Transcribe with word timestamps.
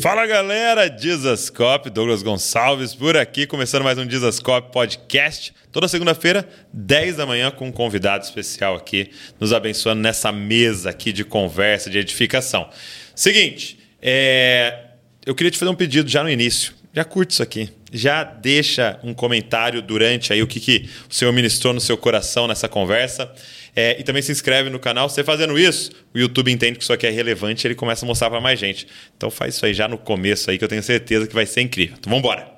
Fala 0.00 0.26
galera, 0.26 0.88
Dizascope, 0.88 1.88
Douglas 1.88 2.22
Gonçalves 2.22 2.94
por 2.94 3.16
aqui, 3.16 3.46
começando 3.46 3.82
mais 3.82 3.96
um 3.96 4.06
Dizascope 4.06 4.70
Podcast. 4.70 5.54
Toda 5.72 5.88
segunda-feira, 5.88 6.46
10 6.72 7.16
da 7.16 7.24
manhã, 7.24 7.50
com 7.50 7.68
um 7.68 7.72
convidado 7.72 8.22
especial 8.22 8.76
aqui, 8.76 9.10
nos 9.40 9.54
abençoando 9.54 10.02
nessa 10.02 10.30
mesa 10.30 10.90
aqui 10.90 11.12
de 11.12 11.24
conversa, 11.24 11.88
de 11.88 11.98
edificação. 11.98 12.68
Seguinte, 13.14 13.78
é... 14.02 14.90
eu 15.24 15.34
queria 15.34 15.50
te 15.50 15.58
fazer 15.58 15.70
um 15.70 15.74
pedido 15.76 16.10
já 16.10 16.22
no 16.22 16.28
início. 16.28 16.74
Já 16.92 17.04
curte 17.04 17.32
isso 17.32 17.42
aqui. 17.42 17.70
Já 17.92 18.22
deixa 18.24 18.98
um 19.02 19.14
comentário 19.14 19.80
durante 19.80 20.32
aí 20.32 20.42
o 20.42 20.46
que, 20.46 20.60
que 20.60 20.90
o 21.08 21.14
Senhor 21.14 21.32
ministrou 21.32 21.72
no 21.72 21.80
seu 21.80 21.96
coração 21.96 22.46
nessa 22.46 22.68
conversa. 22.68 23.32
É, 23.78 24.00
e 24.00 24.02
também 24.02 24.22
se 24.22 24.32
inscreve 24.32 24.70
no 24.70 24.78
canal. 24.78 25.06
Você 25.06 25.22
fazendo 25.22 25.58
isso, 25.58 25.90
o 26.14 26.18
YouTube 26.18 26.50
entende 26.50 26.78
que 26.78 26.82
isso 26.82 26.94
aqui 26.94 27.06
é 27.06 27.10
relevante 27.10 27.66
e 27.66 27.68
ele 27.68 27.74
começa 27.74 28.06
a 28.06 28.08
mostrar 28.08 28.30
para 28.30 28.40
mais 28.40 28.58
gente. 28.58 28.86
Então 29.14 29.30
faz 29.30 29.54
isso 29.54 29.66
aí 29.66 29.74
já 29.74 29.86
no 29.86 29.98
começo 29.98 30.50
aí 30.50 30.56
que 30.56 30.64
eu 30.64 30.68
tenho 30.68 30.82
certeza 30.82 31.26
que 31.26 31.34
vai 31.34 31.44
ser 31.44 31.60
incrível. 31.60 31.94
Então 31.98 32.10
vamos 32.10 32.24
embora. 32.24 32.56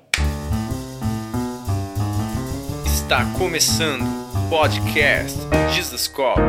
Está 2.85 3.25
começando 3.37 4.01
o 4.01 4.49
podcast 4.49 5.37
Jesus 5.75 6.07
Cop, 6.07 6.39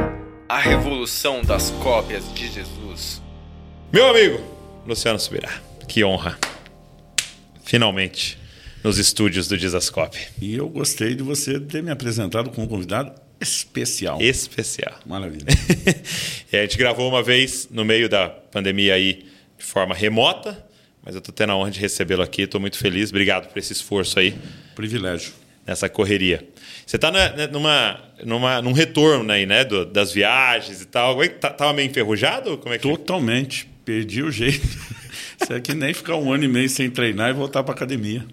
a 0.48 0.58
revolução 0.60 1.42
das 1.42 1.70
cópias 1.82 2.32
de 2.32 2.46
Jesus. 2.46 3.20
Meu 3.92 4.06
amigo 4.06 4.40
Luciano 4.86 5.18
Subirá, 5.18 5.50
que 5.88 6.04
honra. 6.04 6.38
Finalmente 7.64 8.38
nos 8.84 8.98
estúdios 8.98 9.48
do 9.48 9.58
Dizascope. 9.58 10.28
E 10.40 10.54
eu 10.54 10.68
gostei 10.68 11.14
de 11.14 11.22
você 11.22 11.58
ter 11.58 11.82
me 11.82 11.90
apresentado 11.90 12.50
como 12.50 12.68
convidado 12.68 13.12
especial. 13.40 14.20
Especial. 14.20 14.98
Maravilha. 15.06 15.46
e 16.52 16.56
a 16.56 16.62
gente 16.62 16.76
gravou 16.76 17.08
uma 17.08 17.22
vez 17.22 17.68
no 17.70 17.84
meio 17.84 18.08
da 18.08 18.28
pandemia 18.28 18.94
aí 18.94 19.26
de 19.58 19.64
forma 19.64 19.94
remota, 19.94 20.62
mas 21.02 21.14
eu 21.14 21.18
estou 21.18 21.34
tendo 21.34 21.52
a 21.52 21.56
honra 21.56 21.70
de 21.70 21.80
recebê-lo 21.80 22.22
aqui, 22.22 22.42
estou 22.42 22.60
muito 22.60 22.76
feliz. 22.76 23.10
Obrigado 23.10 23.48
por 23.48 23.58
esse 23.58 23.72
esforço 23.72 24.18
aí. 24.18 24.34
Privilégio. 24.74 25.32
Nessa 25.66 25.88
correria. 25.88 26.46
Você 26.84 26.96
está 26.96 27.10
né, 27.10 27.46
numa, 27.46 28.00
numa, 28.24 28.60
num 28.60 28.72
retorno 28.72 29.30
aí, 29.30 29.46
né? 29.46 29.64
Do, 29.64 29.84
das 29.86 30.12
viagens 30.12 30.82
e 30.82 30.86
tal. 30.86 31.22
Estava 31.22 31.54
tá, 31.54 31.72
meio 31.72 31.88
enferrujado? 31.88 32.58
Como 32.58 32.74
é 32.74 32.78
que 32.78 32.88
Totalmente. 32.88 33.68
Perdi 33.84 34.22
o 34.22 34.30
jeito. 34.30 34.66
Isso 35.40 35.52
é 35.52 35.60
que 35.60 35.72
nem 35.74 35.94
ficar 35.94 36.16
um 36.16 36.32
ano 36.32 36.44
e 36.44 36.48
meio 36.48 36.68
sem 36.68 36.90
treinar 36.90 37.30
e 37.30 37.32
voltar 37.32 37.62
para 37.62 37.74
academia. 37.74 38.26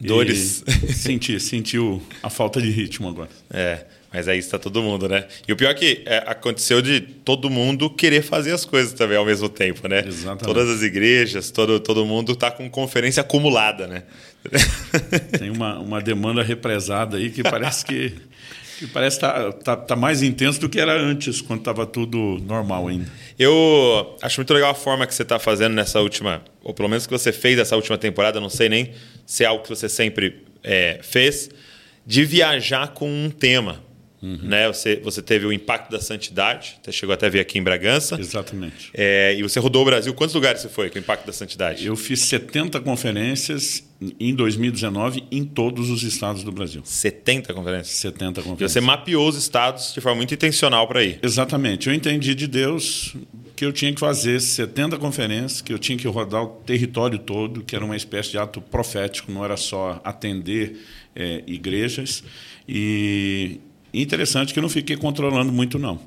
Dores. 0.00 0.64
E 0.66 0.92
senti, 0.92 1.38
senti 1.38 1.76
a 2.22 2.30
falta 2.30 2.60
de 2.60 2.70
ritmo 2.70 3.08
agora. 3.08 3.30
É. 3.50 3.84
Mas 4.12 4.26
aí 4.26 4.38
está 4.38 4.58
todo 4.58 4.82
mundo, 4.82 5.08
né? 5.08 5.24
E 5.46 5.52
o 5.52 5.56
pior 5.56 5.70
é 5.70 5.74
que 5.74 6.02
é, 6.04 6.24
aconteceu 6.26 6.82
de 6.82 7.00
todo 7.00 7.48
mundo 7.48 7.88
querer 7.88 8.22
fazer 8.22 8.52
as 8.52 8.64
coisas 8.64 8.92
também 8.92 9.16
ao 9.16 9.24
mesmo 9.24 9.48
tempo, 9.48 9.86
né? 9.86 10.02
Exatamente. 10.04 10.44
Todas 10.44 10.68
as 10.68 10.82
igrejas, 10.82 11.50
todo, 11.50 11.78
todo 11.78 12.04
mundo 12.04 12.32
está 12.32 12.50
com 12.50 12.68
conferência 12.68 13.20
acumulada, 13.20 13.86
né? 13.86 14.02
Tem 15.38 15.50
uma, 15.50 15.78
uma 15.78 16.00
demanda 16.00 16.42
represada 16.42 17.18
aí 17.18 17.30
que 17.30 17.44
parece 17.44 17.84
que, 17.84 18.12
que 18.80 18.86
parece 18.88 19.20
tá, 19.20 19.52
tá, 19.52 19.76
tá 19.76 19.94
mais 19.94 20.24
intenso 20.24 20.60
do 20.60 20.68
que 20.68 20.80
era 20.80 21.00
antes, 21.00 21.40
quando 21.40 21.60
estava 21.60 21.86
tudo 21.86 22.42
normal 22.44 22.88
ainda. 22.88 23.06
Eu 23.38 24.16
acho 24.20 24.40
muito 24.40 24.52
legal 24.52 24.72
a 24.72 24.74
forma 24.74 25.06
que 25.06 25.14
você 25.14 25.22
está 25.22 25.38
fazendo 25.38 25.74
nessa 25.74 26.00
última, 26.00 26.42
ou 26.64 26.74
pelo 26.74 26.88
menos 26.88 27.06
que 27.06 27.12
você 27.12 27.30
fez 27.30 27.56
nessa 27.56 27.76
última 27.76 27.96
temporada, 27.96 28.40
não 28.40 28.50
sei 28.50 28.68
nem 28.68 28.90
se 29.24 29.44
é 29.44 29.46
algo 29.46 29.62
que 29.62 29.68
você 29.68 29.88
sempre 29.88 30.42
é, 30.64 30.98
fez, 31.00 31.48
de 32.04 32.24
viajar 32.24 32.88
com 32.88 33.08
um 33.08 33.30
tema. 33.30 33.88
Uhum. 34.22 34.38
Né? 34.42 34.68
Você, 34.68 34.96
você 34.96 35.22
teve 35.22 35.46
o 35.46 35.52
impacto 35.52 35.90
da 35.90 36.00
santidade, 36.00 36.76
você 36.82 36.92
chegou 36.92 37.14
até 37.14 37.26
a 37.26 37.28
vir 37.30 37.40
aqui 37.40 37.58
em 37.58 37.62
Bragança. 37.62 38.18
Exatamente. 38.20 38.90
É, 38.92 39.34
e 39.34 39.42
você 39.42 39.58
rodou 39.58 39.82
o 39.82 39.84
Brasil. 39.84 40.12
Quantos 40.12 40.34
lugares 40.34 40.60
você 40.60 40.68
foi 40.68 40.90
com 40.90 40.96
o 40.96 40.98
impacto 40.98 41.26
da 41.26 41.32
santidade? 41.32 41.86
Eu 41.86 41.96
fiz 41.96 42.20
70 42.20 42.80
conferências 42.80 43.88
em 44.18 44.34
2019 44.34 45.24
em 45.30 45.44
todos 45.44 45.90
os 45.90 46.02
estados 46.02 46.42
do 46.42 46.52
Brasil. 46.52 46.82
70 46.84 47.52
conferências? 47.54 47.96
70 47.96 48.42
conferências. 48.42 48.70
E 48.70 48.74
você 48.74 48.80
mapeou 48.80 49.28
os 49.28 49.36
estados 49.36 49.92
de 49.94 50.00
forma 50.00 50.16
muito 50.16 50.34
intencional 50.34 50.86
para 50.86 51.02
ir. 51.02 51.18
Exatamente. 51.22 51.88
Eu 51.88 51.94
entendi 51.94 52.34
de 52.34 52.46
Deus 52.46 53.14
que 53.56 53.64
eu 53.64 53.72
tinha 53.72 53.92
que 53.92 54.00
fazer 54.00 54.40
70 54.40 54.96
conferências, 54.98 55.60
que 55.60 55.72
eu 55.72 55.78
tinha 55.78 55.96
que 55.96 56.08
rodar 56.08 56.42
o 56.42 56.46
território 56.46 57.18
todo, 57.18 57.62
que 57.62 57.76
era 57.76 57.84
uma 57.84 57.96
espécie 57.96 58.30
de 58.30 58.38
ato 58.38 58.60
profético, 58.60 59.30
não 59.30 59.44
era 59.44 59.56
só 59.56 60.00
atender 60.02 60.80
é, 61.14 61.42
igrejas. 61.46 62.24
E 62.66 63.60
interessante 63.92 64.52
que 64.52 64.58
eu 64.58 64.62
não 64.62 64.68
fiquei 64.68 64.96
controlando 64.96 65.52
muito, 65.52 65.78
não. 65.78 66.00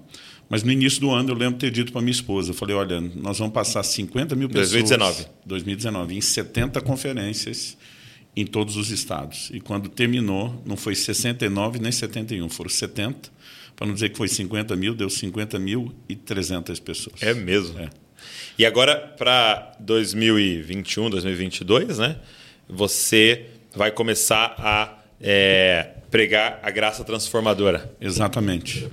Mas 0.49 0.63
no 0.63 0.71
início 0.71 0.99
do 1.01 1.09
ano 1.11 1.29
eu 1.29 1.35
lembro 1.35 1.57
ter 1.57 1.71
dito 1.71 1.91
para 1.91 2.01
minha 2.01 2.11
esposa, 2.11 2.51
eu 2.51 2.53
falei, 2.53 2.75
olha, 2.75 2.99
nós 2.99 3.39
vamos 3.39 3.53
passar 3.53 3.81
50 3.81 4.35
mil 4.35 4.47
pessoas... 4.47 4.71
2019. 4.71 5.25
2019, 5.45 6.15
em 6.15 6.21
70 6.21 6.81
conferências 6.81 7.77
em 8.35 8.45
todos 8.45 8.77
os 8.77 8.89
estados. 8.89 9.49
E 9.53 9.59
quando 9.59 9.89
terminou, 9.89 10.61
não 10.65 10.75
foi 10.75 10.95
69 10.95 11.79
nem 11.79 11.91
71, 11.91 12.49
foram 12.49 12.69
70. 12.69 13.31
Para 13.75 13.87
não 13.87 13.93
dizer 13.93 14.09
que 14.09 14.17
foi 14.17 14.27
50 14.27 14.75
mil, 14.75 14.93
deu 14.93 15.09
50 15.09 15.57
mil 15.59 15.93
e 16.07 16.15
300 16.15 16.79
pessoas. 16.79 17.21
É 17.21 17.33
mesmo? 17.33 17.79
É. 17.79 17.89
E 18.57 18.65
agora, 18.65 18.95
para 18.95 19.75
2021, 19.79 21.09
2022, 21.09 21.97
né? 21.97 22.17
Você 22.69 23.47
vai 23.75 23.91
começar 23.91 24.55
a 24.57 25.02
é, 25.23 25.87
pregar 26.11 26.59
a 26.61 26.69
graça 26.69 27.03
transformadora. 27.03 27.91
Exatamente. 27.99 28.87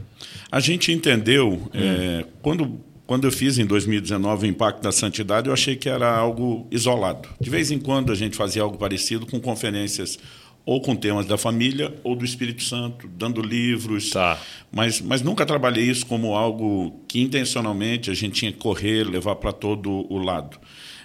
A 0.50 0.60
gente 0.60 0.92
entendeu, 0.92 1.52
hum. 1.52 1.68
é, 1.74 2.24
quando, 2.41 2.80
quando 3.06 3.26
eu 3.26 3.32
fiz 3.32 3.58
em 3.58 3.66
2019 3.66 4.46
o 4.46 4.50
Impacto 4.50 4.80
da 4.80 4.92
Santidade, 4.92 5.48
eu 5.48 5.52
achei 5.52 5.74
que 5.74 5.88
era 5.88 6.08
algo 6.08 6.68
isolado. 6.70 7.28
De 7.41 7.50
vez 7.50 7.70
em 7.72 7.78
quando 7.78 8.12
a 8.12 8.14
gente 8.14 8.36
fazia 8.36 8.62
algo 8.62 8.78
parecido 8.78 9.26
com 9.26 9.41
conferências 9.41 10.18
ou 10.64 10.80
com 10.80 10.94
temas 10.94 11.26
da 11.26 11.36
família 11.36 11.92
ou 12.04 12.14
do 12.14 12.24
Espírito 12.24 12.62
Santo, 12.62 13.08
dando 13.08 13.42
livros. 13.42 14.10
Tá. 14.10 14.38
Mas, 14.70 15.00
mas 15.00 15.22
nunca 15.22 15.44
trabalhei 15.44 15.84
isso 15.84 16.06
como 16.06 16.34
algo 16.36 17.00
que 17.08 17.20
intencionalmente 17.20 18.10
a 18.10 18.14
gente 18.14 18.34
tinha 18.34 18.52
que 18.52 18.58
correr, 18.58 19.04
levar 19.04 19.36
para 19.36 19.52
todo 19.52 19.91
o 19.91 20.18
lado. 20.18 20.58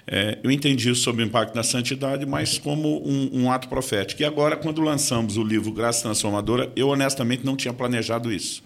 É, 0.08 0.38
eu 0.44 0.52
entendi 0.52 0.90
isso 0.92 1.02
sobre 1.02 1.24
o 1.24 1.26
impacto 1.26 1.54
da 1.56 1.64
santidade, 1.64 2.26
mas 2.26 2.58
como 2.58 3.02
um, 3.08 3.30
um, 3.34 3.52
ato 3.52 3.68
profético. 3.68 4.22
E 4.22 4.26
agora, 4.26 4.56
quando 4.56 4.82
lançamos 4.82 5.36
o 5.36 5.44
livro 5.44 5.72
Graça 5.72 6.04
Transformadora, 6.04 6.72
eu 6.76 6.90
honestamente 6.90 7.44
não 7.44 7.56
tinha 7.56 7.74
planejado 7.74 8.32
isso. 8.32 8.64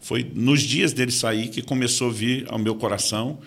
Foi 0.00 0.30
nos 0.34 0.62
dias 0.62 0.92
dele 0.92 1.10
sair 1.10 1.48
que 1.48 1.60
começou 1.60 2.10
a 2.10 2.12
vir 2.12 2.46
ao 2.48 2.58
meu 2.58 2.76
coração. 2.76 3.38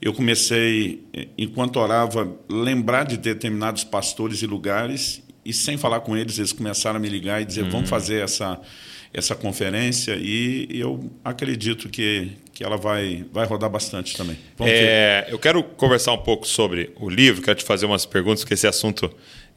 Eu 0.00 0.14
comecei, 0.14 1.04
é, 1.12 1.28
enquanto 1.36 1.76
orava, 1.76 2.34
lembrar 2.48 3.04
de 3.04 3.18
determinados 3.18 3.84
pastores 3.84 4.40
e 4.40 4.46
lugares, 4.46 5.22
e 5.44 5.52
sem 5.52 5.76
falar 5.76 6.00
com 6.00 6.16
eles, 6.16 6.38
eles 6.38 6.52
começaram 6.52 6.96
a 6.96 7.00
me 7.00 7.08
ligar 7.08 7.42
e 7.42 7.44
dizer: 7.44 7.64
uhum. 7.64 7.70
vamos 7.70 7.90
fazer 7.90 8.22
essa 8.22 8.58
essa 9.12 9.34
conferência 9.34 10.16
e 10.16 10.68
eu 10.70 11.10
acredito 11.24 11.88
que, 11.88 12.32
que 12.52 12.62
ela 12.62 12.76
vai, 12.76 13.24
vai 13.32 13.46
rodar 13.46 13.70
bastante 13.70 14.16
também. 14.16 14.36
É, 14.60 15.26
eu 15.28 15.38
quero 15.38 15.62
conversar 15.62 16.12
um 16.12 16.18
pouco 16.18 16.46
sobre 16.46 16.92
o 17.00 17.08
livro, 17.08 17.42
quero 17.42 17.58
te 17.58 17.64
fazer 17.64 17.86
umas 17.86 18.04
perguntas, 18.04 18.40
porque 18.40 18.54
esse 18.54 18.66
assunto 18.66 19.10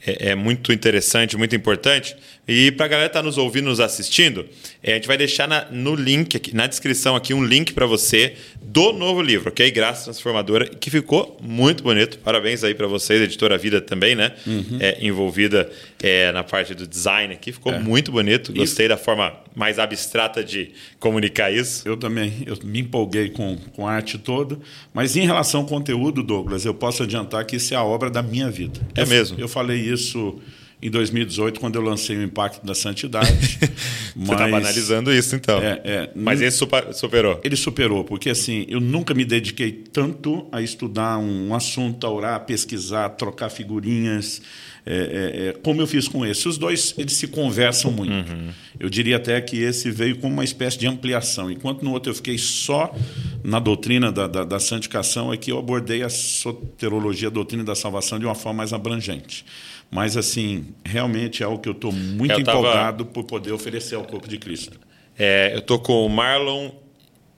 é, 0.06 0.30
é 0.30 0.36
muito 0.36 0.72
interessante, 0.72 1.38
muito 1.38 1.56
importante. 1.56 2.16
E 2.52 2.72
para 2.72 2.88
a 2.88 2.90
galera 2.90 3.08
que 3.08 3.12
está 3.16 3.22
nos 3.22 3.38
ouvindo, 3.38 3.66
nos 3.66 3.80
assistindo, 3.80 4.44
é, 4.82 4.94
a 4.94 4.96
gente 4.96 5.08
vai 5.08 5.16
deixar 5.16 5.48
na, 5.48 5.66
no 5.70 5.94
link, 5.94 6.36
aqui, 6.36 6.56
na 6.56 6.66
descrição 6.66 7.16
aqui, 7.16 7.32
um 7.32 7.46
link 7.46 7.74
para 7.74 7.86
você 7.86 8.34
do 8.60 8.92
novo 8.92 9.22
livro, 9.22 9.50
ok? 9.50 9.70
Graça 9.70 10.06
Transformadora, 10.06 10.68
que 10.68 10.90
ficou 10.90 11.38
muito 11.40 11.84
bonito. 11.84 12.18
Parabéns 12.18 12.64
aí 12.64 12.74
para 12.74 12.88
vocês, 12.88 13.22
editora 13.22 13.56
Vida 13.56 13.80
também, 13.80 14.16
né? 14.16 14.32
Uhum. 14.48 14.80
É, 14.80 14.98
envolvida 15.00 15.70
é, 16.02 16.32
na 16.32 16.44
parte 16.44 16.74
do 16.74 16.88
design 16.88 17.36
aqui. 17.36 17.52
Ficou 17.52 17.72
é. 17.72 17.78
muito 17.78 18.12
bonito. 18.12 18.52
Gostei 18.52 18.88
da 18.88 18.98
forma 18.98 19.32
mais 19.56 19.78
abstrata 19.78 20.44
de 20.44 20.72
comunicar 21.00 21.54
isso. 21.54 21.88
Eu 21.88 21.98
também. 21.98 22.34
Eu 22.48 22.58
me 22.64 22.80
empolguei 22.80 23.30
com, 23.30 23.58
com 23.76 23.88
a 23.88 23.92
arte 23.92 24.18
toda. 24.18 24.58
Mas 24.92 25.16
em 25.16 25.24
relação 25.24 25.62
ao 25.62 25.68
conteúdo, 25.68 26.24
Douglas, 26.24 26.66
eu 26.66 26.74
posso 26.74 27.04
adiantar 27.04 27.46
que 27.46 27.58
isso 27.58 27.76
é 27.76 27.78
a 27.78 27.84
obra 27.84 28.10
da 28.10 28.24
minha 28.24 28.50
vida. 28.50 28.80
É 28.96 29.04
eu, 29.04 29.08
mesmo? 29.08 29.40
Eu 29.40 29.48
falei 29.48 29.80
isso 29.80 30.42
em 30.82 30.90
2018, 30.90 31.60
quando 31.60 31.76
eu 31.76 31.82
lancei 31.82 32.16
o 32.16 32.24
Impacto 32.24 32.66
da 32.66 32.74
Santidade. 32.74 33.60
Você 34.16 34.32
estava 34.32 34.58
analisando 34.58 35.14
isso, 35.14 35.36
então. 35.36 35.60
É, 35.60 35.82
é, 35.84 36.10
Mas 36.16 36.42
esse 36.42 36.58
superou? 36.94 37.40
Ele 37.44 37.56
superou, 37.56 38.04
porque 38.04 38.30
assim, 38.30 38.66
eu 38.70 38.80
nunca 38.80 39.14
me 39.14 39.26
dediquei 39.26 39.72
tanto 39.72 40.48
a 40.52 40.62
estudar 40.62 41.18
um 41.18 41.54
assunto, 41.54 42.08
a 42.08 42.10
orar, 42.10 42.36
a 42.36 42.40
pesquisar, 42.40 43.06
a 43.06 43.10
trocar 43.10 43.50
figurinhas, 43.50 44.42
é, 44.86 44.96
é, 44.96 45.48
é, 45.50 45.54
como 45.62 45.82
eu 45.82 45.88
fiz 45.88 46.08
com 46.08 46.26
esse. 46.26 46.48
Os 46.48 46.58
dois, 46.58 46.96
eles 46.98 47.14
se 47.14 47.28
conversam 47.28 47.92
muito. 47.92 48.32
Uhum. 48.32 48.50
Eu 48.80 48.90
diria 48.90 49.18
até 49.18 49.40
que 49.42 49.58
esse 49.58 49.92
veio 49.92 50.18
como 50.18 50.34
uma 50.34 50.44
espécie 50.44 50.80
de 50.80 50.88
ampliação. 50.88 51.52
Enquanto 51.52 51.84
no 51.84 51.92
outro 51.92 52.12
eu 52.12 52.16
fiquei 52.16 52.38
só 52.38 52.96
na 53.44 53.60
doutrina 53.60 54.12
da, 54.12 54.28
da, 54.28 54.44
da 54.46 54.60
santificação, 54.60 55.34
é 55.34 55.38
que 55.38 55.52
eu 55.52 55.60
abordei 55.60 56.04
a 56.04 56.10
soterologia, 56.10 57.28
a 57.28 57.32
doutrina 57.32 57.64
da 57.64 57.76
salvação, 57.76 58.18
de 58.18 58.26
uma 58.26 58.36
forma 58.36 58.60
mais 58.60 58.72
abrangente. 58.72 59.46
Mas, 59.92 60.16
assim, 60.16 60.68
realmente 60.86 61.42
é 61.42 61.46
algo 61.46 61.60
que 61.60 61.68
eu 61.68 61.74
estou 61.74 61.92
muito 61.92 62.34
eu 62.34 62.44
tava... 62.44 62.60
empolgado 62.60 63.06
por 63.06 63.24
poder 63.24 63.52
oferecer 63.52 63.96
ao 63.96 64.04
corpo 64.04 64.28
de 64.28 64.38
Cristo. 64.38 64.80
É, 65.18 65.52
eu 65.54 65.60
estou 65.60 65.80
com 65.80 66.06
o 66.06 66.10
Marlon 66.10 66.72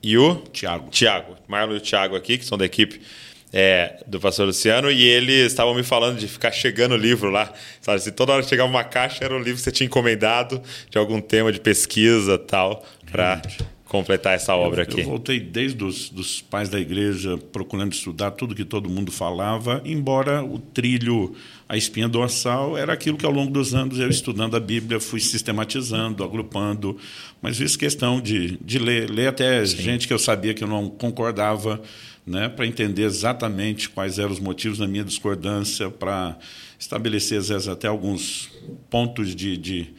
e 0.02 0.18
o 0.18 0.36
Tiago. 0.52 0.90
Tiago. 0.90 1.36
Marlon 1.48 1.74
e 1.74 1.76
o 1.78 1.80
Tiago 1.80 2.14
aqui, 2.14 2.36
que 2.36 2.44
são 2.44 2.58
da 2.58 2.66
equipe 2.66 3.00
é, 3.52 4.02
do 4.06 4.18
pastor 4.18 4.46
Luciano 4.46 4.90
e 4.90 5.02
eles 5.02 5.48
estavam 5.48 5.74
me 5.74 5.82
falando 5.82 6.18
de 6.18 6.26
ficar 6.26 6.50
chegando 6.50 6.92
o 6.92 6.96
livro 6.96 7.30
lá. 7.30 7.52
Sabe? 7.80 8.00
Se 8.00 8.10
toda 8.10 8.32
hora 8.32 8.42
chegava 8.42 8.68
uma 8.68 8.84
caixa, 8.84 9.24
era 9.24 9.34
o 9.34 9.38
livro 9.38 9.56
que 9.56 9.62
você 9.62 9.72
tinha 9.72 9.86
encomendado 9.86 10.60
de 10.88 10.96
algum 10.96 11.20
tema 11.20 11.52
de 11.52 11.60
pesquisa 11.60 12.38
tal, 12.38 12.84
para 13.10 13.42
completar 13.84 14.34
essa 14.34 14.56
obra 14.56 14.80
eu, 14.80 14.84
aqui. 14.84 15.00
Eu 15.00 15.06
voltei 15.06 15.38
desde 15.38 15.84
os 15.84 16.08
dos 16.08 16.40
pais 16.40 16.70
da 16.70 16.80
igreja 16.80 17.36
procurando 17.52 17.92
estudar 17.92 18.30
tudo 18.30 18.54
que 18.54 18.64
todo 18.64 18.88
mundo 18.88 19.12
falava, 19.12 19.82
embora 19.84 20.42
o 20.42 20.58
trilho, 20.58 21.36
a 21.72 21.76
espinha 21.78 22.06
dorsal, 22.06 22.76
era 22.76 22.92
aquilo 22.92 23.16
que 23.16 23.24
ao 23.24 23.32
longo 23.32 23.50
dos 23.50 23.74
anos 23.74 23.98
eu 23.98 24.10
estudando 24.10 24.54
a 24.54 24.60
Bíblia 24.60 25.00
fui 25.00 25.18
sistematizando, 25.20 26.22
agrupando, 26.22 26.98
mas 27.40 27.56
fiz 27.56 27.76
questão 27.76 28.20
de, 28.20 28.58
de 28.62 28.78
ler, 28.78 29.08
ler 29.08 29.28
até 29.28 29.64
Sim. 29.64 29.78
gente 29.78 30.06
que 30.06 30.12
eu 30.12 30.18
sabia 30.18 30.52
que 30.52 30.62
eu 30.62 30.68
não 30.68 30.90
concordava, 30.90 31.80
né, 32.26 32.46
para 32.46 32.66
entender 32.66 33.04
exatamente 33.04 33.88
quais 33.88 34.18
eram 34.18 34.32
os 34.32 34.38
motivos 34.38 34.80
da 34.80 34.86
minha 34.86 35.02
discordância, 35.02 35.88
para 35.88 36.36
estabelecer 36.78 37.38
às 37.38 37.48
vezes 37.48 37.66
até 37.66 37.88
alguns 37.88 38.50
pontos 38.90 39.34
de, 39.34 39.56
de, 39.56 39.94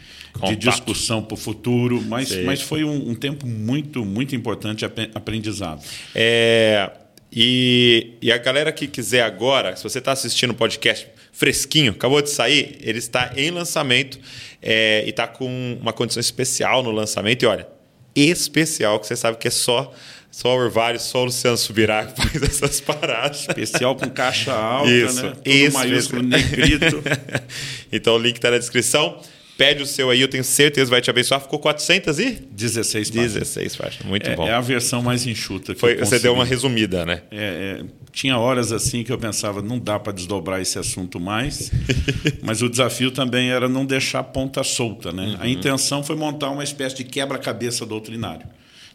de 0.47 0.55
discussão 0.55 1.23
para 1.23 1.33
o 1.33 1.37
futuro, 1.37 1.99
mas, 2.03 2.35
mas 2.43 2.61
foi 2.61 2.83
um, 2.83 3.09
um, 3.09 3.15
tempo 3.15 3.47
muito, 3.47 4.05
muito 4.05 4.35
importante 4.35 4.85
aprendizado. 4.85 5.83
É, 6.13 6.91
e, 7.35 8.11
e 8.21 8.31
a 8.31 8.37
galera 8.37 8.71
que 8.71 8.87
quiser 8.87 9.23
agora, 9.23 9.75
se 9.75 9.83
você 9.83 9.97
está 9.97 10.11
assistindo 10.11 10.51
o 10.51 10.53
podcast 10.53 11.07
fresquinho, 11.31 11.93
acabou 11.93 12.21
de 12.21 12.29
sair, 12.29 12.77
ele 12.81 12.99
está 12.99 13.33
em 13.35 13.49
lançamento 13.49 14.19
é, 14.61 15.03
e 15.05 15.09
está 15.09 15.27
com 15.27 15.77
uma 15.81 15.91
condição 15.91 16.21
especial 16.21 16.83
no 16.83 16.91
lançamento. 16.91 17.41
E 17.41 17.45
olha, 17.47 17.67
especial, 18.15 18.99
que 18.99 19.07
você 19.07 19.15
sabe 19.15 19.37
que 19.37 19.47
é 19.47 19.51
só 19.51 19.91
só 20.29 20.49
o 20.49 20.57
Orvalho, 20.57 20.99
só 20.99 21.21
o 21.21 21.25
Luciano 21.25 21.55
Subirá 21.55 22.05
que 22.07 22.15
faz 22.21 22.41
essas 22.41 22.81
paradas. 22.81 23.41
Especial 23.41 23.95
com 23.95 24.09
caixa 24.09 24.51
alta, 24.51 24.89
Isso, 24.89 25.23
né? 25.23 25.33
Tudo 25.35 25.47
isso, 25.47 25.77
maiúsculo, 25.77 26.23
negrito. 26.23 27.03
então 27.91 28.15
o 28.15 28.17
link 28.17 28.37
está 28.37 28.49
na 28.49 28.57
descrição. 28.57 29.21
Pede 29.57 29.83
o 29.83 29.85
seu 29.85 30.09
aí, 30.09 30.19
eu 30.19 30.27
tenho 30.27 30.43
certeza 30.43 30.89
vai 30.89 31.01
te 31.01 31.09
abençoar. 31.09 31.39
Ficou 31.41 31.59
400 31.59 32.19
e? 32.19 32.31
16 32.51 33.09
páginas. 33.09 33.33
16 33.33 33.75
páginas, 33.75 34.05
muito 34.07 34.29
é, 34.29 34.35
bom. 34.35 34.47
É 34.47 34.53
a 34.53 34.61
versão 34.61 35.01
mais 35.01 35.27
enxuta 35.27 35.73
que 35.73 35.79
Foi, 35.79 35.95
Você 35.97 36.19
deu 36.19 36.33
uma 36.33 36.45
resumida, 36.45 37.05
né? 37.05 37.21
É, 37.31 37.79
é, 37.81 37.85
tinha 38.11 38.37
horas 38.37 38.71
assim 38.71 39.03
que 39.03 39.11
eu 39.11 39.17
pensava, 39.17 39.61
não 39.61 39.77
dá 39.77 39.99
para 39.99 40.11
desdobrar 40.11 40.59
esse 40.59 40.79
assunto 40.79 41.19
mais, 41.19 41.71
mas 42.41 42.61
o 42.61 42.69
desafio 42.69 43.11
também 43.11 43.51
era 43.51 43.69
não 43.69 43.85
deixar 43.85 44.19
a 44.19 44.23
ponta 44.23 44.63
solta. 44.63 45.11
Né? 45.11 45.25
Uhum. 45.25 45.37
A 45.39 45.47
intenção 45.47 46.03
foi 46.03 46.15
montar 46.15 46.49
uma 46.49 46.63
espécie 46.63 46.95
de 46.95 47.03
quebra-cabeça 47.03 47.85
doutrinário. 47.85 48.47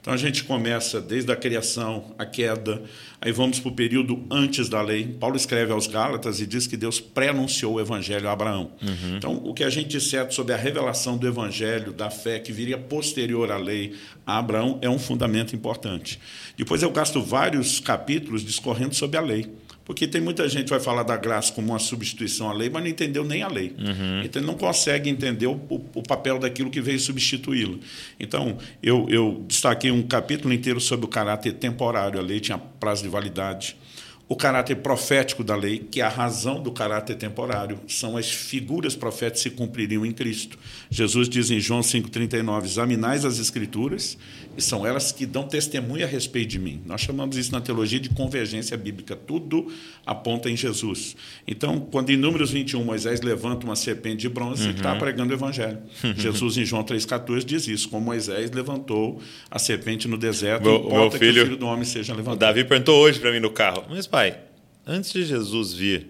Então 0.08 0.14
a 0.14 0.18
gente 0.18 0.44
começa 0.44 1.02
desde 1.02 1.30
a 1.30 1.36
criação, 1.36 2.14
a 2.16 2.24
queda, 2.24 2.82
aí 3.20 3.30
vamos 3.30 3.60
para 3.60 3.68
o 3.68 3.74
período 3.74 4.24
antes 4.30 4.66
da 4.66 4.80
lei. 4.80 5.06
Paulo 5.06 5.36
escreve 5.36 5.70
aos 5.70 5.86
Gálatas 5.86 6.40
e 6.40 6.46
diz 6.46 6.66
que 6.66 6.78
Deus 6.78 6.98
pré-anunciou 6.98 7.74
o 7.74 7.80
evangelho 7.80 8.26
a 8.26 8.32
Abraão. 8.32 8.70
Uhum. 8.80 9.16
Então 9.18 9.36
o 9.44 9.52
que 9.52 9.62
a 9.62 9.68
gente 9.68 9.88
disser 9.88 10.32
sobre 10.32 10.54
a 10.54 10.56
revelação 10.56 11.18
do 11.18 11.28
evangelho, 11.28 11.92
da 11.92 12.08
fé 12.08 12.38
que 12.38 12.50
viria 12.52 12.78
posterior 12.78 13.52
à 13.52 13.58
lei 13.58 13.96
a 14.26 14.38
Abraão 14.38 14.78
é 14.80 14.88
um 14.88 14.98
fundamento 14.98 15.54
importante. 15.54 16.18
Depois 16.56 16.82
eu 16.82 16.90
gasto 16.90 17.20
vários 17.20 17.78
capítulos 17.78 18.42
discorrendo 18.42 18.94
sobre 18.94 19.18
a 19.18 19.20
lei. 19.20 19.46
Porque 19.88 20.06
tem 20.06 20.20
muita 20.20 20.46
gente 20.50 20.64
que 20.64 20.70
vai 20.70 20.80
falar 20.80 21.02
da 21.02 21.16
graça 21.16 21.50
como 21.50 21.68
uma 21.68 21.78
substituição 21.78 22.50
à 22.50 22.52
lei, 22.52 22.68
mas 22.68 22.82
não 22.82 22.90
entendeu 22.90 23.24
nem 23.24 23.42
a 23.42 23.48
lei. 23.48 23.74
Uhum. 23.78 24.22
Então, 24.22 24.42
não 24.42 24.52
consegue 24.52 25.08
entender 25.08 25.46
o, 25.46 25.58
o, 25.94 26.02
papel 26.02 26.38
daquilo 26.38 26.68
que 26.68 26.78
veio 26.78 27.00
substituí-lo. 27.00 27.80
Então, 28.20 28.58
eu, 28.82 29.06
eu 29.08 29.42
destaquei 29.48 29.90
um 29.90 30.02
capítulo 30.02 30.52
inteiro 30.52 30.78
sobre 30.78 31.06
o 31.06 31.08
caráter 31.08 31.54
temporário. 31.54 32.20
A 32.20 32.22
lei 32.22 32.38
tinha 32.38 32.58
prazo 32.58 33.02
de 33.02 33.08
validade 33.08 33.78
o 34.28 34.36
caráter 34.36 34.76
profético 34.76 35.42
da 35.42 35.56
lei, 35.56 35.78
que 35.78 36.00
é 36.02 36.04
a 36.04 36.08
razão 36.08 36.62
do 36.62 36.70
caráter 36.70 37.16
temporário, 37.16 37.80
são 37.88 38.16
as 38.16 38.30
figuras 38.30 38.94
proféticas 38.94 39.42
que 39.42 39.48
se 39.48 39.54
cumpririam 39.54 40.04
em 40.04 40.12
Cristo. 40.12 40.58
Jesus 40.90 41.28
diz 41.28 41.50
em 41.50 41.58
João 41.58 41.80
5,39: 41.80 42.64
examinais 42.64 43.24
as 43.24 43.38
Escrituras, 43.38 44.18
e 44.56 44.60
são 44.60 44.86
elas 44.86 45.12
que 45.12 45.24
dão 45.24 45.44
testemunho 45.44 46.04
a 46.04 46.08
respeito 46.08 46.48
de 46.48 46.58
mim. 46.58 46.82
Nós 46.84 47.00
chamamos 47.00 47.36
isso 47.36 47.52
na 47.52 47.60
teologia 47.60 47.98
de 47.98 48.10
convergência 48.10 48.76
bíblica, 48.76 49.16
tudo 49.16 49.72
aponta 50.04 50.50
em 50.50 50.56
Jesus. 50.56 51.16
Então, 51.46 51.80
quando 51.80 52.10
em 52.10 52.16
Números 52.16 52.50
21 52.50 52.84
Moisés 52.84 53.22
levanta 53.22 53.64
uma 53.64 53.76
serpente 53.76 54.18
de 54.18 54.28
bronze, 54.28 54.64
uhum. 54.64 54.70
está 54.72 54.94
pregando 54.96 55.32
o 55.32 55.36
Evangelho. 55.36 55.78
Jesus, 56.18 56.58
em 56.58 56.64
João 56.64 56.84
3,14, 56.84 57.44
diz 57.44 57.66
isso: 57.66 57.88
como 57.88 58.04
Moisés 58.04 58.50
levantou 58.50 59.22
a 59.50 59.58
serpente 59.58 60.06
no 60.06 60.18
deserto, 60.18 60.64
meu, 60.64 60.90
meu 60.90 61.10
filho, 61.10 61.34
que 61.34 61.40
o 61.40 61.44
filho 61.44 61.56
do 61.56 61.66
homem 61.66 61.84
seja 61.84 62.12
levantado. 62.12 62.36
O 62.36 62.40
Davi 62.40 62.64
perguntou 62.64 62.98
hoje 62.98 63.18
para 63.18 63.32
mim 63.32 63.40
no 63.40 63.50
carro, 63.50 63.84
mas 63.88 64.06
pai, 64.18 64.36
antes 64.84 65.12
de 65.12 65.24
Jesus 65.24 65.72
vir, 65.72 66.08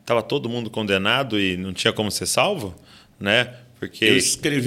estava 0.00 0.20
todo 0.24 0.48
mundo 0.48 0.68
condenado 0.68 1.38
e 1.38 1.56
não 1.56 1.72
tinha 1.72 1.92
como 1.92 2.10
ser 2.10 2.26
salvo? 2.26 2.74
Né? 3.20 3.54
Porque 3.78 4.06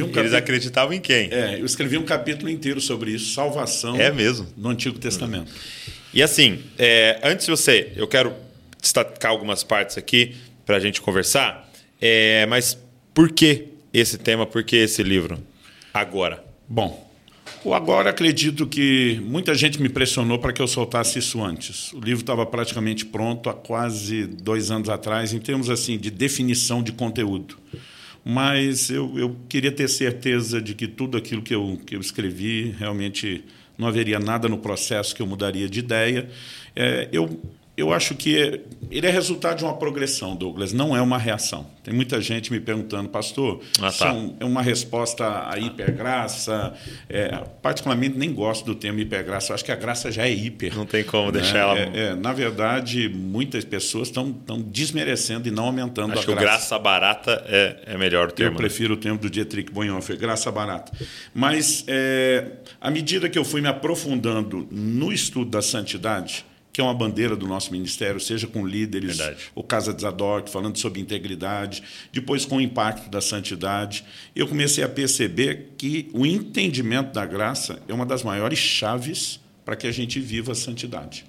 um 0.02 0.06
eles 0.06 0.32
capítulo, 0.32 0.38
acreditavam 0.38 0.94
em 0.94 1.02
quem? 1.02 1.30
É, 1.34 1.60
eu 1.60 1.66
escrevi 1.66 1.98
um 1.98 2.06
capítulo 2.06 2.50
inteiro 2.50 2.80
sobre 2.80 3.12
isso, 3.12 3.34
salvação 3.34 4.00
é 4.00 4.10
mesmo? 4.10 4.48
no 4.56 4.70
Antigo 4.70 4.98
Testamento. 4.98 5.52
E 6.14 6.24
assim, 6.24 6.64
é, 6.80 7.20
antes 7.22 7.46
de 7.46 7.52
você, 7.52 7.92
eu 7.98 8.08
quero 8.08 8.34
destacar 8.82 9.32
algumas 9.32 9.66
partes 9.66 9.98
aqui 9.98 10.38
para 10.66 10.78
a 10.78 10.80
gente 10.80 11.02
conversar, 11.02 11.70
é, 12.00 12.46
mas 12.46 12.78
por 13.14 13.34
que 13.34 13.68
esse 13.94 14.18
tema, 14.18 14.46
por 14.46 14.64
que 14.64 14.78
esse 14.78 15.04
livro 15.04 15.44
agora? 15.94 16.42
Bom, 16.70 17.11
Agora 17.66 18.10
acredito 18.10 18.66
que 18.66 19.22
muita 19.24 19.54
gente 19.54 19.80
me 19.80 19.88
pressionou 19.88 20.40
para 20.40 20.52
que 20.52 20.62
eu 20.62 20.68
soltasse 20.68 21.20
isso 21.20 21.44
antes. 21.44 21.94
O 21.94 22.00
livro 22.00 22.22
estava 22.22 22.44
praticamente 22.46 23.06
pronto 23.06 23.50
há 23.50 23.54
quase 23.54 24.26
dois 24.26 24.72
anos 24.72 24.90
atrás, 24.90 25.32
em 25.32 25.40
termos 25.40 25.70
assim 25.70 25.98
de 25.98 26.10
definição 26.10 26.82
de 26.82 26.92
conteúdo. 26.92 27.58
Mas 28.26 28.90
eu, 28.90 29.18
eu 29.18 29.36
queria 29.48 29.72
ter 29.72 29.88
certeza 29.88 30.62
de 30.62 30.74
que 30.74 30.88
tudo 30.88 31.18
aquilo 31.18 31.42
que 31.42 31.54
eu, 31.54 31.80
que 31.86 31.96
eu 31.96 32.02
escrevi 32.02 32.76
realmente 32.78 33.44
não 33.78 33.88
haveria 33.88 34.20
nada 34.20 34.48
no 34.50 34.58
processo 34.58 35.16
que 35.16 35.22
eu 35.22 35.28
mudaria 35.28 35.70
de 35.70 35.80
ideia. 35.80 36.30
É, 36.76 37.10
eu 37.12 37.40
eu 37.78 37.94
acho 37.94 38.16
que 38.16 38.62
ele 38.92 39.08
é 39.08 39.10
resultado 39.10 39.60
de 39.60 39.64
uma 39.64 39.76
progressão, 39.78 40.36
Douglas, 40.36 40.74
não 40.74 40.96
é 40.96 41.02
uma 41.02 41.18
reação. 41.18 41.66
Tem 41.82 41.94
muita 41.94 42.20
gente 42.20 42.52
me 42.52 42.60
perguntando, 42.60 43.08
pastor, 43.08 43.62
ah, 43.82 43.92
tá. 43.92 44.14
é 44.40 44.46
uma 44.46 44.62
resposta 44.62 45.50
à 45.50 45.58
hipergraça. 45.58 46.74
É, 47.10 47.30
particularmente, 47.62 48.18
nem 48.18 48.34
gosto 48.34 48.66
do 48.66 48.76
termo 48.76 49.00
hipergraça. 49.00 49.52
Eu 49.52 49.56
acho 49.56 49.66
que 49.66 49.72
a 49.72 49.76
graça 49.76 50.12
já 50.12 50.28
é 50.28 50.32
hiper. 50.32 50.76
Não 50.76 50.86
tem 50.86 51.04
como 51.04 51.32
né? 51.32 51.40
deixar 51.40 51.60
ela. 51.60 51.80
É, 51.80 51.92
é, 51.96 52.16
na 52.16 52.34
verdade, 52.34 53.10
muitas 53.10 53.64
pessoas 53.64 54.10
estão 54.10 54.36
desmerecendo 54.66 55.48
e 55.48 55.52
não 55.52 55.66
aumentando 55.66 56.12
acho 56.12 56.24
a 56.24 56.26
graça. 56.26 56.38
que 56.38 56.44
graça 56.44 56.80
barata 56.80 57.46
é, 57.48 57.84
é 57.86 57.98
melhor 57.98 58.28
o 58.28 58.32
termo. 58.32 58.52
Eu 58.52 58.54
né? 58.54 58.58
prefiro 58.58 58.96
o 58.96 58.98
termo 58.98 59.18
do 59.18 59.30
Dietrich 59.30 59.72
Bonhoeffer, 59.72 60.18
graça 60.18 60.52
barata. 60.52 60.92
Mas, 61.34 61.86
é, 61.88 62.52
à 62.80 62.92
medida 62.92 63.30
que 63.30 63.40
eu 63.40 63.46
fui 63.46 63.62
me 63.62 63.70
aprofundando 63.70 64.68
no 64.70 65.12
estudo 65.12 65.50
da 65.50 65.62
santidade, 65.62 66.46
que 66.72 66.80
é 66.80 66.84
uma 66.84 66.94
bandeira 66.94 67.36
do 67.36 67.48
nosso 67.48 67.72
ministério, 67.72 68.20
seja 68.20 68.48
com 68.48 68.66
líderes, 68.66 69.18
Verdade. 69.18 69.52
o 69.54 69.64
Casa 69.64 69.94
de 69.94 70.02
Zadok, 70.02 70.50
falando 70.50 70.78
sobre 70.78 71.02
integridade, 71.02 71.84
depois 72.14 72.46
com 72.46 72.58
o 72.58 72.62
impacto 72.62 73.10
da 73.10 73.20
santidade. 73.20 74.06
Eu 74.36 74.48
comecei 74.48 74.84
a 74.84 74.90
perceber 74.90 75.74
que 75.78 76.10
o 76.14 76.26
entendimento 76.26 77.12
da 77.12 77.26
graça 77.26 77.82
é 77.88 77.94
uma 77.94 78.06
das 78.06 78.24
maiores 78.24 78.60
chaves 78.60 79.40
para 79.66 79.76
que 79.76 79.86
a 79.86 79.92
gente 79.92 80.20
viva 80.20 80.54
a 80.54 80.56
santidade. 80.56 81.26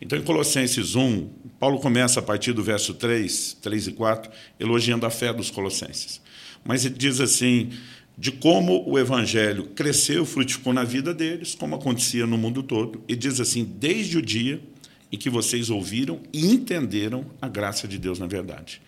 Então, 0.00 0.18
em 0.18 0.22
Colossenses 0.22 0.96
1, 0.96 1.28
Paulo 1.60 1.78
começa 1.78 2.18
a 2.18 2.22
partir 2.22 2.52
do 2.52 2.62
verso 2.62 2.92
3, 2.92 3.58
3 3.62 3.86
e 3.86 3.92
4, 3.92 4.32
elogiando 4.58 5.06
a 5.06 5.10
fé 5.10 5.32
dos 5.32 5.48
colossenses. 5.48 6.20
Mas 6.64 6.84
ele 6.84 6.96
diz 6.96 7.20
assim: 7.20 7.70
de 8.18 8.32
como 8.32 8.88
o 8.88 8.98
evangelho 8.98 9.68
cresceu, 9.68 10.26
frutificou 10.26 10.72
na 10.72 10.82
vida 10.82 11.14
deles, 11.14 11.54
como 11.54 11.76
acontecia 11.76 12.26
no 12.26 12.36
mundo 12.36 12.64
todo. 12.64 13.02
E 13.08 13.14
diz 13.14 13.38
assim: 13.38 13.64
desde 13.64 14.18
o 14.18 14.22
dia 14.22 14.60
em 15.12 15.18
que 15.18 15.28
vocês 15.28 15.70
ouviram 15.70 16.20
e 16.32 16.46
entenderam 16.46 17.26
a 17.40 17.48
graça 17.48 17.86
de 17.86 17.98
Deus 17.98 18.18
na 18.18 18.26
verdade. 18.26 18.80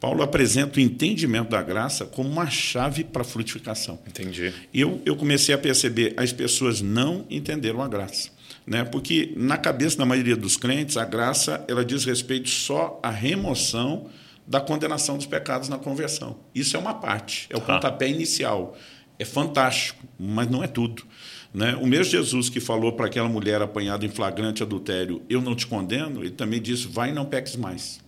Paulo 0.00 0.22
apresenta 0.22 0.78
o 0.78 0.82
entendimento 0.82 1.50
da 1.50 1.62
graça 1.62 2.04
como 2.04 2.28
uma 2.28 2.50
chave 2.50 3.04
para 3.04 3.22
a 3.22 3.24
frutificação. 3.24 3.98
Entendi. 4.06 4.52
Eu, 4.72 5.00
eu 5.06 5.16
comecei 5.16 5.54
a 5.54 5.58
perceber, 5.58 6.12
as 6.16 6.30
pessoas 6.30 6.82
não 6.82 7.24
entenderam 7.30 7.80
a 7.80 7.88
graça. 7.88 8.28
Né? 8.66 8.84
Porque, 8.84 9.32
na 9.36 9.56
cabeça 9.56 9.96
da 9.96 10.04
maioria 10.04 10.36
dos 10.36 10.56
crentes, 10.56 10.96
a 10.96 11.04
graça 11.04 11.64
ela 11.68 11.84
diz 11.84 12.04
respeito 12.04 12.48
só 12.50 13.00
à 13.02 13.10
remoção 13.10 14.10
da 14.46 14.60
condenação 14.60 15.16
dos 15.16 15.26
pecados 15.26 15.68
na 15.68 15.78
conversão. 15.78 16.36
Isso 16.54 16.76
é 16.76 16.80
uma 16.80 16.94
parte, 16.94 17.46
é 17.48 17.56
o 17.56 17.60
pontapé 17.60 18.08
inicial. 18.08 18.76
É 19.18 19.24
fantástico, 19.24 20.04
mas 20.18 20.50
não 20.50 20.62
é 20.62 20.66
tudo. 20.66 21.04
Né? 21.52 21.76
O 21.80 21.86
mesmo 21.86 22.10
Jesus 22.10 22.48
que 22.48 22.58
falou 22.58 22.92
para 22.92 23.06
aquela 23.06 23.28
mulher 23.28 23.62
apanhada 23.62 24.04
em 24.04 24.08
flagrante 24.08 24.62
adultério, 24.62 25.22
eu 25.28 25.40
não 25.40 25.54
te 25.54 25.66
condeno, 25.66 26.20
ele 26.20 26.32
também 26.32 26.60
disse, 26.60 26.88
vai 26.88 27.10
e 27.10 27.12
não 27.12 27.24
peques 27.24 27.54
mais. 27.54 28.02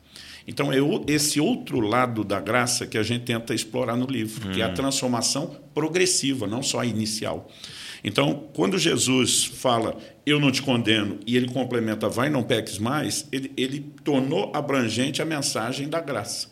Então, 0.48 0.72
é 0.72 0.76
esse 1.08 1.40
outro 1.40 1.80
lado 1.80 2.22
da 2.22 2.40
graça 2.40 2.86
que 2.86 2.96
a 2.96 3.02
gente 3.02 3.24
tenta 3.24 3.52
explorar 3.52 3.96
no 3.96 4.06
livro, 4.06 4.48
hum. 4.48 4.52
que 4.52 4.62
é 4.62 4.64
a 4.64 4.68
hum. 4.68 4.74
transformação 4.74 5.56
progressiva, 5.74 6.46
não 6.46 6.62
só 6.62 6.80
a 6.80 6.86
inicial. 6.86 7.48
Então, 8.04 8.48
quando 8.52 8.78
Jesus 8.78 9.44
fala, 9.44 9.96
eu 10.24 10.38
não 10.38 10.52
te 10.52 10.62
condeno, 10.62 11.18
e 11.26 11.36
ele 11.36 11.48
complementa, 11.48 12.08
vai, 12.08 12.30
não 12.30 12.42
peques 12.42 12.78
mais, 12.78 13.26
ele, 13.32 13.52
ele 13.56 13.80
tornou 14.04 14.52
abrangente 14.54 15.20
a 15.20 15.24
mensagem 15.24 15.88
da 15.88 16.00
graça. 16.00 16.48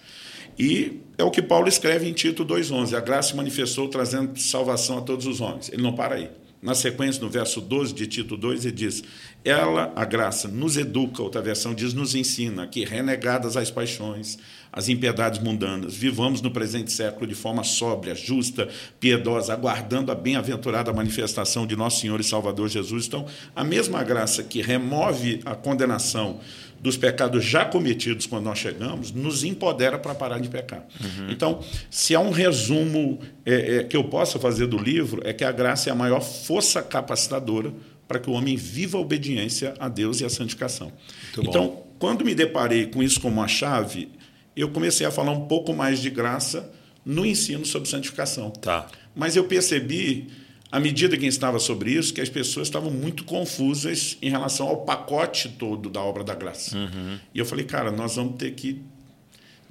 E 0.58 1.00
é 1.16 1.24
o 1.24 1.30
que 1.30 1.42
Paulo 1.42 1.68
escreve 1.68 2.08
em 2.08 2.12
Tito 2.12 2.44
2,11: 2.44 2.94
a 2.94 3.00
graça 3.00 3.30
se 3.30 3.36
manifestou 3.36 3.88
trazendo 3.88 4.38
salvação 4.38 4.98
a 4.98 5.02
todos 5.02 5.26
os 5.26 5.40
homens. 5.40 5.70
Ele 5.72 5.82
não 5.82 5.94
para 5.94 6.16
aí. 6.16 6.30
Na 6.64 6.74
sequência, 6.74 7.22
no 7.22 7.28
verso 7.28 7.60
12 7.60 7.92
de 7.92 8.06
Tito 8.06 8.38
2, 8.38 8.64
ele 8.64 8.74
diz: 8.74 9.04
Ela, 9.44 9.92
a 9.94 10.02
graça, 10.06 10.48
nos 10.48 10.78
educa, 10.78 11.22
outra 11.22 11.42
versão 11.42 11.74
diz, 11.74 11.92
nos 11.92 12.14
ensina 12.14 12.66
que, 12.66 12.86
renegadas 12.86 13.54
as 13.54 13.70
paixões, 13.70 14.38
as 14.72 14.88
impiedades 14.88 15.42
mundanas, 15.42 15.94
vivamos 15.94 16.40
no 16.40 16.50
presente 16.50 16.90
século 16.90 17.26
de 17.26 17.34
forma 17.34 17.62
sóbria, 17.62 18.14
justa, 18.14 18.66
piedosa, 18.98 19.52
aguardando 19.52 20.10
a 20.10 20.14
bem-aventurada 20.14 20.90
manifestação 20.90 21.66
de 21.66 21.76
nosso 21.76 22.00
Senhor 22.00 22.18
e 22.18 22.24
Salvador 22.24 22.70
Jesus. 22.70 23.06
Então, 23.08 23.26
a 23.54 23.62
mesma 23.62 24.02
graça 24.02 24.42
que 24.42 24.62
remove 24.62 25.40
a 25.44 25.54
condenação 25.54 26.40
dos 26.84 26.98
pecados 26.98 27.42
já 27.42 27.64
cometidos 27.64 28.26
quando 28.26 28.44
nós 28.44 28.58
chegamos, 28.58 29.10
nos 29.10 29.42
empodera 29.42 29.98
para 29.98 30.14
parar 30.14 30.38
de 30.38 30.50
pecar. 30.50 30.86
Uhum. 31.02 31.30
Então, 31.30 31.64
se 31.90 32.14
há 32.14 32.20
um 32.20 32.30
resumo 32.30 33.18
é, 33.42 33.76
é, 33.76 33.84
que 33.84 33.96
eu 33.96 34.04
possa 34.04 34.38
fazer 34.38 34.66
do 34.66 34.76
livro, 34.76 35.22
é 35.24 35.32
que 35.32 35.44
a 35.44 35.50
graça 35.50 35.88
é 35.88 35.92
a 35.92 35.94
maior 35.94 36.20
força 36.20 36.82
capacitadora 36.82 37.72
para 38.06 38.18
que 38.18 38.28
o 38.28 38.34
homem 38.34 38.54
viva 38.54 38.98
a 38.98 39.00
obediência 39.00 39.72
a 39.80 39.88
Deus 39.88 40.20
e 40.20 40.26
a 40.26 40.28
santificação. 40.28 40.92
Muito 41.34 41.48
então, 41.48 41.68
bom. 41.68 41.96
quando 41.98 42.22
me 42.22 42.34
deparei 42.34 42.84
com 42.84 43.02
isso 43.02 43.18
como 43.18 43.36
uma 43.36 43.48
chave, 43.48 44.10
eu 44.54 44.68
comecei 44.68 45.06
a 45.06 45.10
falar 45.10 45.32
um 45.32 45.46
pouco 45.46 45.72
mais 45.72 46.00
de 46.00 46.10
graça 46.10 46.70
no 47.02 47.24
ensino 47.24 47.64
sobre 47.64 47.88
santificação. 47.88 48.50
Tá. 48.50 48.88
Mas 49.16 49.36
eu 49.36 49.44
percebi 49.44 50.28
à 50.74 50.80
medida 50.80 51.16
que 51.16 51.24
estava 51.24 51.60
sobre 51.60 51.92
isso, 51.92 52.12
que 52.12 52.20
as 52.20 52.28
pessoas 52.28 52.66
estavam 52.66 52.90
muito 52.90 53.22
confusas 53.22 54.18
em 54.20 54.28
relação 54.28 54.66
ao 54.66 54.78
pacote 54.78 55.48
todo 55.50 55.88
da 55.88 56.00
obra 56.00 56.24
da 56.24 56.34
graça. 56.34 56.76
Uhum. 56.76 57.16
E 57.32 57.38
eu 57.38 57.46
falei, 57.46 57.64
cara, 57.64 57.92
nós 57.92 58.16
vamos 58.16 58.34
ter 58.38 58.50
que 58.54 58.82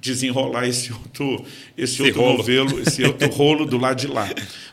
desenrolar 0.00 0.66
esse 0.66 0.90
outro, 0.94 1.44
esse, 1.76 1.92
esse 1.96 2.02
outro 2.04 2.22
rolo. 2.22 2.38
novelo, 2.38 2.80
esse 2.80 3.04
outro 3.04 3.28
rolo 3.28 3.66
do 3.66 3.76
lado 3.76 4.00
de 4.00 4.06
lá. 4.06 4.26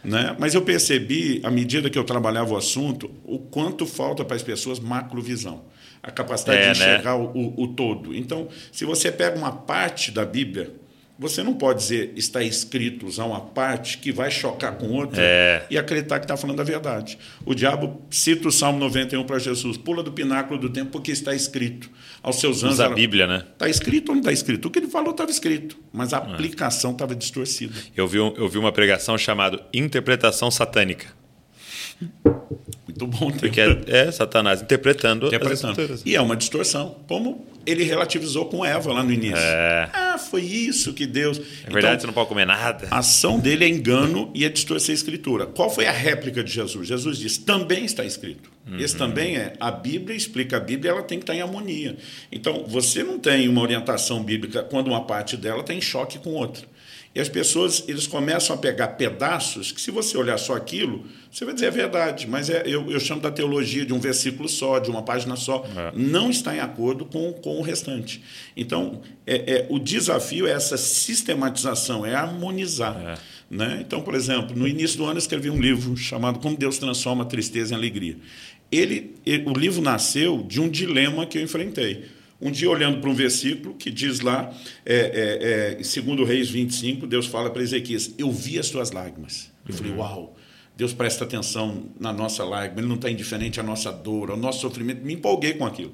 Né? 0.06 0.34
Mas 0.40 0.56
eu 0.56 0.62
percebi, 0.62 1.42
à 1.44 1.52
medida 1.52 1.90
que 1.90 2.00
eu 2.00 2.04
trabalhava 2.06 2.54
o 2.54 2.58
assunto, 2.58 3.12
o 3.26 3.38
quanto 3.38 3.86
falta 3.86 4.24
para 4.24 4.38
as 4.38 4.44
pessoas 4.44 4.80
macrovisão. 4.80 5.66
A 6.02 6.12
capacidade 6.12 6.60
é, 6.60 6.72
de 6.72 6.80
né? 6.80 6.86
enxergar 6.86 7.18
né? 7.20 7.30
o, 7.34 7.62
o 7.62 7.68
todo. 7.68 8.16
Então, 8.16 8.48
se 8.72 8.86
você 8.86 9.12
pega 9.12 9.38
uma 9.38 9.52
parte 9.52 10.12
da 10.12 10.24
Bíblia, 10.24 10.74
você 11.22 11.44
não 11.44 11.54
pode 11.54 11.78
dizer 11.78 12.14
está 12.16 12.42
escrito, 12.42 13.06
usar 13.06 13.26
uma 13.26 13.40
parte 13.40 14.00
que 14.00 14.12
vai 14.12 14.32
chocar 14.32 14.76
com 14.76 14.88
outra 14.90 15.22
é. 15.22 15.68
e 15.70 15.78
acreditar 15.78 16.18
que 16.18 16.26
está 16.26 16.36
falando 16.36 16.60
a 16.60 16.64
verdade. 16.64 17.16
O 17.46 17.54
diabo 17.54 18.02
cita 18.10 18.48
o 18.48 18.52
Salmo 18.52 18.80
91 18.80 19.24
para 19.26 19.38
Jesus, 19.38 19.78
pula 19.78 20.02
do 20.02 20.12
pináculo 20.12 20.60
do 20.60 20.68
tempo 20.72 20.90
porque 20.90 21.12
está 21.12 21.36
escrito. 21.36 21.92
Aos 22.24 22.40
seus 22.40 22.64
anos. 22.64 22.76
Usa 22.76 22.88
a 22.88 22.90
Bíblia, 22.90 23.28
né? 23.28 23.46
Está 23.54 23.70
escrito 23.70 24.10
ou 24.10 24.16
não 24.16 24.22
está 24.22 24.32
escrito? 24.32 24.68
O 24.68 24.72
que 24.72 24.80
ele 24.80 24.88
falou 24.88 25.12
estava 25.12 25.30
escrito, 25.30 25.78
mas 25.94 26.12
a 26.12 26.18
é. 26.18 26.22
aplicação 26.22 26.92
estava 26.92 27.16
distorcida. 27.16 27.76
Eu 27.96 28.08
vi, 28.08 28.18
eu 28.18 28.50
vi 28.50 28.58
uma 28.58 28.72
pregação 28.72 29.16
chamada 29.16 29.64
Interpretação 29.72 30.50
Satânica. 30.50 31.08
Muito 32.88 33.08
bom. 33.08 33.32
Porque 33.32 33.62
é, 33.62 33.84
é 33.88 34.12
Satanás 34.12 34.62
interpretando, 34.62 35.28
interpretando. 35.28 35.54
as 35.54 35.70
escrituras. 35.70 36.02
E 36.04 36.16
é 36.16 36.22
uma 36.22 36.36
distorção. 36.36 36.98
Como 37.08 37.46
ele 37.66 37.84
relativizou 37.84 38.46
com 38.46 38.66
Eva 38.66 38.92
lá 38.94 39.04
no 39.04 39.12
início. 39.12 39.38
É. 39.38 39.90
Ah, 39.94 40.18
foi 40.18 40.42
isso 40.42 40.94
que 40.94 41.06
Deus. 41.06 41.38
É 41.38 41.70
verdade, 41.70 41.78
então, 41.80 42.00
você 42.00 42.08
não 42.08 42.14
pode 42.14 42.30
comer 42.30 42.46
nada. 42.46 42.88
A 42.92 43.00
ação 43.00 43.40
dele 43.40 43.66
é 43.66 43.68
engano 43.68 44.32
e 44.34 44.46
é 44.46 44.50
distorcer 44.50 44.94
a 44.94 44.96
escritura. 44.96 45.46
Qual 45.46 45.70
foi 45.70 45.86
a 45.86 45.92
réplica 45.92 46.44
de 46.44 46.52
Jesus? 46.52 46.88
Jesus 46.88 47.18
disse: 47.18 47.42
também 47.42 47.86
está 47.86 48.04
escrito. 48.04 48.52
Uhum. 48.68 48.78
Esse 48.78 48.96
também 48.96 49.38
é. 49.38 49.54
A 49.60 49.72
Bíblia 49.72 50.16
explica 50.16 50.58
a 50.58 50.60
Bíblia, 50.60 50.92
ela 50.92 51.04
tem 51.04 51.18
que 51.18 51.24
estar 51.24 51.36
em 51.36 51.42
harmonia. 51.42 51.98
Então, 52.32 52.66
você 52.68 53.04
não 53.04 53.18
tem 53.18 53.48
uma 53.48 53.62
orientação 53.62 54.24
bíblica 54.24 54.64
quando 54.64 54.88
uma 54.88 55.06
parte 55.06 55.36
dela 55.36 55.62
está 55.62 55.74
em 55.74 55.82
choque 55.82 56.20
com 56.20 56.32
outra. 56.32 56.66
E 57.14 57.20
as 57.20 57.28
pessoas 57.28 57.84
eles 57.90 58.08
começam 58.08 58.56
a 58.56 58.60
pegar 58.60 58.90
pedaços 58.90 59.72
que, 59.74 59.82
se 59.82 59.92
você 59.92 60.18
olhar 60.18 60.38
só 60.38 60.56
aquilo, 60.56 61.04
você 61.30 61.44
vai 61.44 61.54
dizer 61.54 61.66
é 61.66 61.72
verdade, 61.72 62.26
mas 62.26 62.50
é, 62.50 62.64
eu, 62.66 62.90
eu 62.90 63.00
chamo 63.02 63.20
da 63.20 63.30
teologia 63.30 63.86
de 63.86 63.94
um 63.94 64.00
versículo 64.00 64.48
só, 64.48 64.80
de 64.80 64.90
uma 64.90 65.04
página 65.04 65.36
só. 65.36 65.66
É. 65.76 65.92
Não 65.94 66.30
está 66.30 66.56
em 66.56 66.62
acordo 66.62 67.04
com, 67.06 67.34
com 67.54 67.60
o 67.60 67.62
restante. 67.62 68.22
Então, 68.56 69.02
é, 69.26 69.36
é, 69.36 69.68
o 69.70 69.78
desafio 69.78 70.48
é 70.48 70.52
essa 70.52 70.78
sistematização, 70.78 72.06
é 72.06 72.16
harmonizar. 72.16 72.98
É. 73.00 73.18
Né? 73.50 73.80
Então, 73.86 74.02
por 74.02 74.16
exemplo, 74.16 74.56
no 74.56 74.68
início 74.68 74.98
do 74.98 75.04
ano 75.04 75.16
eu 75.16 75.20
escrevi 75.20 75.50
um 75.50 75.60
livro 75.60 75.96
chamado 75.98 76.40
Como 76.40 76.56
Deus 76.56 76.78
Transforma 76.78 77.24
a 77.24 77.28
Tristeza 77.28 77.74
em 77.74 77.78
Alegria. 77.78 78.18
Ele, 78.72 79.16
ele 79.26 79.44
o 79.50 79.54
livro 79.54 79.82
nasceu 79.82 80.44
de 80.44 80.62
um 80.62 80.70
dilema 80.70 81.26
que 81.26 81.38
eu 81.38 81.44
enfrentei 81.44 82.06
um 82.42 82.50
dia, 82.50 82.70
olhando 82.70 83.00
para 83.00 83.10
um 83.10 83.14
versículo 83.14 83.76
que 83.76 83.92
diz 83.92 84.20
lá, 84.20 84.52
é, 84.84 84.96
é, 84.96 85.78
é, 85.80 85.84
segundo 85.84 86.24
Reis 86.24 86.50
25, 86.50 87.06
Deus 87.06 87.28
fala 87.28 87.52
para 87.52 87.62
Ezequias: 87.62 88.16
Eu 88.18 88.32
vi 88.32 88.58
as 88.58 88.70
tuas 88.70 88.92
lágrimas. 88.92 89.52
Eu 89.68 89.74
uhum. 89.74 89.78
falei: 89.78 89.94
Uau, 89.94 90.38
Deus 90.76 90.92
presta 90.92 91.24
atenção 91.24 91.86
na 92.00 92.12
nossa 92.12 92.44
lágrima, 92.44 92.82
Ele 92.82 92.88
não 92.88 92.96
está 92.96 93.12
indiferente 93.12 93.60
à 93.60 93.64
nossa 93.64 93.92
dor, 93.92 94.32
ao 94.32 94.38
nosso 94.38 94.62
sofrimento. 94.62 95.06
Me 95.06 95.14
empolguei 95.14 95.54
com 95.54 95.68
aquilo. 95.68 95.94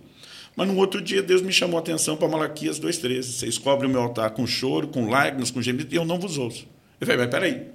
Mas 0.57 0.67
no 0.67 0.75
outro 0.75 0.99
dia, 0.99 1.21
Deus 1.21 1.43
me 1.43 1.53
chamou 1.53 1.77
a 1.77 1.79
atenção 1.79 2.17
para 2.17 2.27
Malaquias 2.27 2.79
2,13. 2.79 3.21
Vocês 3.21 3.57
cobrem 3.59 3.87
o 3.87 3.93
meu 3.93 4.01
altar 4.01 4.31
com 4.31 4.47
choro, 4.47 4.87
com 4.87 5.07
lágrimas, 5.07 5.51
com 5.51 5.61
gemidos, 5.61 5.93
e 5.93 5.95
eu 5.95 6.03
não 6.03 6.19
vos 6.19 6.39
ouço. 6.39 6.67
Eu 6.99 7.05
falei: 7.05 7.21
Mas 7.21 7.29
peraí, 7.29 7.67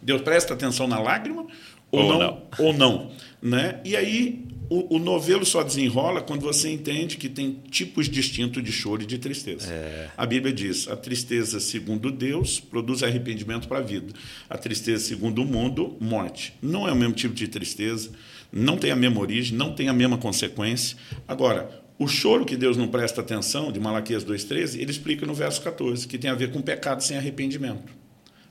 Deus 0.00 0.22
presta 0.22 0.54
atenção 0.54 0.88
na 0.88 0.98
lágrima 0.98 1.46
ou, 1.92 2.00
ou 2.00 2.08
não, 2.08 2.18
não? 2.18 2.42
Ou 2.66 2.72
não. 2.72 3.10
Né? 3.42 3.80
E 3.84 3.94
aí 3.94 4.46
o, 4.70 4.96
o, 4.96 4.98
novelo 4.98 5.44
só 5.44 5.62
desenrola 5.62 6.22
quando 6.22 6.42
você 6.42 6.70
entende 6.70 7.16
que 7.16 7.28
tem 7.28 7.60
tipos 7.70 8.08
distintos 8.08 8.62
de 8.62 8.70
choro 8.70 9.02
e 9.02 9.06
de 9.06 9.18
tristeza. 9.18 9.70
É. 9.70 10.08
A 10.16 10.24
Bíblia 10.24 10.52
diz: 10.52 10.88
a 10.88 10.96
tristeza, 10.96 11.60
segundo 11.60 12.10
Deus, 12.10 12.58
produz 12.58 13.02
arrependimento 13.02 13.68
para 13.68 13.78
a 13.78 13.82
vida. 13.82 14.14
A 14.48 14.56
tristeza, 14.56 15.04
segundo 15.04 15.42
o 15.42 15.44
mundo, 15.44 15.96
morte. 16.00 16.54
Não 16.62 16.88
é 16.88 16.92
o 16.92 16.96
mesmo 16.96 17.14
tipo 17.14 17.34
de 17.34 17.48
tristeza, 17.48 18.10
não 18.52 18.76
tem 18.76 18.90
a 18.90 18.96
mesma 18.96 19.20
origem, 19.20 19.58
não 19.58 19.74
tem 19.74 19.88
a 19.88 19.92
mesma 19.92 20.16
consequência. 20.16 20.96
Agora, 21.26 21.79
o 22.00 22.08
choro 22.08 22.44
que 22.44 22.56
Deus 22.56 22.76
não 22.76 22.88
presta 22.88 23.20
atenção, 23.20 23.70
de 23.70 23.78
Malaquias 23.78 24.24
2,13, 24.24 24.80
ele 24.80 24.90
explica 24.90 25.24
no 25.24 25.34
verso 25.34 25.60
14, 25.60 26.08
que 26.08 26.18
tem 26.18 26.30
a 26.30 26.34
ver 26.34 26.50
com 26.50 26.60
pecado 26.60 27.02
sem 27.02 27.16
arrependimento. 27.16 27.92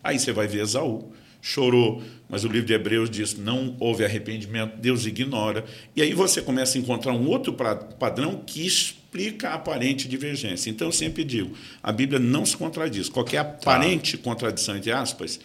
Aí 0.02 0.18
você 0.18 0.32
vai 0.32 0.48
ver 0.48 0.62
Esaú 0.62 1.12
chorou, 1.42 2.04
mas 2.28 2.44
o 2.44 2.48
livro 2.48 2.68
de 2.68 2.74
Hebreus 2.74 3.10
diz 3.10 3.38
não 3.38 3.76
houve 3.80 4.04
arrependimento, 4.04 4.78
Deus 4.78 5.06
ignora. 5.06 5.64
E 5.96 6.02
aí 6.02 6.14
você 6.14 6.42
começa 6.42 6.78
a 6.78 6.82
encontrar 6.82 7.14
um 7.14 7.28
outro 7.28 7.54
padrão 7.54 8.44
que 8.46 8.66
explica 8.66 9.50
a 9.50 9.54
aparente 9.56 10.08
divergência. 10.08 10.70
Então 10.70 10.88
eu 10.88 10.92
sempre 10.92 11.24
digo, 11.24 11.56
a 11.82 11.92
Bíblia 11.92 12.20
não 12.20 12.46
se 12.46 12.58
contradiz. 12.58 13.10
Qualquer 13.10 13.38
aparente 13.38 14.18
tá. 14.18 14.24
contradição, 14.24 14.76
entre 14.76 14.92
aspas, 14.92 15.40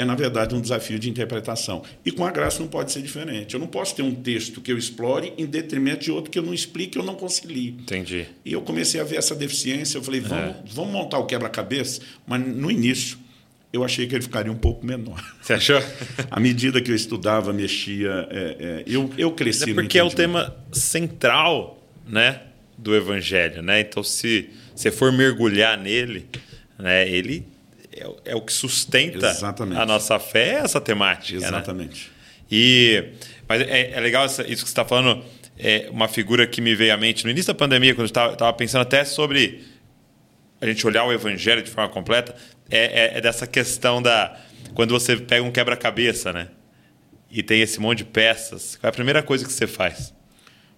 é, 0.00 0.04
na 0.04 0.14
verdade, 0.14 0.54
um 0.54 0.60
desafio 0.62 0.98
de 0.98 1.10
interpretação. 1.10 1.82
E 2.06 2.10
com 2.10 2.24
a 2.24 2.30
graça 2.30 2.58
não 2.58 2.68
pode 2.68 2.90
ser 2.90 3.02
diferente. 3.02 3.52
Eu 3.52 3.60
não 3.60 3.66
posso 3.66 3.94
ter 3.94 4.00
um 4.00 4.14
texto 4.14 4.58
que 4.62 4.72
eu 4.72 4.78
explore 4.78 5.34
em 5.36 5.44
detrimento 5.44 6.04
de 6.04 6.10
outro 6.10 6.30
que 6.30 6.38
eu 6.38 6.42
não 6.42 6.54
explique 6.54 6.98
ou 6.98 7.04
não 7.04 7.14
concilie. 7.14 7.76
Entendi. 7.78 8.26
E 8.42 8.50
eu 8.54 8.62
comecei 8.62 8.98
a 8.98 9.04
ver 9.04 9.16
essa 9.16 9.34
deficiência. 9.34 9.98
Eu 9.98 10.02
falei, 10.02 10.20
vamos, 10.20 10.56
é. 10.56 10.62
vamos 10.72 10.90
montar 10.90 11.18
o 11.18 11.26
quebra-cabeça, 11.26 12.00
mas 12.26 12.40
no 12.40 12.70
início 12.70 13.18
eu 13.70 13.84
achei 13.84 14.06
que 14.06 14.14
ele 14.14 14.22
ficaria 14.22 14.50
um 14.50 14.56
pouco 14.56 14.86
menor. 14.86 15.22
Você 15.42 15.52
achou? 15.52 15.82
à 16.30 16.40
medida 16.40 16.80
que 16.80 16.90
eu 16.90 16.96
estudava, 16.96 17.52
mexia, 17.52 18.26
é, 18.30 18.56
é, 18.58 18.84
eu, 18.86 19.12
eu 19.18 19.32
cresci 19.32 19.70
é 19.70 19.74
porque 19.74 19.98
é 19.98 20.02
o 20.02 20.08
tema 20.08 20.56
central 20.72 21.86
né, 22.08 22.40
do 22.78 22.96
Evangelho. 22.96 23.60
Né? 23.60 23.80
Então, 23.80 24.02
se 24.02 24.48
você 24.74 24.90
for 24.90 25.12
mergulhar 25.12 25.76
nele, 25.76 26.26
né, 26.78 27.06
ele 27.06 27.49
é, 27.92 28.32
é 28.32 28.36
o 28.36 28.40
que 28.40 28.52
sustenta 28.52 29.30
Exatamente. 29.30 29.80
a 29.80 29.86
nossa 29.86 30.18
fé, 30.18 30.50
é 30.50 30.54
essa 30.58 30.80
temática. 30.80 31.40
Né? 31.40 31.46
Exatamente. 31.46 32.06
Né? 32.08 32.14
E, 32.50 33.04
mas 33.48 33.62
é, 33.62 33.92
é 33.92 34.00
legal 34.00 34.26
isso 34.26 34.42
que 34.42 34.56
você 34.56 34.64
está 34.64 34.84
falando, 34.84 35.24
é 35.58 35.88
uma 35.90 36.08
figura 36.08 36.46
que 36.46 36.60
me 36.60 36.74
veio 36.74 36.94
à 36.94 36.96
mente 36.96 37.24
no 37.24 37.30
início 37.30 37.52
da 37.52 37.58
pandemia, 37.58 37.94
quando 37.94 38.10
eu 38.10 38.32
estava 38.32 38.52
pensando 38.52 38.82
até 38.82 39.04
sobre 39.04 39.64
a 40.60 40.66
gente 40.66 40.86
olhar 40.86 41.04
o 41.04 41.12
Evangelho 41.12 41.62
de 41.62 41.70
forma 41.70 41.90
completa, 41.90 42.34
é, 42.70 43.14
é, 43.14 43.18
é 43.18 43.20
dessa 43.20 43.46
questão 43.46 44.02
da. 44.02 44.38
Quando 44.74 44.90
você 44.90 45.16
pega 45.16 45.42
um 45.42 45.50
quebra-cabeça, 45.50 46.32
né? 46.32 46.48
E 47.30 47.42
tem 47.42 47.60
esse 47.60 47.80
monte 47.80 47.98
de 47.98 48.04
peças, 48.04 48.76
qual 48.76 48.88
é 48.88 48.90
a 48.90 48.92
primeira 48.92 49.22
coisa 49.22 49.44
que 49.44 49.52
você 49.52 49.66
faz? 49.66 50.12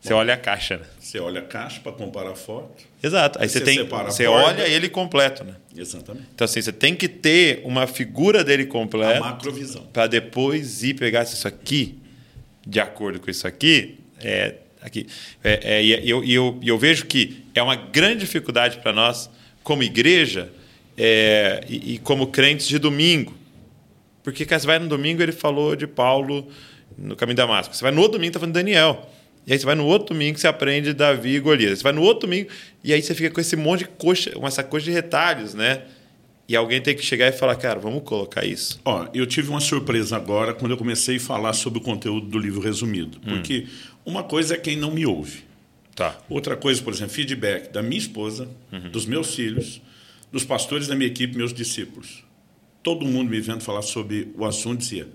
Você 0.03 0.13
olha 0.13 0.35
a 0.35 0.37
caixa, 0.37 0.79
né? 0.79 0.85
Você 0.99 1.21
olha 1.21 1.41
a 1.41 1.45
caixa 1.45 1.81
para 1.81 1.93
comparar 1.93 2.33
a 2.33 2.35
foto. 2.35 2.83
Exato. 3.01 3.41
Aí 3.41 3.49
você, 3.49 3.61
você 3.61 3.65
tem. 3.65 3.87
Você 3.87 4.27
olha 4.27 4.67
ele 4.67 4.89
completo, 4.89 5.45
né? 5.45 5.55
Exatamente. 5.77 6.27
Então, 6.35 6.45
assim, 6.45 6.61
você 6.61 6.73
tem 6.73 6.97
que 6.97 7.07
ter 7.07 7.63
uma 7.65 7.87
figura 7.87 8.43
dele 8.43 8.67
completa. 8.67 9.19
A 9.19 9.21
macrovisão. 9.21 9.87
Para 9.93 10.09
depois 10.09 10.83
ir 10.83 10.95
pegar 10.95 11.23
isso 11.23 11.47
aqui, 11.47 12.01
de 12.67 12.81
acordo 12.81 13.21
com 13.21 13.31
isso 13.31 13.47
aqui, 13.47 14.01
é, 14.19 14.57
aqui. 14.81 15.07
É, 15.43 15.77
é, 15.77 15.85
e 15.85 16.11
eu, 16.11 16.25
eu, 16.25 16.59
eu 16.61 16.77
vejo 16.77 17.07
que 17.07 17.45
é 17.55 17.63
uma 17.63 17.77
grande 17.77 18.21
dificuldade 18.21 18.79
para 18.79 18.93
nós, 18.93 19.31
como 19.63 19.85
igreja, 19.85 20.51
é, 20.99 21.65
e, 21.69 21.95
e, 21.95 21.99
como 21.99 22.27
crentes 22.27 22.67
de 22.67 22.77
domingo. 22.77 23.33
Porque 24.25 24.45
você 24.45 24.67
vai 24.67 24.81
no 24.81 24.89
domingo, 24.89 25.23
ele 25.23 25.31
falou 25.31 25.77
de 25.77 25.87
Paulo 25.87 26.49
no 26.99 27.15
caminho 27.15 27.37
da 27.37 27.47
Damasco. 27.47 27.73
Você 27.73 27.85
vai 27.85 27.93
no 27.93 28.09
domingo, 28.09 28.31
está 28.31 28.41
falando 28.41 28.55
de 28.55 28.61
Daniel. 28.61 29.09
E 29.47 29.53
aí 29.53 29.59
você 29.59 29.67
vai 29.67 29.75
no 29.75 29.85
outro 29.87 30.15
domingo 30.15 30.35
que 30.35 30.41
você 30.41 30.47
aprende 30.47 30.93
Davi 30.93 31.37
e 31.37 31.41
Golias. 31.41 31.79
Você 31.79 31.83
vai 31.83 31.93
no 31.93 32.03
outro 32.03 32.29
domingo 32.29 32.49
e 32.83 32.93
aí 32.93 33.03
você 33.03 33.15
fica 33.15 33.31
com 33.31 33.41
esse 33.41 33.57
monte 33.57 33.81
de 33.81 33.89
coxa, 33.89 34.31
com 34.31 34.47
essa 34.47 34.63
coxa 34.63 34.85
de 34.85 34.93
retalhos, 34.93 35.55
né? 35.55 35.83
E 36.49 36.57
alguém 36.57 36.81
tem 36.81 36.95
que 36.95 37.03
chegar 37.03 37.29
e 37.29 37.33
falar, 37.33 37.57
cara, 37.57 37.81
vamos 37.81 38.03
colocar 38.03 38.45
isso. 38.45 38.81
Ó, 38.85 39.09
eu 39.15 39.27
tive 39.27 39.49
uma 39.49 39.61
surpresa 39.61 40.17
agora 40.17 40.53
quando 40.53 40.73
eu 40.73 40.77
comecei 40.77 41.17
a 41.17 41.21
falar 41.21 41.53
sobre 41.53 41.79
o 41.79 41.83
conteúdo 41.83 42.27
do 42.27 42.39
livro 42.39 42.61
resumido. 42.61 43.19
Hum. 43.19 43.31
Porque 43.31 43.67
uma 44.05 44.23
coisa 44.23 44.55
é 44.55 44.59
quem 44.59 44.77
não 44.77 44.91
me 44.91 45.07
ouve. 45.07 45.45
Tá. 45.95 46.19
Outra 46.29 46.57
coisa, 46.57 46.83
por 46.83 46.93
exemplo, 46.93 47.15
feedback 47.15 47.71
da 47.71 47.83
minha 47.83 47.99
esposa, 47.99 48.49
uhum. 48.73 48.91
dos 48.91 49.07
meus 49.07 49.35
filhos, 49.35 49.81
dos 50.31 50.45
pastores 50.45 50.87
da 50.87 50.95
minha 50.95 51.09
equipe, 51.09 51.37
meus 51.37 51.53
discípulos. 51.53 52.25
Todo 52.83 53.05
mundo 53.05 53.31
me 53.31 53.41
vendo 53.41 53.61
falar 53.61 53.83
sobre 53.83 54.33
o 54.37 54.45
assunto 54.45 54.79
dizia: 54.79 55.07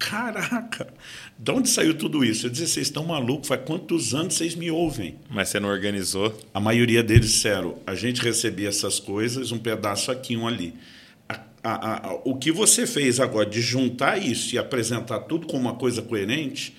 Caraca, 0.00 0.92
de 1.38 1.50
onde 1.52 1.68
saiu 1.68 1.92
tudo 1.92 2.24
isso? 2.24 2.46
Eu 2.46 2.50
disse, 2.50 2.66
vocês 2.66 2.86
estão 2.86 3.04
malucos, 3.04 3.46
faz 3.46 3.60
quantos 3.66 4.14
anos 4.14 4.32
vocês 4.34 4.54
me 4.54 4.70
ouvem? 4.70 5.16
Mas 5.28 5.50
você 5.50 5.60
não 5.60 5.68
organizou? 5.68 6.36
A 6.54 6.58
maioria 6.58 7.02
deles 7.02 7.32
disseram, 7.32 7.78
a 7.86 7.94
gente 7.94 8.22
recebia 8.22 8.70
essas 8.70 8.98
coisas, 8.98 9.52
um 9.52 9.58
pedaço 9.58 10.10
aqui, 10.10 10.38
um 10.38 10.48
ali. 10.48 10.74
A, 11.28 11.38
a, 11.62 12.08
a, 12.08 12.14
o 12.24 12.34
que 12.36 12.50
você 12.50 12.86
fez 12.86 13.20
agora 13.20 13.48
de 13.48 13.60
juntar 13.60 14.16
isso 14.16 14.54
e 14.54 14.58
apresentar 14.58 15.20
tudo 15.20 15.46
como 15.46 15.68
uma 15.68 15.74
coisa 15.74 16.00
coerente, 16.00 16.74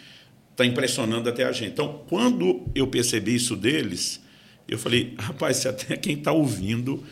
está 0.49 0.65
impressionando 0.65 1.29
até 1.29 1.43
a 1.43 1.51
gente. 1.51 1.73
Então, 1.73 2.03
quando 2.09 2.65
eu 2.73 2.87
percebi 2.87 3.35
isso 3.35 3.55
deles, 3.55 4.19
eu 4.67 4.79
falei, 4.79 5.13
rapaz, 5.19 5.57
se 5.57 5.67
até 5.67 5.95
quem 5.95 6.17
está 6.17 6.31
ouvindo 6.31 7.03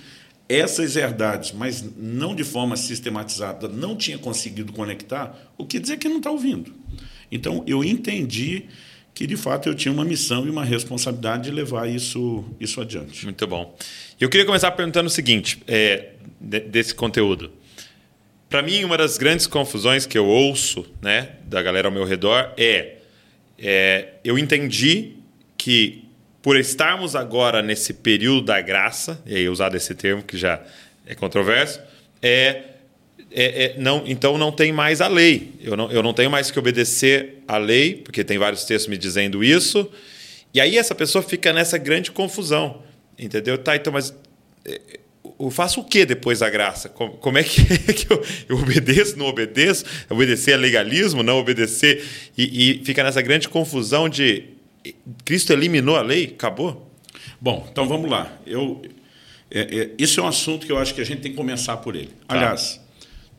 essas 0.49 0.95
verdades, 0.95 1.51
mas 1.51 1.85
não 1.95 2.33
de 2.33 2.43
forma 2.43 2.75
sistematizada, 2.75 3.67
não 3.67 3.95
tinha 3.95 4.17
conseguido 4.17 4.73
conectar, 4.73 5.37
o 5.55 5.65
que 5.65 5.79
dizer 5.79 5.97
que 5.97 6.09
não 6.09 6.17
está 6.17 6.31
ouvindo. 6.31 6.73
Então, 7.31 7.63
eu 7.67 7.83
entendi 7.83 8.65
que, 9.13 9.27
de 9.27 9.37
fato, 9.37 9.69
eu 9.69 9.75
tinha 9.75 9.91
uma 9.91 10.03
missão 10.03 10.47
e 10.47 10.49
uma 10.49 10.65
responsabilidade 10.65 11.43
de 11.43 11.51
levar 11.51 11.87
isso, 11.87 12.43
isso 12.59 12.81
adiante. 12.81 13.25
Muito 13.25 13.45
bom. 13.45 13.77
Eu 14.19 14.27
queria 14.27 14.45
começar 14.45 14.71
perguntando 14.71 15.07
o 15.07 15.11
seguinte, 15.11 15.61
é, 15.67 16.13
desse 16.39 16.95
conteúdo. 16.95 17.51
Para 18.49 18.63
mim, 18.63 18.83
uma 18.83 18.97
das 18.97 19.19
grandes 19.19 19.45
confusões 19.45 20.07
que 20.07 20.17
eu 20.17 20.25
ouço 20.25 20.83
né, 20.99 21.33
da 21.45 21.61
galera 21.61 21.87
ao 21.87 21.91
meu 21.93 22.03
redor 22.03 22.51
é, 22.57 22.95
é 23.59 24.13
eu 24.23 24.39
entendi 24.39 25.17
que 25.55 26.08
por 26.49 26.57
estarmos 26.57 27.15
agora 27.15 27.61
nesse 27.61 27.93
período 27.93 28.41
da 28.41 28.59
graça, 28.59 29.21
e 29.23 29.35
aí 29.35 29.47
usado 29.47 29.77
esse 29.77 29.93
termo 29.93 30.23
que 30.23 30.35
já 30.35 30.59
é 31.05 31.13
controverso, 31.13 31.79
é, 32.23 32.63
é, 33.29 33.65
é, 33.65 33.75
não, 33.77 34.01
então 34.07 34.35
não 34.35 34.51
tem 34.51 34.71
mais 34.71 34.99
a 34.99 35.07
lei. 35.07 35.53
Eu 35.61 35.77
não, 35.77 35.91
eu 35.91 36.01
não 36.01 36.11
tenho 36.11 36.31
mais 36.31 36.49
que 36.49 36.57
obedecer 36.57 37.43
à 37.47 37.59
lei, 37.59 37.97
porque 37.97 38.23
tem 38.23 38.39
vários 38.39 38.65
textos 38.65 38.89
me 38.89 38.97
dizendo 38.97 39.43
isso. 39.43 39.87
E 40.51 40.59
aí 40.59 40.75
essa 40.75 40.95
pessoa 40.95 41.21
fica 41.21 41.53
nessa 41.53 41.77
grande 41.77 42.09
confusão. 42.09 42.81
Entendeu? 43.19 43.55
Tá, 43.55 43.75
então, 43.75 43.93
mas 43.93 44.11
é, 44.65 44.81
eu 45.39 45.51
faço 45.51 45.81
o 45.81 45.83
que 45.83 46.03
depois 46.03 46.39
da 46.39 46.49
graça? 46.49 46.89
Como, 46.89 47.11
como 47.17 47.37
é 47.37 47.43
que, 47.43 47.61
é 47.87 47.93
que 47.93 48.11
eu, 48.11 48.25
eu, 48.49 48.57
obedeço, 48.57 49.19
não 49.19 49.27
obedeço? 49.27 49.85
Obedecer 50.09 50.55
a 50.55 50.57
legalismo, 50.57 51.21
não 51.21 51.37
obedecer? 51.37 52.03
E, 52.35 52.79
e 52.79 52.83
fica 52.83 53.03
nessa 53.03 53.21
grande 53.21 53.47
confusão 53.47 54.09
de 54.09 54.57
Cristo 55.25 55.53
eliminou 55.53 55.95
a 55.95 56.01
lei? 56.01 56.25
Acabou? 56.25 56.89
Bom, 57.39 57.67
então 57.71 57.87
vamos 57.87 58.09
lá. 58.09 58.31
Eu, 58.45 58.81
é, 59.51 59.61
é, 59.61 59.91
isso 59.97 60.19
é 60.19 60.23
um 60.23 60.27
assunto 60.27 60.65
que 60.65 60.71
eu 60.71 60.77
acho 60.77 60.93
que 60.93 61.01
a 61.01 61.05
gente 61.05 61.21
tem 61.21 61.31
que 61.31 61.37
começar 61.37 61.77
por 61.77 61.95
ele. 61.95 62.11
Tá. 62.27 62.35
Aliás, 62.35 62.79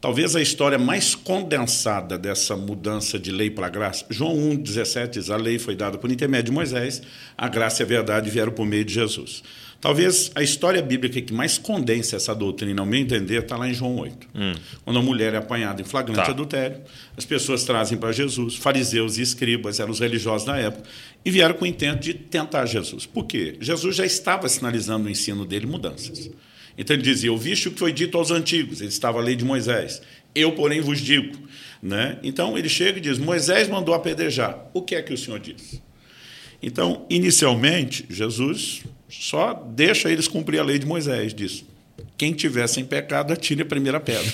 talvez 0.00 0.34
a 0.34 0.42
história 0.42 0.78
mais 0.78 1.14
condensada 1.14 2.18
dessa 2.18 2.56
mudança 2.56 3.18
de 3.18 3.30
lei 3.30 3.50
para 3.50 3.68
graça, 3.68 4.04
João 4.10 4.34
1,17 4.36 5.10
diz: 5.10 5.30
a 5.30 5.36
lei 5.36 5.58
foi 5.58 5.76
dada 5.76 5.98
por 5.98 6.10
intermédio 6.10 6.46
de 6.46 6.52
Moisés, 6.52 7.02
a 7.36 7.48
graça 7.48 7.82
e 7.82 7.84
a 7.84 7.86
verdade 7.86 8.30
vieram 8.30 8.52
por 8.52 8.66
meio 8.66 8.84
de 8.84 8.94
Jesus. 8.94 9.42
Talvez 9.80 10.30
a 10.34 10.42
história 10.42 10.82
bíblica 10.82 11.22
que 11.22 11.32
mais 11.32 11.56
condensa 11.56 12.16
essa 12.16 12.34
doutrina, 12.34 12.82
ao 12.82 12.86
meu 12.86 13.00
entender, 13.00 13.42
está 13.42 13.56
lá 13.56 13.66
em 13.66 13.72
João 13.72 13.96
8. 13.96 14.28
Hum. 14.34 14.52
Quando 14.84 14.98
a 14.98 15.02
mulher 15.02 15.32
é 15.32 15.38
apanhada 15.38 15.80
em 15.80 15.84
flagrante 15.84 16.26
tá. 16.26 16.30
adultério, 16.30 16.82
as 17.16 17.24
pessoas 17.24 17.64
trazem 17.64 17.96
para 17.96 18.12
Jesus, 18.12 18.56
fariseus 18.56 19.16
e 19.16 19.22
escribas, 19.22 19.80
eram 19.80 19.90
os 19.90 19.98
religiosos 19.98 20.46
da 20.46 20.58
época, 20.58 20.86
e 21.24 21.30
vieram 21.30 21.54
com 21.54 21.64
o 21.64 21.66
intento 21.66 22.00
de 22.00 22.12
tentar 22.12 22.66
Jesus. 22.66 23.06
Por 23.06 23.24
quê? 23.24 23.56
Jesus 23.58 23.96
já 23.96 24.04
estava 24.04 24.48
sinalizando 24.50 25.04
no 25.04 25.10
ensino 25.10 25.46
dele 25.46 25.66
mudanças. 25.66 26.30
Então 26.76 26.94
ele 26.94 27.02
dizia: 27.02 27.32
Ouviste 27.32 27.68
o 27.68 27.70
que 27.72 27.78
foi 27.78 27.92
dito 27.92 28.18
aos 28.18 28.30
antigos, 28.30 28.82
ele 28.82 28.90
estava 28.90 29.18
a 29.18 29.22
lei 29.22 29.34
de 29.34 29.44
Moisés. 29.46 30.02
Eu, 30.34 30.52
porém, 30.52 30.80
vos 30.80 31.00
digo. 31.00 31.36
Né? 31.82 32.18
Então 32.22 32.56
ele 32.58 32.68
chega 32.68 32.98
e 32.98 33.00
diz: 33.00 33.18
Moisés 33.18 33.66
mandou 33.66 33.94
apedrejar. 33.94 34.68
O 34.74 34.82
que 34.82 34.94
é 34.94 35.00
que 35.00 35.12
o 35.14 35.18
Senhor 35.18 35.40
diz? 35.40 35.80
Então, 36.62 37.06
inicialmente, 37.08 38.04
Jesus 38.10 38.82
só 39.10 39.54
deixa 39.54 40.10
eles 40.10 40.28
cumprir 40.28 40.60
a 40.60 40.64
lei 40.64 40.78
de 40.78 40.86
Moisés, 40.86 41.34
diz. 41.34 41.64
Quem 42.16 42.32
tiver 42.32 42.66
sem 42.66 42.84
pecado, 42.84 43.32
atire 43.32 43.62
a 43.62 43.64
primeira 43.64 43.98
pedra. 43.98 44.30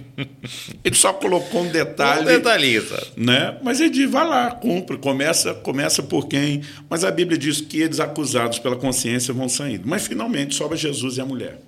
ele 0.84 0.94
só 0.94 1.12
colocou 1.14 1.62
um 1.62 1.70
detalhe. 1.70 2.22
Um 2.22 2.24
detalhista. 2.24 3.06
Né? 3.16 3.58
Mas 3.62 3.80
ele 3.80 3.90
diz, 3.90 4.10
vai 4.10 4.26
lá, 4.26 4.50
cumpre, 4.50 4.98
começa, 4.98 5.54
começa 5.54 6.02
por 6.02 6.28
quem. 6.28 6.62
Mas 6.90 7.04
a 7.04 7.10
Bíblia 7.10 7.38
diz 7.38 7.60
que 7.60 7.80
eles 7.80 8.00
acusados 8.00 8.58
pela 8.58 8.76
consciência 8.76 9.32
vão 9.32 9.48
saindo. 9.48 9.88
Mas 9.88 10.06
finalmente 10.06 10.54
sobra 10.54 10.76
Jesus 10.76 11.16
e 11.16 11.20
a 11.20 11.24
mulher. 11.24 11.58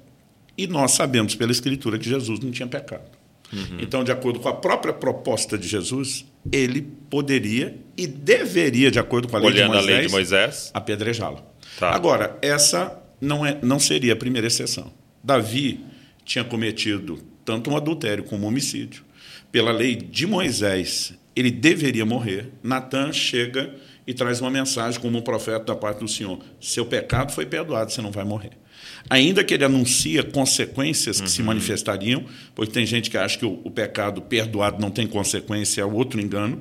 E 0.56 0.66
nós 0.66 0.92
sabemos 0.92 1.34
pela 1.34 1.52
Escritura 1.52 1.98
que 1.98 2.08
Jesus 2.08 2.40
não 2.40 2.50
tinha 2.50 2.68
pecado. 2.68 3.08
Uhum. 3.52 3.78
Então, 3.80 4.04
de 4.04 4.12
acordo 4.12 4.40
com 4.40 4.48
a 4.48 4.54
própria 4.54 4.92
proposta 4.92 5.56
de 5.56 5.66
Jesus, 5.66 6.26
ele 6.52 6.82
poderia 7.08 7.76
e 7.96 8.06
deveria, 8.06 8.90
de 8.90 8.98
acordo 8.98 9.28
com 9.28 9.36
a 9.36 9.40
lei, 9.40 9.48
Olhando 9.48 9.70
de 9.70 9.76
Moisés, 9.76 9.88
a 9.88 9.96
lei 9.96 10.06
de 10.06 10.12
Moisés, 10.12 10.70
apedrejá-lo. 10.74 11.42
Tá. 11.78 11.94
Agora, 11.94 12.36
essa 12.42 13.00
não, 13.20 13.46
é, 13.46 13.58
não 13.62 13.78
seria 13.78 14.12
a 14.12 14.16
primeira 14.16 14.46
exceção. 14.46 14.92
Davi 15.22 15.80
tinha 16.24 16.44
cometido 16.44 17.22
tanto 17.44 17.70
um 17.70 17.76
adultério 17.76 18.24
como 18.24 18.44
um 18.44 18.48
homicídio. 18.48 19.04
Pela 19.52 19.70
lei 19.70 19.94
de 19.94 20.26
Moisés, 20.26 21.14
ele 21.34 21.50
deveria 21.50 22.04
morrer. 22.04 22.52
Natan 22.62 23.12
chega 23.12 23.74
e 24.06 24.12
traz 24.12 24.40
uma 24.40 24.50
mensagem 24.50 25.00
como 25.00 25.18
um 25.18 25.22
profeta 25.22 25.66
da 25.66 25.76
parte 25.76 26.00
do 26.00 26.08
Senhor: 26.08 26.40
seu 26.60 26.84
pecado 26.84 27.32
foi 27.32 27.46
perdoado, 27.46 27.92
você 27.92 28.02
não 28.02 28.10
vai 28.10 28.24
morrer. 28.24 28.50
Ainda 29.08 29.42
que 29.44 29.54
ele 29.54 29.64
anuncia 29.64 30.22
consequências 30.22 31.18
que 31.18 31.26
uhum. 31.26 31.32
se 31.32 31.42
manifestariam, 31.42 32.24
pois 32.54 32.68
tem 32.68 32.84
gente 32.84 33.08
que 33.10 33.16
acha 33.16 33.38
que 33.38 33.46
o, 33.46 33.60
o 33.64 33.70
pecado 33.70 34.20
perdoado 34.20 34.80
não 34.80 34.90
tem 34.90 35.06
consequência, 35.06 35.80
é 35.80 35.84
outro 35.84 36.20
engano 36.20 36.60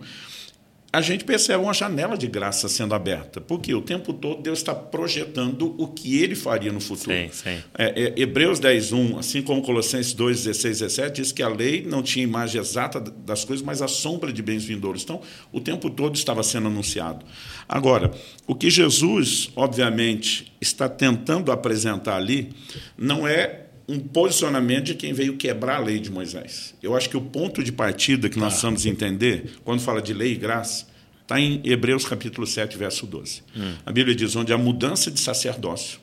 a 0.97 1.01
gente 1.01 1.23
percebe 1.23 1.63
uma 1.63 1.75
janela 1.75 2.17
de 2.17 2.25
graça 2.25 2.67
sendo 2.67 2.95
aberta. 2.95 3.39
Porque 3.39 3.71
o 3.71 3.81
tempo 3.83 4.11
todo 4.13 4.41
Deus 4.41 4.57
está 4.57 4.73
projetando 4.73 5.75
o 5.77 5.87
que 5.87 6.23
ele 6.23 6.33
faria 6.33 6.71
no 6.71 6.81
futuro. 6.81 7.15
Sim, 7.15 7.29
sim. 7.31 7.63
É, 7.77 8.01
é, 8.01 8.13
Hebreus 8.19 8.59
10, 8.59 8.93
1, 8.93 9.19
assim 9.19 9.43
como 9.43 9.61
Colossenses 9.61 10.13
2, 10.13 10.45
16, 10.45 10.79
17, 10.79 11.21
diz 11.21 11.31
que 11.31 11.43
a 11.43 11.49
lei 11.49 11.85
não 11.87 12.01
tinha 12.01 12.23
imagem 12.23 12.59
exata 12.59 12.99
das 12.99 13.45
coisas, 13.45 13.63
mas 13.63 13.79
a 13.79 13.87
sombra 13.87 14.33
de 14.33 14.41
bens 14.41 14.65
vindouros. 14.65 15.03
Então, 15.03 15.21
o 15.51 15.61
tempo 15.61 15.87
todo 15.87 16.15
estava 16.15 16.41
sendo 16.41 16.65
anunciado. 16.65 17.23
Agora, 17.69 18.09
o 18.47 18.55
que 18.55 18.71
Jesus, 18.71 19.51
obviamente, 19.55 20.51
está 20.59 20.89
tentando 20.89 21.51
apresentar 21.51 22.15
ali 22.15 22.49
não 22.97 23.27
é 23.27 23.66
um 23.87 23.99
posicionamento 23.99 24.85
de 24.85 24.95
quem 24.95 25.13
veio 25.13 25.37
quebrar 25.37 25.77
a 25.77 25.79
lei 25.79 25.99
de 25.99 26.11
Moisés. 26.11 26.75
Eu 26.83 26.95
acho 26.95 27.09
que 27.09 27.15
o 27.15 27.21
ponto 27.21 27.63
de 27.63 27.71
partida 27.71 28.27
que 28.27 28.37
nós 28.37 28.47
ah. 28.47 28.49
precisamos 28.49 28.85
entender, 28.85 29.57
quando 29.63 29.79
fala 29.79 30.01
de 30.01 30.13
lei 30.13 30.33
e 30.33 30.35
graça, 30.35 30.87
está 31.21 31.39
em 31.39 31.61
Hebreus 31.63 32.05
capítulo 32.05 32.45
7, 32.45 32.77
verso 32.77 33.05
12. 33.05 33.43
Hum. 33.55 33.75
A 33.85 33.91
Bíblia 33.91 34.13
diz: 34.13 34.35
onde 34.35 34.51
a 34.51 34.57
mudança 34.57 35.09
de 35.09 35.19
sacerdócio, 35.19 35.99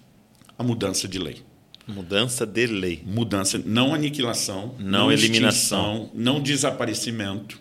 a 0.58 0.62
mudança 0.62 1.06
de 1.06 1.18
lei. 1.18 1.42
Mudança 1.86 2.46
de 2.46 2.66
lei. 2.66 3.02
Mudança, 3.04 3.60
não 3.62 3.92
aniquilação, 3.92 4.74
não, 4.78 5.00
não 5.00 5.12
eliminação, 5.12 6.10
não 6.14 6.40
desaparecimento. 6.40 7.60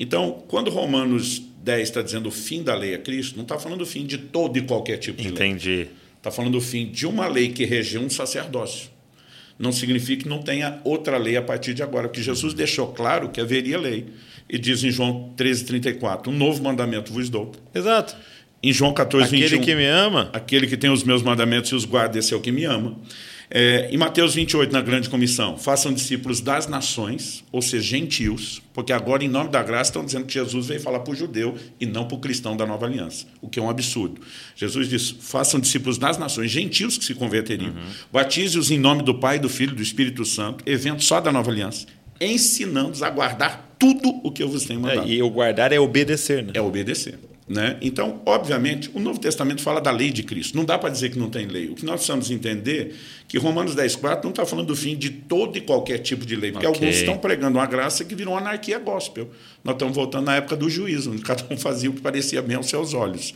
Então, 0.00 0.42
quando 0.48 0.70
Romanos 0.70 1.42
10 1.62 1.82
está 1.82 2.00
dizendo 2.00 2.28
o 2.28 2.32
fim 2.32 2.62
da 2.62 2.74
lei 2.74 2.94
é 2.94 2.98
Cristo, 2.98 3.36
não 3.36 3.42
está 3.42 3.58
falando 3.58 3.82
o 3.82 3.86
fim 3.86 4.06
de 4.06 4.16
todo 4.16 4.56
e 4.56 4.62
qualquer 4.62 4.96
tipo 4.96 5.20
de 5.20 5.28
Entendi. 5.28 5.68
lei. 5.68 5.80
Entendi. 5.82 5.98
Está 6.16 6.30
falando 6.30 6.54
o 6.54 6.60
fim 6.60 6.86
de 6.86 7.06
uma 7.06 7.28
lei 7.28 7.50
que 7.50 7.66
regia 7.66 8.00
um 8.00 8.08
sacerdócio 8.08 8.90
não 9.58 9.72
significa 9.72 10.22
que 10.22 10.28
não 10.28 10.40
tenha 10.40 10.80
outra 10.84 11.18
lei 11.18 11.36
a 11.36 11.42
partir 11.42 11.74
de 11.74 11.82
agora, 11.82 12.08
porque 12.08 12.22
Jesus 12.22 12.54
deixou 12.54 12.88
claro 12.88 13.28
que 13.30 13.40
haveria 13.40 13.78
lei. 13.78 14.06
E 14.48 14.58
diz 14.58 14.84
em 14.84 14.90
João 14.90 15.34
13,34: 15.36 16.28
Um 16.28 16.32
novo 16.32 16.62
mandamento 16.62 17.12
vos 17.12 17.28
dou. 17.28 17.52
Exato. 17.74 18.16
Em 18.62 18.72
João 18.72 18.92
14, 18.92 19.26
aquele 19.26 19.42
21. 19.42 19.58
Aquele 19.58 19.64
que 19.66 19.74
me 19.76 19.86
ama. 19.86 20.30
Aquele 20.32 20.66
que 20.66 20.76
tem 20.76 20.90
os 20.90 21.02
meus 21.02 21.22
mandamentos 21.22 21.70
e 21.70 21.74
os 21.74 21.84
guarda, 21.84 22.18
esse 22.18 22.32
é 22.32 22.36
o 22.36 22.40
que 22.40 22.50
me 22.50 22.64
ama. 22.64 22.96
É, 23.50 23.88
em 23.90 23.96
Mateus 23.96 24.34
28, 24.34 24.70
na 24.72 24.82
grande 24.82 25.08
comissão, 25.08 25.56
façam 25.56 25.92
discípulos 25.92 26.40
das 26.40 26.66
nações, 26.66 27.42
ou 27.50 27.62
seja, 27.62 27.82
gentios, 27.86 28.60
porque 28.74 28.92
agora, 28.92 29.24
em 29.24 29.28
nome 29.28 29.48
da 29.50 29.62
graça, 29.62 29.88
estão 29.90 30.04
dizendo 30.04 30.26
que 30.26 30.34
Jesus 30.34 30.66
veio 30.66 30.80
falar 30.80 31.00
para 31.00 31.12
o 31.12 31.16
judeu 31.16 31.54
e 31.80 31.86
não 31.86 32.04
para 32.06 32.16
o 32.16 32.20
cristão 32.20 32.56
da 32.56 32.66
nova 32.66 32.84
aliança, 32.84 33.24
o 33.40 33.48
que 33.48 33.58
é 33.58 33.62
um 33.62 33.70
absurdo. 33.70 34.20
Jesus 34.54 34.88
diz: 34.88 35.10
façam 35.20 35.58
discípulos 35.58 35.96
das 35.96 36.18
nações, 36.18 36.50
gentios 36.50 36.98
que 36.98 37.04
se 37.06 37.14
converteriam. 37.14 37.70
Uhum. 37.70 37.82
Batize-os 38.12 38.70
em 38.70 38.78
nome 38.78 39.02
do 39.02 39.14
Pai, 39.14 39.38
do 39.38 39.48
Filho 39.48 39.72
e 39.72 39.76
do 39.76 39.82
Espírito 39.82 40.24
Santo, 40.26 40.62
evento 40.68 41.02
só 41.02 41.20
da 41.20 41.32
nova 41.32 41.50
aliança. 41.50 41.86
ensinando-os 42.20 43.02
a 43.02 43.10
guardar 43.10 43.74
tudo 43.78 44.20
o 44.24 44.30
que 44.32 44.42
eu 44.42 44.48
vos 44.48 44.64
tenho 44.64 44.80
É, 44.80 44.82
mandado. 44.96 45.08
e 45.08 45.22
o 45.22 45.30
guardar 45.30 45.72
é 45.72 45.78
obedecer, 45.78 46.42
né? 46.42 46.50
É 46.54 46.60
obedecer. 46.60 47.18
Né? 47.48 47.78
Então, 47.80 48.20
obviamente, 48.26 48.90
o 48.92 49.00
Novo 49.00 49.18
Testamento 49.18 49.62
fala 49.62 49.80
da 49.80 49.90
lei 49.90 50.10
de 50.10 50.22
Cristo. 50.22 50.54
Não 50.54 50.66
dá 50.66 50.78
para 50.78 50.90
dizer 50.90 51.10
que 51.10 51.18
não 51.18 51.30
tem 51.30 51.46
lei. 51.46 51.70
O 51.70 51.74
que 51.74 51.84
nós 51.84 51.94
precisamos 51.94 52.30
entender 52.30 52.94
é 52.94 53.24
que 53.26 53.38
Romanos 53.38 53.74
10, 53.74 53.96
4 53.96 54.24
não 54.24 54.30
está 54.30 54.44
falando 54.44 54.66
do 54.66 54.76
fim 54.76 54.94
de 54.94 55.08
todo 55.08 55.56
e 55.56 55.62
qualquer 55.62 55.98
tipo 55.98 56.26
de 56.26 56.36
lei, 56.36 56.52
porque 56.52 56.66
Ok. 56.66 56.78
alguns 56.80 56.96
estão 56.98 57.16
pregando 57.16 57.56
uma 57.58 57.66
graça 57.66 58.04
que 58.04 58.14
virou 58.14 58.34
uma 58.34 58.40
anarquia 58.40 58.78
gospel. 58.78 59.30
Nós 59.64 59.76
estamos 59.76 59.94
voltando 59.96 60.26
na 60.26 60.36
época 60.36 60.56
do 60.56 60.68
juízo, 60.68 61.10
onde 61.10 61.22
cada 61.22 61.42
um 61.50 61.56
fazia 61.56 61.88
o 61.88 61.94
que 61.94 62.02
parecia 62.02 62.42
bem 62.42 62.56
aos 62.56 62.66
seus 62.66 62.92
olhos. 62.92 63.32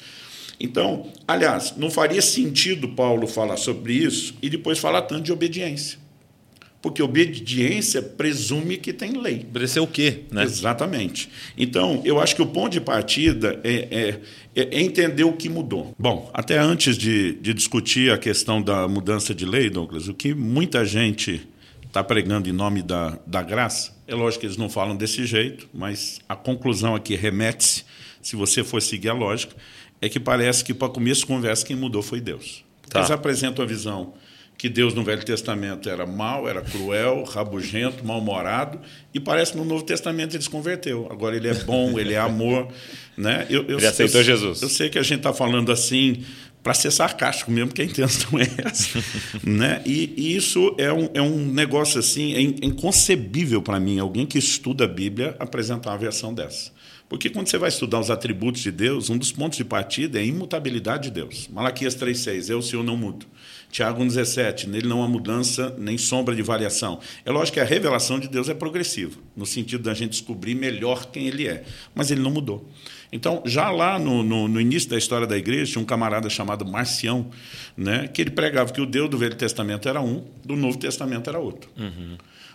Então, 0.60 1.06
aliás, 1.26 1.74
não 1.76 1.90
faria 1.90 2.20
sentido 2.22 2.88
Paulo 2.88 3.26
falar 3.26 3.56
sobre 3.56 3.94
isso 3.94 4.34
e 4.42 4.50
depois 4.50 4.78
falar 4.78 5.02
tanto 5.02 5.22
de 5.22 5.32
obediência. 5.32 5.98
Porque 6.82 7.00
obediência 7.00 8.02
presume 8.02 8.76
que 8.76 8.92
tem 8.92 9.12
lei. 9.20 9.46
Obedecer 9.48 9.78
o 9.80 9.86
quê, 9.86 10.24
né? 10.32 10.42
Exatamente. 10.42 11.28
Então, 11.56 12.02
eu 12.04 12.20
acho 12.20 12.34
que 12.34 12.42
o 12.42 12.46
ponto 12.46 12.72
de 12.72 12.80
partida 12.80 13.60
é, 13.62 14.18
é- 14.54 14.62
é 14.62 14.80
entender 14.82 15.22
o 15.24 15.32
que 15.32 15.48
mudou. 15.48 15.94
Bom, 15.96 16.28
até 16.34 16.58
antes 16.58 16.98
de, 16.98 17.34
de 17.34 17.54
discutir 17.54 18.12
a 18.12 18.18
questão 18.18 18.60
da 18.60 18.88
mudança 18.88 19.32
de 19.32 19.46
lei, 19.46 19.70
Douglas, 19.70 20.08
o 20.08 20.14
que 20.14 20.34
muita 20.34 20.84
gente 20.84 21.40
está 21.86 22.02
pregando 22.02 22.48
em 22.48 22.52
nome 22.52 22.82
da, 22.82 23.16
da 23.26 23.42
graça, 23.42 23.92
é 24.08 24.14
lógico 24.14 24.40
que 24.40 24.46
eles 24.46 24.56
não 24.56 24.68
falam 24.68 24.96
desse 24.96 25.24
jeito, 25.24 25.68
mas 25.72 26.20
a 26.28 26.34
conclusão 26.34 26.94
aqui 26.96 27.14
remete-se, 27.14 27.84
se 28.20 28.34
você 28.34 28.64
for 28.64 28.82
seguir 28.82 29.08
a 29.10 29.14
lógica, 29.14 29.54
é 30.00 30.08
que 30.08 30.18
parece 30.18 30.64
que, 30.64 30.74
para 30.74 30.88
começo 30.88 31.20
de 31.20 31.26
conversa, 31.26 31.64
quem 31.64 31.76
mudou 31.76 32.02
foi 32.02 32.20
Deus. 32.20 32.64
Tá. 32.88 32.98
Eles 33.00 33.10
apresentam 33.10 33.64
a 33.64 33.68
visão 33.68 34.14
que 34.62 34.68
Deus 34.68 34.94
no 34.94 35.02
Velho 35.02 35.24
Testamento 35.24 35.90
era 35.90 36.06
mau, 36.06 36.48
era 36.48 36.60
cruel, 36.60 37.24
rabugento, 37.24 38.06
mal-humorado, 38.06 38.78
e 39.12 39.18
parece 39.18 39.50
que 39.50 39.58
no 39.58 39.64
Novo 39.64 39.82
Testamento 39.82 40.36
ele 40.36 40.42
se 40.44 40.48
converteu. 40.48 41.08
Agora 41.10 41.34
ele 41.34 41.48
é 41.48 41.54
bom, 41.64 41.98
ele 41.98 42.14
é 42.14 42.18
amor. 42.18 42.68
Né? 43.16 43.44
Eu, 43.50 43.64
eu, 43.64 43.78
Ele 43.78 43.86
aceitou 43.88 44.20
eu, 44.20 44.24
Jesus. 44.24 44.62
Eu 44.62 44.68
sei 44.68 44.88
que 44.88 45.00
a 45.00 45.02
gente 45.02 45.18
está 45.18 45.32
falando 45.32 45.72
assim 45.72 46.22
para 46.62 46.74
ser 46.74 46.92
sarcástico 46.92 47.50
mesmo, 47.50 47.70
porque 47.70 47.82
a 47.82 47.84
intenção 47.86 48.38
é 48.38 48.48
essa. 48.64 49.02
né? 49.42 49.82
E, 49.84 50.14
e 50.16 50.36
isso 50.36 50.76
é 50.78 50.92
um, 50.92 51.10
é 51.12 51.20
um 51.20 51.44
negócio 51.44 51.98
assim, 51.98 52.32
é 52.32 52.38
é 52.38 52.66
inconcebível 52.66 53.60
para 53.62 53.80
mim, 53.80 53.98
alguém 53.98 54.24
que 54.24 54.38
estuda 54.38 54.84
a 54.84 54.88
Bíblia 54.88 55.34
apresentar 55.40 55.90
uma 55.90 55.98
versão 55.98 56.32
dessa. 56.32 56.70
Porque 57.08 57.28
quando 57.28 57.48
você 57.48 57.58
vai 57.58 57.68
estudar 57.68 57.98
os 57.98 58.10
atributos 58.10 58.62
de 58.62 58.70
Deus, 58.70 59.10
um 59.10 59.18
dos 59.18 59.32
pontos 59.32 59.58
de 59.58 59.64
partida 59.64 60.20
é 60.20 60.22
a 60.22 60.24
imutabilidade 60.24 61.08
de 61.08 61.10
Deus. 61.10 61.48
Malaquias 61.48 61.96
3,6, 61.96 62.48
eu, 62.48 62.58
o 62.58 62.62
Senhor, 62.62 62.84
não 62.84 62.96
mudo. 62.96 63.26
Tiago 63.72 64.04
1,17, 64.04 64.66
nele 64.68 64.86
não 64.86 65.02
há 65.02 65.08
mudança 65.08 65.74
nem 65.78 65.96
sombra 65.98 66.36
de 66.36 66.42
variação. 66.42 67.00
É 67.24 67.30
lógico 67.32 67.54
que 67.54 67.60
a 67.60 67.64
revelação 67.64 68.20
de 68.20 68.28
Deus 68.28 68.48
é 68.50 68.54
progressiva, 68.54 69.18
no 69.34 69.46
sentido 69.46 69.82
da 69.82 69.94
gente 69.94 70.10
descobrir 70.10 70.54
melhor 70.54 71.06
quem 71.06 71.26
ele 71.26 71.48
é. 71.48 71.64
Mas 71.94 72.10
ele 72.10 72.20
não 72.20 72.30
mudou. 72.30 72.68
Então, 73.10 73.42
já 73.46 73.70
lá 73.70 73.98
no, 73.98 74.22
no, 74.22 74.46
no 74.46 74.60
início 74.60 74.88
da 74.90 74.96
história 74.98 75.26
da 75.26 75.36
igreja, 75.38 75.72
tinha 75.72 75.82
um 75.82 75.86
camarada 75.86 76.28
chamado 76.30 76.64
Marcião, 76.66 77.30
né, 77.76 78.08
que 78.08 78.20
ele 78.22 78.30
pregava 78.30 78.72
que 78.72 78.80
o 78.80 78.86
Deus 78.86 79.08
do 79.08 79.16
Velho 79.18 79.34
Testamento 79.36 79.88
era 79.88 80.00
um, 80.02 80.22
do 80.44 80.54
Novo 80.54 80.78
Testamento 80.78 81.28
era 81.30 81.38
outro. 81.38 81.70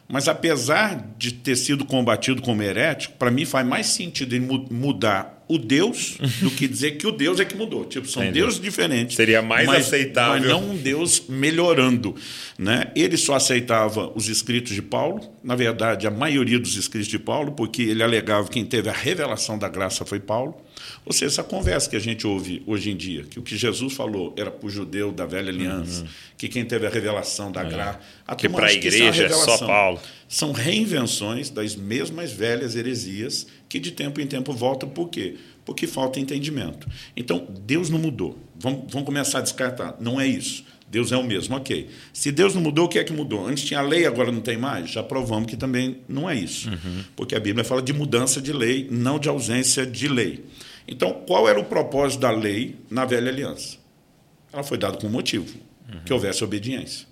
Mas 0.07 0.27
apesar 0.27 1.13
de 1.17 1.33
ter 1.33 1.55
sido 1.55 1.83
combatido 1.83 2.41
como 2.41 2.61
herético, 2.63 3.15
para 3.17 3.29
mim 3.29 3.43
faz 3.43 3.67
mais 3.67 3.87
sentido 3.87 4.33
ele 4.33 4.45
mu- 4.45 4.65
mudar 4.71 5.36
o 5.47 5.57
Deus 5.57 6.17
do 6.41 6.51
que 6.51 6.67
dizer 6.67 6.97
que 6.97 7.07
o 7.07 7.11
Deus 7.11 7.39
é 7.39 7.45
que 7.45 7.55
mudou. 7.55 7.85
Tipo, 7.85 8.07
são 8.07 8.23
Entendi. 8.23 8.39
deuses 8.39 8.59
diferentes. 8.59 9.15
Seria 9.15 9.41
mais 9.41 9.65
mas, 9.65 9.87
aceitável. 9.87 10.41
Mas 10.41 10.49
não 10.49 10.71
um 10.71 10.75
Deus 10.75 11.23
melhorando. 11.29 12.15
Né? 12.57 12.91
Ele 12.95 13.15
só 13.15 13.35
aceitava 13.35 14.11
os 14.15 14.27
escritos 14.27 14.73
de 14.73 14.81
Paulo, 14.81 15.21
na 15.43 15.55
verdade, 15.55 16.05
a 16.05 16.11
maioria 16.11 16.59
dos 16.59 16.75
escritos 16.75 17.07
de 17.07 17.19
Paulo, 17.19 17.53
porque 17.53 17.81
ele 17.81 18.03
alegava 18.03 18.47
que 18.47 18.53
quem 18.53 18.65
teve 18.65 18.89
a 18.89 18.93
revelação 18.93 19.57
da 19.57 19.69
graça 19.69 20.05
foi 20.05 20.19
Paulo. 20.19 20.55
Ou 21.05 21.13
seja, 21.13 21.27
essa 21.27 21.43
conversa 21.43 21.89
que 21.89 21.95
a 21.95 21.99
gente 21.99 22.27
ouve 22.27 22.61
hoje 22.65 22.91
em 22.91 22.95
dia, 22.95 23.23
que 23.23 23.39
o 23.39 23.41
que 23.41 23.57
Jesus 23.57 23.93
falou 23.93 24.33
era 24.37 24.51
para 24.51 24.67
o 24.67 24.69
judeu 24.69 25.11
da 25.11 25.25
velha 25.25 25.49
aliança, 25.49 26.05
que 26.37 26.47
quem 26.47 26.65
teve 26.65 26.85
a 26.85 26.89
revelação 26.89 27.51
da 27.51 27.63
graça. 27.63 27.99
a 28.27 28.31
Uhum. 28.31 28.37
Que 28.37 28.45
é 28.47 28.49
uma 28.49 28.71
igreja 28.71 29.25
é 29.25 29.29
só. 29.29 29.57
Paulo. 29.65 29.99
São 30.27 30.51
reinvenções 30.51 31.49
das 31.49 31.75
mesmas 31.75 32.31
velhas 32.31 32.75
heresias 32.75 33.47
que 33.69 33.79
de 33.79 33.91
tempo 33.91 34.21
em 34.21 34.27
tempo 34.27 34.53
voltam. 34.53 34.89
Por 34.89 35.09
quê? 35.09 35.35
Porque 35.65 35.85
falta 35.87 36.19
entendimento. 36.19 36.87
Então, 37.15 37.47
Deus 37.61 37.89
não 37.89 37.99
mudou. 37.99 38.37
Vamos, 38.55 38.91
vamos 38.91 39.05
começar 39.05 39.39
a 39.39 39.41
descartar. 39.41 39.97
Não 39.99 40.19
é 40.19 40.27
isso. 40.27 40.63
Deus 40.89 41.11
é 41.11 41.17
o 41.17 41.23
mesmo, 41.23 41.55
ok. 41.55 41.89
Se 42.13 42.31
Deus 42.31 42.55
não 42.55 42.61
mudou, 42.61 42.85
o 42.85 42.87
que 42.87 42.97
é 42.97 43.03
que 43.03 43.11
mudou? 43.11 43.45
Antes 43.45 43.65
tinha 43.65 43.81
lei, 43.81 44.05
agora 44.05 44.31
não 44.31 44.39
tem 44.39 44.57
mais? 44.57 44.89
Já 44.89 45.03
provamos 45.03 45.49
que 45.49 45.57
também 45.57 45.97
não 46.07 46.29
é 46.29 46.35
isso. 46.35 46.69
Porque 47.15 47.35
a 47.35 47.39
Bíblia 47.39 47.65
fala 47.65 47.81
de 47.81 47.91
mudança 47.91 48.41
de 48.41 48.53
lei, 48.53 48.87
não 48.89 49.19
de 49.19 49.27
ausência 49.27 49.85
de 49.85 50.07
lei. 50.07 50.45
Então, 50.87 51.23
qual 51.27 51.49
era 51.49 51.59
o 51.59 51.65
propósito 51.65 52.21
da 52.21 52.31
lei 52.31 52.77
na 52.89 53.03
velha 53.03 53.29
aliança? 53.29 53.77
Ela 54.53 54.63
foi 54.63 54.77
dada 54.77 54.97
com 54.97 55.07
um 55.07 55.09
motivo, 55.09 55.53
que 56.05 56.13
houvesse 56.13 56.41
obediência. 56.41 57.05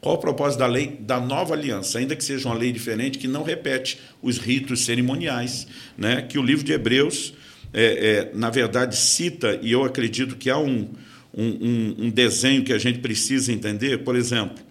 Qual 0.00 0.14
o 0.14 0.18
propósito 0.18 0.60
da 0.60 0.66
lei 0.66 0.96
da 0.98 1.20
nova 1.20 1.52
aliança, 1.54 1.98
ainda 1.98 2.16
que 2.16 2.24
seja 2.24 2.48
uma 2.48 2.54
lei 2.54 2.72
diferente, 2.72 3.18
que 3.18 3.28
não 3.28 3.42
repete 3.42 4.00
os 4.22 4.38
ritos 4.38 4.84
cerimoniais, 4.84 5.66
né? 5.96 6.22
que 6.22 6.38
o 6.38 6.42
livro 6.42 6.64
de 6.64 6.72
Hebreus, 6.72 7.34
é, 7.72 7.84
é, 7.84 8.34
na 8.34 8.48
verdade, 8.48 8.96
cita, 8.96 9.58
e 9.60 9.72
eu 9.72 9.84
acredito 9.84 10.36
que 10.36 10.48
há 10.48 10.56
um, 10.58 10.88
um, 11.34 11.94
um- 12.06 12.10
desenho 12.10 12.64
que 12.64 12.72
a 12.72 12.78
gente 12.78 12.98
precisa 13.00 13.52
entender, 13.52 13.98
por 13.98 14.16
exemplo, 14.16 14.62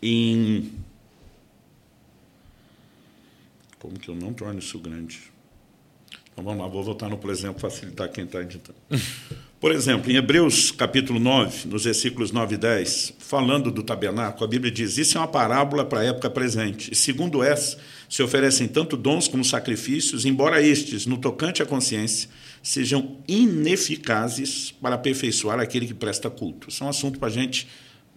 em. 0.00 0.70
Como 3.78 3.98
que 3.98 4.08
eu 4.08 4.14
não 4.14 4.32
torno 4.32 4.58
isso 4.58 4.78
grande? 4.78 5.20
Então 6.32 6.44
vamos 6.44 6.60
lá, 6.62 6.68
vou 6.68 6.84
voltar 6.84 7.08
no 7.08 7.18
por 7.18 7.30
exemplo, 7.30 7.60
facilitar 7.60 8.08
quem 8.10 8.24
está 8.24 8.40
editando. 8.40 8.78
Por 9.60 9.72
exemplo, 9.72 10.10
em 10.10 10.16
Hebreus 10.16 10.70
capítulo 10.70 11.20
9, 11.20 11.68
nos 11.68 11.84
versículos 11.84 12.32
9 12.32 12.54
e 12.54 12.58
10, 12.58 13.12
falando 13.18 13.70
do 13.70 13.82
tabernáculo, 13.82 14.46
a 14.46 14.48
Bíblia 14.48 14.72
diz: 14.72 14.96
Isso 14.96 15.18
é 15.18 15.20
uma 15.20 15.28
parábola 15.28 15.84
para 15.84 16.00
a 16.00 16.04
época 16.04 16.30
presente. 16.30 16.90
E 16.90 16.94
segundo 16.94 17.42
essa, 17.42 17.76
se 18.08 18.22
oferecem 18.22 18.66
tanto 18.66 18.96
dons 18.96 19.28
como 19.28 19.44
sacrifícios, 19.44 20.24
embora 20.24 20.62
estes, 20.62 21.04
no 21.04 21.18
tocante 21.18 21.62
à 21.62 21.66
consciência, 21.66 22.30
sejam 22.62 23.18
ineficazes 23.28 24.72
para 24.80 24.94
aperfeiçoar 24.94 25.60
aquele 25.60 25.86
que 25.86 25.92
presta 25.92 26.30
culto. 26.30 26.70
Isso 26.70 26.82
é 26.82 26.86
um 26.86 26.90
assunto 26.90 27.18
para 27.18 27.28
a 27.28 27.32
gente 27.32 27.68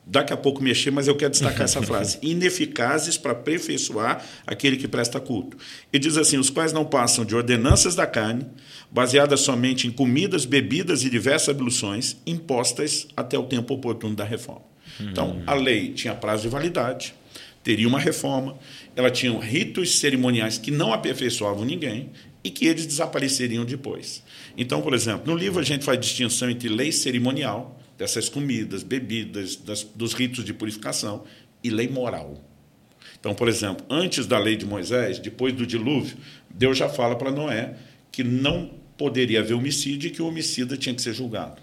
daqui 0.06 0.34
a 0.34 0.38
pouco 0.38 0.62
mexer, 0.62 0.92
mas 0.92 1.08
eu 1.08 1.16
quero 1.16 1.32
destacar 1.32 1.64
essa 1.64 1.82
frase: 1.82 2.18
ineficazes 2.24 3.18
para 3.18 3.32
aperfeiçoar 3.32 4.26
aquele 4.46 4.78
que 4.78 4.88
presta 4.88 5.20
culto. 5.20 5.58
E 5.92 6.00
diz 6.00 6.18
assim: 6.18 6.38
os 6.38 6.50
quais 6.50 6.74
não 6.74 6.86
passam 6.86 7.26
de 7.26 7.36
ordenanças 7.36 7.96
da 7.96 8.06
carne, 8.06 8.46
baseadas 8.92 9.42
somente 9.42 9.88
em 9.88 9.92
comidas, 9.92 10.46
bebidas 10.46 11.04
e 11.04 11.10
diversas 11.10 11.50
abluções, 11.50 12.18
impostas 12.26 13.08
até 13.16 13.38
o 13.38 13.44
tempo 13.44 13.74
oportuno 13.74 14.16
da 14.16 14.24
reforma. 14.24 14.74
Então, 15.00 15.42
a 15.48 15.54
lei 15.54 15.92
tinha 15.94 16.14
prazo 16.14 16.44
de 16.44 16.50
validade, 16.50 17.16
teria 17.64 17.88
uma 17.88 18.00
reforma, 18.00 18.58
ela 18.96 19.10
tinha 19.10 19.38
ritos 19.40 19.98
cerimoniais 19.98 20.58
que 20.58 20.70
não 20.70 20.94
aperfeiçoavam 20.94 21.66
ninguém 21.66 22.12
e 22.44 22.50
que 22.50 22.68
eles 22.68 22.86
desapareceriam 22.86 23.66
depois. 23.66 24.22
Então, 24.58 24.82
por 24.82 24.94
exemplo, 24.94 25.32
no 25.32 25.38
livro 25.38 25.60
a 25.60 25.64
gente 25.64 25.86
faz 25.86 26.00
distinção 26.00 26.50
entre 26.50 26.70
lei 26.70 26.92
cerimonial, 26.92 27.80
dessas 27.98 28.30
comidas, 28.30 28.84
bebidas, 28.84 29.56
das, 29.56 29.84
dos 29.84 30.14
ritos 30.14 30.44
de 30.44 30.54
purificação, 30.54 31.24
e 31.64 31.70
lei 31.70 31.88
moral. 31.88 32.42
Então, 33.20 33.34
por 33.34 33.48
exemplo, 33.48 33.86
antes 33.90 34.26
da 34.26 34.38
lei 34.38 34.56
de 34.56 34.66
Moisés, 34.66 35.20
depois 35.20 35.54
do 35.54 35.66
dilúvio, 35.66 36.18
Deus 36.50 36.78
já 36.78 36.90
fala 36.90 37.16
para 37.16 37.32
Noé 37.32 37.76
que 38.12 38.24
não 38.24 38.72
poderia 38.98 39.40
haver 39.40 39.54
homicídio 39.54 40.08
e 40.08 40.12
que 40.12 40.22
o 40.22 40.28
homicida 40.28 40.78
tinha 40.78 40.94
que 40.94 41.02
ser 41.02 41.14
julgado. 41.14 41.62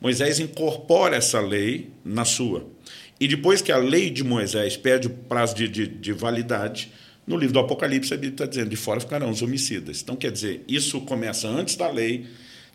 Moisés 0.00 0.38
incorpora 0.38 1.16
essa 1.16 1.40
lei 1.40 1.90
na 2.04 2.24
sua. 2.24 2.66
E 3.20 3.26
depois 3.26 3.60
que 3.60 3.72
a 3.72 3.76
lei 3.76 4.10
de 4.10 4.22
Moisés 4.22 4.76
perde 4.76 5.08
o 5.08 5.10
prazo 5.10 5.54
de, 5.54 5.68
de, 5.68 5.86
de 5.86 6.12
validade, 6.12 6.90
no 7.26 7.36
livro 7.36 7.52
do 7.52 7.58
Apocalipse 7.58 8.14
a 8.14 8.16
Bíblia 8.16 8.32
está 8.32 8.46
dizendo: 8.46 8.70
de 8.70 8.76
fora 8.76 9.00
ficarão 9.00 9.28
os 9.28 9.42
homicidas. 9.42 10.00
Então, 10.00 10.16
quer 10.16 10.32
dizer, 10.32 10.64
isso 10.66 11.00
começa 11.02 11.48
antes 11.48 11.76
da 11.76 11.90
lei, 11.90 12.26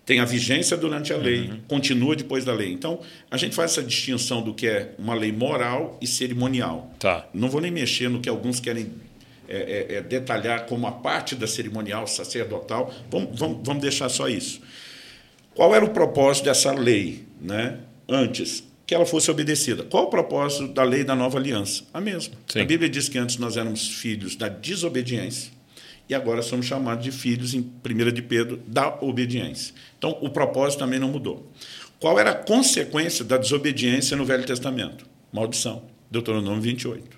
tem 0.06 0.20
a 0.20 0.26
vigência 0.26 0.76
durante 0.76 1.13
a 1.13 1.18
lei, 1.18 1.52
continua 1.68 2.16
depois 2.16 2.44
da 2.44 2.54
lei. 2.54 2.72
Então, 2.72 3.00
a 3.32 3.38
gente 3.38 3.56
faz 3.56 3.72
essa 3.72 3.84
distinção 3.84 4.42
do 4.42 4.54
que 4.54 4.68
é 4.68 4.94
uma 5.00 5.13
lei 5.13 5.32
moral 5.32 5.98
e 6.02 6.08
cerimonial. 6.08 6.94
Tá. 7.00 7.26
Não 7.34 7.50
vou 7.50 7.62
nem 7.62 7.72
mexer 7.72 8.10
no 8.10 8.20
que 8.20 8.28
alguns 8.28 8.60
querem 8.60 8.92
é, 9.48 9.58
é, 9.58 9.96
é, 9.96 10.02
detalhar 10.02 10.66
como 10.66 10.88
a 10.88 10.92
parte 10.92 11.36
da 11.36 11.48
cerimonial 11.48 12.06
sacerdotal. 12.06 12.94
Vamos, 13.10 13.39
vamos, 13.39 13.60
vamos 13.63 13.82
deixar 13.82 14.10
só 14.10 14.28
isso. 14.28 14.62
Qual 15.56 15.74
era 15.74 15.86
o 15.86 15.89
propósito 15.89 16.46
dessa 16.46 16.74
lei, 16.74 17.24
né? 17.39 17.80
Antes 18.10 18.63
que 18.86 18.94
ela 18.94 19.06
fosse 19.06 19.32
obedecida. 19.32 19.84
Qual 19.84 20.06
o 20.06 20.08
propósito 20.08 20.68
da 20.74 20.84
lei 20.84 21.06
da 21.06 21.16
nova 21.16 21.38
aliança? 21.38 21.84
A 21.94 22.02
mesma. 22.02 22.36
Sim. 22.48 22.60
A 22.60 22.66
Bíblia 22.66 22.89
diz 22.89 23.08
que 23.08 23.18
antes 23.18 23.38
nós 23.38 23.56
éramos 23.56 23.88
filhos 23.88 24.36
da 24.36 24.50
desobediência 24.50 25.53
e 26.13 26.15
agora 26.15 26.41
somos 26.43 26.65
chamados 26.67 27.04
de 27.04 27.12
filhos, 27.12 27.54
em 27.54 27.60
1 27.60 28.12
de 28.12 28.21
Pedro, 28.21 28.62
da 28.67 28.99
obediência. 29.02 29.73
Então, 29.97 30.17
o 30.21 30.30
propósito 30.30 30.80
também 30.80 30.99
não 30.99 31.10
mudou. 31.10 31.52
Qual 31.99 32.19
era 32.19 32.32
a 32.32 32.36
consequência 32.36 33.26
da 33.26 33.36
desobediência 33.36 34.15
no 34.15 34.23
Velho 34.23 34.45
Testamento? 34.45 35.06
Maldição. 35.32 35.84
Deuteronômio 36.12 36.62
28. 36.62 37.17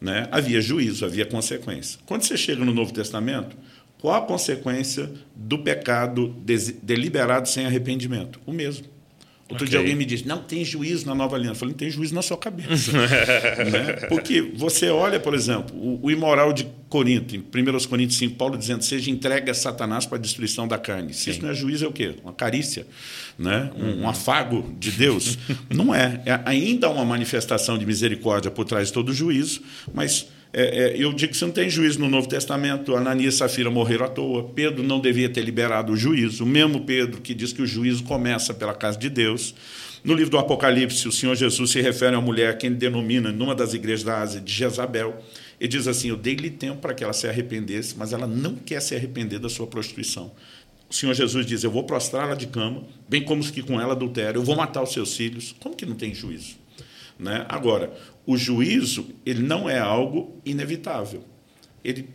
né, 0.00 0.28
havia 0.30 0.60
juízo, 0.60 1.04
havia 1.04 1.26
consequência. 1.26 1.98
Quando 2.06 2.22
você 2.22 2.36
chega 2.36 2.64
no 2.64 2.72
Novo 2.72 2.92
Testamento, 2.92 3.56
qual 4.00 4.22
a 4.22 4.26
consequência 4.26 5.10
do 5.34 5.58
pecado 5.58 6.34
deliberado 6.82 7.48
sem 7.48 7.66
arrependimento? 7.66 8.40
O 8.46 8.52
mesmo. 8.52 8.86
Outro 9.50 9.64
okay. 9.64 9.68
dia 9.68 9.78
alguém 9.78 9.96
me 9.96 10.04
disse, 10.04 10.26
não 10.26 10.38
tem 10.38 10.64
juízo 10.64 11.06
na 11.06 11.14
nova 11.14 11.36
aliança. 11.36 11.52
Eu 11.52 11.58
falei, 11.60 11.72
não 11.72 11.78
tem 11.78 11.90
juízo 11.90 12.14
na 12.14 12.22
sua 12.22 12.36
cabeça. 12.36 12.92
né? 12.96 14.06
Porque 14.08 14.40
você 14.40 14.88
olha, 14.88 15.18
por 15.18 15.34
exemplo, 15.34 15.76
o, 15.76 15.98
o, 16.06 16.10
imoral 16.10 16.52
de 16.52 16.66
Corinto, 16.88 17.34
em 17.34 17.40
1 17.40 17.88
Coríntios 17.88 18.18
5, 18.18 18.36
Paulo 18.36 18.56
dizendo, 18.56 18.82
seja 18.82 19.10
entregue 19.10 19.50
a 19.50 19.54
Satanás 19.54 20.06
para 20.06 20.18
a 20.18 20.20
destruição 20.20 20.68
da 20.68 20.78
carne. 20.78 21.12
Se 21.12 21.24
Sim. 21.24 21.30
isso 21.30 21.42
não 21.42 21.50
é 21.50 21.54
juízo, 21.54 21.84
é 21.84 21.88
o 21.88 21.92
quê? 21.92 22.14
Uma 22.22 22.32
carícia, 22.32 22.86
né? 23.38 23.70
um, 23.76 23.84
um 23.84 24.00
uhum. 24.00 24.08
afago 24.08 24.74
de 24.78 24.92
Deus. 24.92 25.36
não 25.68 25.94
é. 25.94 26.22
é. 26.24 26.40
Ainda 26.44 26.88
uma 26.88 27.04
manifestação 27.04 27.76
de 27.76 27.84
misericórdia 27.84 28.50
por 28.50 28.64
trás 28.64 28.88
de 28.88 28.92
todo 28.92 29.08
o 29.08 29.14
juízo, 29.14 29.62
mas 29.92 30.28
é, 30.52 30.62
é, 30.62 30.96
eu 30.96 31.12
digo 31.12 31.32
que 31.32 31.38
você 31.38 31.44
não 31.44 31.52
tem 31.52 31.70
juízo 31.70 32.00
no 32.00 32.08
Novo 32.08 32.28
Testamento. 32.28 32.96
Ananias 32.96 33.34
e 33.34 33.36
Safira 33.38 33.70
morreram 33.70 34.06
à 34.06 34.08
toa. 34.08 34.48
Pedro 34.48 34.82
não 34.82 35.00
devia 35.00 35.28
ter 35.28 35.42
liberado 35.42 35.92
o 35.92 35.96
juízo. 35.96 36.44
O 36.44 36.46
mesmo 36.46 36.80
Pedro 36.80 37.20
que 37.20 37.34
diz 37.34 37.52
que 37.52 37.62
o 37.62 37.66
juízo 37.66 38.02
começa 38.02 38.52
pela 38.52 38.74
casa 38.74 38.98
de 38.98 39.08
Deus. 39.08 39.54
No 40.02 40.14
livro 40.14 40.30
do 40.30 40.38
Apocalipse, 40.38 41.06
o 41.06 41.12
Senhor 41.12 41.36
Jesus 41.36 41.70
se 41.70 41.80
refere 41.80 42.16
a 42.16 42.18
uma 42.18 42.24
mulher 42.24 42.56
que 42.56 42.66
ele 42.66 42.74
denomina, 42.74 43.30
numa 43.30 43.54
das 43.54 43.74
igrejas 43.74 44.02
da 44.02 44.20
Ásia, 44.20 44.40
de 44.40 44.52
Jezabel. 44.52 45.22
Ele 45.60 45.68
diz 45.68 45.86
assim: 45.86 46.08
Eu 46.08 46.16
dei-lhe 46.16 46.50
tempo 46.50 46.80
para 46.80 46.94
que 46.94 47.04
ela 47.04 47.12
se 47.12 47.28
arrependesse, 47.28 47.94
mas 47.96 48.12
ela 48.12 48.26
não 48.26 48.56
quer 48.56 48.80
se 48.80 48.94
arrepender 48.94 49.38
da 49.38 49.48
sua 49.48 49.66
prostituição. 49.66 50.32
O 50.88 50.94
Senhor 50.94 51.14
Jesus 51.14 51.46
diz: 51.46 51.62
Eu 51.62 51.70
vou 51.70 51.84
prostrá-la 51.84 52.34
de 52.34 52.46
cama, 52.46 52.82
bem 53.08 53.22
como 53.22 53.40
os 53.40 53.50
que 53.50 53.62
com 53.62 53.80
ela 53.80 53.92
adulteram, 53.92 54.40
eu 54.40 54.44
vou 54.44 54.56
matar 54.56 54.82
os 54.82 54.92
seus 54.92 55.14
filhos. 55.14 55.54
Como 55.60 55.76
que 55.76 55.86
não 55.86 55.94
tem 55.94 56.14
juízo? 56.14 56.59
Né? 57.20 57.44
Agora, 57.48 57.92
o 58.26 58.36
juízo 58.36 59.08
ele 59.26 59.42
não 59.42 59.68
é 59.68 59.78
algo 59.78 60.40
inevitável. 60.44 61.22
Ele, 61.84 62.08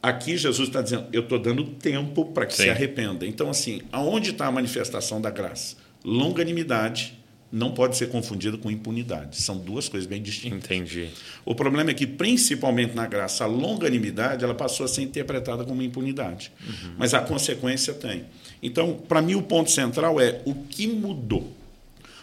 aqui 0.00 0.36
Jesus 0.36 0.68
está 0.68 0.80
dizendo, 0.80 1.06
eu 1.12 1.22
estou 1.22 1.40
dando 1.40 1.64
tempo 1.64 2.26
para 2.26 2.46
que 2.46 2.54
Sim. 2.54 2.64
se 2.64 2.70
arrependa. 2.70 3.26
Então, 3.26 3.50
assim, 3.50 3.82
aonde 3.90 4.30
está 4.30 4.46
a 4.46 4.52
manifestação 4.52 5.20
da 5.20 5.28
graça? 5.28 5.76
Longanimidade 6.04 7.18
não 7.50 7.72
pode 7.72 7.96
ser 7.96 8.08
confundida 8.08 8.56
com 8.56 8.70
impunidade. 8.70 9.42
São 9.42 9.58
duas 9.58 9.88
coisas 9.88 10.08
bem 10.08 10.22
distintas. 10.22 10.64
Entendi. 10.64 11.10
O 11.44 11.54
problema 11.54 11.90
é 11.90 11.94
que, 11.94 12.06
principalmente 12.06 12.94
na 12.94 13.06
graça, 13.06 13.44
a 13.44 13.46
longanimidade 13.46 14.42
ela 14.42 14.54
passou 14.54 14.86
a 14.86 14.88
ser 14.88 15.02
interpretada 15.02 15.64
como 15.64 15.82
impunidade. 15.82 16.50
Uhum. 16.66 16.94
Mas 16.96 17.12
a 17.12 17.20
consequência 17.20 17.92
tem. 17.92 18.24
Então, 18.62 18.94
para 18.94 19.20
mim, 19.20 19.34
o 19.34 19.42
ponto 19.42 19.70
central 19.70 20.18
é 20.20 20.40
o 20.46 20.54
que 20.54 20.86
mudou. 20.86 21.52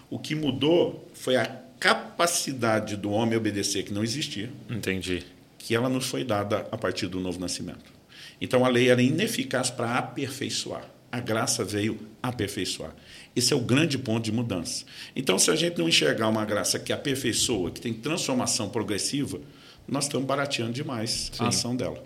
O 0.09 0.17
que 0.17 0.33
mudou 0.33 1.07
foi 1.13 1.35
a 1.35 1.68
capacidade 1.79 2.95
do 2.97 3.11
homem 3.11 3.37
obedecer 3.37 3.83
que 3.83 3.93
não 3.93 4.03
existia. 4.03 4.49
Entendi. 4.69 5.23
Que 5.57 5.75
ela 5.75 5.89
nos 5.89 6.07
foi 6.07 6.23
dada 6.23 6.67
a 6.71 6.77
partir 6.77 7.07
do 7.07 7.19
novo 7.19 7.39
nascimento. 7.39 7.91
Então 8.41 8.65
a 8.65 8.69
lei 8.69 8.89
era 8.89 9.01
ineficaz 9.01 9.69
para 9.69 9.97
aperfeiçoar. 9.97 10.83
A 11.11 11.19
graça 11.19 11.63
veio 11.63 11.99
aperfeiçoar. 12.21 12.93
Esse 13.35 13.53
é 13.53 13.55
o 13.55 13.61
grande 13.61 13.97
ponto 13.97 14.23
de 14.23 14.31
mudança. 14.31 14.85
Então, 15.15 15.39
se 15.39 15.49
a 15.49 15.55
gente 15.55 15.77
não 15.77 15.87
enxergar 15.87 16.27
uma 16.27 16.45
graça 16.45 16.77
que 16.77 16.93
aperfeiçoa, 16.93 17.71
que 17.71 17.81
tem 17.81 17.93
transformação 17.93 18.69
progressiva, 18.69 19.39
nós 19.87 20.05
estamos 20.05 20.27
barateando 20.27 20.73
demais 20.73 21.31
Sim. 21.33 21.43
a 21.43 21.47
ação 21.47 21.75
dela. 21.75 22.03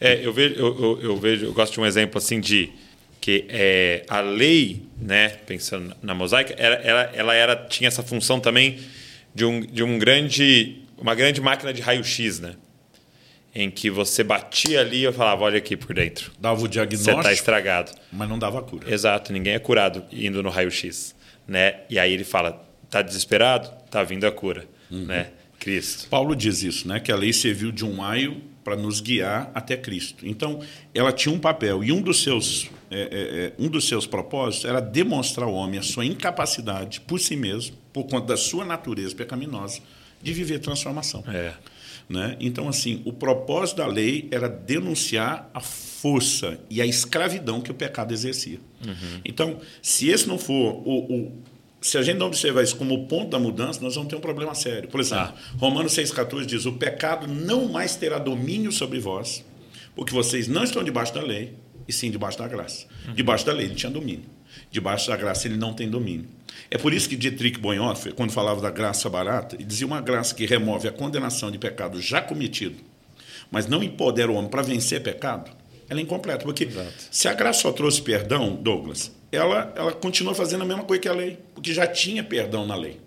É, 0.00 0.24
eu 0.24 0.32
vejo, 0.32 0.54
eu, 0.54 0.82
eu, 0.82 1.02
eu, 1.02 1.16
vejo, 1.16 1.46
eu 1.46 1.52
gosto 1.52 1.74
de 1.74 1.80
um 1.80 1.86
exemplo 1.86 2.18
assim 2.18 2.40
de 2.40 2.72
que 3.22 3.46
é, 3.48 4.04
a 4.08 4.20
lei, 4.20 4.82
né, 5.00 5.28
pensando 5.46 5.94
na 6.02 6.12
mosaica, 6.12 6.54
ela, 6.58 6.74
ela, 6.74 7.02
ela 7.14 7.34
era, 7.34 7.54
tinha 7.54 7.86
essa 7.86 8.02
função 8.02 8.40
também 8.40 8.80
de, 9.32 9.44
um, 9.44 9.60
de 9.60 9.84
um 9.84 9.96
grande, 9.96 10.82
uma 10.98 11.14
grande 11.14 11.40
máquina 11.40 11.72
de 11.72 11.80
raio-x, 11.80 12.40
né? 12.40 12.56
Em 13.54 13.70
que 13.70 13.88
você 13.90 14.24
batia 14.24 14.80
ali 14.80 15.06
e 15.06 15.12
falava, 15.12 15.44
olha 15.44 15.58
aqui 15.58 15.76
por 15.76 15.94
dentro. 15.94 16.32
Dava 16.36 16.64
o 16.64 16.68
diagnóstico. 16.68 17.12
Você 17.12 17.20
está 17.20 17.32
estragado. 17.32 17.92
Mas 18.10 18.28
não 18.28 18.40
dava 18.40 18.60
cura. 18.60 18.92
Exato, 18.92 19.32
ninguém 19.32 19.52
é 19.52 19.58
curado 19.60 20.04
indo 20.10 20.42
no 20.42 20.50
raio-x. 20.50 21.14
Né? 21.46 21.76
E 21.88 22.00
aí 22.00 22.12
ele 22.12 22.24
fala, 22.24 22.66
está 22.82 23.02
desesperado? 23.02 23.70
Está 23.84 24.02
vindo 24.02 24.26
a 24.26 24.32
cura. 24.32 24.64
Uhum. 24.90 25.06
Né? 25.06 25.28
Cristo. 25.60 26.08
Paulo 26.08 26.34
diz 26.34 26.64
isso, 26.64 26.88
né? 26.88 26.98
que 26.98 27.12
a 27.12 27.16
lei 27.16 27.32
serviu 27.32 27.70
de 27.70 27.84
um 27.84 28.02
aio 28.02 28.42
para 28.64 28.76
nos 28.76 29.00
guiar 29.00 29.50
até 29.54 29.76
Cristo. 29.76 30.26
Então, 30.26 30.60
ela 30.94 31.12
tinha 31.12 31.34
um 31.34 31.38
papel 31.38 31.82
e 31.82 31.90
um 31.92 32.00
dos 32.00 32.22
seus 32.22 32.70
é, 32.90 33.00
é, 33.00 33.00
é, 33.00 33.52
um 33.58 33.68
dos 33.68 33.88
seus 33.88 34.06
propósitos 34.06 34.66
era 34.66 34.78
demonstrar 34.78 35.48
ao 35.48 35.54
homem 35.54 35.80
a 35.80 35.82
sua 35.82 36.04
incapacidade 36.04 37.00
por 37.00 37.18
si 37.18 37.34
mesmo, 37.34 37.74
por 37.90 38.04
conta 38.04 38.26
da 38.26 38.36
sua 38.36 38.66
natureza 38.66 39.14
pecaminosa, 39.14 39.80
de 40.22 40.32
viver 40.32 40.58
transformação. 40.58 41.24
É. 41.26 41.54
Né? 42.08 42.36
Então, 42.38 42.68
assim, 42.68 43.00
o 43.06 43.12
propósito 43.12 43.78
da 43.78 43.86
lei 43.86 44.28
era 44.30 44.46
denunciar 44.46 45.50
a 45.54 45.60
força 45.60 46.60
e 46.68 46.82
a 46.82 46.86
escravidão 46.86 47.62
que 47.62 47.70
o 47.70 47.74
pecado 47.74 48.12
exercia. 48.12 48.58
Uhum. 48.86 49.20
Então, 49.24 49.58
se 49.80 50.10
esse 50.10 50.28
não 50.28 50.36
for 50.36 50.82
o, 50.84 51.14
o, 51.14 51.42
se 51.82 51.98
a 51.98 52.02
gente 52.02 52.16
não 52.16 52.28
observar 52.28 52.62
isso 52.62 52.76
como 52.76 52.94
o 52.94 53.06
ponto 53.06 53.30
da 53.30 53.38
mudança, 53.38 53.80
nós 53.82 53.96
vamos 53.96 54.08
ter 54.08 54.16
um 54.16 54.20
problema 54.20 54.54
sério. 54.54 54.88
Por 54.88 55.00
exemplo, 55.00 55.34
ah. 55.36 55.56
Romanos 55.58 55.92
6,14 55.92 56.46
diz: 56.46 56.64
O 56.64 56.72
pecado 56.72 57.26
não 57.26 57.68
mais 57.68 57.96
terá 57.96 58.18
domínio 58.18 58.70
sobre 58.70 59.00
vós, 59.00 59.44
porque 59.94 60.14
vocês 60.14 60.46
não 60.46 60.62
estão 60.62 60.84
debaixo 60.84 61.12
da 61.12 61.20
lei, 61.20 61.54
e 61.86 61.92
sim 61.92 62.10
debaixo 62.10 62.38
da 62.38 62.46
graça. 62.46 62.86
Uhum. 63.08 63.14
Debaixo 63.14 63.44
da 63.44 63.52
lei 63.52 63.66
ele 63.66 63.74
tinha 63.74 63.90
domínio. 63.90 64.24
Debaixo 64.70 65.08
da 65.08 65.16
graça 65.16 65.48
ele 65.48 65.56
não 65.56 65.74
tem 65.74 65.90
domínio. 65.90 66.26
É 66.70 66.78
por 66.78 66.92
isso 66.92 67.08
que 67.08 67.16
Dietrich 67.16 67.58
Bonhoeffer, 67.58 68.14
quando 68.14 68.30
falava 68.30 68.60
da 68.60 68.70
graça 68.70 69.10
barata, 69.10 69.56
ele 69.56 69.64
dizia 69.64 69.86
uma 69.86 70.00
graça 70.00 70.34
que 70.34 70.46
remove 70.46 70.86
a 70.86 70.92
condenação 70.92 71.50
de 71.50 71.58
pecado 71.58 72.00
já 72.00 72.20
cometido, 72.20 72.76
mas 73.50 73.66
não 73.66 73.82
empodera 73.82 74.30
o 74.30 74.34
homem 74.34 74.50
para 74.50 74.62
vencer 74.62 75.02
pecado, 75.02 75.50
ela 75.88 75.98
é 75.98 76.02
incompleta. 76.02 76.44
Porque 76.44 76.64
Exato. 76.64 76.92
se 77.10 77.26
a 77.28 77.34
graça 77.34 77.62
só 77.62 77.72
trouxe 77.72 78.00
perdão, 78.00 78.54
Douglas, 78.54 79.12
ela, 79.32 79.72
ela 79.74 79.92
continua 79.92 80.34
fazendo 80.34 80.62
a 80.62 80.66
mesma 80.66 80.84
coisa 80.84 81.00
que 81.00 81.08
a 81.08 81.12
lei, 81.12 81.38
porque 81.54 81.72
já 81.72 81.86
tinha 81.86 82.22
perdão 82.22 82.66
na 82.66 82.76
lei. 82.76 83.00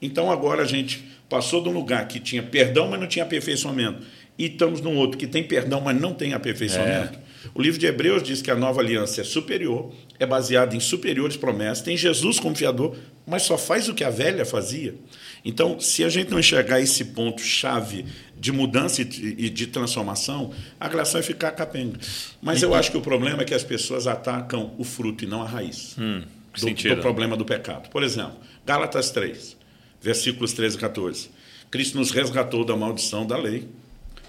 Então 0.00 0.30
agora 0.30 0.62
a 0.62 0.66
gente 0.66 1.04
passou 1.28 1.62
de 1.62 1.68
um 1.68 1.72
lugar 1.72 2.06
que 2.06 2.20
tinha 2.20 2.42
perdão, 2.42 2.88
mas 2.88 3.00
não 3.00 3.08
tinha 3.08 3.24
aperfeiçoamento, 3.24 4.06
e 4.38 4.46
estamos 4.46 4.80
num 4.80 4.96
outro 4.96 5.18
que 5.18 5.26
tem 5.26 5.42
perdão, 5.42 5.80
mas 5.80 6.00
não 6.00 6.14
tem 6.14 6.32
aperfeiçoamento. 6.32 7.18
É. 7.18 7.28
O 7.54 7.60
livro 7.60 7.78
de 7.78 7.86
Hebreus 7.86 8.22
diz 8.22 8.40
que 8.40 8.50
a 8.50 8.54
nova 8.54 8.80
aliança 8.80 9.20
é 9.20 9.24
superior, 9.24 9.92
é 10.18 10.24
baseada 10.24 10.76
em 10.76 10.80
superiores 10.80 11.36
promessas, 11.36 11.82
tem 11.82 11.96
Jesus 11.96 12.38
como 12.38 12.54
fiador, 12.54 12.96
mas 13.26 13.42
só 13.42 13.58
faz 13.58 13.88
o 13.88 13.94
que 13.94 14.04
a 14.04 14.10
velha 14.10 14.44
fazia. 14.44 14.94
Então, 15.44 15.78
se 15.80 16.04
a 16.04 16.08
gente 16.08 16.30
não 16.30 16.38
enxergar 16.38 16.80
esse 16.80 17.06
ponto 17.06 17.40
chave 17.42 18.04
de 18.36 18.52
mudança 18.52 19.02
e 19.02 19.50
de 19.50 19.66
transformação, 19.66 20.52
a 20.78 20.88
graça 20.88 21.14
vai 21.14 21.22
ficar 21.22 21.50
capenga. 21.52 21.98
Mas 22.40 22.62
eu 22.62 22.74
acho 22.74 22.90
que 22.90 22.96
o 22.96 23.00
problema 23.00 23.42
é 23.42 23.44
que 23.44 23.54
as 23.54 23.64
pessoas 23.64 24.06
atacam 24.06 24.74
o 24.78 24.84
fruto 24.84 25.24
e 25.24 25.26
não 25.26 25.42
a 25.42 25.46
raiz 25.46 25.96
hum, 25.98 26.22
do, 26.58 26.74
do 26.74 27.00
problema 27.00 27.36
do 27.36 27.44
pecado. 27.44 27.88
Por 27.88 28.02
exemplo, 28.02 28.36
Gálatas 28.64 29.10
3, 29.10 29.56
versículos 30.00 30.52
13 30.52 30.76
e 30.76 30.80
14. 30.80 31.30
Cristo 31.70 31.98
nos 31.98 32.10
resgatou 32.10 32.64
da 32.64 32.76
maldição 32.76 33.26
da 33.26 33.36
lei 33.36 33.68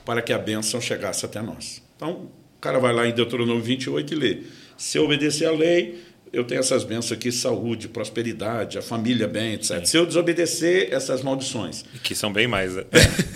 para 0.06 0.22
que 0.22 0.34
a 0.34 0.38
bênção 0.38 0.82
chegasse 0.82 1.26
até 1.26 1.42
nós. 1.42 1.82
Então, 1.96 2.30
o 2.58 2.62
cara 2.62 2.80
vai 2.80 2.94
lá 2.94 3.08
em 3.08 3.14
Deuteronômio 3.14 3.64
28 3.64 4.14
e 4.14 4.18
lê: 4.18 4.38
Se 4.78 4.98
eu 4.98 5.06
obedecer 5.06 5.46
à 5.46 5.52
lei, 5.52 6.04
eu 6.32 6.44
tenho 6.44 6.60
essas 6.60 6.84
bênçãos 6.84 7.12
aqui, 7.12 7.32
saúde, 7.32 7.88
prosperidade, 7.88 8.78
a 8.78 8.82
família 8.82 9.28
bem, 9.28 9.54
etc. 9.54 9.72
É. 9.72 9.86
Se 9.86 9.98
eu 9.98 10.06
desobedecer, 10.06 10.90
essas 10.92 11.22
maldições. 11.22 11.84
Que 12.04 12.14
são 12.14 12.32
bem 12.32 12.48
mais. 12.48 12.76
Né? 12.76 12.84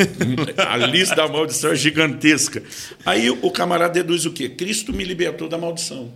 a 0.58 0.78
lista 0.78 1.16
da 1.16 1.28
maldição 1.28 1.72
é 1.72 1.76
gigantesca. 1.76 2.62
Aí 3.06 3.30
o 3.30 3.52
camarada 3.52 3.94
deduz 3.94 4.26
o 4.26 4.32
quê? 4.32 4.50
Cristo 4.50 4.94
me 4.94 5.04
libertou 5.04 5.50
da 5.50 5.58
maldição. 5.58 6.12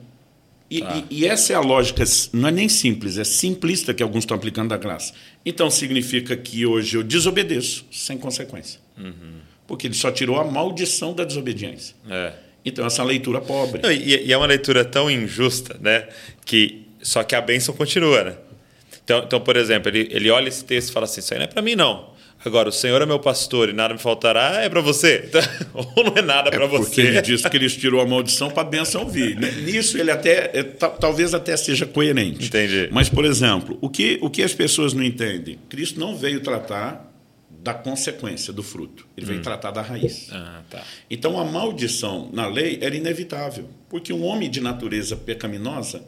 E, 0.70 0.84
ah. 0.84 1.04
e, 1.10 1.22
e, 1.22 1.26
essa 1.26 1.54
é 1.54 1.56
a 1.56 1.62
lógica, 1.62 2.04
não 2.34 2.50
é 2.50 2.52
nem 2.52 2.68
simples, 2.68 3.18
é 3.18 3.24
simplista 3.24 3.94
que 3.94 4.04
alguns 4.04 4.24
estão 4.24 4.36
aplicando 4.36 4.70
da 4.70 4.78
graça. 4.78 5.14
Então 5.46 5.72
significa 5.72 6.36
que 6.36 6.66
hoje 6.66 6.98
eu 6.98 7.04
desobedeço 7.04 7.86
sem 7.90 8.18
consequência. 8.18 8.80
Uhum. 8.98 9.38
Porque 9.66 9.88
ele 9.88 9.94
só 9.94 10.12
tirou 10.12 10.38
a 10.40 10.44
maldição 10.44 11.14
da 11.14 11.24
desobediência. 11.24 11.96
É. 12.10 12.34
Então, 12.68 12.86
essa 12.86 13.04
leitura 13.04 13.40
pobre. 13.40 13.82
Não, 13.82 13.92
e, 13.92 14.26
e, 14.26 14.34
é 14.34 14.38
uma 14.38 14.46
leitura 14.46 14.84
tão 14.84 15.10
injusta, 15.10 15.78
né? 15.80 16.08
Que 16.46 16.86
só 17.02 17.24
que 17.24 17.34
a 17.34 17.42
bênção 17.42 17.74
continua, 17.74 18.24
né? 18.24 18.34
Então, 19.04 19.24
então 19.26 19.40
por 19.40 19.56
exemplo, 19.56 19.90
ele, 19.90 20.10
ele 20.12 20.30
olha 20.30 20.50
esse 20.50 20.66
texto 20.66 20.90
e 20.90 20.92
fala 20.92 21.06
assim: 21.06 21.22
Isso 21.22 21.34
aí 21.34 21.40
não 21.40 21.46
é 21.46 21.48
para 21.48 21.62
mim, 21.62 21.76
não. 21.76 22.18
Agora, 22.46 22.70
o 22.70 22.72
Senhor 22.72 23.02
é 23.02 23.06
meu 23.06 23.20
pastor 23.20 23.70
e 23.70 23.74
nada 23.74 23.94
me 23.94 24.00
faltará, 24.00 24.62
é 24.62 24.70
para 24.70 24.80
você. 24.80 25.30
Ou 25.74 26.04
não 26.04 26.14
é 26.16 26.22
nada 26.22 26.52
para 26.52 26.66
é 26.66 26.68
você. 26.68 26.84
Porque 26.84 27.02
ele 27.02 27.22
disse 27.22 27.50
que 27.50 27.58
ele 27.58 27.70
tirou 27.70 28.00
a 28.00 28.06
maldição 28.06 28.52
para 28.52 28.62
a 28.62 28.66
bênção 28.66 29.08
vir. 29.08 29.36
Nisso 29.64 29.98
ele 29.98 30.12
até, 30.12 30.52
é, 30.54 30.64
talvez 30.64 31.34
até 31.34 31.58
seja 31.58 31.86
coerente. 31.86 32.46
Entendi. 32.46 32.90
Mas, 32.92 33.10
por 33.10 33.26
exemplo, 33.26 33.78
o 33.82 33.90
que, 33.90 34.20
o 34.22 34.30
que 34.30 34.44
as 34.44 34.54
pessoas 34.54 34.94
não 34.94 35.04
entendem? 35.04 35.58
Cristo 35.68 36.00
não 36.00 36.16
veio 36.16 36.40
tratar 36.40 37.07
da 37.68 37.74
consequência 37.74 38.54
do 38.54 38.64
fruto. 38.64 39.06
Ele 39.18 39.26
hum. 39.26 39.30
veio 39.30 39.42
tratar 39.42 39.72
da 39.72 39.82
raiz. 39.82 40.30
Ah, 40.32 40.62
tá. 40.70 40.82
Então 41.12 41.38
a 41.38 41.44
maldição 41.44 42.30
na 42.32 42.48
lei 42.48 42.80
era 42.80 42.96
inevitável, 42.96 43.70
porque 43.90 44.14
um 44.14 44.24
homem 44.24 44.50
de 44.50 44.62
natureza 44.62 45.18
pecaminosa, 45.18 46.02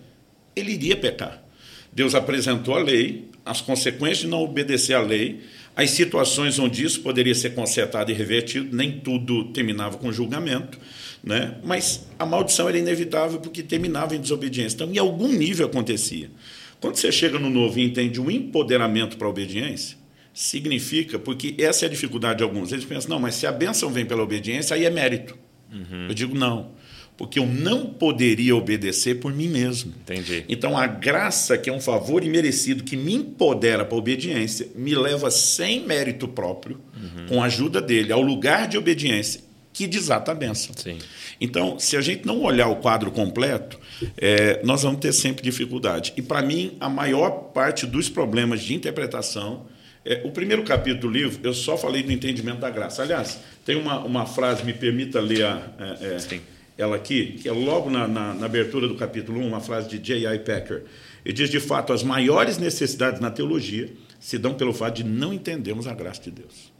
ele 0.55 0.71
iria 0.71 0.95
pecar. 0.95 1.43
Deus 1.91 2.15
apresentou 2.15 2.75
a 2.75 2.79
lei, 2.81 3.27
as 3.45 3.59
consequências 3.59 4.19
de 4.19 4.27
não 4.27 4.41
obedecer 4.41 4.93
à 4.93 5.01
lei, 5.01 5.41
as 5.75 5.89
situações 5.89 6.57
onde 6.59 6.81
isso 6.81 7.01
poderia 7.01 7.35
ser 7.35 7.53
consertado 7.53 8.09
e 8.09 8.13
revertido, 8.13 8.73
nem 8.73 8.97
tudo 8.97 9.51
terminava 9.51 9.97
com 9.97 10.13
julgamento, 10.13 10.79
né? 11.21 11.57
mas 11.61 12.07
a 12.17 12.25
maldição 12.25 12.69
era 12.69 12.77
inevitável 12.77 13.41
porque 13.41 13.61
terminava 13.61 14.15
em 14.15 14.21
desobediência. 14.21 14.75
Então, 14.75 14.93
em 14.93 14.97
algum 14.97 15.27
nível 15.27 15.65
acontecia. 15.65 16.31
Quando 16.79 16.95
você 16.95 17.11
chega 17.11 17.37
no 17.37 17.49
novo 17.49 17.77
e 17.79 17.83
entende 17.83 18.21
o 18.21 18.31
empoderamento 18.31 19.17
para 19.17 19.27
a 19.27 19.29
obediência, 19.29 19.98
significa, 20.39 21.19
porque 21.19 21.53
essa 21.57 21.85
é 21.85 21.87
a 21.87 21.89
dificuldade 21.89 22.37
de 22.37 22.43
alguns, 22.43 22.71
eles 22.71 22.85
pensam, 22.85 23.09
não, 23.09 23.19
mas 23.19 23.35
se 23.35 23.45
a 23.45 23.51
bênção 23.51 23.89
vem 23.89 24.05
pela 24.05 24.23
obediência, 24.23 24.73
aí 24.73 24.85
é 24.85 24.89
mérito. 24.89 25.37
Uhum. 25.69 26.07
Eu 26.07 26.13
digo, 26.13 26.33
não 26.33 26.71
porque 27.19 27.37
eu 27.37 27.45
não 27.45 27.87
poderia 27.87 28.55
obedecer 28.55 29.19
por 29.19 29.33
mim 29.33 29.49
mesmo. 29.49 29.93
Entendi. 30.03 30.45
Então 30.47 30.77
a 30.77 30.87
graça, 30.87 31.57
que 31.57 31.69
é 31.69 31.73
um 31.73 31.81
favor 31.81 32.23
imerecido, 32.23 32.81
que 32.81 32.95
me 32.95 33.13
empodera 33.13 33.83
para 33.83 33.93
a 33.93 33.99
obediência, 33.99 34.69
me 34.73 34.95
leva 34.95 35.29
sem 35.29 35.85
mérito 35.85 36.29
próprio, 36.29 36.79
uhum. 36.95 37.25
com 37.27 37.43
a 37.43 37.47
ajuda 37.47 37.81
dele, 37.81 38.13
ao 38.13 38.21
lugar 38.21 38.69
de 38.69 38.77
obediência, 38.77 39.41
que 39.73 39.85
desata 39.85 40.31
a 40.31 40.33
bênção. 40.33 40.73
Sim. 40.77 40.97
Então, 41.41 41.77
se 41.77 41.97
a 41.97 42.01
gente 42.01 42.25
não 42.25 42.41
olhar 42.41 42.69
o 42.69 42.77
quadro 42.77 43.11
completo, 43.11 43.77
é, 44.17 44.61
nós 44.63 44.83
vamos 44.83 45.01
ter 45.01 45.11
sempre 45.11 45.43
dificuldade. 45.43 46.13
E 46.15 46.21
para 46.21 46.41
mim, 46.41 46.77
a 46.79 46.87
maior 46.87 47.31
parte 47.53 47.85
dos 47.85 48.07
problemas 48.07 48.61
de 48.61 48.73
interpretação. 48.73 49.65
É, 50.09 50.21
o 50.23 50.31
primeiro 50.31 50.63
capítulo 50.63 51.01
do 51.01 51.07
livro, 51.07 51.39
eu 51.43 51.53
só 51.53 51.77
falei 51.77 52.01
do 52.01 52.11
entendimento 52.11 52.57
da 52.57 52.69
graça. 52.71 53.03
Aliás, 53.03 53.39
tem 53.63 53.75
uma, 53.75 53.99
uma 53.99 54.25
frase, 54.25 54.65
me 54.65 54.73
permita 54.73 55.21
ler 55.21 55.45
a. 55.45 55.71
É, 56.01 56.15
é 56.15 56.39
ela 56.79 56.95
aqui, 56.95 57.33
que 57.33 57.47
é 57.47 57.51
logo 57.51 57.89
na, 57.89 58.07
na, 58.07 58.33
na 58.33 58.45
abertura 58.45 58.87
do 58.87 58.95
capítulo 58.95 59.39
1, 59.41 59.47
uma 59.47 59.59
frase 59.59 59.89
de 59.89 59.99
J.I. 59.99 60.39
Packer. 60.39 60.85
Ele 61.25 61.33
diz, 61.33 61.49
de 61.49 61.59
fato, 61.59 61.91
as 61.91 62.01
maiores 62.01 62.57
necessidades 62.57 63.19
na 63.19 63.29
teologia 63.29 63.91
se 64.17 64.37
dão 64.37 64.53
pelo 64.53 64.73
fato 64.73 64.95
de 64.95 65.03
não 65.03 65.33
entendermos 65.33 65.87
a 65.87 65.93
graça 65.93 66.21
de 66.21 66.31
Deus. 66.31 66.71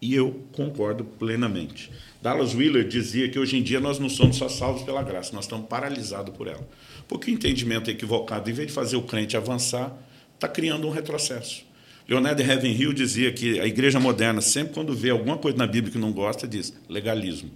E 0.00 0.14
eu 0.14 0.42
concordo 0.52 1.04
plenamente. 1.04 1.92
Dallas 2.20 2.54
Wheeler 2.54 2.88
dizia 2.88 3.28
que 3.28 3.38
hoje 3.38 3.58
em 3.58 3.62
dia 3.62 3.78
nós 3.78 3.98
não 3.98 4.08
somos 4.08 4.36
só 4.36 4.48
salvos 4.48 4.82
pela 4.82 5.02
graça, 5.02 5.34
nós 5.34 5.44
estamos 5.44 5.68
paralisados 5.68 6.34
por 6.34 6.48
ela. 6.48 6.66
Porque 7.06 7.30
o 7.30 7.34
entendimento 7.34 7.90
equivocado, 7.90 8.50
em 8.50 8.54
vez 8.54 8.68
de 8.68 8.74
fazer 8.74 8.96
o 8.96 9.02
crente 9.02 9.36
avançar, 9.36 9.94
está 10.34 10.48
criando 10.48 10.88
um 10.88 10.90
retrocesso. 10.90 11.65
Leonardo 12.08 12.42
Ravenhill 12.42 12.92
dizia 12.92 13.32
que 13.32 13.58
a 13.58 13.66
igreja 13.66 13.98
moderna, 13.98 14.40
sempre 14.40 14.74
quando 14.74 14.94
vê 14.94 15.10
alguma 15.10 15.36
coisa 15.36 15.58
na 15.58 15.66
Bíblia 15.66 15.92
que 15.92 15.98
não 15.98 16.12
gosta, 16.12 16.46
diz 16.46 16.72
legalismo. 16.88 17.50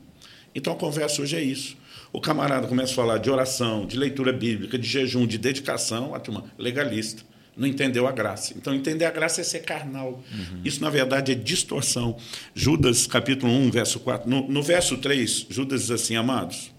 Então 0.54 0.72
a 0.72 0.76
conversa 0.76 1.22
hoje 1.22 1.36
é 1.36 1.42
isso. 1.42 1.76
O 2.12 2.20
camarada 2.20 2.66
começa 2.66 2.92
a 2.92 2.94
falar 2.96 3.18
de 3.18 3.30
oração, 3.30 3.86
de 3.86 3.96
leitura 3.96 4.32
bíblica, 4.32 4.76
de 4.76 4.88
jejum, 4.88 5.26
de 5.26 5.38
dedicação, 5.38 6.14
a 6.14 6.18
turma 6.18 6.44
legalista. 6.58 7.22
Não 7.56 7.68
entendeu 7.68 8.06
a 8.06 8.12
graça. 8.12 8.54
Então, 8.56 8.74
entender 8.74 9.04
a 9.04 9.10
graça 9.10 9.40
é 9.40 9.44
ser 9.44 9.60
carnal. 9.60 10.24
Uhum. 10.32 10.60
Isso, 10.64 10.80
na 10.80 10.88
verdade, 10.88 11.32
é 11.32 11.34
distorção. 11.34 12.16
Judas, 12.54 13.06
capítulo 13.06 13.52
1, 13.52 13.70
verso 13.70 14.00
4. 14.00 14.28
No, 14.28 14.48
no 14.48 14.62
verso 14.62 14.96
3, 14.96 15.46
Judas 15.50 15.82
diz 15.82 15.90
assim: 15.90 16.16
Amados, 16.16 16.72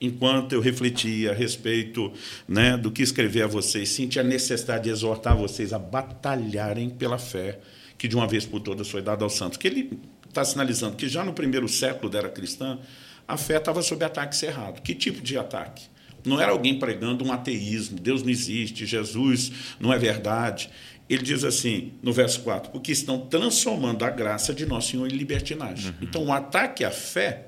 enquanto 0.00 0.52
eu 0.52 0.60
refletia 0.60 1.30
a 1.30 1.34
respeito 1.34 2.12
né, 2.46 2.76
do 2.76 2.90
que 2.90 3.02
escrever 3.02 3.42
a 3.42 3.46
vocês, 3.46 3.88
senti 3.88 4.20
a 4.20 4.22
necessidade 4.22 4.84
de 4.84 4.90
exortar 4.90 5.36
vocês 5.36 5.72
a 5.72 5.78
batalharem 5.78 6.90
pela 6.90 7.18
fé 7.18 7.58
que 7.98 8.06
de 8.06 8.16
uma 8.16 8.26
vez 8.26 8.44
por 8.44 8.60
todas 8.60 8.88
foi 8.88 9.02
dada 9.02 9.24
aos 9.24 9.34
santos. 9.34 9.58
Que 9.58 9.66
ele 9.66 9.98
está 10.28 10.44
sinalizando 10.44 10.96
que 10.96 11.08
já 11.08 11.24
no 11.24 11.32
primeiro 11.32 11.68
século 11.68 12.10
da 12.10 12.18
era 12.18 12.28
cristã, 12.28 12.78
a 13.26 13.36
fé 13.36 13.56
estava 13.56 13.82
sob 13.82 14.04
ataque 14.04 14.36
cerrado. 14.36 14.82
Que 14.82 14.94
tipo 14.94 15.20
de 15.20 15.36
ataque? 15.38 15.84
Não 16.24 16.40
era 16.40 16.52
alguém 16.52 16.78
pregando 16.78 17.24
um 17.24 17.32
ateísmo, 17.32 17.98
Deus 18.00 18.22
não 18.22 18.30
existe, 18.30 18.84
Jesus 18.84 19.52
não 19.78 19.92
é 19.92 19.98
verdade. 19.98 20.70
Ele 21.08 21.22
diz 21.22 21.44
assim, 21.44 21.92
no 22.02 22.12
verso 22.12 22.40
4, 22.40 22.72
porque 22.72 22.90
estão 22.90 23.20
transformando 23.20 24.04
a 24.04 24.10
graça 24.10 24.52
de 24.52 24.66
nosso 24.66 24.90
Senhor 24.90 25.06
em 25.06 25.16
libertinagem. 25.16 25.90
Uhum. 25.90 25.96
Então, 26.02 26.24
o 26.24 26.32
ataque 26.32 26.84
à 26.84 26.90
fé 26.90 27.45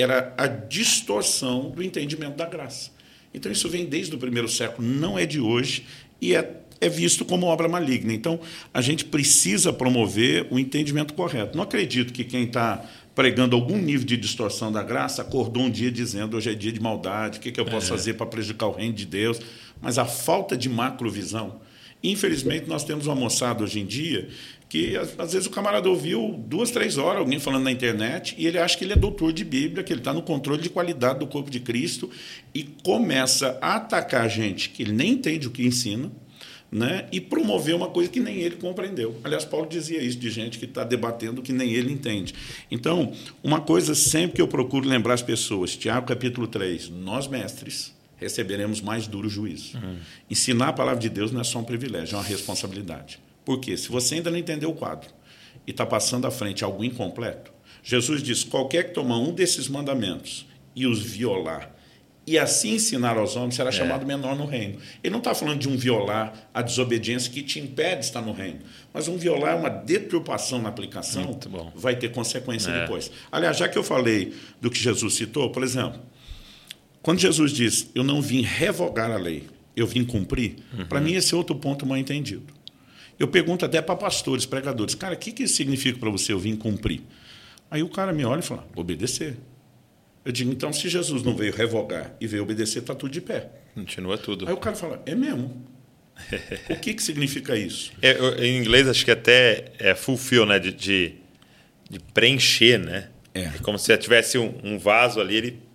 era 0.00 0.32
a 0.36 0.46
distorção 0.46 1.70
do 1.70 1.82
entendimento 1.82 2.36
da 2.36 2.46
graça. 2.46 2.90
Então, 3.32 3.50
isso 3.50 3.68
vem 3.68 3.84
desde 3.84 4.14
o 4.14 4.18
primeiro 4.18 4.48
século, 4.48 4.86
não 4.86 5.18
é 5.18 5.26
de 5.26 5.40
hoje, 5.40 5.84
e 6.20 6.34
é, 6.34 6.60
é 6.80 6.88
visto 6.88 7.24
como 7.24 7.46
obra 7.46 7.68
maligna. 7.68 8.12
Então, 8.12 8.40
a 8.72 8.80
gente 8.80 9.04
precisa 9.04 9.72
promover 9.72 10.46
o 10.50 10.58
entendimento 10.58 11.14
correto. 11.14 11.56
Não 11.56 11.64
acredito 11.64 12.12
que 12.12 12.24
quem 12.24 12.44
está 12.44 12.84
pregando 13.18 13.56
algum 13.56 13.76
nível 13.76 14.06
de 14.06 14.16
distorção 14.16 14.70
da 14.70 14.80
graça, 14.80 15.22
acordou 15.22 15.64
um 15.64 15.70
dia 15.70 15.90
dizendo 15.90 16.36
hoje 16.36 16.50
é 16.50 16.54
dia 16.54 16.70
de 16.70 16.78
maldade, 16.78 17.38
o 17.38 17.40
que, 17.40 17.50
que 17.50 17.58
eu 17.58 17.64
posso 17.64 17.86
é. 17.86 17.88
fazer 17.88 18.14
para 18.14 18.26
prejudicar 18.26 18.68
o 18.68 18.70
reino 18.70 18.94
de 18.94 19.04
Deus? 19.04 19.40
Mas 19.82 19.98
a 19.98 20.04
falta 20.04 20.56
de 20.56 20.68
macrovisão. 20.68 21.60
Infelizmente, 22.00 22.68
nós 22.68 22.84
temos 22.84 23.06
uma 23.06 23.16
moçada 23.16 23.64
hoje 23.64 23.80
em 23.80 23.86
dia 23.86 24.28
que, 24.68 24.96
às 24.96 25.32
vezes, 25.32 25.46
o 25.46 25.50
camarada 25.50 25.88
ouviu 25.88 26.34
duas, 26.46 26.70
três 26.70 26.98
horas 26.98 27.20
alguém 27.20 27.38
falando 27.38 27.64
na 27.64 27.72
internet 27.72 28.34
e 28.36 28.46
ele 28.46 28.58
acha 28.58 28.76
que 28.76 28.84
ele 28.84 28.92
é 28.92 28.96
doutor 28.96 29.32
de 29.32 29.44
Bíblia, 29.44 29.82
que 29.82 29.92
ele 29.92 30.00
está 30.00 30.12
no 30.12 30.22
controle 30.22 30.60
de 30.60 30.68
qualidade 30.68 31.20
do 31.20 31.26
corpo 31.26 31.50
de 31.50 31.60
Cristo 31.60 32.10
e 32.54 32.64
começa 32.84 33.58
a 33.62 33.76
atacar 33.76 34.28
gente 34.28 34.68
que 34.70 34.82
ele 34.82 34.92
nem 34.92 35.12
entende 35.12 35.46
o 35.46 35.50
que 35.50 35.66
ensina, 35.66 36.10
né, 36.70 37.08
e 37.10 37.18
promover 37.18 37.74
uma 37.74 37.88
coisa 37.88 38.10
que 38.10 38.20
nem 38.20 38.40
ele 38.40 38.56
compreendeu. 38.56 39.18
Aliás, 39.24 39.42
Paulo 39.42 39.66
dizia 39.66 40.02
isso 40.02 40.18
de 40.18 40.30
gente 40.30 40.58
que 40.58 40.66
está 40.66 40.84
debatendo 40.84 41.40
que 41.40 41.50
nem 41.50 41.72
ele 41.72 41.90
entende. 41.90 42.34
Então, 42.70 43.14
uma 43.42 43.58
coisa 43.58 43.94
sempre 43.94 44.36
que 44.36 44.42
eu 44.42 44.48
procuro 44.48 44.86
lembrar 44.86 45.14
as 45.14 45.22
pessoas, 45.22 45.74
Tiago 45.74 46.06
capítulo 46.06 46.46
3, 46.46 46.90
nós 46.90 47.26
mestres 47.26 47.96
receberemos 48.18 48.82
mais 48.82 49.06
duro 49.06 49.30
juízo. 49.30 49.78
Uhum. 49.78 49.96
Ensinar 50.28 50.68
a 50.68 50.72
palavra 50.74 51.00
de 51.00 51.08
Deus 51.08 51.32
não 51.32 51.40
é 51.40 51.44
só 51.44 51.58
um 51.58 51.64
privilégio, 51.64 52.16
é 52.16 52.18
uma 52.18 52.24
responsabilidade. 52.24 53.18
Por 53.48 53.60
quê? 53.60 53.78
Se 53.78 53.88
você 53.88 54.16
ainda 54.16 54.30
não 54.30 54.36
entendeu 54.36 54.68
o 54.68 54.74
quadro 54.74 55.08
e 55.66 55.70
está 55.70 55.86
passando 55.86 56.26
à 56.26 56.30
frente 56.30 56.62
algo 56.62 56.84
incompleto, 56.84 57.50
Jesus 57.82 58.22
diz: 58.22 58.44
qualquer 58.44 58.88
que 58.88 58.90
tomar 58.90 59.16
um 59.16 59.32
desses 59.32 59.68
mandamentos 59.68 60.46
e 60.76 60.86
os 60.86 61.00
violar, 61.00 61.74
e 62.26 62.38
assim 62.38 62.74
ensinar 62.74 63.16
aos 63.16 63.36
homens, 63.36 63.54
será 63.54 63.70
é. 63.70 63.72
chamado 63.72 64.04
menor 64.04 64.36
no 64.36 64.44
reino. 64.44 64.78
Ele 65.02 65.12
não 65.12 65.20
está 65.20 65.34
falando 65.34 65.60
de 65.60 65.66
um 65.66 65.78
violar 65.78 66.50
a 66.52 66.60
desobediência 66.60 67.32
que 67.32 67.42
te 67.42 67.58
impede 67.58 68.00
de 68.00 68.04
estar 68.04 68.20
no 68.20 68.32
reino, 68.32 68.58
mas 68.92 69.08
um 69.08 69.16
violar 69.16 69.56
uma 69.56 69.70
deturpação 69.70 70.60
na 70.60 70.68
aplicação 70.68 71.40
vai 71.74 71.96
ter 71.96 72.12
consequência 72.12 72.70
é. 72.70 72.82
depois. 72.82 73.10
Aliás, 73.32 73.56
já 73.56 73.66
que 73.66 73.78
eu 73.78 73.82
falei 73.82 74.34
do 74.60 74.70
que 74.70 74.78
Jesus 74.78 75.14
citou, 75.14 75.50
por 75.50 75.62
exemplo, 75.62 75.98
quando 77.00 77.18
Jesus 77.18 77.50
diz, 77.50 77.88
eu 77.94 78.04
não 78.04 78.20
vim 78.20 78.42
revogar 78.42 79.10
a 79.10 79.16
lei, 79.16 79.46
eu 79.74 79.86
vim 79.86 80.04
cumprir, 80.04 80.56
uhum. 80.76 80.84
para 80.84 81.00
mim 81.00 81.14
esse 81.14 81.32
é 81.32 81.36
outro 81.38 81.56
ponto 81.56 81.86
mal 81.86 81.96
entendido. 81.96 82.57
Eu 83.18 83.28
pergunto 83.28 83.64
até 83.64 83.82
para 83.82 83.96
pastores, 83.96 84.46
pregadores, 84.46 84.94
cara, 84.94 85.14
o 85.14 85.18
que, 85.18 85.32
que 85.32 85.48
significa 85.48 85.98
para 85.98 86.10
você 86.10 86.32
eu 86.32 86.38
vim 86.38 86.54
cumprir? 86.54 87.02
Aí 87.70 87.82
o 87.82 87.88
cara 87.88 88.12
me 88.12 88.24
olha 88.24 88.40
e 88.40 88.42
fala, 88.42 88.66
obedecer. 88.76 89.36
Eu 90.24 90.32
digo, 90.32 90.52
então, 90.52 90.72
se 90.72 90.88
Jesus 90.88 91.22
não 91.22 91.34
veio 91.34 91.52
revogar 91.52 92.14
e 92.20 92.26
veio 92.26 92.42
obedecer, 92.42 92.80
está 92.80 92.94
tudo 92.94 93.10
de 93.10 93.20
pé. 93.20 93.50
Continua 93.74 94.16
tudo. 94.16 94.46
Aí 94.46 94.52
o 94.52 94.58
cara 94.58 94.76
fala, 94.76 95.02
é 95.06 95.14
mesmo? 95.14 95.66
o 96.70 96.76
que, 96.76 96.94
que 96.94 97.02
significa 97.02 97.56
isso? 97.56 97.92
É, 98.02 98.44
em 98.44 98.58
inglês, 98.58 98.88
acho 98.88 99.04
que 99.04 99.10
até 99.10 99.72
é 99.78 99.94
fulfill, 99.94 100.44
né? 100.44 100.58
De, 100.58 100.72
de, 100.72 101.14
de 101.88 101.98
preencher, 102.12 102.78
né? 102.78 103.08
É. 103.34 103.42
é 103.42 103.52
como 103.62 103.78
se 103.78 103.96
tivesse 103.96 104.36
um, 104.38 104.54
um 104.64 104.78
vaso 104.78 105.20
ali, 105.20 105.36
ele 105.36 105.68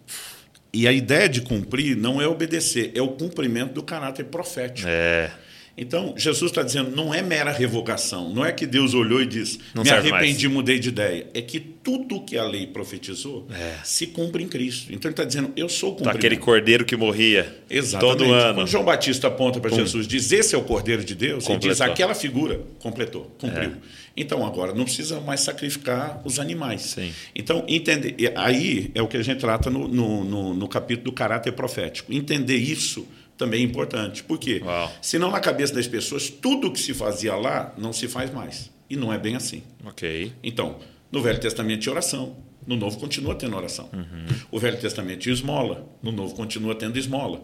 e 0.74 0.88
a 0.88 0.92
ideia 0.92 1.30
de 1.30 1.42
cumprir 1.42 1.96
não 1.96 2.20
é 2.20 2.28
obedecer, 2.28 2.92
é 2.96 3.02
o 3.02 3.10
cumprimento 3.10 3.74
do 3.74 3.84
caráter 3.84 4.26
profético. 4.26 4.88
É. 4.90 5.32
Então, 5.76 6.14
Jesus 6.16 6.52
está 6.52 6.62
dizendo, 6.62 6.96
não 6.96 7.12
é 7.12 7.22
mera 7.24 7.52
revogação, 7.52 8.32
não 8.32 8.46
é 8.46 8.52
que 8.52 8.68
Deus 8.68 8.94
olhou 8.94 9.20
e 9.20 9.26
disse, 9.26 9.60
não 9.74 9.84
me 9.84 9.90
arrependi, 9.90 10.48
mais. 10.48 10.56
mudei 10.56 10.78
de 10.78 10.90
ideia. 10.90 11.28
É 11.34 11.42
que 11.42 11.60
tudo 11.60 12.22
que 12.22 12.38
a 12.38 12.44
lei 12.44 12.68
profetizou 12.68 13.48
é. 13.52 13.78
se 13.84 14.06
cumpre 14.08 14.44
em 14.44 14.48
Cristo. 14.48 14.94
Então, 14.94 15.10
ele 15.10 15.14
está 15.14 15.24
dizendo, 15.24 15.52
eu 15.58 15.68
sou 15.68 15.90
o 15.90 15.94
cumprimento. 15.94 16.18
Aquele 16.18 16.38
cordeiro 16.38 16.86
que 16.86 16.96
morria 16.96 17.58
Exatamente. 17.68 18.18
todo 18.20 18.32
ano. 18.32 18.56
Quando 18.56 18.68
João 18.68 18.86
Batista 18.86 19.28
aponta 19.28 19.60
para 19.60 19.72
Jesus 19.72 20.08
diz, 20.08 20.32
esse 20.32 20.54
é 20.54 20.58
o 20.58 20.64
cordeiro 20.64 21.04
de 21.04 21.16
Deus, 21.16 21.44
completou. 21.44 21.70
ele 21.70 21.74
diz, 21.74 21.82
aquela 21.82 22.14
figura 22.14 22.62
completou, 22.80 23.36
cumpriu. 23.40 23.72
É. 23.72 24.04
Então, 24.16 24.46
agora, 24.46 24.76
não 24.76 24.84
precisa 24.84 25.20
mais 25.22 25.40
sacrificar 25.40 26.22
os 26.24 26.40
animais. 26.40 26.82
Sim. 26.82 27.12
Então, 27.36 27.66
entender, 27.68 28.32
aí 28.36 28.92
é 28.94 29.02
o 29.02 29.08
que 29.08 29.18
a 29.18 29.24
gente 29.24 29.40
trata 29.40 29.72
no, 29.72 29.88
no, 29.88 30.24
no, 30.24 30.54
no 30.54 30.68
capítulo 30.68 31.06
do 31.06 31.12
caráter 31.12 31.52
profético. 31.54 32.14
Entender 32.14 32.58
isso 32.58 33.08
também 33.44 33.62
é 33.62 33.64
importante. 33.64 34.24
Por 34.24 34.38
quê? 34.38 34.62
Uau. 34.64 34.92
Senão, 35.02 35.30
na 35.30 35.40
cabeça 35.40 35.74
das 35.74 35.86
pessoas, 35.86 36.30
tudo 36.30 36.72
que 36.72 36.80
se 36.80 36.94
fazia 36.94 37.36
lá 37.36 37.74
não 37.78 37.92
se 37.92 38.08
faz 38.08 38.32
mais. 38.32 38.72
E 38.90 38.96
não 38.96 39.12
é 39.12 39.18
bem 39.18 39.36
assim. 39.36 39.64
Ok. 39.86 40.32
Então, 40.42 40.80
no 41.12 41.22
Velho 41.22 41.40
Testamento 41.40 41.82
tinha 41.82 41.92
oração. 41.92 42.38
No 42.66 42.78
Novo 42.78 42.98
continua 42.98 43.36
tendo 43.36 43.58
oração. 43.58 43.90
Uhum. 43.92 44.26
O 44.50 44.58
Velho 44.58 44.80
Testamento 44.80 45.20
tinha 45.20 45.34
esmola. 45.34 45.86
No 46.02 46.14
Novo 46.14 46.34
continua 46.34 46.74
tendo 46.74 46.98
esmola. 46.98 47.42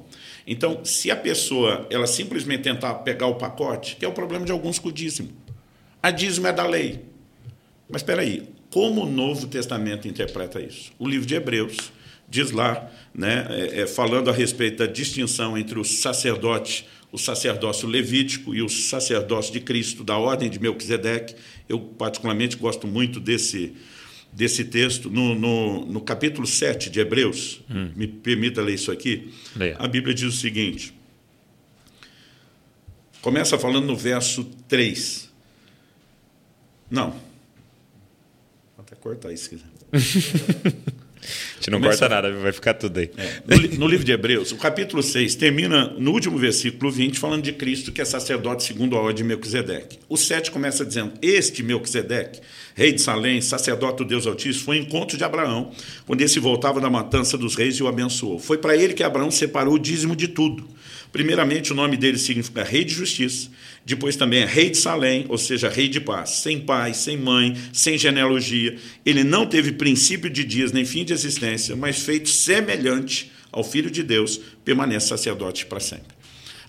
Então, 0.47 0.85
se 0.85 1.11
a 1.11 1.15
pessoa 1.17 1.85
ela 1.89 2.07
simplesmente 2.07 2.63
tentar 2.63 2.93
pegar 2.95 3.27
o 3.27 3.35
pacote, 3.35 3.97
que 3.97 4.05
é 4.05 4.07
o 4.07 4.13
problema 4.13 4.45
de 4.45 4.53
alguns 4.53 4.79
com 4.79 4.87
o 4.87 4.91
dízimo. 4.93 5.29
A 6.01 6.11
dízimo 6.11 6.47
é 6.47 6.53
da 6.53 6.65
lei. 6.65 7.03
Mas 7.89 8.01
espera 8.01 8.21
aí, 8.21 8.47
como 8.69 9.03
o 9.03 9.11
Novo 9.11 9.47
Testamento 9.47 10.07
interpreta 10.07 10.61
isso? 10.61 10.93
O 10.97 11.05
livro 11.05 11.27
de 11.27 11.35
Hebreus 11.35 11.91
diz 12.29 12.51
lá, 12.51 12.89
né, 13.13 13.47
é, 13.49 13.81
é, 13.81 13.87
falando 13.87 14.29
a 14.29 14.33
respeito 14.33 14.77
da 14.77 14.85
distinção 14.85 15.57
entre 15.57 15.79
o 15.79 15.83
sacerdote 15.83 16.85
o 17.11 17.17
sacerdócio 17.17 17.87
levítico 17.87 18.53
e 18.53 18.61
o 18.61 18.69
sacerdócio 18.69 19.51
de 19.51 19.59
Cristo, 19.59 20.03
da 20.03 20.17
ordem 20.17 20.49
de 20.49 20.59
Melquisedeque. 20.59 21.35
Eu, 21.67 21.79
particularmente, 21.79 22.55
gosto 22.55 22.87
muito 22.87 23.19
desse, 23.19 23.73
desse 24.31 24.63
texto. 24.63 25.09
No, 25.09 25.33
no, 25.33 25.85
no 25.85 26.01
capítulo 26.01 26.45
7 26.45 26.89
de 26.89 26.99
Hebreus, 26.99 27.61
hum. 27.69 27.91
me 27.95 28.07
permita 28.07 28.61
ler 28.61 28.75
isso 28.75 28.91
aqui, 28.91 29.33
Leia. 29.55 29.75
a 29.79 29.87
Bíblia 29.87 30.13
diz 30.13 30.25
o 30.25 30.31
seguinte. 30.31 30.93
Começa 33.21 33.57
falando 33.57 33.85
no 33.85 33.97
verso 33.97 34.43
3. 34.67 35.29
Não. 36.89 37.09
Vou 37.09 38.85
até 38.85 38.95
cortar 38.95 39.33
isso 39.33 39.45
se 39.45 39.49
quiser. 39.49 39.67
Gente 41.59 41.71
não 41.71 41.79
Começa... 41.79 42.07
corta 42.07 42.15
nada, 42.15 42.33
vai 42.33 42.51
ficar 42.53 42.73
tudo 42.73 42.99
aí. 42.99 43.11
É. 43.17 43.41
No, 43.45 43.79
no, 43.79 43.87
livro 43.87 44.05
de 44.05 44.11
Hebreus, 44.13 44.51
o 44.53 44.55
capítulo 44.55 45.03
6 45.03 45.35
termina 45.35 45.93
no 45.97 46.11
último 46.11 46.37
versículo 46.37 46.89
20, 46.89 47.19
falando 47.19 47.43
de 47.43 47.51
Cristo, 47.51 47.91
que 47.91 48.01
é 48.01 48.05
sacerdote 48.05 48.63
segundo 48.63 48.95
a 48.95 48.99
ordem 48.99 49.15
de 49.15 49.23
Melquisedeque. 49.25 49.99
O 50.07 50.15
7 50.15 50.51
começa 50.51 50.85
dizendo: 50.85 51.13
Este 51.21 51.61
Melquisedeque, 51.61 52.39
rei 52.73 52.93
de 52.93 53.01
Salém, 53.01 53.41
sacerdote 53.41 53.97
do 53.97 54.05
Deus 54.05 54.25
Altíssimo, 54.25 54.65
foi 54.65 54.77
encontro 54.77 55.17
de 55.17 55.23
Abraão, 55.23 55.71
quando 56.05 56.21
esse 56.21 56.39
voltava 56.39 56.79
da 56.79 56.89
matança 56.89 57.37
dos 57.37 57.55
reis 57.55 57.75
e 57.75 57.83
o 57.83 57.87
abençoou. 57.87 58.39
Foi 58.39 58.57
para 58.57 58.75
ele 58.77 58.93
que 58.93 59.03
Abraão 59.03 59.29
separou 59.29 59.73
o 59.73 59.79
dízimo 59.79 60.15
de 60.15 60.29
tudo. 60.29 60.65
Primeiramente, 61.11 61.73
o 61.73 61.75
nome 61.75 61.97
dele 61.97 62.17
significa 62.17 62.63
rei 62.63 62.83
de 62.83 62.93
justiça. 62.93 63.49
Depois 63.85 64.15
também 64.15 64.41
é 64.41 64.45
rei 64.45 64.69
de 64.69 64.77
Salém, 64.77 65.25
ou 65.29 65.37
seja, 65.37 65.69
rei 65.69 65.87
de 65.87 65.99
paz. 65.99 66.29
Sem 66.31 66.59
pai, 66.59 66.93
sem 66.93 67.17
mãe, 67.17 67.55
sem 67.73 67.97
genealogia. 67.97 68.77
Ele 69.05 69.23
não 69.23 69.45
teve 69.45 69.71
princípio 69.71 70.29
de 70.29 70.43
dias 70.43 70.71
nem 70.71 70.85
fim 70.85 71.03
de 71.03 71.13
existência, 71.13 71.75
mas 71.75 71.99
feito 71.99 72.29
semelhante 72.29 73.31
ao 73.51 73.63
Filho 73.63 73.89
de 73.89 74.03
Deus, 74.03 74.39
permanece 74.63 75.07
sacerdote 75.07 75.65
para 75.65 75.79
sempre. 75.79 76.19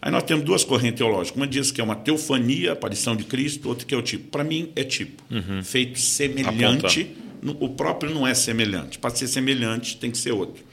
Aí 0.02 0.10
nós 0.10 0.22
temos 0.22 0.44
duas 0.44 0.64
correntes 0.64 0.98
teológicas. 0.98 1.36
Uma 1.36 1.46
diz 1.46 1.70
que 1.70 1.80
é 1.80 1.84
uma 1.84 1.94
teofania, 1.94 2.72
aparição 2.72 3.14
de 3.14 3.24
Cristo, 3.24 3.68
outra 3.68 3.86
que 3.86 3.94
é 3.94 3.98
o 3.98 4.02
tipo. 4.02 4.28
Para 4.28 4.42
mim, 4.42 4.70
é 4.74 4.82
tipo. 4.82 5.22
Uhum. 5.30 5.62
Feito 5.62 5.98
semelhante. 5.98 7.14
O 7.58 7.68
próprio 7.70 8.12
não 8.12 8.26
é 8.26 8.34
semelhante. 8.34 8.98
Para 8.98 9.14
ser 9.14 9.28
semelhante, 9.28 9.96
tem 9.98 10.10
que 10.10 10.18
ser 10.18 10.32
outro. 10.32 10.64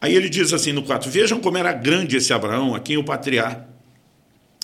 Aí 0.00 0.14
ele 0.14 0.28
diz 0.28 0.52
assim 0.52 0.72
no 0.72 0.82
4: 0.82 1.10
Vejam 1.10 1.40
como 1.40 1.58
era 1.58 1.72
grande 1.72 2.16
esse 2.16 2.32
Abraão, 2.32 2.74
a 2.74 2.80
quem 2.80 2.96
o 2.96 3.04
patriarca. 3.04 3.73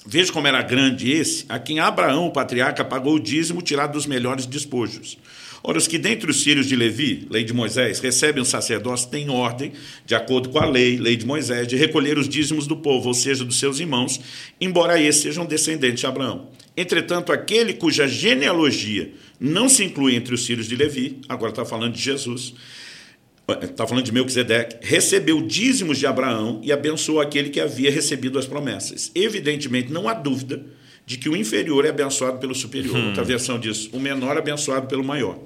Veja 0.06 0.32
como 0.32 0.46
era 0.46 0.62
grande 0.62 1.10
esse, 1.10 1.44
a 1.48 1.58
quem 1.58 1.78
Abraão, 1.78 2.26
o 2.26 2.32
patriarca, 2.32 2.84
pagou 2.84 3.14
o 3.14 3.20
dízimo 3.20 3.60
tirado 3.60 3.92
dos 3.92 4.06
melhores 4.06 4.46
despojos. 4.46 5.18
Ora, 5.62 5.76
os 5.76 5.86
que 5.86 5.98
dentre 5.98 6.30
os 6.30 6.42
filhos 6.42 6.66
de 6.66 6.74
Levi, 6.74 7.26
lei 7.30 7.44
de 7.44 7.52
Moisés, 7.52 8.00
recebem 8.00 8.42
o 8.42 8.46
sacerdócio, 8.46 9.10
têm 9.10 9.28
ordem, 9.28 9.72
de 10.06 10.14
acordo 10.14 10.48
com 10.48 10.58
a 10.58 10.64
lei, 10.64 10.96
lei 10.96 11.16
de 11.16 11.26
Moisés, 11.26 11.68
de 11.68 11.76
recolher 11.76 12.16
os 12.16 12.26
dízimos 12.26 12.66
do 12.66 12.78
povo, 12.78 13.08
ou 13.08 13.14
seja, 13.14 13.44
dos 13.44 13.58
seus 13.58 13.78
irmãos, 13.78 14.18
embora 14.58 14.98
esses 14.98 15.20
sejam 15.20 15.44
descendentes 15.44 16.00
de 16.00 16.06
Abraão. 16.06 16.48
Entretanto, 16.74 17.30
aquele 17.30 17.74
cuja 17.74 18.08
genealogia 18.08 19.12
não 19.38 19.68
se 19.68 19.84
inclui 19.84 20.14
entre 20.14 20.34
os 20.34 20.46
filhos 20.46 20.66
de 20.66 20.76
Levi, 20.76 21.18
agora 21.28 21.50
está 21.50 21.64
falando 21.64 21.92
de 21.92 22.00
Jesus, 22.00 22.54
está 23.52 23.86
falando 23.86 24.04
de 24.04 24.12
Melquisedeque, 24.12 24.76
recebeu 24.80 25.40
dízimos 25.42 25.98
de 25.98 26.06
Abraão 26.06 26.60
e 26.62 26.72
abençoou 26.72 27.20
aquele 27.20 27.50
que 27.50 27.60
havia 27.60 27.90
recebido 27.90 28.38
as 28.38 28.46
promessas. 28.46 29.10
Evidentemente, 29.14 29.92
não 29.92 30.08
há 30.08 30.14
dúvida 30.14 30.64
de 31.06 31.18
que 31.18 31.28
o 31.28 31.36
inferior 31.36 31.84
é 31.84 31.88
abençoado 31.88 32.38
pelo 32.38 32.54
superior. 32.54 32.96
Hum. 32.96 33.08
Outra 33.08 33.24
versão 33.24 33.58
diz, 33.58 33.88
o 33.92 33.98
menor 33.98 34.36
é 34.36 34.38
abençoado 34.38 34.86
pelo 34.86 35.02
maior. 35.02 35.38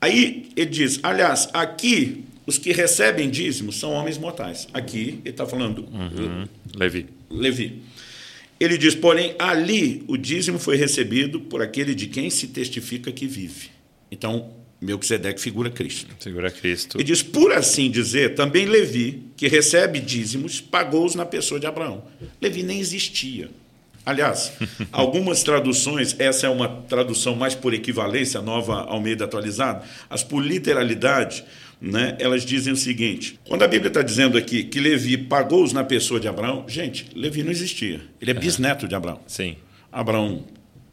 Aí 0.00 0.48
ele 0.56 0.70
diz, 0.70 1.00
aliás, 1.02 1.48
aqui 1.52 2.24
os 2.46 2.56
que 2.56 2.72
recebem 2.72 3.28
dízimos 3.28 3.76
são 3.76 3.90
homens 3.92 4.16
mortais. 4.16 4.68
Aqui 4.72 5.20
ele 5.24 5.30
está 5.30 5.44
falando 5.46 5.80
uhum. 5.92 6.46
Levi. 6.76 7.06
Levi. 7.30 7.82
Ele 8.60 8.78
diz, 8.78 8.94
porém, 8.94 9.34
ali 9.38 10.02
o 10.08 10.16
dízimo 10.16 10.58
foi 10.58 10.76
recebido 10.76 11.40
por 11.40 11.60
aquele 11.62 11.94
de 11.94 12.06
quem 12.06 12.30
se 12.30 12.48
testifica 12.48 13.12
que 13.12 13.26
vive. 13.26 13.70
Então, 14.10 14.50
Melquisedeque 14.80 15.40
figura 15.40 15.70
Cristo. 15.70 16.14
Figura 16.20 16.50
Cristo. 16.50 17.00
E 17.00 17.04
diz, 17.04 17.22
por 17.22 17.52
assim 17.52 17.90
dizer, 17.90 18.34
também 18.34 18.64
Levi, 18.64 19.24
que 19.36 19.48
recebe 19.48 19.98
dízimos, 19.98 20.60
pagou-os 20.60 21.14
na 21.14 21.26
pessoa 21.26 21.58
de 21.58 21.66
Abraão. 21.66 22.04
Levi 22.40 22.62
nem 22.62 22.78
existia. 22.78 23.50
Aliás, 24.06 24.52
algumas 24.92 25.42
traduções, 25.42 26.14
essa 26.18 26.46
é 26.46 26.50
uma 26.50 26.68
tradução 26.68 27.34
mais 27.34 27.54
por 27.54 27.74
equivalência, 27.74 28.40
nova 28.40 28.82
Almeida 28.82 29.24
atualizada, 29.24 29.82
as 30.08 30.22
por 30.22 30.40
literalidade, 30.40 31.44
né, 31.80 32.16
elas 32.18 32.44
dizem 32.44 32.72
o 32.72 32.76
seguinte: 32.76 33.38
quando 33.48 33.64
a 33.64 33.68
Bíblia 33.68 33.88
está 33.88 34.02
dizendo 34.02 34.38
aqui 34.38 34.64
que 34.64 34.80
Levi 34.80 35.18
pagou-os 35.18 35.72
na 35.72 35.84
pessoa 35.84 36.20
de 36.20 36.28
Abraão, 36.28 36.64
gente, 36.68 37.06
Levi 37.14 37.42
não 37.42 37.50
existia. 37.50 38.00
Ele 38.20 38.30
é 38.30 38.34
bisneto 38.34 38.86
de 38.86 38.94
Abraão. 38.94 39.20
Sim. 39.26 39.56
Abraão 39.90 40.44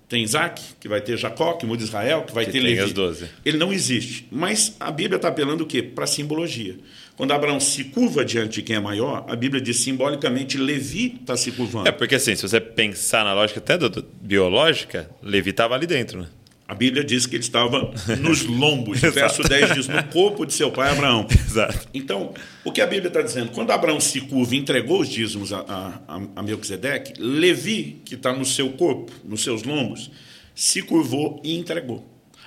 tem 0.08 0.24
Isaac, 0.24 0.62
que 0.80 0.88
vai 0.88 1.02
ter 1.02 1.18
Jacó, 1.18 1.54
que 1.54 1.66
muda 1.66 1.84
Israel, 1.84 2.24
que 2.24 2.34
vai 2.34 2.46
que 2.46 2.52
ter 2.52 2.60
Levi. 2.60 2.80
As 2.80 2.94
12. 2.94 3.26
Ele 3.44 3.58
não 3.58 3.74
existe. 3.74 4.28
Mas 4.32 4.76
a 4.80 4.92
Bíblia 4.92 5.16
está 5.16 5.30
apelando 5.30 5.64
o 5.64 5.68
quê? 5.68 5.82
Para 5.82 6.06
simbologia. 6.06 6.76
Quando 7.16 7.32
Abraão 7.32 7.60
se 7.60 7.86
curva 7.86 8.24
diante 8.24 8.56
de 8.56 8.62
quem 8.62 8.76
é 8.76 8.80
maior, 8.80 9.26
a 9.28 9.36
Bíblia 9.36 9.62
diz 9.62 9.78
simbolicamente 9.78 10.58
Levi 10.58 11.18
está 11.20 11.36
se 11.36 11.52
curvando. 11.52 11.88
É 11.88 11.92
porque 11.92 12.16
assim, 12.16 12.36
se 12.36 12.42
você 12.42 12.60
pensar 12.60 13.24
na 13.24 13.34
lógica 13.34 13.60
até 13.60 13.78
do, 13.78 13.90
do 13.90 14.06
biológica, 14.22 15.10
Levi 15.24 15.50
estava 15.50 15.74
ali 15.74 15.88
dentro, 15.88 16.22
né? 16.22 16.28
A 16.68 16.74
Bíblia 16.74 17.04
diz 17.04 17.28
que 17.28 17.36
ele 17.36 17.44
estava 17.44 17.94
nos 18.20 18.44
lombos. 18.44 19.04
o 19.04 19.12
verso 19.12 19.44
10 19.44 19.74
diz, 19.76 19.88
no 19.88 20.04
corpo 20.06 20.46
de 20.46 20.54
seu 20.54 20.72
pai 20.72 20.90
Abraão. 20.92 21.28
Exato. 21.30 21.88
Então, 21.94 22.34
o 22.64 22.72
que 22.72 22.82
a 22.82 22.88
Bíblia 22.88 23.10
está 23.10 23.22
dizendo? 23.22 23.52
Quando 23.52 23.72
Abraão 23.72 24.00
se 24.00 24.22
curva 24.22 24.56
e 24.56 24.58
entregou 24.58 25.02
os 25.02 25.10
dízimos 25.10 25.54
a, 25.54 25.60
a, 26.08 26.22
a 26.36 26.44
Melquisedeque, 26.44 27.22
Levi, 27.22 28.02
que 28.04 28.16
está 28.16 28.34
no 28.34 28.46
seu 28.46 28.72
corpo, 28.72 29.12
nos 29.24 29.44
seus 29.44 29.62
lombos, 29.62 30.10
se 30.56 30.82
curvou 30.82 31.40
e 31.44 31.56
entregou. 31.56 32.04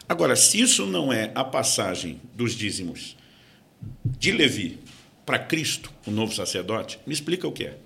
Agora, 0.08 0.34
se 0.34 0.60
isso 0.60 0.84
não 0.86 1.12
é 1.12 1.30
a 1.34 1.44
passagem 1.44 2.20
dos 2.34 2.54
dízimos 2.54 3.16
de 4.04 4.32
Levi 4.32 4.78
para 5.24 5.38
Cristo, 5.38 5.92
o 6.06 6.10
novo 6.10 6.34
sacerdote, 6.34 6.98
me 7.06 7.12
explica 7.12 7.46
o 7.46 7.52
que 7.52 7.64
é. 7.64 7.78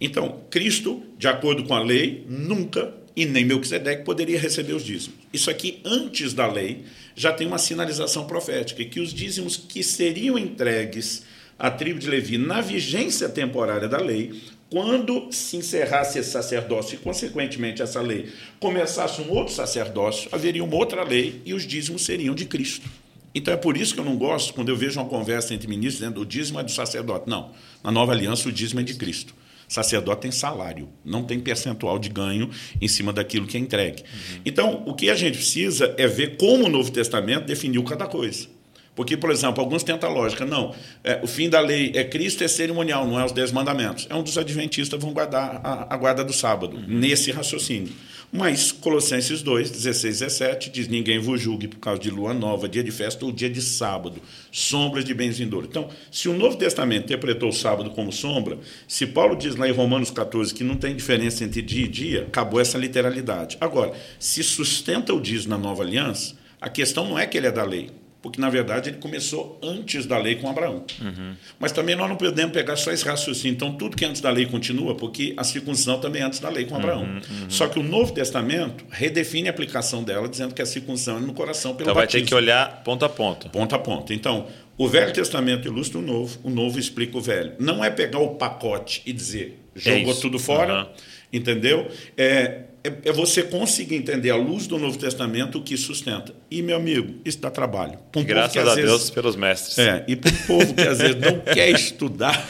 Então, 0.00 0.42
Cristo, 0.50 1.02
de 1.18 1.26
acordo 1.26 1.64
com 1.64 1.74
a 1.74 1.82
lei, 1.82 2.24
nunca 2.28 2.92
e 3.14 3.26
nem 3.26 3.44
Melquisedeque 3.44 4.04
poderia 4.04 4.38
receber 4.38 4.72
os 4.72 4.84
dízimos. 4.84 5.18
Isso 5.32 5.50
aqui, 5.50 5.80
antes 5.84 6.32
da 6.32 6.46
lei, 6.46 6.84
já 7.14 7.32
tem 7.32 7.46
uma 7.46 7.58
sinalização 7.58 8.26
profética, 8.26 8.84
que 8.84 9.00
os 9.00 9.12
dízimos 9.12 9.56
que 9.56 9.82
seriam 9.82 10.38
entregues 10.38 11.24
à 11.58 11.70
tribo 11.70 11.98
de 11.98 12.08
Levi 12.08 12.38
na 12.38 12.60
vigência 12.60 13.28
temporária 13.28 13.88
da 13.88 13.98
lei, 13.98 14.32
quando 14.70 15.28
se 15.30 15.58
encerrasse 15.58 16.18
esse 16.18 16.30
sacerdócio 16.30 16.94
e, 16.94 16.98
consequentemente, 16.98 17.82
essa 17.82 18.00
lei 18.00 18.32
começasse 18.58 19.20
um 19.20 19.30
outro 19.30 19.52
sacerdócio, 19.52 20.30
haveria 20.32 20.64
uma 20.64 20.74
outra 20.74 21.04
lei 21.04 21.42
e 21.44 21.52
os 21.52 21.66
dízimos 21.66 22.04
seriam 22.04 22.34
de 22.34 22.46
Cristo. 22.46 22.88
Então 23.34 23.52
é 23.52 23.56
por 23.56 23.76
isso 23.76 23.94
que 23.94 24.00
eu 24.00 24.04
não 24.04 24.16
gosto 24.16 24.52
quando 24.52 24.68
eu 24.68 24.76
vejo 24.76 25.00
uma 25.00 25.08
conversa 25.08 25.54
entre 25.54 25.68
ministros 25.68 26.00
dizendo 26.00 26.20
o 26.20 26.26
dízimo 26.26 26.60
é 26.60 26.62
do 26.62 26.70
sacerdote. 26.70 27.28
Não. 27.28 27.50
Na 27.82 27.90
nova 27.90 28.12
aliança, 28.12 28.48
o 28.48 28.52
dízimo 28.52 28.80
é 28.80 28.82
de 28.82 28.94
Cristo. 28.94 29.34
Sacerdote 29.72 30.20
tem 30.20 30.30
salário, 30.30 30.86
não 31.02 31.24
tem 31.24 31.40
percentual 31.40 31.98
de 31.98 32.10
ganho 32.10 32.50
em 32.78 32.86
cima 32.86 33.10
daquilo 33.10 33.46
que 33.46 33.56
é 33.56 33.60
entregue. 33.60 34.02
Uhum. 34.02 34.40
Então, 34.44 34.82
o 34.84 34.92
que 34.92 35.08
a 35.08 35.14
gente 35.14 35.38
precisa 35.38 35.94
é 35.96 36.06
ver 36.06 36.36
como 36.36 36.66
o 36.66 36.68
Novo 36.68 36.92
Testamento 36.92 37.46
definiu 37.46 37.82
cada 37.82 38.06
coisa. 38.06 38.48
Porque, 38.94 39.16
por 39.16 39.30
exemplo, 39.30 39.64
alguns 39.64 39.82
tentam 39.82 40.10
a 40.10 40.12
lógica. 40.12 40.44
Não, 40.44 40.74
é, 41.02 41.20
o 41.22 41.26
fim 41.26 41.48
da 41.48 41.58
lei 41.58 41.90
é 41.94 42.04
Cristo, 42.04 42.44
é 42.44 42.48
cerimonial, 42.48 43.06
não 43.06 43.18
é 43.18 43.24
os 43.24 43.32
dez 43.32 43.50
mandamentos. 43.50 44.06
É 44.10 44.14
um 44.14 44.22
dos 44.22 44.36
adventistas 44.36 45.00
vão 45.00 45.14
guardar 45.14 45.62
a, 45.64 45.94
a 45.94 45.96
guarda 45.96 46.22
do 46.22 46.34
sábado, 46.34 46.76
uhum. 46.76 46.84
nesse 46.86 47.30
raciocínio. 47.30 47.94
Mas 48.34 48.72
Colossenses 48.72 49.42
2, 49.42 49.70
16, 49.70 50.20
17 50.20 50.70
diz: 50.70 50.88
Ninguém 50.88 51.18
vos 51.18 51.38
julgue 51.38 51.68
por 51.68 51.78
causa 51.78 52.00
de 52.00 52.10
lua 52.10 52.32
nova, 52.32 52.66
dia 52.66 52.82
de 52.82 52.90
festa 52.90 53.26
ou 53.26 53.30
dia 53.30 53.50
de 53.50 53.60
sábado, 53.60 54.22
sombras 54.50 55.04
de 55.04 55.12
bens 55.12 55.36
vindouros. 55.36 55.68
Então, 55.68 55.90
se 56.10 56.30
o 56.30 56.32
Novo 56.32 56.56
Testamento 56.56 57.04
interpretou 57.04 57.50
o 57.50 57.52
sábado 57.52 57.90
como 57.90 58.10
sombra, 58.10 58.58
se 58.88 59.06
Paulo 59.06 59.36
diz 59.36 59.54
lá 59.54 59.68
em 59.68 59.72
Romanos 59.72 60.10
14 60.10 60.54
que 60.54 60.64
não 60.64 60.76
tem 60.76 60.96
diferença 60.96 61.44
entre 61.44 61.60
dia 61.60 61.84
e 61.84 61.88
dia, 61.88 62.22
acabou 62.22 62.58
essa 62.58 62.78
literalidade. 62.78 63.58
Agora, 63.60 63.92
se 64.18 64.42
sustenta 64.42 65.12
o 65.12 65.20
diz 65.20 65.44
na 65.44 65.58
nova 65.58 65.82
aliança, 65.82 66.34
a 66.58 66.70
questão 66.70 67.06
não 67.06 67.18
é 67.18 67.26
que 67.26 67.36
ele 67.36 67.48
é 67.48 67.52
da 67.52 67.64
lei 67.64 67.90
porque 68.22 68.40
na 68.40 68.48
verdade 68.48 68.90
ele 68.90 68.98
começou 68.98 69.58
antes 69.60 70.06
da 70.06 70.16
lei 70.16 70.36
com 70.36 70.48
Abraão. 70.48 70.84
Uhum. 71.00 71.34
Mas 71.58 71.72
também 71.72 71.96
nós 71.96 72.08
não 72.08 72.16
podemos 72.16 72.52
pegar 72.52 72.76
só 72.76 72.92
esse 72.92 73.04
raciocínio. 73.04 73.54
Então, 73.54 73.72
tudo 73.72 73.96
que 73.96 74.04
é 74.04 74.08
antes 74.08 74.20
da 74.20 74.30
lei 74.30 74.46
continua, 74.46 74.94
porque 74.94 75.34
a 75.36 75.42
circuncisão 75.42 75.98
também 75.98 76.22
é 76.22 76.24
antes 76.24 76.38
da 76.38 76.48
lei 76.48 76.64
com 76.64 76.76
Abraão. 76.76 77.02
Uhum, 77.02 77.16
uhum. 77.16 77.50
Só 77.50 77.66
que 77.66 77.80
o 77.80 77.82
Novo 77.82 78.12
Testamento 78.12 78.84
redefine 78.90 79.48
a 79.48 79.50
aplicação 79.50 80.04
dela, 80.04 80.28
dizendo 80.28 80.54
que 80.54 80.62
a 80.62 80.66
circuncisão 80.66 81.18
é 81.18 81.20
no 81.20 81.34
coração 81.34 81.74
pelo 81.74 81.90
Então 81.90 81.94
vai 81.94 82.06
ter 82.06 82.22
que 82.22 82.34
olhar 82.34 82.82
ponto 82.84 83.04
a 83.04 83.08
ponto. 83.08 83.48
Ponto 83.48 83.74
a 83.74 83.78
ponto. 83.78 84.12
Então, 84.12 84.46
o 84.78 84.88
Velho 84.88 85.12
Testamento 85.12 85.66
ilustra 85.66 85.98
o 85.98 86.02
Novo, 86.02 86.38
o 86.44 86.50
Novo 86.50 86.78
explica 86.78 87.18
o 87.18 87.20
Velho. 87.20 87.54
Não 87.58 87.84
é 87.84 87.90
pegar 87.90 88.20
o 88.20 88.36
pacote 88.36 89.02
e 89.04 89.12
dizer, 89.12 89.60
jogou 89.74 90.12
é 90.12 90.16
tudo 90.16 90.38
fora, 90.38 90.90
entendeu? 91.32 91.88
É, 92.16 92.62
é, 92.84 92.92
é, 93.04 93.12
você 93.12 93.42
conseguir 93.42 93.96
entender 93.96 94.30
a 94.30 94.36
luz 94.36 94.66
do 94.66 94.78
Novo 94.78 94.98
Testamento 94.98 95.58
o 95.58 95.62
que 95.62 95.76
sustenta. 95.76 96.34
E, 96.50 96.62
meu 96.62 96.76
amigo, 96.76 97.14
isso 97.24 97.40
dá 97.40 97.50
trabalho. 97.50 97.98
Um 98.16 98.24
Graças 98.24 98.56
a 98.56 98.74
Deus 98.74 98.90
vezes, 98.90 99.10
pelos 99.10 99.36
mestres. 99.36 99.78
É, 99.78 100.04
e 100.08 100.16
para 100.16 100.30
o 100.30 100.46
povo 100.46 100.74
que 100.74 100.82
às 100.82 100.98
vezes 100.98 101.16
não 101.16 101.38
quer 101.52 101.70
estudar 101.70 102.48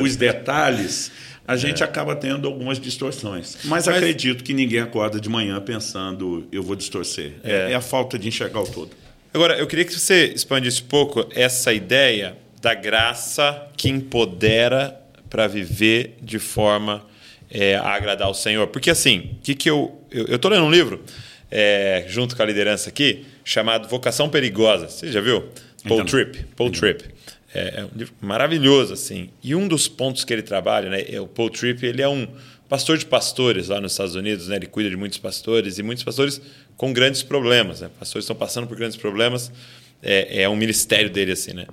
os 0.00 0.16
detalhes, 0.16 1.10
a 1.46 1.56
gente 1.56 1.82
é. 1.82 1.84
acaba 1.84 2.14
tendo 2.14 2.46
algumas 2.46 2.78
distorções. 2.78 3.58
Mas, 3.64 3.86
Mas, 3.86 3.88
acredito 3.88 4.44
que 4.44 4.54
ninguém 4.54 4.80
acorda 4.80 5.20
de 5.20 5.28
manhã 5.28 5.60
pensando 5.60 6.46
eu 6.52 6.62
vou 6.62 6.76
distorcer. 6.76 7.34
É. 7.42 7.72
é 7.72 7.74
a 7.74 7.80
falta 7.80 8.18
de 8.18 8.28
enxergar 8.28 8.60
o 8.60 8.66
todo. 8.66 8.90
Agora, 9.34 9.58
eu 9.58 9.66
queria 9.66 9.84
que 9.84 9.92
você 9.92 10.26
expandisse 10.26 10.82
um 10.82 10.86
pouco 10.86 11.26
essa 11.34 11.72
ideia 11.72 12.36
da 12.60 12.74
graça 12.74 13.66
que 13.76 13.88
empodera 13.88 15.00
para 15.28 15.48
viver 15.48 16.18
de 16.22 16.38
forma 16.38 17.04
é, 17.52 17.76
a 17.76 17.90
agradar 17.90 18.26
ao 18.26 18.34
Senhor. 18.34 18.66
Porque 18.68 18.90
assim, 18.90 19.36
que 19.42 19.54
que 19.54 19.68
eu 19.68 20.00
eu 20.10 20.36
estou 20.36 20.50
lendo 20.50 20.64
um 20.64 20.70
livro 20.70 21.02
é, 21.50 22.06
junto 22.08 22.34
com 22.34 22.42
a 22.42 22.46
liderança 22.46 22.88
aqui 22.88 23.26
chamado 23.44 23.86
Vocação 23.86 24.28
Perigosa. 24.30 24.88
Você 24.88 25.12
já 25.12 25.20
viu? 25.20 25.42
Paul 25.86 26.00
então, 26.00 26.06
Tripp. 26.06 26.44
Paul 26.56 26.70
então. 26.70 26.80
Tripp. 26.80 27.04
É, 27.54 27.80
é, 27.80 27.84
um 27.84 27.90
livro 27.94 28.14
maravilhoso 28.20 28.94
assim. 28.94 29.28
E 29.42 29.54
um 29.54 29.68
dos 29.68 29.86
pontos 29.86 30.24
que 30.24 30.32
ele 30.32 30.42
trabalha, 30.42 30.88
né? 30.88 31.04
É 31.08 31.20
o 31.20 31.26
Paul 31.26 31.50
Tripp, 31.50 31.84
ele 31.84 32.00
é 32.00 32.08
um 32.08 32.26
pastor 32.68 32.96
de 32.96 33.04
pastores 33.04 33.68
lá 33.68 33.80
nos 33.80 33.92
Estados 33.92 34.14
Unidos, 34.14 34.48
né? 34.48 34.56
Ele 34.56 34.66
cuida 34.66 34.88
de 34.88 34.96
muitos 34.96 35.18
pastores 35.18 35.78
e 35.78 35.82
muitos 35.82 36.02
pastores 36.02 36.40
com 36.76 36.90
grandes 36.92 37.22
problemas, 37.22 37.82
né? 37.82 37.90
Pastores 37.98 38.24
estão 38.24 38.36
passando 38.36 38.66
por 38.66 38.76
grandes 38.76 38.96
problemas. 38.96 39.52
É, 40.02 40.42
é 40.42 40.48
um 40.48 40.56
ministério 40.56 41.10
dele 41.10 41.32
assim, 41.32 41.52
né? 41.52 41.66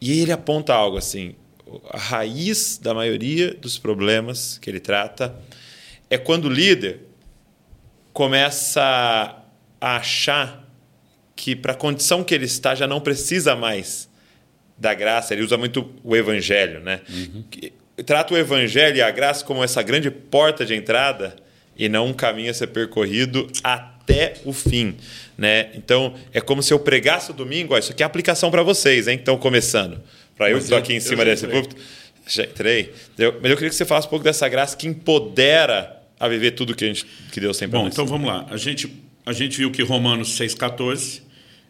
E 0.00 0.20
ele 0.20 0.30
aponta 0.30 0.72
algo 0.72 0.96
assim: 0.96 1.34
a 1.90 1.98
raiz 1.98 2.78
da 2.78 2.94
maioria 2.94 3.54
dos 3.54 3.78
problemas 3.78 4.58
que 4.58 4.70
ele 4.70 4.80
trata 4.80 5.34
é 6.08 6.18
quando 6.18 6.46
o 6.46 6.48
líder 6.48 7.00
começa 8.12 9.42
a 9.80 9.96
achar 9.96 10.68
que 11.36 11.56
para 11.56 11.72
a 11.72 11.76
condição 11.76 12.22
que 12.22 12.34
ele 12.34 12.44
está 12.44 12.74
já 12.74 12.86
não 12.86 13.00
precisa 13.00 13.56
mais 13.56 14.10
da 14.76 14.92
graça. 14.94 15.32
Ele 15.32 15.42
usa 15.42 15.56
muito 15.56 15.90
o 16.02 16.16
evangelho, 16.16 16.80
né? 16.80 17.00
Uhum. 17.08 17.44
Trata 18.04 18.34
o 18.34 18.38
evangelho 18.38 18.96
e 18.96 19.02
a 19.02 19.10
graça 19.10 19.44
como 19.44 19.62
essa 19.62 19.82
grande 19.82 20.10
porta 20.10 20.64
de 20.64 20.74
entrada 20.74 21.36
e 21.76 21.88
não 21.88 22.08
um 22.08 22.12
caminho 22.12 22.50
a 22.50 22.54
ser 22.54 22.68
percorrido 22.68 23.46
até 23.62 24.34
o 24.44 24.52
fim. 24.52 24.96
Né? 25.36 25.70
Então, 25.74 26.14
é 26.32 26.40
como 26.40 26.62
se 26.62 26.72
eu 26.72 26.78
pregasse 26.78 27.30
o 27.30 27.34
domingo, 27.34 27.74
ó, 27.74 27.78
isso 27.78 27.92
aqui 27.92 28.02
é 28.02 28.06
aplicação 28.06 28.50
para 28.50 28.62
vocês, 28.62 29.08
hein? 29.08 29.18
Então, 29.20 29.38
começando. 29.38 29.98
Para 30.40 30.52
eu 30.52 30.56
estou 30.56 30.78
aqui 30.78 30.94
em 30.94 31.00
cima 31.00 31.22
desse 31.22 31.46
púlpito. 31.46 31.76
Já 32.26 32.44
entrei. 32.44 32.94
Mas 33.18 33.50
eu 33.50 33.56
queria 33.58 33.68
que 33.68 33.74
você 33.74 33.84
falasse 33.84 34.06
um 34.06 34.10
pouco 34.10 34.24
dessa 34.24 34.48
graça 34.48 34.74
que 34.74 34.88
empodera 34.88 36.00
a 36.18 36.26
viver 36.28 36.52
tudo 36.52 36.74
que, 36.74 36.82
a 36.82 36.88
gente, 36.88 37.04
que 37.30 37.38
Deus 37.38 37.58
tem 37.58 37.68
para 37.68 37.78
nós. 37.78 37.88
Bom, 37.88 37.92
então 37.92 38.06
vamos 38.06 38.26
lá. 38.26 38.46
A 38.48 38.56
gente, 38.56 38.90
a 39.26 39.34
gente 39.34 39.58
viu 39.58 39.70
que 39.70 39.82
Romanos 39.82 40.30
6,14 40.38 41.20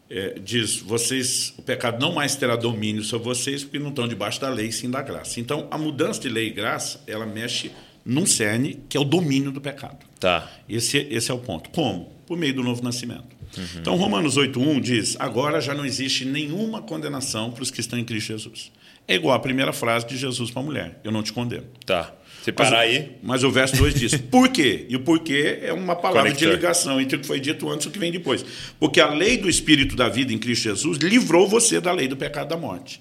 é, 0.08 0.34
diz: 0.38 0.76
vocês, 0.76 1.52
o 1.58 1.62
pecado 1.62 2.00
não 2.00 2.12
mais 2.12 2.36
terá 2.36 2.54
domínio 2.54 3.02
sobre 3.02 3.24
vocês, 3.24 3.64
porque 3.64 3.80
não 3.80 3.88
estão 3.88 4.06
debaixo 4.06 4.40
da 4.40 4.48
lei, 4.48 4.70
sim 4.70 4.88
da 4.88 5.02
graça. 5.02 5.40
Então, 5.40 5.66
a 5.68 5.76
mudança 5.76 6.20
de 6.20 6.28
lei 6.28 6.46
e 6.46 6.50
graça, 6.50 7.00
ela 7.08 7.26
mexe 7.26 7.72
num 8.04 8.24
cerne 8.24 8.78
que 8.88 8.96
é 8.96 9.00
o 9.00 9.04
domínio 9.04 9.50
do 9.50 9.60
pecado. 9.60 10.06
Tá. 10.20 10.48
Esse, 10.68 11.08
esse 11.10 11.28
é 11.28 11.34
o 11.34 11.38
ponto. 11.38 11.70
Como? 11.70 12.04
Por 12.24 12.38
meio 12.38 12.54
do 12.54 12.62
novo 12.62 12.84
nascimento. 12.84 13.39
Uhum. 13.56 13.64
Então, 13.76 13.96
Romanos 13.96 14.36
8,1 14.36 14.80
diz: 14.80 15.16
agora 15.18 15.60
já 15.60 15.74
não 15.74 15.84
existe 15.84 16.24
nenhuma 16.24 16.82
condenação 16.82 17.50
para 17.50 17.62
os 17.62 17.70
que 17.70 17.80
estão 17.80 17.98
em 17.98 18.04
Cristo 18.04 18.28
Jesus. 18.28 18.72
É 19.06 19.14
igual 19.14 19.34
a 19.34 19.40
primeira 19.40 19.72
frase 19.72 20.06
de 20.06 20.16
Jesus 20.16 20.50
para 20.50 20.62
a 20.62 20.64
mulher: 20.64 21.00
Eu 21.02 21.10
não 21.10 21.22
te 21.22 21.32
condeno. 21.32 21.66
Tá. 21.84 22.14
Se 22.42 22.52
parar 22.52 22.70
mas, 22.70 22.80
aí. 22.80 23.10
Mas 23.22 23.44
o 23.44 23.50
verso 23.50 23.76
2 23.76 23.94
diz: 23.94 24.14
Por 24.14 24.48
quê? 24.48 24.86
E 24.88 24.96
o 24.96 25.00
porquê 25.00 25.58
é 25.62 25.72
uma 25.72 25.96
palavra 25.96 26.30
Conector. 26.30 26.48
de 26.48 26.54
ligação 26.54 27.00
entre 27.00 27.16
o 27.16 27.20
que 27.20 27.26
foi 27.26 27.40
dito 27.40 27.68
antes 27.68 27.86
e 27.86 27.88
o 27.88 27.92
que 27.92 27.98
vem 27.98 28.12
depois. 28.12 28.44
Porque 28.78 29.00
a 29.00 29.12
lei 29.12 29.36
do 29.36 29.48
Espírito 29.48 29.96
da 29.96 30.08
vida 30.08 30.32
em 30.32 30.38
Cristo 30.38 30.62
Jesus 30.64 30.98
livrou 30.98 31.48
você 31.48 31.80
da 31.80 31.92
lei 31.92 32.08
do 32.08 32.16
pecado 32.16 32.48
da 32.48 32.56
morte. 32.56 33.00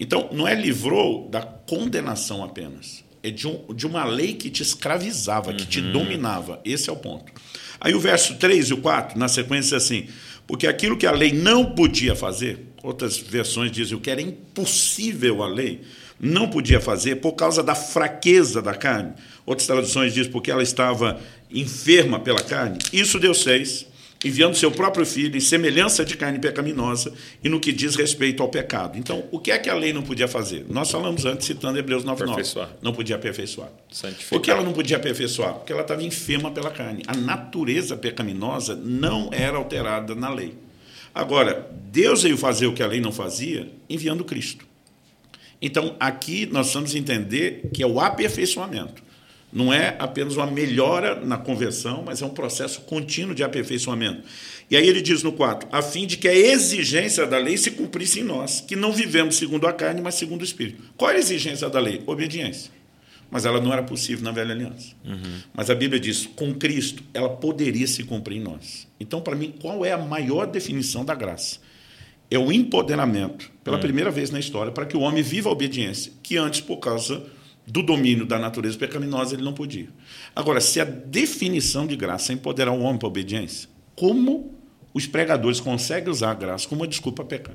Então, 0.00 0.28
não 0.32 0.46
é 0.46 0.54
livrou 0.54 1.28
da 1.28 1.42
condenação 1.42 2.44
apenas. 2.44 3.04
É 3.20 3.30
de, 3.30 3.48
um, 3.48 3.74
de 3.74 3.84
uma 3.84 4.04
lei 4.04 4.34
que 4.34 4.48
te 4.48 4.62
escravizava, 4.62 5.52
que 5.52 5.66
te 5.66 5.80
uhum. 5.80 5.92
dominava. 5.92 6.60
Esse 6.64 6.88
é 6.88 6.92
o 6.92 6.96
ponto. 6.96 7.32
Aí 7.80 7.94
o 7.94 8.00
verso 8.00 8.36
3 8.36 8.70
e 8.70 8.74
o 8.74 8.78
4, 8.78 9.18
na 9.18 9.28
sequência, 9.28 9.76
é 9.76 9.78
assim: 9.78 10.08
porque 10.46 10.66
aquilo 10.66 10.96
que 10.96 11.06
a 11.06 11.12
lei 11.12 11.32
não 11.32 11.72
podia 11.72 12.16
fazer, 12.16 12.66
outras 12.82 13.18
versões 13.18 13.70
dizem 13.70 13.96
o 13.96 14.00
que 14.00 14.10
era 14.10 14.20
impossível 14.20 15.42
a 15.42 15.48
lei, 15.48 15.82
não 16.20 16.48
podia 16.48 16.80
fazer 16.80 17.16
por 17.16 17.32
causa 17.32 17.62
da 17.62 17.74
fraqueza 17.74 18.60
da 18.60 18.74
carne. 18.74 19.12
Outras 19.46 19.66
traduções 19.66 20.12
dizem 20.12 20.32
porque 20.32 20.50
ela 20.50 20.62
estava 20.62 21.20
enferma 21.50 22.18
pela 22.18 22.42
carne. 22.42 22.78
Isso 22.92 23.18
Deus 23.18 23.42
fez, 23.42 23.86
enviando 24.24 24.56
seu 24.56 24.70
próprio 24.70 25.06
filho 25.06 25.36
em 25.36 25.40
semelhança 25.40 26.04
de 26.04 26.16
carne 26.16 26.38
pecaminosa 26.38 27.12
e 27.42 27.48
no 27.48 27.60
que 27.60 27.72
diz 27.72 27.94
respeito 27.94 28.42
ao 28.42 28.48
pecado. 28.48 28.98
Então, 28.98 29.24
o 29.30 29.38
que 29.38 29.50
é 29.50 29.58
que 29.58 29.70
a 29.70 29.74
lei 29.74 29.92
não 29.92 30.02
podia 30.02 30.26
fazer? 30.26 30.66
Nós 30.68 30.90
falamos 30.90 31.24
antes, 31.24 31.46
citando 31.46 31.78
Hebreus 31.78 32.04
9,9. 32.04 32.68
Não 32.82 32.92
podia 32.92 33.16
aperfeiçoar. 33.16 33.70
Por 34.28 34.40
que 34.40 34.50
ela 34.50 34.62
não 34.62 34.72
podia 34.72 34.96
aperfeiçoar? 34.96 35.54
Porque 35.54 35.72
ela 35.72 35.82
estava 35.82 36.02
enferma 36.02 36.50
pela 36.50 36.70
carne. 36.70 37.02
A 37.06 37.16
natureza 37.16 37.96
pecaminosa 37.96 38.74
não 38.74 39.30
era 39.32 39.56
alterada 39.56 40.14
na 40.14 40.28
lei. 40.30 40.54
Agora, 41.14 41.68
Deus 41.90 42.22
veio 42.22 42.36
fazer 42.36 42.66
o 42.66 42.72
que 42.72 42.82
a 42.82 42.86
lei 42.86 43.00
não 43.00 43.12
fazia, 43.12 43.70
enviando 43.88 44.24
Cristo. 44.24 44.66
Então, 45.60 45.96
aqui 45.98 46.46
nós 46.46 46.66
precisamos 46.66 46.94
entender 46.94 47.70
que 47.72 47.82
é 47.82 47.86
o 47.86 47.98
aperfeiçoamento. 47.98 49.02
Não 49.52 49.72
é 49.72 49.96
apenas 49.98 50.36
uma 50.36 50.46
melhora 50.46 51.14
na 51.24 51.38
conversão, 51.38 52.02
mas 52.04 52.20
é 52.20 52.26
um 52.26 52.30
processo 52.30 52.82
contínuo 52.82 53.34
de 53.34 53.42
aperfeiçoamento. 53.42 54.22
E 54.70 54.76
aí 54.76 54.86
ele 54.86 55.00
diz 55.00 55.22
no 55.22 55.32
4: 55.32 55.68
a 55.72 55.80
fim 55.80 56.06
de 56.06 56.18
que 56.18 56.28
a 56.28 56.34
exigência 56.34 57.26
da 57.26 57.38
lei 57.38 57.56
se 57.56 57.70
cumprisse 57.70 58.20
em 58.20 58.24
nós, 58.24 58.60
que 58.60 58.76
não 58.76 58.92
vivemos 58.92 59.36
segundo 59.36 59.66
a 59.66 59.72
carne, 59.72 60.02
mas 60.02 60.16
segundo 60.16 60.42
o 60.42 60.44
Espírito. 60.44 60.82
Qual 60.96 61.10
é 61.10 61.14
a 61.14 61.18
exigência 61.18 61.68
da 61.70 61.80
lei? 61.80 62.02
Obediência. 62.06 62.70
Mas 63.30 63.44
ela 63.44 63.60
não 63.60 63.72
era 63.72 63.82
possível 63.82 64.24
na 64.24 64.32
velha 64.32 64.52
aliança. 64.52 64.94
Uhum. 65.04 65.40
Mas 65.54 65.70
a 65.70 65.74
Bíblia 65.74 65.98
diz: 65.98 66.26
com 66.26 66.54
Cristo, 66.54 67.02
ela 67.14 67.30
poderia 67.30 67.86
se 67.86 68.04
cumprir 68.04 68.36
em 68.36 68.42
nós. 68.42 68.86
Então, 69.00 69.20
para 69.20 69.34
mim, 69.34 69.54
qual 69.60 69.84
é 69.84 69.92
a 69.92 69.98
maior 69.98 70.46
definição 70.46 71.04
da 71.04 71.14
graça? 71.14 71.58
é 72.30 72.38
o 72.38 72.52
empoderamento, 72.52 73.50
pela 73.64 73.78
é. 73.78 73.80
primeira 73.80 74.10
vez 74.10 74.30
na 74.30 74.38
história, 74.38 74.70
para 74.70 74.84
que 74.84 74.96
o 74.96 75.00
homem 75.00 75.22
viva 75.22 75.48
a 75.48 75.52
obediência, 75.52 76.12
que 76.22 76.36
antes, 76.36 76.60
por 76.60 76.76
causa 76.76 77.22
do 77.68 77.82
domínio 77.82 78.24
da 78.24 78.38
natureza 78.38 78.78
pecaminosa, 78.78 79.34
ele 79.34 79.44
não 79.44 79.52
podia. 79.52 79.88
Agora, 80.34 80.60
se 80.60 80.80
a 80.80 80.84
definição 80.84 81.86
de 81.86 81.96
graça 81.96 82.32
é 82.32 82.34
empoderar 82.34 82.72
o 82.72 82.80
homem 82.80 82.98
para 82.98 83.06
a 83.06 83.10
obediência, 83.10 83.68
como 83.94 84.54
os 84.94 85.06
pregadores 85.06 85.60
conseguem 85.60 86.10
usar 86.10 86.30
a 86.30 86.34
graça 86.34 86.66
como 86.66 86.80
uma 86.80 86.88
desculpa 86.88 87.22
a 87.22 87.26
pecar? 87.26 87.54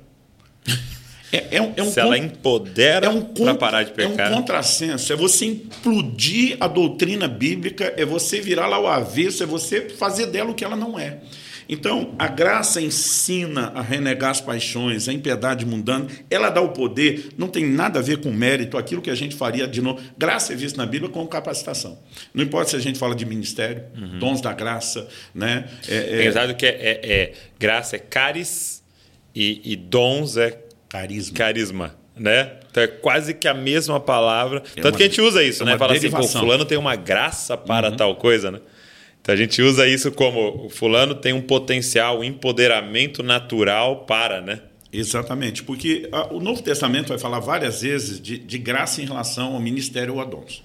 É, 1.34 1.58
é, 1.58 1.74
é 1.78 1.82
um, 1.84 1.92
se 1.92 2.00
ela 2.00 2.16
empodera 2.16 3.08
é 3.08 3.10
um 3.10 3.24
para 3.24 3.56
parar 3.56 3.82
de 3.82 3.92
pecar. 3.92 4.32
É 4.32 4.36
um 4.36 4.36
contrassenso. 4.36 5.12
É 5.12 5.16
você 5.16 5.46
implodir 5.46 6.58
a 6.60 6.68
doutrina 6.68 7.28
bíblica, 7.28 7.92
é 7.98 8.06
você 8.06 8.40
virar 8.40 8.68
lá 8.68 8.80
o 8.80 8.86
avesso, 8.86 9.42
é 9.42 9.46
você 9.48 9.90
fazer 9.90 10.28
dela 10.28 10.52
o 10.52 10.54
que 10.54 10.64
ela 10.64 10.76
não 10.76 11.00
é. 11.00 11.22
Então, 11.68 12.14
a 12.18 12.28
graça 12.28 12.82
ensina 12.82 13.72
a 13.76 13.82
renegar 13.82 14.32
as 14.32 14.42
paixões, 14.42 15.08
a 15.08 15.14
impiedade 15.14 15.66
mundana, 15.66 16.08
ela 16.30 16.50
dá 16.50 16.62
o 16.62 16.70
poder, 16.70 17.30
não 17.38 17.48
tem 17.48 17.66
nada 17.66 18.00
a 18.00 18.02
ver 18.02 18.18
com 18.18 18.32
mérito, 18.32 18.78
aquilo 18.78 19.02
que 19.02 19.10
a 19.10 19.16
gente 19.16 19.36
faria 19.36 19.68
de 19.68 19.82
novo. 19.82 20.02
Graça 20.18 20.54
é 20.54 20.56
vista 20.56 20.78
na 20.78 20.86
Bíblia 20.86 21.12
como 21.12 21.28
capacitação. 21.28 22.00
Não 22.34 22.44
importa 22.44 22.72
se 22.72 22.76
a 22.76 22.80
gente 22.80 23.00
fala 23.00 23.16
de 23.16 23.26
ministério, 23.26 23.84
uhum. 23.96 24.20
dons 24.20 24.42
da 24.42 24.54
graça. 24.54 25.08
Né? 25.34 25.66
É, 25.88 26.28
é... 26.28 26.54
que 26.54 26.66
é, 26.66 26.70
é, 26.70 27.12
é, 27.14 27.34
graça 27.60 27.96
é 27.96 28.00
caris 28.00 28.84
e, 29.34 29.62
e 29.64 29.76
dons 29.76 30.38
é 30.38 30.60
carisma. 30.90 31.38
carisma 31.38 32.04
né? 32.16 32.52
Então 32.70 32.84
é 32.84 32.88
quase 32.88 33.34
que 33.34 33.48
a 33.48 33.54
mesma 33.54 34.00
palavra. 34.00 34.62
É 34.76 34.82
Tanto 34.82 34.94
uma, 34.94 34.98
que 34.98 35.04
a 35.04 35.06
gente 35.08 35.22
usa 35.22 35.44
isso, 35.44 35.64
é 35.64 35.66
né? 35.66 35.78
Fala 35.78 35.94
derivação. 35.94 36.26
assim, 36.26 36.34
pô, 36.34 36.40
fulano 36.40 36.66
tem 36.66 36.78
uma 36.78 36.96
graça 36.96 37.58
para 37.58 37.90
uhum. 37.90 37.96
tal 37.96 38.16
coisa, 38.16 38.52
né? 38.52 38.60
Então 39.24 39.34
a 39.34 39.38
gente 39.38 39.62
usa 39.62 39.88
isso 39.88 40.12
como 40.12 40.66
o 40.66 40.70
fulano 40.70 41.16
tem 41.16 41.32
um 41.32 41.42
potencial, 41.42 42.20
um 42.20 42.24
empoderamento 42.26 43.24
natural 43.24 44.04
para, 44.04 44.42
né? 44.42 44.60
Exatamente, 44.92 45.64
porque 45.64 46.10
a, 46.12 46.34
o 46.34 46.42
Novo 46.42 46.62
Testamento 46.62 47.08
vai 47.08 47.18
falar 47.18 47.40
várias 47.40 47.82
vezes 47.82 48.20
de, 48.20 48.38
de 48.38 48.58
graça 48.58 49.02
em 49.02 49.06
relação 49.06 49.54
ao 49.54 49.62
ministério 49.62 50.16
ou 50.16 50.22
a 50.22 50.26
dons. 50.26 50.62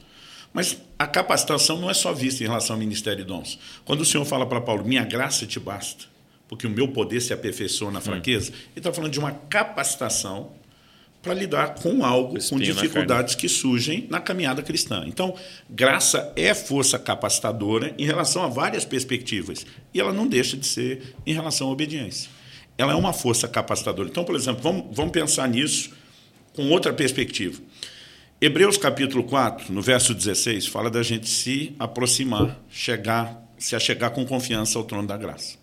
Mas 0.52 0.76
a 0.98 1.06
capacitação 1.06 1.80
não 1.80 1.88
é 1.88 1.94
só 1.94 2.12
vista 2.12 2.42
em 2.42 2.48
relação 2.48 2.74
ao 2.74 2.80
ministério 2.80 3.22
e 3.22 3.24
dons. 3.24 3.60
Quando 3.84 4.00
o 4.00 4.04
Senhor 4.04 4.24
fala 4.24 4.44
para 4.44 4.60
Paulo, 4.60 4.84
minha 4.84 5.04
graça 5.04 5.46
te 5.46 5.60
basta, 5.60 6.06
porque 6.48 6.66
o 6.66 6.70
meu 6.70 6.88
poder 6.88 7.20
se 7.20 7.32
aperfeiçoa 7.32 7.92
na 7.92 8.00
hum. 8.00 8.02
fraqueza, 8.02 8.50
hum. 8.50 8.54
ele 8.54 8.78
está 8.78 8.92
falando 8.92 9.12
de 9.12 9.20
uma 9.20 9.30
capacitação 9.30 10.50
para 11.22 11.34
lidar 11.34 11.74
com 11.74 12.04
algo, 12.04 12.38
com 12.48 12.58
dificuldades 12.58 13.34
que 13.34 13.48
surgem 13.48 14.06
na 14.08 14.20
caminhada 14.20 14.62
cristã. 14.62 15.04
Então, 15.06 15.34
graça 15.68 16.32
é 16.36 16.54
força 16.54 16.98
capacitadora 16.98 17.94
em 17.98 18.04
relação 18.04 18.42
a 18.42 18.48
várias 18.48 18.84
perspectivas, 18.84 19.66
e 19.92 20.00
ela 20.00 20.12
não 20.12 20.26
deixa 20.26 20.56
de 20.56 20.66
ser 20.66 21.14
em 21.26 21.32
relação 21.32 21.68
à 21.68 21.70
obediência. 21.70 22.30
Ela 22.76 22.92
é 22.92 22.96
uma 22.96 23.12
força 23.12 23.48
capacitadora. 23.48 24.08
Então, 24.08 24.24
por 24.24 24.36
exemplo, 24.36 24.62
vamos, 24.62 24.86
vamos 24.92 25.12
pensar 25.12 25.48
nisso 25.48 25.90
com 26.54 26.70
outra 26.70 26.92
perspectiva. 26.92 27.60
Hebreus 28.40 28.76
capítulo 28.76 29.24
4, 29.24 29.72
no 29.72 29.82
verso 29.82 30.14
16, 30.14 30.68
fala 30.68 30.88
da 30.88 31.02
gente 31.02 31.28
se 31.28 31.74
aproximar, 31.76 32.56
chegar, 32.70 33.42
se 33.58 33.74
achegar 33.74 34.12
com 34.12 34.24
confiança 34.24 34.78
ao 34.78 34.84
trono 34.84 35.08
da 35.08 35.16
graça 35.16 35.57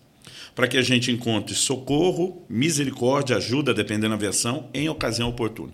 para 0.56 0.66
que 0.66 0.78
a 0.78 0.82
gente 0.82 1.12
encontre 1.12 1.54
socorro, 1.54 2.42
misericórdia, 2.48 3.36
ajuda, 3.36 3.74
dependendo 3.74 4.14
da 4.14 4.16
versão, 4.16 4.70
em 4.72 4.88
ocasião 4.88 5.28
oportuna. 5.28 5.72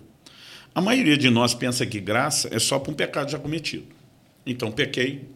A 0.75 0.81
maioria 0.81 1.17
de 1.17 1.29
nós 1.29 1.53
pensa 1.53 1.85
que 1.85 2.01
graça 2.01 2.49
é 2.51 2.59
só 2.59 2.77
para 2.77 2.91
um 2.91 2.93
pecado 2.93 3.31
já 3.31 3.39
cometido. 3.39 3.87
Então 4.45 4.69
pequei, 4.69 5.29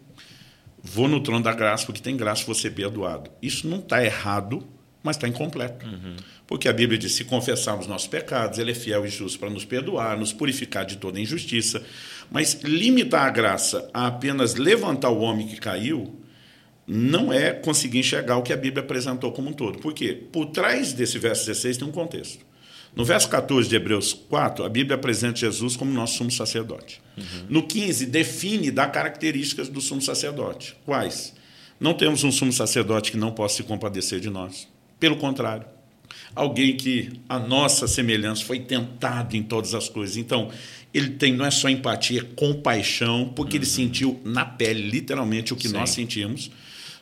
vou 0.83 1.07
no 1.07 1.21
trono 1.21 1.45
da 1.45 1.53
graça, 1.53 1.85
porque 1.85 2.01
tem 2.01 2.17
graça 2.17 2.43
você 2.45 2.69
perdoado. 2.69 3.31
Isso 3.41 3.69
não 3.69 3.79
está 3.79 4.03
errado, 4.03 4.67
mas 5.01 5.15
está 5.15 5.29
incompleto. 5.29 5.85
Uhum. 5.85 6.17
Porque 6.45 6.67
a 6.67 6.73
Bíblia 6.73 6.99
diz: 6.99 7.13
se 7.13 7.23
confessarmos 7.23 7.87
nossos 7.87 8.07
pecados, 8.07 8.59
Ele 8.59 8.71
é 8.71 8.75
fiel 8.75 9.05
e 9.05 9.09
justo 9.09 9.39
para 9.39 9.49
nos 9.49 9.63
perdoar, 9.63 10.19
nos 10.19 10.33
purificar 10.33 10.85
de 10.85 10.97
toda 10.97 11.21
injustiça. 11.21 11.81
Mas 12.29 12.59
limitar 12.63 13.25
a 13.25 13.29
graça 13.29 13.89
a 13.93 14.07
apenas 14.07 14.55
levantar 14.55 15.09
o 15.09 15.19
homem 15.19 15.47
que 15.47 15.55
caiu 15.55 16.19
não 16.87 17.33
é 17.33 17.51
conseguir 17.51 17.99
enxergar 17.99 18.37
o 18.37 18.41
que 18.41 18.53
a 18.53 18.57
Bíblia 18.57 18.81
apresentou 18.81 19.31
como 19.33 19.49
um 19.49 19.53
todo. 19.53 19.79
Por 19.79 19.93
quê? 19.93 20.17
Por 20.31 20.45
trás 20.47 20.93
desse 20.93 21.19
verso 21.19 21.45
16 21.45 21.77
tem 21.77 21.87
um 21.87 21.91
contexto. 21.91 22.45
No 22.95 23.03
verso 23.03 23.29
14 23.29 23.67
de 23.67 23.75
Hebreus 23.75 24.13
4, 24.13 24.63
a 24.63 24.69
Bíblia 24.69 24.95
apresenta 24.95 25.37
Jesus 25.37 25.75
como 25.75 25.91
nosso 25.91 26.17
sumo 26.17 26.31
sacerdote. 26.31 27.01
Uhum. 27.15 27.45
No 27.49 27.63
15, 27.63 28.05
define, 28.07 28.71
dá 28.71 28.87
características 28.87 29.69
do 29.69 29.81
sumo 29.81 30.01
sacerdote. 30.01 30.75
Quais? 30.85 31.33
Não 31.79 31.93
temos 31.93 32.23
um 32.23 32.31
sumo 32.31 32.51
sacerdote 32.51 33.11
que 33.11 33.17
não 33.17 33.31
possa 33.31 33.57
se 33.57 33.63
compadecer 33.63 34.19
de 34.19 34.29
nós. 34.29 34.67
Pelo 34.99 35.17
contrário, 35.17 35.67
alguém 36.33 36.75
que 36.75 37.11
a 37.29 37.37
nossa 37.37 37.87
semelhança 37.87 38.43
foi 38.43 38.61
tentado 38.61 39.35
em 39.35 39.43
todas 39.43 39.75
as 39.75 39.87
coisas. 39.87 40.17
Então, 40.17 40.49
ele 40.91 41.11
tem 41.11 41.33
não 41.33 41.45
é 41.45 41.51
só 41.51 41.69
empatia, 41.69 42.21
é 42.21 42.23
compaixão, 42.35 43.31
porque 43.35 43.57
uhum. 43.57 43.63
ele 43.63 43.69
sentiu 43.69 44.21
na 44.23 44.45
pele, 44.45 44.89
literalmente, 44.89 45.53
o 45.53 45.55
que 45.55 45.67
Sim. 45.67 45.75
nós 45.75 45.91
sentimos. 45.91 46.49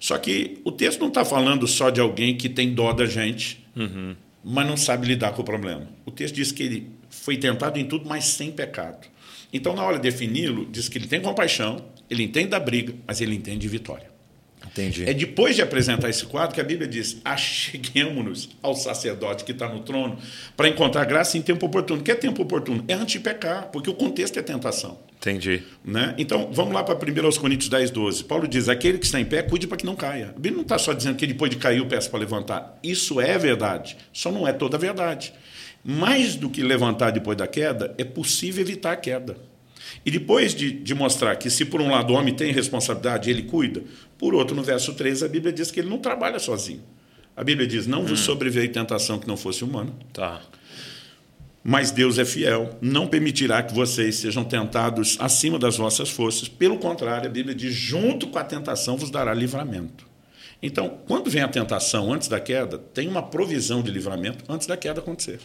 Só 0.06 0.18
que 0.18 0.60
o 0.64 0.72
texto 0.72 1.00
não 1.00 1.08
está 1.08 1.26
falando 1.26 1.68
só 1.68 1.90
de 1.90 2.00
alguém 2.00 2.38
que 2.38 2.48
tem 2.48 2.74
dó 2.74 2.94
da 2.94 3.06
gente. 3.06 3.66
Uhum 3.76 4.16
mas 4.48 4.68
não 4.68 4.78
sabe 4.78 5.08
lidar 5.08 5.32
com 5.34 5.42
o 5.42 5.46
problema. 5.46 5.88
O 6.06 6.12
texto 6.12 6.36
diz 6.36 6.52
que 6.52 6.62
ele 6.62 6.92
foi 7.10 7.36
tentado 7.36 7.80
em 7.80 7.86
tudo, 7.86 8.08
mas 8.08 8.26
sem 8.26 8.52
pecado. 8.52 9.08
Então, 9.52 9.76
na 9.76 9.84
hora 9.84 9.98
de 9.98 10.04
defini-lo, 10.04 10.68
diz 10.70 10.88
que 10.88 11.00
ele 11.00 11.08
tem 11.08 11.20
compaixão, 11.20 11.84
ele 12.08 12.22
entende 12.22 12.50
da 12.50 12.60
briga, 12.60 12.94
mas 13.08 13.22
ele 13.22 13.34
entende 13.34 13.60
de 13.60 13.68
vitória. 13.68 14.14
Entendi. 14.64 15.10
É 15.10 15.14
depois 15.14 15.56
de 15.56 15.64
apresentar 15.64 16.10
esse 16.10 16.26
quadro 16.26 16.54
que 16.54 16.62
a 16.62 16.64
Bíblia 16.64 16.88
diz: 16.88 17.18
acheguemos-nos 17.26 18.50
ao 18.62 18.76
sacerdote 18.76 19.44
que 19.44 19.52
está 19.52 19.68
no 19.68 19.80
trono 19.80 20.20
para 20.56 20.68
encontrar 20.68 21.06
graça 21.06 21.38
em 21.38 21.42
tempo 21.42 21.66
oportuno. 21.66 22.02
O 22.02 22.04
que 22.04 22.12
é 22.12 22.16
tempo 22.16 22.44
oportuno? 22.44 22.84
É 22.88 22.94
antes 22.94 23.14
de 23.14 23.20
pecar, 23.22 23.70
porque 23.72 23.90
o 23.90 23.96
contexto 23.96 24.38
é 24.38 24.44
tentação. 24.44 25.00
Entendi. 25.18 25.64
Né? 25.84 26.14
Então, 26.18 26.50
vamos 26.52 26.74
lá 26.74 26.84
para 26.84 26.96
1 26.96 27.40
Coríntios 27.40 27.70
10, 27.70 27.92
12. 27.92 28.24
Paulo 28.26 28.48
diz: 28.48 28.70
aquele 28.70 28.98
que 28.98 29.06
está 29.06 29.20
em 29.20 29.26
pé, 29.26 29.42
cuide 29.42 29.68
para 29.68 29.78
que 29.78 29.86
não 29.86 29.96
caia. 29.96 30.30
A 30.30 30.34
Bíblia 30.34 30.54
não 30.54 30.62
está 30.62 30.78
só 30.78 30.94
dizendo 30.94 31.16
que 31.16 31.26
depois 31.26 31.50
de 31.50 31.58
cair 31.58 31.82
o 31.82 31.88
peça 31.88 32.10
para 32.10 32.20
levantar. 32.20 32.78
Isso 32.84 33.20
é 33.20 33.38
verdade, 33.38 33.98
só 34.14 34.32
não 34.32 34.48
é 34.48 34.54
toda 34.54 34.78
a 34.78 34.80
verdade. 34.80 35.34
Mais 35.84 36.36
do 36.36 36.50
que 36.50 36.64
levantar 36.64 37.12
depois 37.12 37.38
da 37.38 37.48
queda, 37.48 37.94
é 37.98 38.04
possível 38.04 38.62
evitar 38.62 38.94
a 38.94 38.96
queda. 38.96 39.38
E 40.06 40.12
depois 40.12 40.54
de, 40.54 40.72
de, 40.72 40.96
mostrar 40.96 41.36
que, 41.36 41.50
se 41.50 41.66
por 41.66 41.82
um 41.82 41.92
lado 41.92 42.12
o 42.12 42.16
homem 42.16 42.34
tem 42.34 42.52
responsabilidade, 42.52 43.30
ele 43.30 43.44
cuida, 43.44 43.84
por 44.18 44.34
outro, 44.34 44.56
no 44.56 44.64
verso 44.64 44.94
3, 44.94 45.24
a 45.24 45.28
Bíblia 45.28 45.54
diz 45.54 45.72
que 45.72 45.80
ele 45.80 45.90
não 45.90 46.00
trabalha 46.00 46.40
sozinho. 46.40 46.82
A 47.36 47.44
Bíblia 47.44 47.68
diz: 47.68 47.86
Não 47.86 48.04
vos 48.04 48.20
hum. 48.20 48.24
sobreveio 48.24 48.72
tentação 48.72 49.20
que 49.20 49.28
não 49.28 49.36
fosse 49.36 49.64
humana. 49.64 49.94
Tá. 50.14 50.42
Mas 51.68 51.90
Deus 51.90 52.20
é 52.20 52.26
fiel, 52.26 52.78
não 52.80 53.08
permitirá 53.08 53.64
que 53.64 53.74
vocês 53.74 54.18
sejam 54.18 54.44
tentados 54.44 55.18
acima 55.20 55.58
das 55.58 55.76
vossas 55.76 56.12
forças. 56.12 56.48
Pelo 56.48 56.78
contrário, 56.78 57.28
a 57.28 57.32
Bíblia 57.32 57.56
diz: 57.56 57.74
junto 57.74 58.28
com 58.28 58.38
a 58.38 58.44
tentação 58.44 58.96
vos 58.96 59.10
dará 59.10 59.34
livramento. 59.34 60.06
Então, 60.62 61.00
quando 61.08 61.28
vem 61.28 61.42
a 61.42 61.48
tentação 61.48 62.14
antes 62.14 62.28
da 62.28 62.40
queda, 62.40 62.78
tem 62.78 63.08
uma 63.08 63.24
provisão 63.24 63.82
de 63.82 63.90
livramento 63.90 64.46
antes 64.48 64.68
da 64.68 64.78
queda 64.78 65.00
acontecer. 65.00 65.40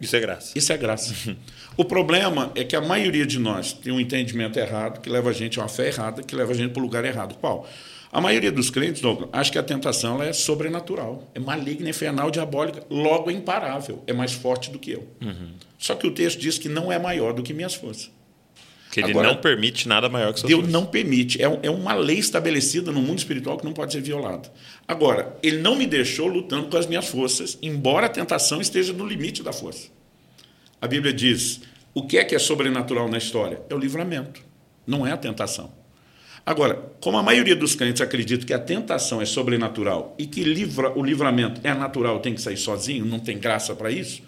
Isso 0.00 0.14
é 0.14 0.20
graça. 0.20 0.56
Isso 0.56 0.72
é 0.72 0.76
graça. 0.76 1.12
o 1.76 1.84
problema 1.84 2.52
é 2.54 2.62
que 2.62 2.76
a 2.76 2.80
maioria 2.80 3.26
de 3.26 3.40
nós 3.40 3.72
tem 3.72 3.92
um 3.92 3.98
entendimento 3.98 4.56
errado 4.56 5.00
que 5.00 5.10
leva 5.10 5.30
a 5.30 5.32
gente 5.32 5.58
a 5.58 5.64
uma 5.64 5.68
fé 5.68 5.88
errada, 5.88 6.22
que 6.22 6.36
leva 6.36 6.52
a 6.52 6.54
gente 6.54 6.70
para 6.70 6.80
o 6.80 6.84
lugar 6.84 7.04
errado. 7.04 7.34
Qual? 7.40 7.68
A 8.14 8.20
maioria 8.20 8.52
dos 8.52 8.70
crentes, 8.70 9.02
Douglas, 9.02 9.28
acha 9.32 9.50
que 9.50 9.58
a 9.58 9.62
tentação 9.62 10.22
é 10.22 10.32
sobrenatural, 10.32 11.28
é 11.34 11.40
maligna, 11.40 11.90
infernal, 11.90 12.30
diabólica, 12.30 12.86
logo 12.88 13.28
é 13.28 13.32
imparável, 13.32 14.04
é 14.06 14.12
mais 14.12 14.32
forte 14.32 14.70
do 14.70 14.78
que 14.78 14.92
eu. 14.92 15.08
Uhum. 15.20 15.48
Só 15.76 15.96
que 15.96 16.06
o 16.06 16.12
texto 16.12 16.38
diz 16.38 16.56
que 16.56 16.68
não 16.68 16.92
é 16.92 16.98
maior 16.98 17.32
do 17.32 17.42
que 17.42 17.52
minhas 17.52 17.74
forças. 17.74 18.12
Que 18.92 19.00
ele 19.00 19.10
Agora, 19.10 19.26
não 19.26 19.38
permite 19.38 19.88
nada 19.88 20.08
maior 20.08 20.32
que 20.32 20.38
suas 20.38 20.48
Deus 20.48 20.60
forças. 20.60 20.72
não 20.72 20.86
permite. 20.86 21.42
É, 21.42 21.58
é 21.64 21.68
uma 21.68 21.92
lei 21.92 22.18
estabelecida 22.18 22.92
no 22.92 23.02
mundo 23.02 23.18
espiritual 23.18 23.58
que 23.58 23.64
não 23.64 23.72
pode 23.72 23.92
ser 23.92 24.00
violada. 24.00 24.48
Agora, 24.86 25.36
ele 25.42 25.58
não 25.58 25.74
me 25.74 25.84
deixou 25.84 26.28
lutando 26.28 26.68
com 26.68 26.76
as 26.76 26.86
minhas 26.86 27.08
forças, 27.08 27.58
embora 27.60 28.06
a 28.06 28.08
tentação 28.08 28.60
esteja 28.60 28.92
no 28.92 29.04
limite 29.04 29.42
da 29.42 29.52
força. 29.52 29.88
A 30.80 30.86
Bíblia 30.86 31.12
diz: 31.12 31.62
o 31.92 32.06
que 32.06 32.16
é 32.16 32.22
que 32.22 32.36
é 32.36 32.38
sobrenatural 32.38 33.08
na 33.08 33.18
história? 33.18 33.60
É 33.68 33.74
o 33.74 33.78
livramento, 33.78 34.40
não 34.86 35.04
é 35.04 35.10
a 35.10 35.16
tentação. 35.16 35.82
Agora, 36.46 36.74
como 37.00 37.16
a 37.16 37.22
maioria 37.22 37.56
dos 37.56 37.74
crentes 37.74 38.02
acredita 38.02 38.44
que 38.44 38.52
a 38.52 38.58
tentação 38.58 39.22
é 39.22 39.24
sobrenatural 39.24 40.14
e 40.18 40.26
que 40.26 40.44
livra, 40.44 40.90
o 40.96 41.02
livramento 41.02 41.60
é 41.64 41.72
natural, 41.72 42.20
tem 42.20 42.34
que 42.34 42.40
sair 42.40 42.56
sozinho, 42.56 43.04
não 43.04 43.18
tem 43.18 43.38
graça 43.38 43.74
para 43.74 43.90
isso, 43.90 44.22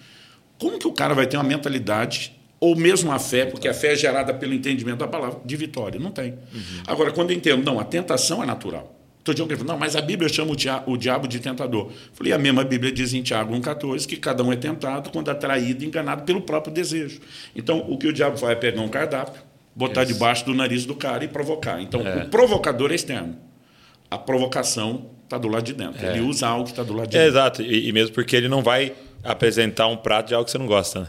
como 0.59 0.79
que 0.79 0.89
o 0.89 0.93
cara 0.93 1.14
vai 1.14 1.27
ter 1.27 1.37
uma 1.37 1.45
mentalidade 1.45 2.35
ou 2.59 2.75
mesmo 2.75 3.12
a 3.12 3.19
fé, 3.19 3.45
porque 3.45 3.69
a 3.69 3.75
fé 3.75 3.93
é 3.93 3.97
gerada 3.97 4.33
pelo 4.33 4.55
entendimento 4.55 4.99
da 4.99 5.09
palavra, 5.09 5.41
de 5.45 5.57
vitória? 5.57 6.01
Não 6.01 6.11
tem. 6.11 6.33
Uhum. 6.33 6.83
Agora, 6.87 7.11
quando 7.11 7.31
eu 7.31 7.37
entendo, 7.37 7.62
não, 7.62 7.79
a 7.79 7.85
tentação 7.85 8.43
é 8.43 8.47
natural. 8.47 8.95
Todo 9.23 9.35
dia 9.35 9.43
alguém 9.43 9.57
fala, 9.59 9.73
não, 9.73 9.79
mas 9.79 9.97
a 9.97 10.01
Bíblia 10.01 10.29
chama 10.29 10.53
o 10.87 10.97
diabo 10.97 11.27
de 11.27 11.41
tentador. 11.41 11.91
Falei, 12.12 12.33
a 12.33 12.39
mesma 12.39 12.64
Bíblia 12.64 12.93
diz 12.93 13.12
em 13.12 13.23
Tiago 13.23 13.53
1,14 13.55 14.07
que 14.07 14.17
cada 14.17 14.43
um 14.43 14.53
é 14.53 14.57
tentado 14.57 15.11
quando 15.11 15.29
atraído 15.29 15.85
e 15.85 15.87
enganado 15.87 16.23
pelo 16.23 16.41
próprio 16.41 16.73
desejo. 16.73 17.21
Então, 17.55 17.85
o 17.91 17.99
que 17.99 18.07
o 18.07 18.12
diabo 18.12 18.39
faz 18.39 18.53
é 18.53 18.55
pegar 18.55 18.81
um 18.81 18.89
cardápio, 18.89 19.43
botar 19.77 20.05
Isso. 20.05 20.14
debaixo 20.14 20.45
do 20.47 20.55
nariz 20.55 20.87
do 20.87 20.95
cara 20.95 21.22
e 21.22 21.29
provocar. 21.29 21.81
Então, 21.83 22.01
é. 22.01 22.24
o 22.24 22.29
provocador 22.29 22.91
é 22.91 22.95
externo. 22.95 23.37
A 24.11 24.16
provocação 24.16 25.11
está 25.24 25.37
do 25.37 25.49
lado 25.49 25.64
de 25.64 25.74
dentro. 25.74 26.05
É. 26.05 26.12
Ele 26.12 26.20
usa 26.20 26.49
algo 26.49 26.64
que 26.64 26.70
está 26.70 26.83
do 26.83 26.95
lado 26.95 27.09
de 27.11 27.16
é, 27.16 27.20
dentro. 27.20 27.39
Exato. 27.39 27.62
E, 27.62 27.89
e, 27.89 27.93
mesmo 27.93 28.14
porque 28.14 28.35
ele 28.35 28.49
não 28.49 28.62
vai 28.62 28.95
apresentar 29.22 29.87
um 29.89 29.97
prato 29.97 30.29
de 30.29 30.35
algo 30.35 30.47
que 30.47 30.51
você 30.51 30.59
não 30.59 30.66
gosta, 30.66 31.01
né? 31.01 31.09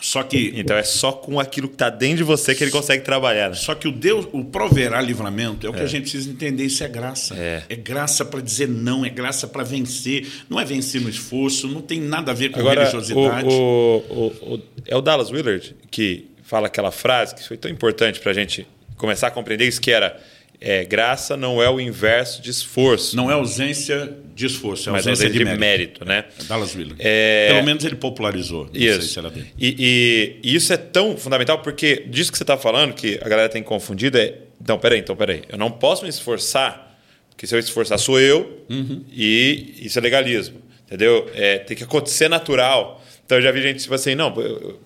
Só 0.00 0.22
que 0.22 0.52
então 0.54 0.76
é 0.76 0.84
só 0.84 1.10
com 1.10 1.40
aquilo 1.40 1.66
que 1.66 1.74
está 1.74 1.90
dentro 1.90 2.18
de 2.18 2.22
você 2.22 2.54
que 2.54 2.62
ele 2.62 2.70
consegue 2.70 3.02
trabalhar. 3.02 3.48
Né? 3.48 3.56
Só 3.56 3.74
que 3.74 3.88
o 3.88 3.90
Deus, 3.90 4.28
o 4.30 4.44
proverá 4.44 5.00
livramento 5.00 5.66
é 5.66 5.70
o 5.70 5.72
que 5.72 5.80
é. 5.80 5.82
a 5.82 5.86
gente 5.86 6.02
precisa 6.02 6.30
entender. 6.30 6.64
Isso 6.66 6.84
é 6.84 6.88
graça. 6.88 7.34
É, 7.34 7.64
é 7.68 7.74
graça 7.74 8.24
para 8.24 8.40
dizer 8.40 8.68
não, 8.68 9.04
é 9.04 9.10
graça 9.10 9.48
para 9.48 9.64
vencer. 9.64 10.28
Não 10.48 10.60
é 10.60 10.64
vencer 10.64 11.00
no 11.00 11.08
esforço, 11.08 11.66
não 11.66 11.82
tem 11.82 12.00
nada 12.00 12.30
a 12.30 12.34
ver 12.34 12.50
com 12.50 12.60
Agora, 12.60 12.78
religiosidade. 12.78 13.48
O, 13.48 14.04
o, 14.08 14.54
o, 14.54 14.62
é 14.86 14.96
o 14.96 15.00
Dallas 15.00 15.32
Willard 15.32 15.74
que 15.90 16.30
fala 16.48 16.66
aquela 16.66 16.90
frase 16.90 17.34
que 17.34 17.46
foi 17.46 17.58
tão 17.58 17.70
importante 17.70 18.20
para 18.20 18.30
a 18.30 18.34
gente 18.34 18.66
começar 18.96 19.26
a 19.26 19.30
compreender 19.30 19.68
isso, 19.68 19.78
que 19.78 19.90
era 19.90 20.18
é, 20.58 20.82
graça 20.82 21.36
não 21.36 21.62
é 21.62 21.68
o 21.68 21.78
inverso 21.78 22.40
de 22.40 22.50
esforço. 22.50 23.14
Não 23.14 23.30
é 23.30 23.34
ausência 23.34 24.16
de 24.34 24.46
esforço, 24.46 24.88
é 24.88 24.92
mas 24.92 25.06
ausência, 25.06 25.26
ausência 25.26 25.44
de, 25.44 25.50
de 25.50 25.58
mérito. 25.58 26.04
mérito. 26.04 26.04
né? 26.06 26.24
É 26.40 26.44
Dallas 26.44 26.74
Willard. 26.74 26.96
É... 26.98 27.48
Pelo 27.52 27.64
menos 27.64 27.84
ele 27.84 27.96
popularizou. 27.96 28.66
isso. 28.72 29.20
E, 29.58 29.76
e, 29.78 30.40
e, 30.42 30.54
isso 30.56 30.72
é 30.72 30.78
tão 30.78 31.18
fundamental 31.18 31.58
porque 31.58 32.04
disso 32.08 32.32
que 32.32 32.38
você 32.38 32.44
está 32.44 32.56
falando, 32.56 32.94
que 32.94 33.20
a 33.22 33.28
galera 33.28 33.50
tem 33.50 33.62
confundido, 33.62 34.16
é. 34.16 34.34
Então, 34.58 34.78
peraí, 34.78 34.98
então, 35.00 35.14
peraí. 35.14 35.42
Eu 35.50 35.58
não 35.58 35.70
posso 35.70 36.02
me 36.02 36.08
esforçar, 36.08 36.98
porque 37.28 37.46
se 37.46 37.54
eu 37.54 37.58
esforçar 37.58 37.98
sou 37.98 38.18
eu, 38.18 38.64
uhum. 38.70 39.04
e 39.12 39.74
isso 39.82 39.98
é 39.98 40.02
legalismo. 40.02 40.62
Entendeu? 40.86 41.30
É, 41.34 41.58
tem 41.58 41.76
que 41.76 41.84
acontecer 41.84 42.26
natural. 42.28 43.04
Então 43.24 43.36
eu 43.36 43.42
já 43.42 43.52
vi 43.52 43.60
gente 43.60 43.82
tipo 43.82 43.94
assim, 43.94 44.14
não, 44.14 44.34
eu, 44.40 44.80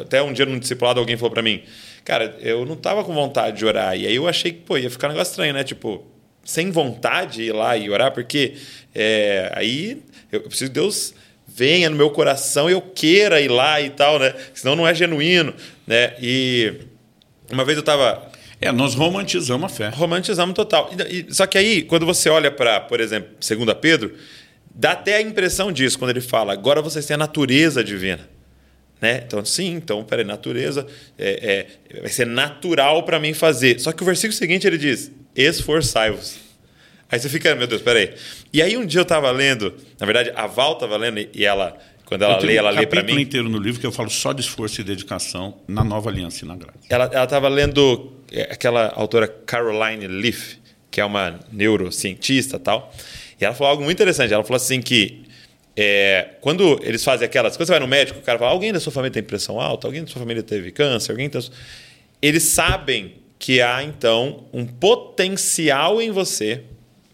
até 0.00 0.22
um 0.22 0.32
dia 0.32 0.46
num 0.46 0.58
discipulado 0.58 1.00
alguém 1.00 1.16
falou 1.16 1.30
para 1.30 1.42
mim, 1.42 1.62
cara, 2.04 2.36
eu 2.40 2.64
não 2.64 2.76
tava 2.76 3.04
com 3.04 3.12
vontade 3.12 3.58
de 3.58 3.64
orar. 3.64 3.96
E 3.96 4.06
aí 4.06 4.14
eu 4.14 4.28
achei 4.28 4.52
que, 4.52 4.60
pô, 4.60 4.76
ia 4.76 4.90
ficar 4.90 5.08
um 5.08 5.12
negócio 5.12 5.32
estranho, 5.32 5.54
né? 5.54 5.64
Tipo, 5.64 6.04
sem 6.44 6.70
vontade 6.70 7.34
de 7.34 7.42
ir 7.44 7.52
lá 7.52 7.76
e 7.76 7.88
orar, 7.90 8.12
porque 8.12 8.54
é, 8.94 9.52
aí 9.54 10.02
eu 10.30 10.40
preciso 10.42 10.70
que 10.70 10.74
Deus 10.74 11.14
venha 11.46 11.90
no 11.90 11.96
meu 11.96 12.10
coração 12.10 12.68
e 12.68 12.72
eu 12.72 12.80
queira 12.80 13.40
ir 13.40 13.48
lá 13.48 13.80
e 13.80 13.90
tal, 13.90 14.18
né? 14.18 14.34
Senão 14.54 14.74
não 14.74 14.86
é 14.86 14.94
genuíno, 14.94 15.54
né? 15.86 16.14
E 16.20 16.74
uma 17.50 17.64
vez 17.64 17.76
eu 17.76 17.84
tava 17.84 18.30
é, 18.62 18.70
nós 18.70 18.94
romantizamos 18.94 19.70
a 19.70 19.74
fé. 19.74 19.88
Romantizamos 19.88 20.54
total. 20.54 20.88
E, 21.10 21.26
e, 21.28 21.34
só 21.34 21.46
que 21.46 21.58
aí, 21.58 21.82
quando 21.82 22.06
você 22.06 22.30
olha 22.30 22.48
para, 22.48 22.80
por 22.80 23.00
exemplo, 23.00 23.30
2 23.40 23.76
Pedro, 23.80 24.14
dá 24.72 24.92
até 24.92 25.16
a 25.16 25.20
impressão 25.20 25.72
disso, 25.72 25.98
quando 25.98 26.10
ele 26.10 26.20
fala, 26.20 26.52
agora 26.52 26.80
vocês 26.80 27.04
têm 27.04 27.14
a 27.14 27.18
natureza 27.18 27.82
divina. 27.82 28.28
Né? 29.02 29.24
Então, 29.26 29.44
sim, 29.44 29.74
então, 29.74 30.04
peraí, 30.04 30.24
natureza 30.24 30.86
é, 31.18 31.66
é, 31.90 32.00
vai 32.02 32.08
ser 32.08 32.24
natural 32.24 33.02
para 33.02 33.18
mim 33.18 33.34
fazer. 33.34 33.80
Só 33.80 33.90
que 33.90 34.00
o 34.00 34.06
versículo 34.06 34.32
seguinte 34.32 34.64
ele 34.64 34.78
diz: 34.78 35.10
esforçai-vos. 35.34 36.36
Aí 37.10 37.18
você 37.18 37.28
fica, 37.28 37.52
meu 37.56 37.66
Deus, 37.66 37.82
peraí. 37.82 38.14
E 38.52 38.62
aí 38.62 38.76
um 38.76 38.86
dia 38.86 39.00
eu 39.00 39.02
estava 39.02 39.28
lendo, 39.32 39.74
na 39.98 40.06
verdade, 40.06 40.32
a 40.36 40.46
Val 40.46 40.74
estava 40.74 40.96
lendo 40.96 41.18
e 41.34 41.44
ela, 41.44 41.76
quando 42.06 42.22
ela 42.22 42.38
lê, 42.38 42.54
ela 42.54 42.70
um 42.70 42.76
lê 42.76 42.86
para 42.86 43.02
mim. 43.02 43.20
inteiro 43.20 43.48
no 43.48 43.58
livro 43.58 43.80
que 43.80 43.86
eu 43.86 43.92
falo 43.92 44.08
só 44.08 44.32
de 44.32 44.40
esforço 44.40 44.80
e 44.80 44.84
dedicação 44.84 45.60
na 45.66 45.82
nova 45.82 46.08
aliança 46.08 46.44
e 46.44 46.48
na 46.48 46.54
graça. 46.54 46.78
Ela 46.88 47.06
estava 47.24 47.48
lendo 47.48 48.12
é, 48.30 48.42
aquela 48.52 48.92
autora 48.94 49.26
Caroline 49.26 50.06
Leaf, 50.06 50.54
que 50.92 51.00
é 51.00 51.04
uma 51.04 51.40
neurocientista 51.50 52.56
tal. 52.56 52.94
E 53.38 53.44
ela 53.44 53.54
falou 53.54 53.72
algo 53.72 53.82
muito 53.82 53.96
interessante. 53.96 54.32
Ela 54.32 54.44
falou 54.44 54.56
assim 54.56 54.80
que 54.80 55.24
é, 55.76 56.30
quando 56.40 56.78
eles 56.82 57.02
fazem 57.02 57.24
aquelas. 57.24 57.56
Quando 57.56 57.66
você 57.66 57.72
vai 57.72 57.80
no 57.80 57.88
médico, 57.88 58.18
o 58.18 58.22
cara 58.22 58.38
fala: 58.38 58.50
alguém 58.50 58.72
da 58.72 58.80
sua 58.80 58.92
família 58.92 59.12
tem 59.12 59.22
pressão 59.22 59.60
alta, 59.60 59.86
alguém 59.86 60.02
da 60.02 60.08
sua 60.08 60.20
família 60.20 60.42
teve 60.42 60.70
câncer, 60.70 61.12
alguém. 61.12 61.28
Tem... 61.28 61.40
Eles 62.20 62.42
sabem 62.44 63.14
que 63.38 63.60
há 63.60 63.82
então 63.82 64.46
um 64.52 64.64
potencial 64.64 66.00
em 66.00 66.10
você 66.10 66.62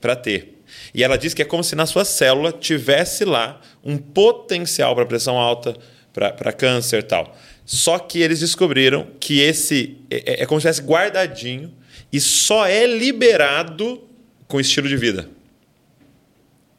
para 0.00 0.14
ter. 0.14 0.60
E 0.92 1.02
ela 1.02 1.16
diz 1.16 1.32
que 1.32 1.42
é 1.42 1.44
como 1.44 1.64
se 1.64 1.74
na 1.74 1.86
sua 1.86 2.04
célula 2.04 2.52
tivesse 2.52 3.24
lá 3.24 3.60
um 3.82 3.96
potencial 3.96 4.94
para 4.94 5.06
pressão 5.06 5.38
alta, 5.38 5.76
para 6.12 6.52
câncer 6.52 6.98
e 6.98 7.02
tal. 7.02 7.36
Só 7.64 7.98
que 7.98 8.20
eles 8.20 8.40
descobriram 8.40 9.06
que 9.20 9.40
esse 9.40 9.98
é, 10.10 10.42
é 10.42 10.46
como 10.46 10.60
se 10.60 10.68
estivesse 10.68 10.90
guardadinho 10.90 11.72
e 12.12 12.20
só 12.20 12.66
é 12.66 12.86
liberado 12.86 14.02
com 14.46 14.60
estilo 14.60 14.88
de 14.88 14.96
vida. 14.96 15.28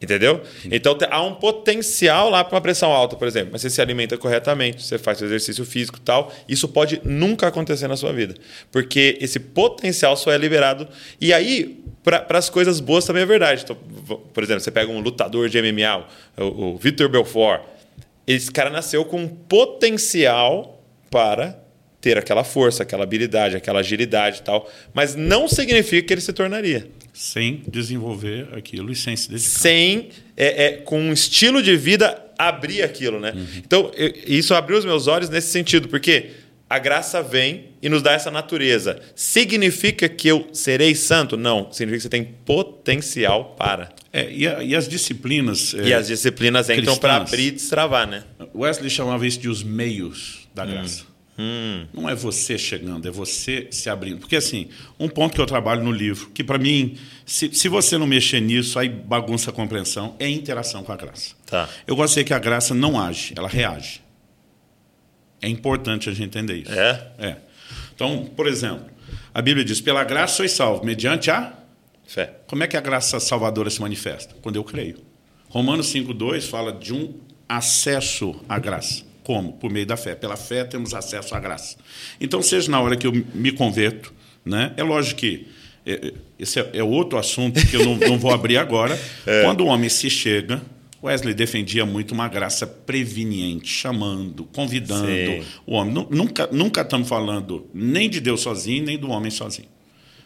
Entendeu? 0.02 0.42
Então 0.72 0.98
há 1.12 1.22
um 1.22 1.36
potencial 1.36 2.30
lá 2.30 2.42
para 2.42 2.56
uma 2.56 2.62
pressão 2.62 2.90
alta, 2.92 3.18
por 3.18 3.28
exemplo. 3.28 3.50
Mas 3.52 3.62
você 3.62 3.70
se 3.70 3.82
alimenta 3.82 4.18
corretamente, 4.18 4.82
você 4.82 4.98
faz 4.98 5.20
o 5.20 5.26
exercício 5.26 5.66
físico 5.66 5.98
e 5.98 6.02
tal. 6.02 6.34
Isso 6.48 6.70
pode 6.70 7.02
nunca 7.04 7.48
acontecer 7.48 7.88
na 7.90 7.98
sua 7.98 8.14
vida. 8.14 8.36
Porque 8.72 9.18
esse 9.20 9.40
potencial 9.40 10.16
só 10.16 10.32
é 10.32 10.38
liberado. 10.38 10.88
E 11.20 11.34
aí, 11.34 11.84
para 12.02 12.38
as 12.38 12.50
coisas 12.50 12.80
boas 12.80 13.04
também 13.04 13.24
é 13.24 13.26
verdade. 13.26 13.64
Então, 13.66 13.76
por 14.34 14.42
exemplo, 14.42 14.62
você 14.62 14.72
pega 14.72 14.90
um 14.90 15.02
lutador 15.02 15.50
de 15.50 15.62
MMA, 15.62 16.08
o, 16.38 16.44
o 16.44 16.78
Vitor 16.78 17.10
Belfort. 17.10 17.62
Esse 18.26 18.50
cara 18.50 18.70
nasceu 18.70 19.04
com 19.04 19.22
um 19.24 19.28
potencial 19.28 20.82
para 21.12 21.60
ter 22.00 22.18
aquela 22.18 22.46
força, 22.46 22.84
aquela 22.84 23.04
habilidade, 23.04 23.58
aquela 23.58 23.80
agilidade 23.80 24.40
e 24.40 24.44
tal. 24.44 24.70
Mas 24.94 25.14
não 25.14 25.46
significa 25.48 26.08
que 26.08 26.14
ele 26.14 26.22
se 26.22 26.32
tornaria. 26.32 26.88
Sem 27.14 27.64
desenvolver 27.68 28.50
aquilo 28.54 28.92
e 28.92 28.96
sem 28.96 29.16
se 29.16 29.30
dedicar. 29.30 29.50
Sem, 29.50 30.10
é, 30.36 30.66
é, 30.66 30.72
com 30.78 31.00
um 31.00 31.14
estilo 31.14 31.62
de 31.62 31.76
vida, 31.76 32.22
abrir 32.38 32.82
aquilo, 32.82 33.20
né? 33.20 33.34
Uhum. 33.36 33.48
Então, 33.58 33.92
eu, 33.96 34.14
isso 34.26 34.54
abriu 34.54 34.78
os 34.78 34.86
meus 34.86 35.08
olhos 35.08 35.30
nesse 35.30 35.52
sentido, 35.52 35.88
porque 35.88 36.32
a 36.70 36.78
graça 36.78 37.24
vem 37.24 37.70
e 37.82 37.90
nos 37.90 38.04
dá 38.04 38.12
essa 38.12 38.30
natureza. 38.30 39.02
Significa 39.16 40.08
que 40.08 40.28
eu 40.28 40.48
serei 40.54 40.94
santo? 40.94 41.36
Não. 41.36 41.72
Significa 41.72 41.98
que 41.98 42.04
você 42.04 42.10
tem 42.10 42.24
potencial 42.24 43.56
para. 43.58 43.90
É, 44.14 44.32
e, 44.32 44.48
a, 44.48 44.64
e, 44.64 44.76
as 44.76 44.88
disciplinas. 44.88 45.74
E 45.74 45.92
é, 45.92 45.96
as 45.96 46.08
disciplinas 46.08 46.70
entram 46.70 46.96
para 46.96 47.16
abrir 47.16 47.48
e 47.48 47.52
destravar, 47.52 48.08
né? 48.08 48.24
Wesley 48.54 48.90
chamava 48.90 49.26
isso 49.26 49.40
de 49.40 49.50
os 49.50 49.64
meios 49.64 50.48
da 50.54 50.64
hum. 50.64 50.68
graça. 50.68 51.04
Hum. 51.04 51.09
Não 51.94 52.10
é 52.10 52.14
você 52.14 52.58
chegando, 52.58 53.08
é 53.08 53.12
você 53.12 53.68
se 53.72 53.90
abrindo. 53.90 54.20
Porque, 54.20 54.36
assim, 54.36 54.70
um 55.00 55.08
ponto 55.08 55.36
que 55.36 55.42
eu 55.42 55.46
trabalho 55.46 55.84
no 55.84 55.92
livro, 55.92 56.30
que 56.32 56.44
para 56.44 56.58
mim, 56.58 56.98
se, 57.26 57.54
se 57.54 57.70
você 57.70 57.98
não 57.98 58.06
mexer 58.06 58.42
nisso, 58.42 58.78
aí 58.78 58.90
bagunça 58.90 59.50
a 59.50 59.54
compreensão, 59.54 60.16
é 60.20 60.26
a 60.26 60.30
interação 60.30 60.84
com 60.84 60.92
a 60.92 60.98
graça. 60.98 61.36
Tá. 61.46 61.70
Eu 61.88 61.96
gosto 61.96 62.10
de 62.10 62.16
dizer 62.16 62.24
que 62.26 62.34
a 62.34 62.40
graça 62.40 62.74
não 62.74 63.00
age, 63.00 63.34
ela 63.38 63.48
reage. 63.48 64.02
É 65.42 65.48
importante 65.48 66.10
a 66.10 66.12
gente 66.12 66.26
entender 66.26 66.58
isso. 66.58 66.74
É? 66.74 67.12
É. 67.18 67.38
Então, 67.96 68.30
por 68.36 68.46
exemplo, 68.46 68.86
a 69.34 69.42
Bíblia 69.42 69.64
diz: 69.64 69.80
pela 69.80 70.04
graça 70.04 70.36
sois 70.36 70.52
salvo, 70.52 70.86
mediante 70.86 71.32
a 71.32 71.54
fé. 72.06 72.42
Como 72.48 72.64
é 72.64 72.68
que 72.68 72.76
a 72.76 72.82
graça 72.82 73.20
salvadora 73.20 73.70
se 73.70 73.80
manifesta? 73.80 74.36
Quando 74.42 74.58
eu 74.58 74.64
creio. 74.64 74.98
Romanos 75.48 75.94
5,2 75.94 76.48
fala 76.50 76.74
de 76.74 76.94
um 76.94 77.14
acesso 77.48 78.36
à 78.48 78.60
graça. 78.60 79.09
Como? 79.30 79.54
Por 79.54 79.72
meio 79.72 79.86
da 79.86 79.96
fé. 79.96 80.16
Pela 80.16 80.36
fé 80.36 80.64
temos 80.64 80.92
acesso 80.96 81.36
à 81.36 81.40
graça. 81.40 81.78
Então, 82.20 82.42
seja 82.42 82.72
na 82.72 82.82
hora 82.82 82.98
que 82.98 83.06
eu 83.06 83.12
me 83.12 83.52
converto, 83.52 84.12
né? 84.44 84.74
é 84.76 84.82
lógico 84.82 85.20
que 85.20 85.48
é, 85.86 85.92
é, 86.08 86.14
esse 86.40 86.60
é, 86.60 86.68
é 86.74 86.84
outro 86.84 87.16
assunto 87.16 87.64
que 87.68 87.76
eu 87.76 87.86
não, 87.86 87.96
não 87.96 88.18
vou 88.18 88.34
abrir 88.34 88.58
agora. 88.58 89.00
É. 89.28 89.44
Quando 89.44 89.62
o 89.62 89.68
homem 89.68 89.88
se 89.88 90.10
chega, 90.10 90.60
Wesley 91.04 91.36
defendia 91.36 91.86
muito 91.86 92.12
uma 92.12 92.28
graça 92.28 92.66
preveniente, 92.66 93.68
chamando, 93.68 94.46
convidando 94.46 95.06
Sim. 95.06 95.44
o 95.64 95.76
homem. 95.76 96.08
Nunca, 96.10 96.50
nunca 96.52 96.82
estamos 96.82 97.08
falando 97.08 97.68
nem 97.72 98.10
de 98.10 98.20
Deus 98.20 98.42
sozinho, 98.42 98.84
nem 98.84 98.98
do 98.98 99.12
homem 99.12 99.30
sozinho. 99.30 99.70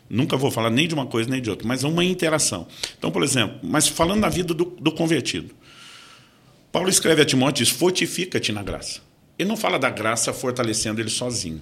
Nunca 0.09 0.37
vou 0.37 0.49
falar 0.49 0.69
nem 0.69 0.87
de 0.87 0.93
uma 0.93 1.07
coisa 1.07 1.29
nem 1.29 1.41
de 1.41 1.49
outra, 1.49 1.67
mas 1.67 1.83
é 1.83 1.87
uma 1.87 2.05
interação. 2.05 2.67
Então, 2.97 3.11
por 3.11 3.21
exemplo, 3.21 3.59
mas 3.63 3.85
falando 3.85 4.21
da 4.21 4.29
vida 4.29 4.53
do, 4.53 4.63
do 4.63 4.93
convertido. 4.93 5.53
Paulo 6.73 6.89
escreve 6.89 7.21
a 7.21 7.25
Timóteo 7.25 7.63
diz: 7.63 7.71
fortifica-te 7.71 8.51
na 8.51 8.63
graça. 8.63 8.99
Ele 9.37 9.47
não 9.47 9.55
fala 9.55 9.77
da 9.77 9.91
graça 9.91 10.33
fortalecendo 10.33 10.99
ele 10.99 11.09
sozinho, 11.09 11.61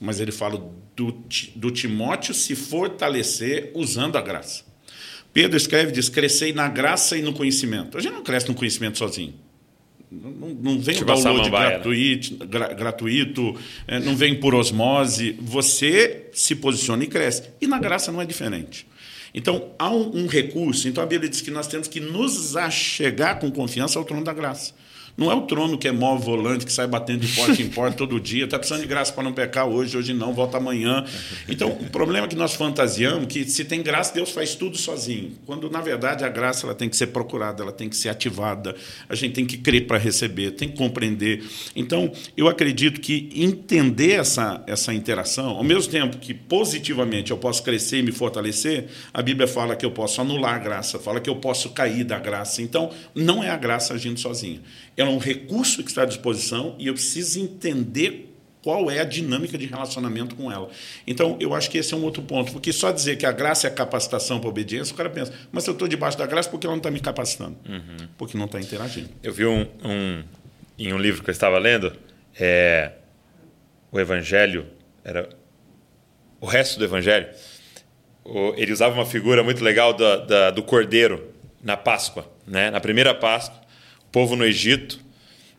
mas 0.00 0.18
ele 0.18 0.32
fala 0.32 0.60
do, 0.96 1.24
do 1.54 1.70
Timóteo 1.70 2.34
se 2.34 2.56
fortalecer 2.56 3.70
usando 3.74 4.16
a 4.16 4.20
graça. 4.20 4.64
Pedro 5.32 5.56
escreve 5.56 5.92
diz: 5.92 6.08
crescei 6.08 6.52
na 6.52 6.68
graça 6.68 7.16
e 7.16 7.22
no 7.22 7.32
conhecimento. 7.32 7.96
A 7.96 8.00
gente 8.00 8.12
não 8.12 8.24
cresce 8.24 8.48
no 8.48 8.54
conhecimento 8.54 8.98
sozinho. 8.98 9.34
Não, 10.10 10.48
não 10.48 10.80
vem 10.80 10.96
tipo 10.96 11.10
o 11.10 11.14
download 11.14 11.50
gratuito, 11.50 12.46
gra, 12.46 12.72
gratuito 12.74 13.56
é, 13.86 14.00
não 14.00 14.16
vem 14.16 14.38
por 14.38 14.52
osmose. 14.52 15.38
Você 15.40 16.28
se 16.32 16.56
posiciona 16.56 17.04
e 17.04 17.06
cresce. 17.06 17.50
E 17.60 17.68
na 17.68 17.78
graça 17.78 18.10
não 18.10 18.20
é 18.20 18.26
diferente. 18.26 18.84
Então, 19.34 19.70
há 19.78 19.90
um, 19.90 20.22
um, 20.22 20.26
recurso. 20.26 20.86
Então, 20.86 21.02
a 21.02 21.06
Bíblia 21.06 21.28
diz 21.28 21.40
que 21.40 21.50
nós 21.50 21.66
temos 21.66 21.88
que 21.88 21.98
nos 21.98 22.56
achegar 22.56 23.40
com 23.40 23.50
confiança 23.50 23.98
ao 23.98 24.04
trono 24.04 24.22
da 24.22 24.32
graça. 24.32 24.72
Não 25.16 25.30
é 25.30 25.34
o 25.34 25.42
trono 25.42 25.78
que 25.78 25.86
é 25.86 25.92
mó 25.92 26.16
volante, 26.16 26.66
que 26.66 26.72
sai 26.72 26.88
batendo 26.88 27.20
de 27.20 27.32
porta 27.34 27.62
em 27.62 27.68
porta 27.68 27.96
todo 27.96 28.18
dia. 28.18 28.44
Está 28.44 28.58
precisando 28.58 28.82
de 28.82 28.88
graça 28.88 29.12
para 29.12 29.22
não 29.22 29.32
pecar 29.32 29.66
hoje, 29.66 29.96
hoje 29.96 30.12
não, 30.12 30.34
volta 30.34 30.56
amanhã. 30.56 31.04
Então, 31.48 31.70
o 31.70 31.88
problema 31.88 32.26
é 32.26 32.28
que 32.28 32.34
nós 32.34 32.54
fantasiamos 32.54 33.26
que 33.26 33.44
se 33.44 33.64
tem 33.64 33.80
graça, 33.80 34.12
Deus 34.12 34.30
faz 34.30 34.56
tudo 34.56 34.76
sozinho. 34.76 35.32
Quando, 35.46 35.70
na 35.70 35.80
verdade, 35.80 36.24
a 36.24 36.28
graça 36.28 36.66
ela 36.66 36.74
tem 36.74 36.88
que 36.88 36.96
ser 36.96 37.08
procurada, 37.08 37.62
ela 37.62 37.70
tem 37.70 37.88
que 37.88 37.96
ser 37.96 38.08
ativada. 38.08 38.74
A 39.08 39.14
gente 39.14 39.34
tem 39.34 39.46
que 39.46 39.56
crer 39.56 39.86
para 39.86 39.98
receber, 39.98 40.50
tem 40.52 40.68
que 40.68 40.76
compreender. 40.76 41.44
Então, 41.76 42.10
eu 42.36 42.48
acredito 42.48 43.00
que 43.00 43.30
entender 43.36 44.14
essa, 44.14 44.64
essa 44.66 44.92
interação, 44.92 45.50
ao 45.50 45.64
mesmo 45.64 45.92
tempo 45.92 46.18
que 46.18 46.34
positivamente 46.34 47.30
eu 47.30 47.36
posso 47.36 47.62
crescer 47.62 47.98
e 47.98 48.02
me 48.02 48.10
fortalecer, 48.10 48.86
a 49.12 49.22
Bíblia 49.22 49.46
fala 49.46 49.76
que 49.76 49.86
eu 49.86 49.92
posso 49.92 50.20
anular 50.20 50.54
a 50.54 50.58
graça, 50.58 50.98
fala 50.98 51.20
que 51.20 51.30
eu 51.30 51.36
posso 51.36 51.70
cair 51.70 52.02
da 52.02 52.18
graça. 52.18 52.60
Então, 52.60 52.90
não 53.14 53.44
é 53.44 53.50
a 53.50 53.56
graça 53.56 53.94
agindo 53.94 54.18
sozinha 54.18 54.60
é 54.96 55.04
um 55.04 55.18
recurso 55.18 55.82
que 55.82 55.90
está 55.90 56.02
à 56.02 56.06
disposição 56.06 56.76
e 56.78 56.86
eu 56.86 56.94
preciso 56.94 57.40
entender 57.40 58.30
qual 58.62 58.90
é 58.90 59.00
a 59.00 59.04
dinâmica 59.04 59.58
de 59.58 59.66
relacionamento 59.66 60.34
com 60.34 60.50
ela. 60.50 60.70
Então, 61.06 61.36
eu 61.38 61.52
acho 61.52 61.70
que 61.70 61.76
esse 61.76 61.92
é 61.92 61.96
um 61.96 62.02
outro 62.02 62.22
ponto, 62.22 62.50
porque 62.50 62.72
só 62.72 62.90
dizer 62.90 63.16
que 63.18 63.26
a 63.26 63.32
graça 63.32 63.66
é 63.66 63.70
a 63.70 63.74
capacitação 63.74 64.38
para 64.38 64.48
a 64.48 64.50
obediência, 64.50 64.94
o 64.94 64.96
cara 64.96 65.10
pensa, 65.10 65.34
mas 65.52 65.66
eu 65.66 65.74
estou 65.74 65.86
debaixo 65.86 66.16
da 66.16 66.24
graça 66.24 66.48
porque 66.48 66.66
ela 66.66 66.74
não 66.74 66.78
está 66.78 66.90
me 66.90 66.98
capacitando, 66.98 67.58
uhum. 67.68 68.08
porque 68.16 68.38
não 68.38 68.46
está 68.46 68.58
interagindo. 68.58 69.10
Eu 69.22 69.34
vi 69.34 69.44
um, 69.44 69.66
um, 69.84 70.24
em 70.78 70.94
um 70.94 70.98
livro 70.98 71.22
que 71.22 71.28
eu 71.28 71.32
estava 71.32 71.58
lendo, 71.58 71.92
é, 72.40 72.92
o 73.92 74.00
Evangelho, 74.00 74.66
era 75.04 75.28
o 76.40 76.46
resto 76.46 76.78
do 76.78 76.84
Evangelho, 76.86 77.28
ele 78.56 78.72
usava 78.72 78.94
uma 78.94 79.04
figura 79.04 79.42
muito 79.42 79.62
legal 79.62 79.92
do, 79.92 80.26
da, 80.26 80.50
do 80.50 80.62
cordeiro 80.62 81.32
na 81.62 81.76
Páscoa. 81.76 82.26
Né? 82.46 82.70
Na 82.70 82.80
primeira 82.80 83.14
Páscoa, 83.14 83.60
povo 84.14 84.36
no 84.36 84.44
Egito, 84.44 85.00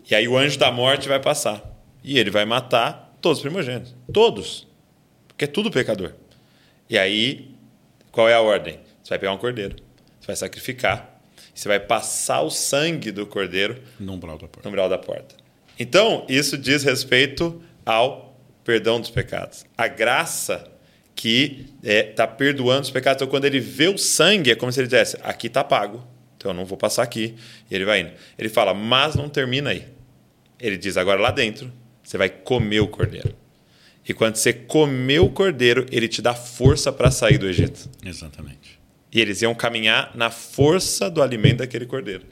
e 0.09 0.15
aí 0.15 0.29
o 0.29 0.37
anjo 0.37 0.57
da 0.57 0.71
morte 0.71 1.09
vai 1.09 1.19
passar. 1.19 1.61
E 2.01 2.17
ele 2.17 2.31
vai 2.31 2.45
matar 2.45 3.13
todos 3.19 3.39
os 3.39 3.41
primogênitos. 3.41 3.93
Todos. 4.13 4.65
Porque 5.27 5.43
é 5.43 5.47
tudo 5.47 5.69
pecador. 5.69 6.13
E 6.89 6.97
aí, 6.97 7.53
qual 8.13 8.29
é 8.29 8.33
a 8.33 8.39
ordem? 8.39 8.79
Você 9.03 9.09
vai 9.09 9.19
pegar 9.19 9.33
um 9.33 9.37
cordeiro, 9.37 9.75
você 10.21 10.27
vai 10.27 10.35
sacrificar, 10.37 11.19
você 11.53 11.67
vai 11.67 11.81
passar 11.81 12.43
o 12.43 12.49
sangue 12.49 13.11
do 13.11 13.27
cordeiro 13.27 13.81
no 13.99 14.13
umbral 14.13 14.37
da 14.37 14.47
porta. 14.47 14.69
Umbral 14.69 14.87
da 14.87 14.97
porta. 14.97 15.35
Então, 15.77 16.25
isso 16.29 16.57
diz 16.57 16.81
respeito 16.83 17.61
ao 17.85 18.39
perdão 18.63 19.01
dos 19.01 19.09
pecados. 19.09 19.65
A 19.77 19.87
graça 19.89 20.71
que 21.13 21.67
está 21.83 21.91
é, 21.91 22.03
tá 22.03 22.25
perdoando 22.25 22.83
os 22.83 22.91
pecados. 22.91 23.17
Então, 23.17 23.27
quando 23.27 23.45
ele 23.45 23.59
vê 23.59 23.89
o 23.89 23.97
sangue, 23.97 24.51
é 24.51 24.55
como 24.55 24.71
se 24.71 24.79
ele 24.79 24.87
dissesse: 24.87 25.17
aqui 25.21 25.47
está 25.47 25.61
pago. 25.63 26.14
Então 26.45 26.51
eu 26.51 26.57
não 26.57 26.65
vou 26.65 26.77
passar 26.77 27.01
aqui. 27.01 27.33
E 27.71 27.73
ele 27.73 27.85
vai 27.85 28.01
indo. 28.01 28.11
Ele 28.37 28.49
fala, 28.49 28.71
mas 28.71 29.15
não 29.15 29.27
termina 29.27 29.71
aí. 29.71 29.83
Ele 30.59 30.77
diz, 30.77 30.95
agora 30.95 31.19
lá 31.19 31.31
dentro, 31.31 31.73
você 32.03 32.19
vai 32.19 32.29
comer 32.29 32.81
o 32.81 32.87
cordeiro. 32.87 33.33
E 34.07 34.13
quando 34.13 34.35
você 34.35 34.53
comer 34.53 35.19
o 35.19 35.29
cordeiro, 35.29 35.87
ele 35.91 36.07
te 36.07 36.21
dá 36.21 36.35
força 36.35 36.91
para 36.91 37.09
sair 37.09 37.39
do 37.39 37.47
Egito. 37.47 37.89
Exatamente. 38.05 38.79
E 39.11 39.19
eles 39.19 39.41
iam 39.41 39.55
caminhar 39.55 40.11
na 40.13 40.29
força 40.29 41.09
do 41.09 41.23
alimento 41.23 41.57
daquele 41.57 41.87
cordeiro. 41.87 42.25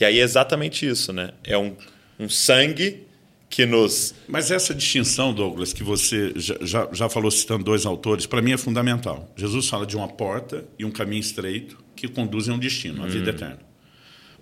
E 0.00 0.04
aí 0.04 0.20
é 0.20 0.22
exatamente 0.22 0.88
isso, 0.88 1.12
né? 1.12 1.32
É 1.42 1.58
um, 1.58 1.74
um 2.16 2.28
sangue 2.28 3.08
que 3.50 3.66
nos. 3.66 4.14
Mas 4.28 4.52
essa 4.52 4.72
distinção, 4.72 5.34
Douglas, 5.34 5.72
que 5.72 5.82
você 5.82 6.32
já, 6.36 6.56
já, 6.60 6.88
já 6.92 7.08
falou 7.08 7.28
citando 7.32 7.64
dois 7.64 7.84
autores, 7.84 8.24
para 8.24 8.40
mim 8.40 8.52
é 8.52 8.56
fundamental. 8.56 9.28
Jesus 9.36 9.66
fala 9.66 9.84
de 9.84 9.96
uma 9.96 10.06
porta 10.06 10.64
e 10.78 10.84
um 10.84 10.92
caminho 10.92 11.20
estreito 11.20 11.87
que 12.00 12.08
conduzem 12.08 12.52
a 12.52 12.56
um 12.56 12.58
destino, 12.58 13.02
a 13.02 13.06
hum. 13.06 13.08
vida 13.08 13.30
eterna. 13.30 13.58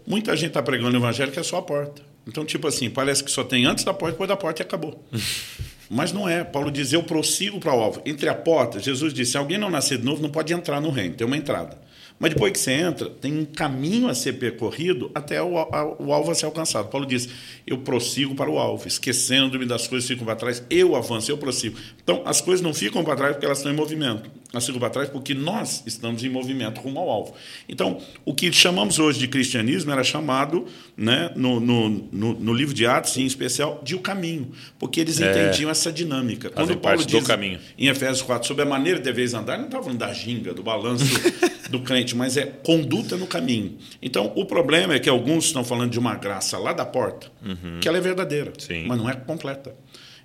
Muita 0.06 0.36
gente 0.36 0.48
está 0.48 0.62
pregando 0.62 0.96
o 0.96 1.00
evangelho 1.00 1.32
que 1.32 1.40
é 1.40 1.42
só 1.42 1.58
a 1.58 1.62
porta. 1.62 2.02
Então, 2.26 2.44
tipo 2.44 2.66
assim, 2.66 2.90
parece 2.90 3.22
que 3.22 3.30
só 3.30 3.44
tem 3.44 3.64
antes 3.66 3.84
da 3.84 3.92
porta, 3.92 4.12
depois 4.12 4.28
da 4.28 4.36
porta 4.36 4.62
e 4.62 4.64
acabou. 4.64 5.04
Mas 5.88 6.12
não 6.12 6.28
é. 6.28 6.42
Paulo 6.42 6.70
diz: 6.70 6.92
Eu 6.92 7.02
prossigo 7.02 7.60
para 7.60 7.74
o 7.74 7.80
alvo. 7.80 8.02
Entre 8.04 8.28
a 8.28 8.34
porta, 8.34 8.80
Jesus 8.80 9.12
disse: 9.12 9.32
Se 9.32 9.38
alguém 9.38 9.58
não 9.58 9.70
nascer 9.70 9.98
de 9.98 10.04
novo, 10.04 10.20
não 10.20 10.30
pode 10.30 10.52
entrar 10.52 10.80
no 10.80 10.90
reino, 10.90 11.14
tem 11.14 11.26
uma 11.26 11.36
entrada. 11.36 11.78
Mas 12.18 12.32
depois 12.32 12.50
que 12.50 12.58
você 12.58 12.72
entra, 12.72 13.10
tem 13.10 13.40
um 13.40 13.44
caminho 13.44 14.08
a 14.08 14.14
ser 14.14 14.34
percorrido 14.34 15.10
até 15.14 15.42
o, 15.42 15.58
a, 15.58 16.02
o 16.02 16.12
alvo 16.14 16.30
a 16.30 16.34
ser 16.34 16.46
alcançado. 16.46 16.88
Paulo 16.88 17.06
diz: 17.06 17.28
Eu 17.66 17.78
prossigo 17.78 18.34
para 18.34 18.50
o 18.50 18.58
alvo, 18.58 18.88
esquecendo-me 18.88 19.66
das 19.66 19.86
coisas 19.86 20.08
que 20.08 20.14
ficam 20.14 20.26
para 20.26 20.36
trás, 20.36 20.62
eu 20.70 20.96
avanço, 20.96 21.30
eu 21.30 21.38
prossigo. 21.38 21.78
Então, 22.02 22.22
as 22.24 22.40
coisas 22.40 22.62
não 22.62 22.72
ficam 22.72 23.04
para 23.04 23.16
trás 23.16 23.32
porque 23.34 23.46
elas 23.46 23.58
estão 23.58 23.70
em 23.70 23.76
movimento. 23.76 24.30
Ficam 24.60 24.78
para 24.78 24.90
trás 24.90 25.08
porque 25.08 25.34
nós 25.34 25.82
estamos 25.86 26.24
em 26.24 26.28
movimento 26.28 26.80
rumo 26.80 26.98
ao 26.98 27.10
alvo. 27.10 27.34
Então, 27.68 28.00
o 28.24 28.34
que 28.34 28.50
chamamos 28.52 28.98
hoje 28.98 29.18
de 29.18 29.28
cristianismo 29.28 29.90
era 29.90 30.02
chamado, 30.02 30.66
né, 30.96 31.30
no, 31.36 31.60
no, 31.60 31.88
no, 31.90 32.32
no 32.34 32.54
livro 32.54 32.74
de 32.74 32.86
Atos, 32.86 33.16
em 33.18 33.26
especial, 33.26 33.80
de 33.84 33.94
o 33.94 34.00
caminho, 34.00 34.50
porque 34.78 35.00
eles 35.00 35.20
é. 35.20 35.30
entendiam 35.30 35.70
essa 35.70 35.92
dinâmica. 35.92 36.48
Quando 36.48 36.76
Paulo 36.78 37.04
diz 37.04 37.26
caminho. 37.26 37.58
em 37.76 37.88
Efésios 37.88 38.22
4 38.22 38.46
sobre 38.46 38.62
a 38.62 38.66
maneira 38.66 38.98
de 38.98 39.04
deveis 39.04 39.34
andar, 39.34 39.58
não 39.58 39.66
estava 39.66 39.82
falando 39.82 39.98
da 39.98 40.12
ginga, 40.12 40.54
do 40.54 40.62
balanço 40.62 41.04
do 41.70 41.80
crente, 41.80 42.16
mas 42.16 42.36
é 42.36 42.46
conduta 42.46 43.16
no 43.16 43.26
caminho. 43.26 43.76
Então, 44.00 44.32
o 44.36 44.44
problema 44.44 44.94
é 44.94 44.98
que 44.98 45.08
alguns 45.08 45.46
estão 45.46 45.64
falando 45.64 45.90
de 45.90 45.98
uma 45.98 46.14
graça 46.14 46.58
lá 46.58 46.72
da 46.72 46.86
porta, 46.86 47.30
uhum. 47.44 47.80
que 47.80 47.88
ela 47.88 47.98
é 47.98 48.00
verdadeira, 48.00 48.52
Sim. 48.58 48.86
mas 48.86 48.96
não 48.96 49.10
é 49.10 49.14
completa. 49.14 49.74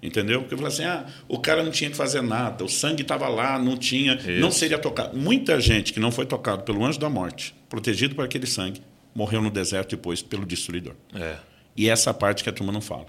Entendeu? 0.01 0.41
Porque 0.41 0.55
fala 0.55 0.67
assim: 0.69 0.83
ah, 0.83 1.05
o 1.27 1.37
cara 1.37 1.63
não 1.63 1.71
tinha 1.71 1.89
que 1.89 1.95
fazer 1.95 2.21
nada, 2.21 2.63
o 2.63 2.69
sangue 2.69 3.03
estava 3.03 3.27
lá, 3.27 3.59
não 3.59 3.77
tinha, 3.77 4.15
Isso. 4.15 4.31
não 4.39 4.51
seria 4.51 4.79
tocado. 4.79 5.17
Muita 5.17 5.59
gente 5.59 5.93
que 5.93 5.99
não 5.99 6.11
foi 6.11 6.25
tocado 6.25 6.63
pelo 6.63 6.83
anjo 6.83 6.99
da 6.99 7.09
morte, 7.09 7.53
protegido 7.69 8.15
por 8.15 8.25
aquele 8.25 8.47
sangue, 8.47 8.81
morreu 9.13 9.41
no 9.41 9.51
deserto 9.51 9.91
depois 9.91 10.21
pelo 10.21 10.45
destruidor. 10.45 10.95
É. 11.13 11.35
E 11.77 11.87
essa 11.87 12.13
parte 12.13 12.43
que 12.43 12.49
a 12.49 12.53
turma 12.53 12.71
não 12.71 12.81
fala. 12.81 13.05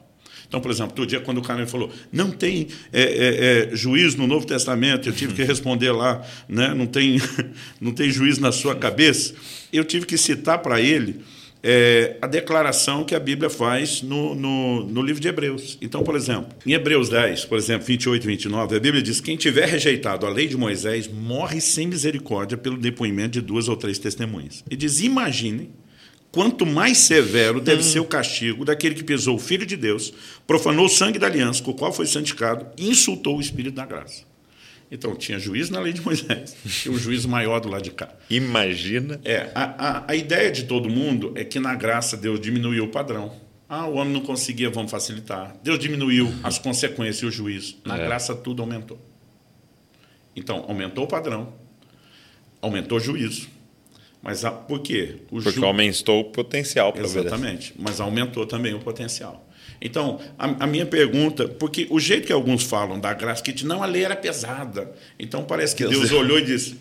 Então, 0.47 0.61
por 0.61 0.71
exemplo, 0.71 0.91
outro 0.91 1.07
dia, 1.07 1.19
quando 1.19 1.39
o 1.39 1.43
cara 1.43 1.61
me 1.61 1.67
falou, 1.67 1.91
não 2.13 2.31
tem 2.31 2.69
é, 2.93 3.03
é, 3.03 3.73
é, 3.73 3.75
juiz 3.77 4.15
no 4.15 4.27
Novo 4.27 4.47
Testamento, 4.47 5.09
eu 5.09 5.13
tive 5.15 5.33
que 5.33 5.43
responder 5.45 5.93
lá, 5.93 6.23
né, 6.47 6.75
não, 6.75 6.87
tem, 6.87 7.19
não 7.81 7.93
tem 7.93 8.11
juiz 8.11 8.37
na 8.37 8.53
sua 8.53 8.75
cabeça, 8.75 9.35
eu 9.73 9.83
tive 9.83 10.05
que 10.05 10.19
citar 10.19 10.59
para 10.59 10.79
ele 10.79 11.23
é, 11.63 12.17
a 12.21 12.27
declaração 12.27 13.05
que 13.05 13.15
a 13.15 13.21
Bíblia 13.21 13.49
faz 13.49 14.03
no, 14.03 14.35
no, 14.35 14.85
no, 14.85 15.03
livro 15.03 15.21
de 15.23 15.29
Hebreus. 15.29 15.79
Então, 15.81 16.03
por 16.03 16.17
exemplo, 16.17 16.53
em 16.67 16.73
Hebreus 16.73 17.09
10, 17.09 17.45
por 17.45 17.57
exemplo, 17.57 17.87
28 17.87 18.25
e 18.25 18.27
29, 18.27 18.77
a 18.77 18.81
Bíblia 18.81 19.03
diz: 19.03 19.21
quem 19.21 19.37
tiver 19.37 19.67
rejeitado 19.69 20.27
a 20.27 20.31
lei 20.31 20.49
de 20.49 20.57
Moisés 20.57 21.09
morre 21.09 21.61
sem 21.61 21.87
misericórdia 21.87 22.59
pelo 22.59 22.77
depoimento 22.77 23.31
de 23.33 23.41
duas 23.41 23.69
ou 23.69 23.77
três 23.77 23.99
testemunhas. 23.99 24.65
E 24.69 24.77
diz: 24.77 25.01
imaginem 25.01 25.71
quanto 26.33 26.67
mais 26.67 26.99
severo 26.99 27.61
deve 27.61 27.83
hum. 27.83 27.85
ser 27.85 28.01
o 28.01 28.07
castigo 28.07 28.65
daquele 28.65 28.95
que 28.95 29.05
pesou 29.05 29.37
o 29.37 29.39
Filho 29.39 29.67
de 29.67 29.77
Deus, 29.77 30.13
profanou 30.47 30.87
o 30.87 30.89
sangue 30.89 31.19
da 31.19 31.27
aliança 31.27 31.63
com 31.63 31.71
o 31.71 31.75
qual 31.75 31.93
foi 31.93 32.07
santificado 32.07 32.67
e 32.77 32.89
insultou 32.89 33.37
o 33.37 33.41
Espírito 33.41 33.75
da 33.75 33.87
graça. 33.87 34.32
Então, 34.95 35.17
tinha 35.17 35.39
juízo 35.39 35.73
na 35.73 35.81
lei 35.81 35.95
de 35.95 36.03
Moisés, 36.03 36.55
tinha 36.67 36.95
um 36.95 36.99
juízo 36.99 37.27
maior 37.27 37.61
do 37.61 37.69
lado 37.71 37.83
de 37.83 37.91
cá. 37.93 38.15
Imagina. 38.29 39.19
É, 39.25 39.51
a, 39.55 39.63
a, 39.89 40.05
a 40.13 40.15
ideia 40.15 40.53
de 40.53 40.65
todo 40.65 40.91
mundo 40.91 41.33
é 41.35 41.43
que 41.45 41.59
na 41.59 41.75
graça 41.75 42.15
Deus 42.15 42.39
diminuiu 42.39 42.85
o 42.85 42.89
padrão. 42.89 43.35
Ah, 43.67 43.87
o 43.87 43.95
homem 43.95 44.13
não 44.13 44.21
conseguia, 44.21 44.69
vamos 44.69 44.91
facilitar. 44.91 45.57
Deus 45.63 45.79
diminuiu 45.79 46.31
as 46.43 46.59
consequências 46.59 47.23
e 47.23 47.25
o 47.27 47.31
juízo. 47.31 47.79
Na 47.87 47.97
é. 47.97 48.05
graça 48.05 48.35
tudo 48.35 48.61
aumentou. 48.61 49.01
Então, 50.37 50.67
aumentou 50.69 51.05
o 51.05 51.09
padrão, 51.09 51.55
aumentou 52.61 52.99
o 52.99 53.01
juízo, 53.01 53.49
mas 54.23 54.45
a, 54.45 54.51
por 54.51 54.81
quê? 54.81 55.17
O 55.31 55.41
Porque 55.41 55.59
ju... 55.59 55.65
aumentou 55.65 56.21
o 56.21 56.25
potencial 56.25 56.93
para 56.93 57.03
Exatamente, 57.03 57.73
mas 57.79 57.99
aumentou 57.99 58.45
também 58.45 58.75
o 58.75 58.79
potencial. 58.79 59.49
Então, 59.85 60.21
a, 60.39 60.65
a, 60.65 60.67
minha 60.67 60.87
pergunta, 60.87 61.49
porque 61.49 61.89
o 61.91 61.99
jeito 61.99 62.29
que 62.29 62.33
alguns 62.33 62.63
falam 62.63 63.01
da 63.01 63.13
graça, 63.13 63.43
que 63.43 63.67
não, 63.67 63.83
a 63.83 63.87
lei 63.87 64.05
era 64.05 64.15
pesada. 64.15 64.93
Então 65.19 65.43
parece 65.43 65.75
que 65.75 65.85
Deus, 65.85 66.09
Deus 66.09 66.13
olhou 66.13 66.39
e 66.39 66.45
disse: 66.45 66.79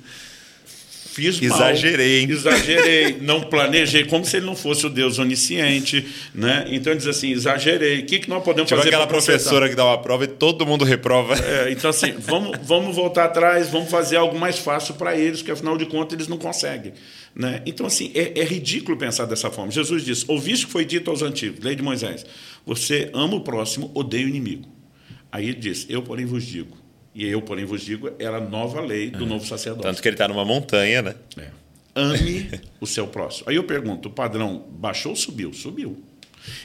fiz 1.21 1.41
mal, 1.41 1.71
exagerei, 1.71 2.23
exagerei, 2.23 3.17
não 3.21 3.41
planejei, 3.41 4.05
como 4.05 4.25
se 4.25 4.37
ele 4.37 4.45
não 4.45 4.55
fosse 4.55 4.85
o 4.85 4.89
Deus 4.89 5.19
onisciente, 5.19 6.05
né? 6.33 6.65
Então 6.69 6.93
ele 6.93 6.99
diz 6.99 7.07
assim, 7.07 7.31
exagerei. 7.31 7.99
O 7.99 8.05
que, 8.05 8.19
que 8.19 8.29
nós 8.29 8.43
podemos 8.43 8.67
tipo 8.67 8.79
fazer? 8.79 8.89
aquela 8.89 9.07
professora 9.07 9.69
que 9.69 9.75
dá 9.75 9.85
uma 9.85 9.97
prova 9.97 10.23
e 10.23 10.27
todo 10.27 10.65
mundo 10.65 10.85
reprova. 10.85 11.35
É, 11.35 11.71
então 11.71 11.89
assim, 11.89 12.13
vamos, 12.17 12.57
vamos 12.63 12.95
voltar 12.95 13.25
atrás, 13.25 13.69
vamos 13.69 13.89
fazer 13.89 14.15
algo 14.15 14.37
mais 14.39 14.57
fácil 14.57 14.93
para 14.95 15.17
eles, 15.17 15.41
que 15.41 15.51
afinal 15.51 15.77
de 15.77 15.85
contas 15.85 16.13
eles 16.13 16.27
não 16.27 16.37
conseguem. 16.37 16.93
Né? 17.33 17.61
Então, 17.65 17.85
assim, 17.85 18.11
é, 18.13 18.39
é, 18.39 18.43
ridículo 18.43 18.97
pensar 18.97 19.25
dessa 19.25 19.49
forma. 19.49 19.71
Jesus 19.71 20.03
disse: 20.03 20.25
Ouviste 20.27 20.65
que 20.65 20.71
foi 20.71 20.83
dito 20.83 21.09
aos 21.09 21.21
antigos, 21.21 21.63
lei 21.63 21.75
de 21.75 21.81
Moisés, 21.81 22.25
você 22.65 23.09
ama 23.13 23.35
o 23.35 23.41
próximo, 23.41 23.89
odeia 23.93 24.25
o 24.25 24.29
inimigo. 24.29 24.67
Aí 25.31 25.45
ele 25.45 25.59
diz: 25.59 25.85
Eu, 25.89 26.01
porém, 26.01 26.25
vos 26.25 26.43
digo. 26.43 26.80
E 27.13 27.27
eu, 27.27 27.41
porém, 27.41 27.65
vos 27.65 27.81
digo, 27.81 28.09
era 28.17 28.37
a 28.37 28.41
nova 28.41 28.81
lei 28.81 29.09
do 29.09 29.25
é. 29.25 29.27
novo 29.27 29.45
sacerdócio. 29.45 29.83
Tanto 29.83 30.01
que 30.01 30.07
ele 30.07 30.15
está 30.15 30.27
numa 30.27 30.45
montanha, 30.45 31.01
né? 31.01 31.15
É. 31.37 31.47
Ame 31.93 32.49
o 32.79 32.87
seu 32.87 33.05
próximo. 33.07 33.49
Aí 33.49 33.55
eu 33.55 33.63
pergunto: 33.63 34.09
o 34.09 34.11
padrão 34.11 34.65
baixou 34.71 35.11
ou 35.11 35.15
subiu? 35.15 35.53
Subiu. 35.53 36.01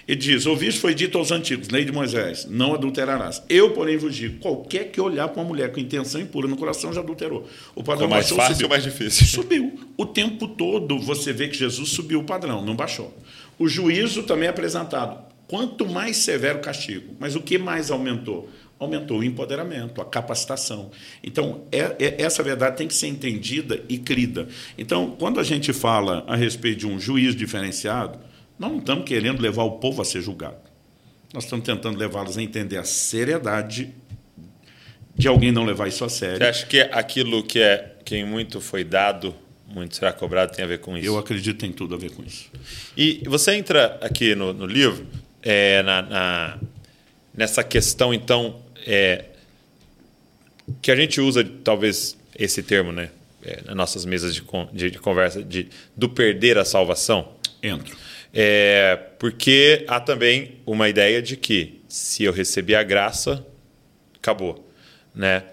Ele 0.07 0.17
diz: 0.17 0.47
Ouviste 0.47 0.81
foi 0.81 0.95
dito 0.95 1.19
aos 1.19 1.31
antigos, 1.31 1.69
lei 1.69 1.85
de 1.85 1.93
Moisés, 1.93 2.47
não 2.49 2.75
adulterarás. 2.75 3.43
Eu, 3.49 3.73
porém, 3.73 3.97
vos 3.97 4.15
digo: 4.15 4.39
qualquer 4.39 4.91
que 4.91 5.01
olhar 5.01 5.29
para 5.29 5.43
uma 5.43 5.49
mulher 5.49 5.73
com 5.73 5.81
intenção 5.81 6.21
impura 6.21 6.47
no 6.49 6.57
coração 6.57 6.93
já 6.93 7.01
adulterou. 7.01 7.49
O 7.75 7.83
padrão 7.83 8.09
mais 8.09 8.25
baixou, 8.25 8.37
fácil 8.37 8.55
subiu. 8.55 8.67
ou 8.67 8.71
mais 8.71 8.85
difícil? 8.85 9.27
Subiu. 9.27 9.81
O 9.97 10.07
tempo 10.07 10.49
todo 10.49 10.99
você 10.99 11.33
vê 11.33 11.49
que 11.49 11.57
Jesus 11.57 11.91
subiu 11.91 12.21
o 12.21 12.25
padrão, 12.25 12.65
não 12.65 12.77
baixou. 12.77 13.13
O 13.59 13.69
juízo 13.69 14.23
também 14.23 14.47
é 14.47 14.51
apresentado. 14.51 15.27
Quanto 15.49 15.87
mais 15.87 16.17
severo 16.17 16.59
o 16.59 16.63
castigo, 16.63 17.15
mas 17.21 17.37
o 17.37 17.41
que 17.41 17.57
mais 17.57 17.91
aumentou? 17.91 18.51
Aumentou 18.79 19.21
o 19.21 19.25
empoderamento, 19.25 20.01
a 20.01 20.05
capacitação. 20.05 20.91
Então, 21.23 21.63
é, 21.73 21.97
é, 21.99 22.23
essa 22.23 22.43
verdade 22.43 22.77
tem 22.77 22.87
que 22.87 22.95
ser 22.95 23.07
entendida 23.07 23.83
e 23.89 23.99
crida. 23.99 24.49
Então, 24.77 25.17
quando 25.19 25.41
a 25.41 25.43
gente 25.43 25.73
fala 25.73 26.25
a 26.27 26.37
respeito 26.37 26.81
de 26.81 26.87
um 26.87 27.01
juiz 27.01 27.35
diferenciado, 27.35 28.19
nós 28.59 28.71
não 28.71 28.79
estamos 28.79 29.05
querendo 29.05 29.41
levar 29.41 29.65
o 29.65 29.73
povo 29.73 30.03
a 30.03 30.05
ser 30.05 30.21
julgado. 30.21 30.59
Nós 31.33 31.45
estamos 31.45 31.65
tentando 31.65 31.99
levá-los 31.99 32.37
a 32.37 32.43
entender 32.43 32.77
a 32.77 32.85
seriedade 32.85 33.93
de 35.15 35.29
alguém 35.29 35.51
não 35.51 35.65
levar 35.65 35.89
isso 35.89 36.05
a 36.05 36.09
sério. 36.09 36.39
Você 36.39 36.45
acha 36.45 36.67
que 36.67 36.81
aquilo 36.81 37.43
que 37.43 37.59
é 37.59 37.97
quem 38.05 38.25
muito 38.25 38.61
foi 38.61 38.85
dado, 38.85 39.35
muito 39.67 39.97
será 39.97 40.13
cobrado, 40.13 40.55
tem 40.55 40.65
a 40.65 40.69
ver 40.69 40.79
com 40.79 40.97
isso? 40.97 41.07
Eu 41.07 41.19
acredito 41.19 41.55
que 41.55 41.61
tem 41.61 41.73
tudo 41.73 41.95
a 41.95 41.99
ver 41.99 42.11
com 42.13 42.23
isso. 42.23 42.51
E 42.97 43.23
você 43.27 43.55
entra 43.55 43.99
aqui 44.03 44.35
no, 44.35 44.53
no 44.53 44.67
livro 44.67 45.07
é, 45.43 45.83
na, 45.83 46.03
na, 46.03 46.59
nessa 47.35 47.65
questão, 47.65 48.13
então, 48.13 48.61
é, 48.87 49.27
que 50.83 50.91
a 50.91 50.97
gente 50.97 51.21
usa 51.21 51.45
talvez 51.63 52.17
esse 52.37 52.63
termo, 52.63 52.93
né? 52.93 53.11
É, 53.43 53.63
nas 53.65 53.77
nossas 53.77 54.05
mesas 54.05 54.35
de, 54.35 54.43
de, 54.73 54.91
de 54.91 54.99
conversa, 54.99 55.43
de, 55.43 55.69
do 55.97 56.09
perder 56.09 56.59
a 56.59 56.65
salvação. 56.65 57.37
Entro. 57.63 57.97
É, 58.35 58.97
porque 59.19 59.85
há 59.87 60.01
também 60.01 60.57
uma 60.67 60.89
ideia 60.89 61.23
de 61.23 61.37
que 61.37 61.81
se 61.89 62.25
eu 62.25 62.33
receber 62.33 62.75
a 62.75 62.83
graça, 62.83 63.47
acabou, 64.17 64.69
né? 65.15 65.45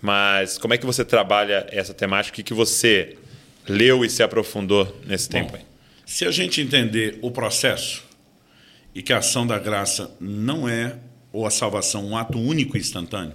Mas 0.00 0.56
como 0.56 0.72
é 0.72 0.78
que 0.78 0.86
você 0.86 1.04
trabalha 1.04 1.66
essa 1.70 1.92
temática? 1.92 2.32
O 2.32 2.36
que, 2.36 2.42
que 2.42 2.54
você 2.54 3.18
leu 3.68 4.04
e 4.04 4.08
se 4.08 4.22
aprofundou 4.22 4.98
nesse 5.04 5.28
Bom, 5.28 5.38
tempo? 5.38 5.56
Aí? 5.56 5.62
Se 6.06 6.24
a 6.24 6.30
gente 6.30 6.60
entender 6.60 7.18
o 7.20 7.30
processo 7.30 8.04
e 8.94 9.02
que 9.02 9.12
a 9.12 9.18
ação 9.18 9.46
da 9.46 9.58
graça 9.58 10.10
não 10.20 10.68
é 10.68 10.96
ou 11.32 11.46
a 11.46 11.50
salvação 11.50 12.06
um 12.06 12.16
ato 12.16 12.38
único 12.38 12.76
e 12.76 12.80
instantâneo, 12.80 13.34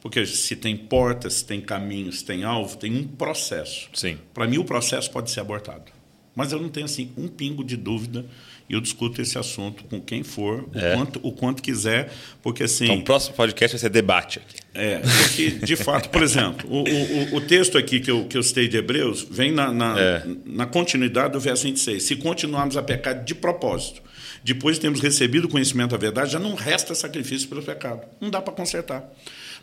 porque 0.00 0.24
se 0.24 0.54
tem 0.56 0.76
portas, 0.76 1.34
se 1.34 1.44
tem 1.44 1.60
caminhos, 1.60 2.20
se 2.20 2.24
tem 2.24 2.44
alvo, 2.44 2.76
tem 2.76 2.94
um 2.96 3.06
processo. 3.06 3.88
Sim. 3.92 4.18
Para 4.32 4.46
mim 4.46 4.58
o 4.58 4.64
processo 4.64 5.10
pode 5.10 5.30
ser 5.30 5.40
abortado. 5.40 5.96
Mas 6.34 6.52
eu 6.52 6.60
não 6.60 6.68
tenho 6.68 6.84
assim 6.84 7.10
um 7.16 7.28
pingo 7.28 7.64
de 7.64 7.76
dúvida 7.76 8.26
e 8.68 8.74
eu 8.74 8.80
discuto 8.80 9.22
esse 9.22 9.38
assunto 9.38 9.84
com 9.84 10.00
quem 10.00 10.22
for, 10.22 10.68
é. 10.74 10.92
o, 10.92 10.96
quanto, 10.96 11.20
o 11.22 11.32
quanto 11.32 11.62
quiser, 11.62 12.12
porque 12.42 12.64
assim. 12.64 12.84
Então, 12.84 12.98
o 12.98 13.04
próximo 13.04 13.34
podcast 13.36 13.74
vai 13.74 13.80
ser 13.80 13.88
debate 13.88 14.40
aqui. 14.40 14.56
É, 14.74 14.98
porque, 14.98 15.50
de 15.50 15.76
fato, 15.76 16.10
por 16.10 16.22
exemplo, 16.22 16.68
o, 16.68 16.82
o, 16.82 17.36
o 17.36 17.40
texto 17.40 17.78
aqui 17.78 18.00
que 18.00 18.10
eu, 18.10 18.26
que 18.26 18.36
eu 18.36 18.42
citei 18.42 18.68
de 18.68 18.76
Hebreus 18.76 19.26
vem 19.30 19.52
na, 19.52 19.72
na, 19.72 19.98
é. 19.98 20.22
na 20.44 20.66
continuidade 20.66 21.32
do 21.32 21.40
verso 21.40 21.62
26. 21.62 22.02
Se 22.02 22.16
continuarmos 22.16 22.76
a 22.76 22.82
pecar 22.82 23.24
de 23.24 23.34
propósito, 23.34 24.02
depois 24.46 24.76
de 24.76 24.82
termos 24.82 25.00
recebido 25.00 25.46
o 25.46 25.48
conhecimento 25.48 25.90
da 25.90 25.96
verdade, 25.96 26.30
já 26.30 26.38
não 26.38 26.54
resta 26.54 26.94
sacrifício 26.94 27.48
pelo 27.48 27.64
pecado. 27.64 28.02
Não 28.20 28.30
dá 28.30 28.40
para 28.40 28.54
consertar. 28.54 29.04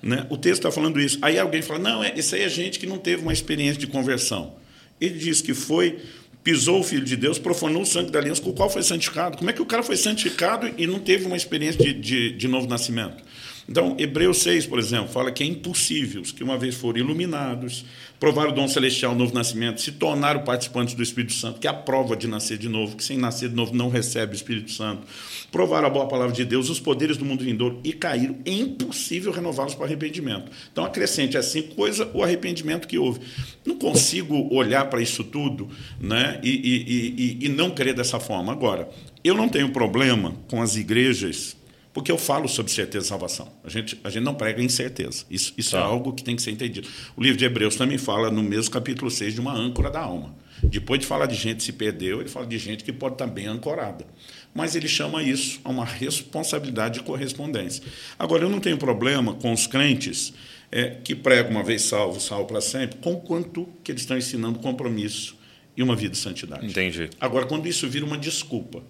Né? 0.01 0.27
O 0.29 0.35
texto 0.35 0.59
está 0.59 0.71
falando 0.71 0.99
isso. 0.99 1.17
Aí 1.21 1.39
alguém 1.39 1.61
fala: 1.61 1.79
não, 1.79 2.03
é, 2.03 2.13
isso 2.17 2.35
aí 2.35 2.41
é 2.41 2.49
gente 2.49 2.77
que 2.79 2.85
não 2.85 2.97
teve 2.97 3.21
uma 3.21 3.31
experiência 3.31 3.79
de 3.79 3.87
conversão. 3.87 4.55
Ele 4.99 5.17
diz 5.17 5.41
que 5.41 5.53
foi 5.53 5.99
pisou 6.43 6.81
o 6.81 6.83
Filho 6.83 7.05
de 7.05 7.15
Deus, 7.15 7.39
profanou 7.39 7.83
o 7.83 7.85
sangue 7.85 8.11
da 8.11 8.19
aliança 8.19 8.41
com 8.41 8.49
o 8.49 8.53
qual 8.53 8.69
foi 8.69 8.83
santificado. 8.83 9.37
Como 9.37 9.49
é 9.49 9.53
que 9.53 9.61
o 9.61 9.65
cara 9.65 9.81
foi 9.81 9.95
santificado 9.95 10.69
e 10.77 10.85
não 10.85 10.99
teve 10.99 11.25
uma 11.25 11.37
experiência 11.37 11.81
de, 11.81 11.93
de, 11.93 12.33
de 12.33 12.47
novo 12.49 12.67
nascimento? 12.67 13.23
Então, 13.69 13.95
Hebreus 13.97 14.39
6, 14.39 14.65
por 14.65 14.77
exemplo, 14.77 15.07
fala 15.07 15.31
que 15.31 15.41
é 15.41 15.45
impossível 15.45 16.21
os 16.21 16.33
que 16.33 16.43
uma 16.43 16.57
vez 16.57 16.75
foram 16.75 16.99
iluminados, 16.99 17.85
provaram 18.23 18.51
o 18.51 18.53
dom 18.53 18.69
celestial, 18.69 19.11
o 19.11 19.15
novo 19.15 19.33
nascimento, 19.33 19.81
se 19.81 19.91
tornaram 19.91 20.45
participantes 20.45 20.93
do 20.93 21.03
Espírito 21.03 21.33
Santo, 21.33 21.59
que 21.59 21.67
é 21.67 21.69
a 21.69 21.73
prova 21.73 22.15
de 22.15 22.25
nascer 22.25 22.57
de 22.57 22.69
novo, 22.69 22.95
que 22.95 23.03
sem 23.03 23.17
nascer 23.17 23.49
de 23.49 23.55
novo 23.55 23.75
não 23.75 23.89
recebe 23.89 24.31
o 24.31 24.33
Espírito 24.33 24.71
Santo, 24.71 25.05
provaram 25.51 25.87
a 25.87 25.89
boa 25.89 26.07
palavra 26.07 26.33
de 26.33 26.45
Deus, 26.45 26.69
os 26.69 26.79
poderes 26.79 27.17
do 27.17 27.25
mundo 27.25 27.43
vindouro 27.43 27.81
e 27.83 27.91
caíram. 27.91 28.37
É 28.45 28.51
impossível 28.51 29.29
renová-los 29.33 29.75
para 29.75 29.87
arrependimento. 29.87 30.49
Então, 30.71 30.85
acrescente 30.85 31.37
assim 31.37 31.63
coisa 31.63 32.09
o 32.13 32.23
arrependimento 32.23 32.87
que 32.87 32.97
houve. 32.97 33.19
Não 33.65 33.77
consigo 33.77 34.47
olhar 34.55 34.85
para 34.85 35.01
isso 35.01 35.25
tudo 35.25 35.67
né, 35.99 36.39
e, 36.41 36.49
e, 36.49 37.39
e, 37.41 37.45
e 37.47 37.49
não 37.49 37.71
crer 37.71 37.93
dessa 37.93 38.21
forma. 38.21 38.53
Agora, 38.53 38.87
eu 39.21 39.35
não 39.35 39.49
tenho 39.49 39.73
problema 39.73 40.33
com 40.49 40.61
as 40.61 40.77
igrejas 40.77 41.57
porque 41.93 42.11
eu 42.11 42.17
falo 42.17 42.49
sobre 42.49 42.71
certeza 42.71 43.05
e 43.05 43.09
salvação. 43.09 43.51
A 43.63 43.69
gente, 43.69 43.99
a 44.03 44.09
gente 44.09 44.23
não 44.23 44.33
prega 44.33 44.61
incerteza. 44.63 45.25
Isso, 45.29 45.53
isso 45.55 45.75
é 45.75 45.79
tá. 45.79 45.85
é 45.85 45.87
algo 45.87 46.11
que 46.11 46.23
tem 46.23 46.35
que 46.35 46.41
ser 46.41 46.49
entendido. 46.49 46.87
O 47.15 47.21
livro 47.21 47.37
de 47.37 47.45
Hebreus 47.45 47.75
também 47.75 47.99
fala, 47.99 48.31
no 48.31 48.41
mesmo 48.41 48.71
capítulo 48.71 49.11
6, 49.11 49.35
de 49.35 49.39
uma 49.39 49.53
âncora 49.53 49.91
da 49.91 49.99
alma. 49.99 50.35
Depois 50.63 50.99
de 50.99 51.05
falar 51.05 51.27
de 51.27 51.35
gente 51.35 51.57
que 51.57 51.63
se 51.63 51.73
perdeu, 51.73 52.21
ele 52.21 52.29
fala 52.29 52.47
de 52.47 52.57
gente 52.57 52.83
que 52.83 52.91
pode 52.91 53.15
estar 53.15 53.27
bem 53.27 53.45
ancorada. 53.45 54.07
Mas 54.55 54.75
ele 54.75 54.87
chama 54.87 55.21
isso 55.21 55.59
a 55.63 55.69
uma 55.69 55.85
responsabilidade 55.85 56.95
de 56.95 57.05
correspondência. 57.05 57.83
Agora, 58.17 58.43
eu 58.43 58.49
não 58.49 58.59
tenho 58.59 58.77
problema 58.77 59.35
com 59.35 59.51
os 59.51 59.67
crentes 59.67 60.33
é, 60.71 60.97
que 61.03 61.13
pregam 61.13 61.51
uma 61.51 61.63
vez 61.63 61.83
salvo, 61.83 62.19
salvo 62.19 62.45
para 62.45 62.61
sempre, 62.61 62.97
com 62.99 63.17
quanto 63.17 63.67
que 63.83 63.91
eles 63.91 64.01
estão 64.01 64.17
ensinando 64.17 64.57
compromisso 64.57 65.37
e 65.77 65.83
uma 65.83 65.95
vida 65.95 66.13
de 66.13 66.17
santidade. 66.17 66.65
Entendi. 66.65 67.09
Agora, 67.19 67.45
quando 67.45 67.67
isso 67.67 67.87
vira 67.87 68.05
uma 68.05 68.17
desculpa 68.17 68.81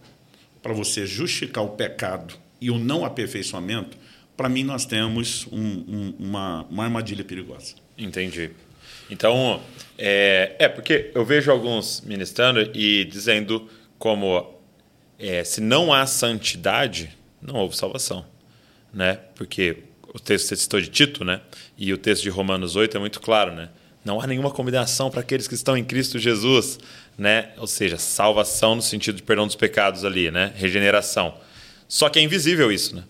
para 0.61 0.73
você 0.73 1.05
justificar 1.05 1.63
o 1.63 1.69
pecado 1.69 2.42
e 2.63 2.71
o 2.71 2.79
não 2.79 3.03
aperfeiçoamento, 3.03 3.97
para 4.37 4.47
mim 4.47 4.63
nós 4.63 4.85
temos 4.85 5.45
um, 5.51 5.59
um, 5.59 6.15
uma, 6.17 6.65
uma 6.69 6.85
armadilha 6.85 7.23
perigosa. 7.23 7.75
Entendi. 7.97 8.51
Então, 9.09 9.61
é, 9.97 10.55
é, 10.57 10.69
porque 10.69 11.11
eu 11.13 11.25
vejo 11.25 11.51
alguns 11.51 12.01
ministrando 12.01 12.71
e 12.73 13.03
dizendo 13.03 13.69
como 13.99 14.55
é, 15.19 15.43
se 15.43 15.59
não 15.59 15.93
há 15.93 16.05
santidade, 16.05 17.09
não 17.41 17.55
houve 17.55 17.75
salvação. 17.75 18.25
Né? 18.93 19.19
Porque 19.35 19.83
o 20.13 20.19
texto 20.19 20.45
que 20.45 20.55
você 20.55 20.61
citou 20.61 20.79
de 20.79 20.87
Tito, 20.87 21.25
né? 21.25 21.41
e 21.77 21.91
o 21.91 21.97
texto 21.97 22.23
de 22.23 22.29
Romanos 22.29 22.77
8 22.77 22.95
é 22.95 22.99
muito 22.99 23.19
claro, 23.19 23.53
né? 23.53 23.69
Não 24.05 24.19
há 24.19 24.27
nenhuma 24.27 24.51
combinação 24.51 25.09
para 25.09 25.21
aqueles 25.21 25.47
que 25.47 25.53
estão 25.53 25.77
em 25.77 25.83
Cristo 25.83 26.19
Jesus, 26.19 26.77
né? 27.17 27.51
Ou 27.57 27.67
seja, 27.67 27.97
salvação 27.97 28.75
no 28.75 28.81
sentido 28.81 29.15
de 29.15 29.23
perdão 29.23 29.47
dos 29.47 29.55
pecados 29.55 30.03
ali, 30.03 30.29
né? 30.29 30.51
Regeneração. 30.55 31.33
Só 31.93 32.09
que 32.09 32.17
é 32.17 32.23
invisível 32.23 32.71
isso, 32.71 32.95
né? 32.95 33.03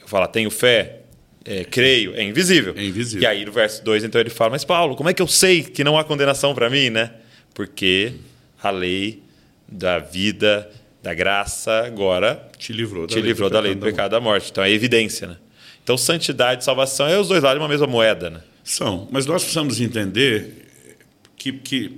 Eu 0.00 0.08
falo, 0.08 0.26
tenho 0.26 0.50
fé, 0.50 1.02
é, 1.44 1.62
creio, 1.62 2.12
é 2.16 2.24
invisível. 2.24 2.74
É 2.76 2.82
invisível. 2.84 3.22
E 3.22 3.24
aí 3.24 3.44
no 3.44 3.52
verso 3.52 3.84
2, 3.84 4.02
então 4.02 4.20
ele 4.20 4.30
fala, 4.30 4.50
mas 4.50 4.64
Paulo, 4.64 4.96
como 4.96 5.08
é 5.08 5.14
que 5.14 5.22
eu 5.22 5.28
sei 5.28 5.62
que 5.62 5.84
não 5.84 5.96
há 5.96 6.02
condenação 6.02 6.52
para 6.56 6.68
mim, 6.68 6.90
né? 6.90 7.12
Porque 7.54 8.14
a 8.60 8.70
lei 8.70 9.22
da 9.68 10.00
vida, 10.00 10.68
da 11.00 11.14
graça, 11.14 11.86
agora 11.86 12.48
te 12.58 12.72
livrou 12.72 13.06
da, 13.06 13.14
te 13.14 13.20
lei, 13.20 13.28
livrou 13.30 13.48
do 13.48 13.52
da 13.52 13.60
lei 13.60 13.76
do 13.76 13.80
pecado 13.80 14.10
da 14.10 14.20
morte. 14.20 14.50
Então 14.50 14.64
é 14.64 14.70
evidência, 14.72 15.28
né? 15.28 15.36
Então 15.84 15.96
santidade 15.96 16.62
e 16.62 16.64
salvação 16.64 17.06
é 17.06 17.16
os 17.16 17.28
dois 17.28 17.44
lados 17.44 17.60
de 17.60 17.62
uma 17.62 17.68
mesma 17.68 17.86
moeda, 17.86 18.28
né? 18.28 18.42
São, 18.64 19.06
mas 19.12 19.24
nós 19.24 19.42
precisamos 19.42 19.80
entender 19.80 20.66
que, 21.36 21.52
que 21.52 21.96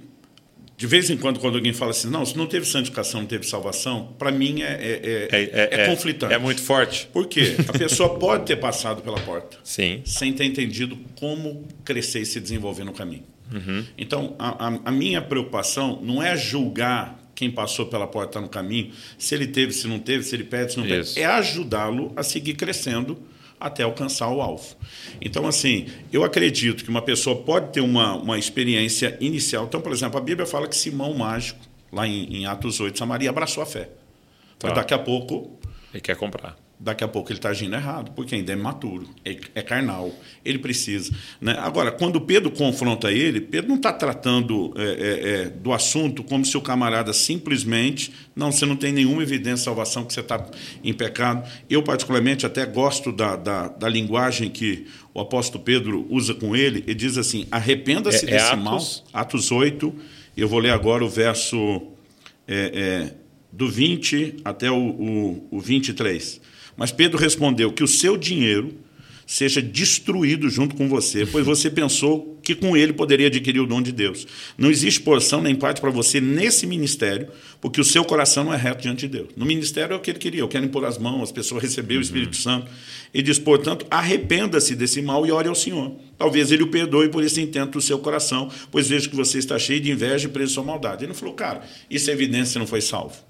de 0.80 0.86
vez 0.86 1.10
em 1.10 1.16
quando, 1.18 1.38
quando 1.38 1.56
alguém 1.56 1.74
fala 1.74 1.90
assim, 1.90 2.08
não, 2.08 2.24
se 2.24 2.34
não 2.38 2.46
teve 2.46 2.64
santificação, 2.64 3.20
não 3.20 3.26
teve 3.26 3.46
salvação, 3.46 4.14
para 4.18 4.32
mim 4.32 4.62
é, 4.62 4.72
é, 4.80 5.28
é, 5.30 5.68
é, 5.82 5.86
conflitante. 5.86 6.32
É 6.32 6.38
muito 6.38 6.62
forte. 6.62 7.06
Por 7.12 7.26
quê? 7.26 7.54
A 7.68 7.72
pessoa 7.76 8.16
pode 8.18 8.46
ter 8.46 8.56
passado 8.56 9.02
pela 9.02 9.20
porta 9.20 9.58
Sim. 9.62 10.00
sem 10.06 10.32
ter 10.32 10.46
entendido 10.46 10.98
como 11.18 11.68
crescer 11.84 12.20
e 12.20 12.24
se 12.24 12.40
desenvolver 12.40 12.84
no 12.84 12.94
caminho. 12.94 13.24
Uhum. 13.52 13.84
Então, 13.98 14.34
a, 14.38 14.68
a, 14.68 14.80
a, 14.86 14.90
minha 14.90 15.20
preocupação 15.20 16.00
não 16.02 16.22
é 16.22 16.34
julgar 16.34 17.30
quem 17.34 17.50
passou 17.50 17.84
pela 17.84 18.06
porta 18.06 18.40
no 18.40 18.48
caminho, 18.48 18.90
se 19.18 19.34
ele 19.34 19.48
teve, 19.48 19.74
se 19.74 19.86
não 19.86 19.98
teve, 19.98 20.24
se 20.24 20.34
ele 20.34 20.44
pede, 20.44 20.72
se 20.72 20.78
não 20.78 20.86
pede. 20.86 21.20
É 21.20 21.26
ajudá-lo 21.26 22.10
a 22.16 22.22
seguir 22.22 22.54
crescendo 22.54 23.20
até 23.60 23.82
alcançar 23.82 24.28
o 24.30 24.40
alvo. 24.40 24.74
Então, 25.20 25.46
assim, 25.46 25.86
eu 26.10 26.24
acredito 26.24 26.82
que 26.82 26.90
uma 26.90 27.02
pessoa 27.02 27.36
pode 27.36 27.72
ter 27.72 27.80
uma, 27.80 28.14
uma 28.14 28.38
experiência 28.38 29.16
inicial. 29.20 29.66
Então, 29.66 29.80
por 29.80 29.92
exemplo, 29.92 30.18
a 30.18 30.22
Bíblia 30.22 30.46
fala 30.46 30.66
que 30.66 30.74
Simão 30.74 31.12
Mágico, 31.14 31.60
lá 31.92 32.06
em, 32.06 32.36
em 32.36 32.46
Atos 32.46 32.80
8, 32.80 32.98
Samaria, 32.98 33.28
abraçou 33.28 33.62
a 33.62 33.66
fé. 33.66 33.90
Tá. 34.58 34.68
Mas 34.68 34.74
daqui 34.74 34.94
a 34.94 34.98
pouco. 34.98 35.58
Ele 35.92 36.00
quer 36.00 36.16
comprar 36.16 36.56
daqui 36.80 37.04
a 37.04 37.08
pouco 37.08 37.30
ele 37.30 37.38
está 37.38 37.50
agindo 37.50 37.76
errado, 37.76 38.12
porque 38.12 38.34
ainda 38.34 38.54
é 38.54 38.56
maturo, 38.56 39.06
é, 39.22 39.36
é 39.54 39.62
carnal, 39.62 40.10
ele 40.42 40.58
precisa. 40.58 41.12
Né? 41.38 41.54
Agora, 41.58 41.92
quando 41.92 42.18
Pedro 42.22 42.50
confronta 42.50 43.12
ele, 43.12 43.38
Pedro 43.38 43.68
não 43.68 43.76
está 43.76 43.92
tratando 43.92 44.72
é, 44.74 44.82
é, 44.82 45.30
é, 45.30 45.44
do 45.50 45.74
assunto 45.74 46.24
como 46.24 46.42
se 46.42 46.56
o 46.56 46.60
camarada 46.62 47.12
simplesmente, 47.12 48.10
não, 48.34 48.50
você 48.50 48.64
não 48.64 48.76
tem 48.76 48.92
nenhuma 48.92 49.22
evidência 49.22 49.56
de 49.56 49.64
salvação, 49.64 50.06
que 50.06 50.14
você 50.14 50.20
está 50.20 50.42
em 50.82 50.94
pecado. 50.94 51.46
Eu, 51.68 51.82
particularmente, 51.82 52.46
até 52.46 52.64
gosto 52.64 53.12
da, 53.12 53.36
da, 53.36 53.68
da, 53.68 53.88
linguagem 53.88 54.48
que 54.48 54.86
o 55.12 55.20
apóstolo 55.20 55.62
Pedro 55.62 56.06
usa 56.08 56.32
com 56.32 56.56
ele, 56.56 56.82
ele 56.86 56.94
diz 56.94 57.18
assim, 57.18 57.46
arrependa-se 57.50 58.24
é, 58.24 58.30
é 58.30 58.32
desse 58.32 58.56
mal, 58.56 58.80
Atos 59.12 59.52
8, 59.52 59.94
eu 60.34 60.48
vou 60.48 60.58
ler 60.58 60.70
agora 60.70 61.04
o 61.04 61.08
verso 61.08 61.82
do 63.52 63.68
20 63.68 64.36
até 64.44 64.70
o, 64.70 64.76
o, 64.76 65.48
o 65.50 65.60
23. 65.60 66.40
Mas 66.76 66.92
Pedro 66.92 67.18
respondeu 67.18 67.72
que 67.72 67.84
o 67.84 67.88
seu 67.88 68.16
dinheiro 68.16 68.74
seja 69.30 69.62
destruído 69.62 70.50
junto 70.50 70.74
com 70.74 70.88
você, 70.88 71.24
pois 71.24 71.46
você 71.46 71.70
pensou 71.70 72.40
que 72.42 72.52
com 72.52 72.76
ele 72.76 72.92
poderia 72.92 73.28
adquirir 73.28 73.60
o 73.60 73.66
dom 73.66 73.80
de 73.80 73.92
Deus. 73.92 74.26
Não 74.58 74.68
existe 74.68 75.00
porção 75.00 75.40
nem 75.40 75.54
parte 75.54 75.80
para 75.80 75.88
você 75.88 76.20
nesse 76.20 76.66
ministério, 76.66 77.28
porque 77.60 77.80
o 77.80 77.84
seu 77.84 78.04
coração 78.04 78.42
não 78.42 78.52
é 78.52 78.56
reto 78.56 78.82
diante 78.82 79.06
de 79.06 79.18
Deus. 79.18 79.28
No 79.36 79.46
ministério 79.46 79.94
é 79.94 79.96
o 79.96 80.00
que 80.00 80.10
ele 80.10 80.18
queria, 80.18 80.40
eu 80.40 80.48
quero 80.48 80.64
impor 80.64 80.84
as 80.84 80.98
mãos, 80.98 81.22
as 81.22 81.32
pessoas 81.32 81.62
receber 81.62 81.96
o 81.96 82.00
Espírito 82.00 82.34
uhum. 82.34 82.42
Santo. 82.42 82.72
Ele 83.14 83.22
diz, 83.22 83.38
portanto, 83.38 83.86
arrependa-se 83.88 84.74
desse 84.74 85.00
mal 85.00 85.24
e 85.24 85.30
ore 85.30 85.48
ao 85.48 85.54
Senhor. 85.54 85.94
Talvez 86.18 86.50
ele 86.50 86.64
o 86.64 86.68
perdoe 86.68 87.08
por 87.08 87.22
esse 87.22 87.40
intento 87.40 87.74
do 87.74 87.80
seu 87.80 88.00
coração, 88.00 88.50
pois 88.68 88.88
vejo 88.88 89.08
que 89.08 89.16
você 89.16 89.38
está 89.38 89.56
cheio 89.60 89.80
de 89.80 89.92
inveja 89.92 90.26
e 90.26 90.30
preso 90.32 90.50
à 90.50 90.54
sua 90.54 90.64
maldade. 90.64 91.04
Ele 91.04 91.12
não 91.12 91.14
falou, 91.14 91.34
cara, 91.34 91.62
isso 91.88 92.10
é 92.10 92.12
evidência 92.12 92.54
que 92.54 92.58
não 92.58 92.66
foi 92.66 92.80
salvo. 92.80 93.29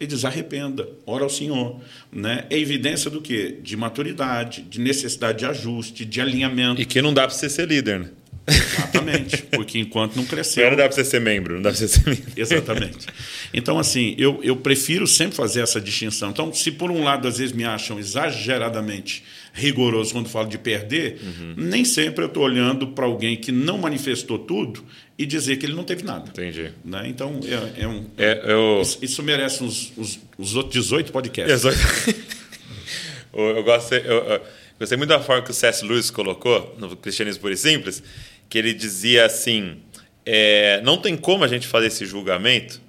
Ele 0.00 0.08
diz: 0.08 0.24
arrependa, 0.24 0.88
ora 1.06 1.24
ao 1.24 1.30
Senhor. 1.30 1.80
Né? 2.12 2.46
É 2.50 2.58
evidência 2.58 3.10
do 3.10 3.20
quê? 3.20 3.56
De 3.62 3.76
maturidade, 3.76 4.62
de 4.62 4.80
necessidade 4.80 5.38
de 5.38 5.46
ajuste, 5.46 6.04
de 6.04 6.20
alinhamento. 6.20 6.80
E 6.80 6.84
que 6.84 7.02
não 7.02 7.12
dá 7.12 7.22
para 7.22 7.34
você 7.34 7.48
ser 7.48 7.68
líder, 7.68 8.00
né? 8.00 8.10
Exatamente, 8.48 9.42
porque 9.52 9.78
enquanto 9.78 10.16
não 10.16 10.24
cresceu. 10.24 10.70
Não 10.70 10.76
dá 10.76 10.84
para 10.84 10.92
você 10.92 11.04
ser 11.04 11.20
membro, 11.20 11.56
não 11.56 11.62
dá 11.62 11.70
para 11.70 11.78
você 11.78 11.88
ser 11.88 12.08
membro. 12.08 12.32
Exatamente. 12.34 13.06
Então, 13.52 13.78
assim, 13.78 14.14
eu, 14.16 14.40
eu 14.42 14.56
prefiro 14.56 15.06
sempre 15.06 15.36
fazer 15.36 15.60
essa 15.60 15.80
distinção. 15.80 16.30
Então, 16.30 16.52
se 16.52 16.72
por 16.72 16.90
um 16.90 17.04
lado, 17.04 17.28
às 17.28 17.38
vezes, 17.38 17.54
me 17.54 17.64
acham 17.64 17.98
exageradamente 17.98 19.22
rigoroso 19.52 20.12
quando 20.12 20.28
falo 20.28 20.48
de 20.48 20.56
perder, 20.56 21.20
uhum. 21.22 21.54
nem 21.56 21.84
sempre 21.84 22.24
eu 22.24 22.28
estou 22.28 22.42
olhando 22.42 22.88
para 22.88 23.04
alguém 23.04 23.36
que 23.36 23.52
não 23.52 23.76
manifestou 23.76 24.38
tudo 24.38 24.84
e 25.18 25.26
dizer 25.26 25.56
que 25.56 25.66
ele 25.66 25.74
não 25.74 25.82
teve 25.82 26.04
nada. 26.04 26.30
Entendi. 26.30 26.72
Né? 26.84 27.08
Então, 27.08 27.40
é, 27.44 27.82
é 27.82 27.88
um. 27.88 28.06
É, 28.16 28.40
eu... 28.44 28.80
isso, 28.80 28.98
isso, 29.02 29.22
merece 29.22 29.64
uns, 29.64 29.92
os, 29.96 30.20
os 30.38 30.54
outros 30.54 30.74
18 30.74 31.10
podcasts. 31.10 31.64
eu, 33.34 33.64
gostei, 33.64 33.98
eu, 33.98 34.24
eu, 34.24 34.40
gostei 34.78 34.96
muito 34.96 35.10
da 35.10 35.18
forma 35.18 35.42
que 35.42 35.50
o 35.50 35.54
C.S. 35.54 35.84
Lewis 35.84 36.08
colocou 36.08 36.76
no 36.78 36.96
Cristianismo 36.96 37.40
Puro 37.40 37.52
e 37.52 37.56
Simples, 37.56 38.00
que 38.48 38.56
ele 38.56 38.72
dizia 38.72 39.26
assim: 39.26 39.78
é, 40.24 40.80
não 40.82 40.96
tem 40.96 41.16
como 41.16 41.42
a 41.42 41.48
gente 41.48 41.66
fazer 41.66 41.88
esse 41.88 42.06
julgamento, 42.06 42.80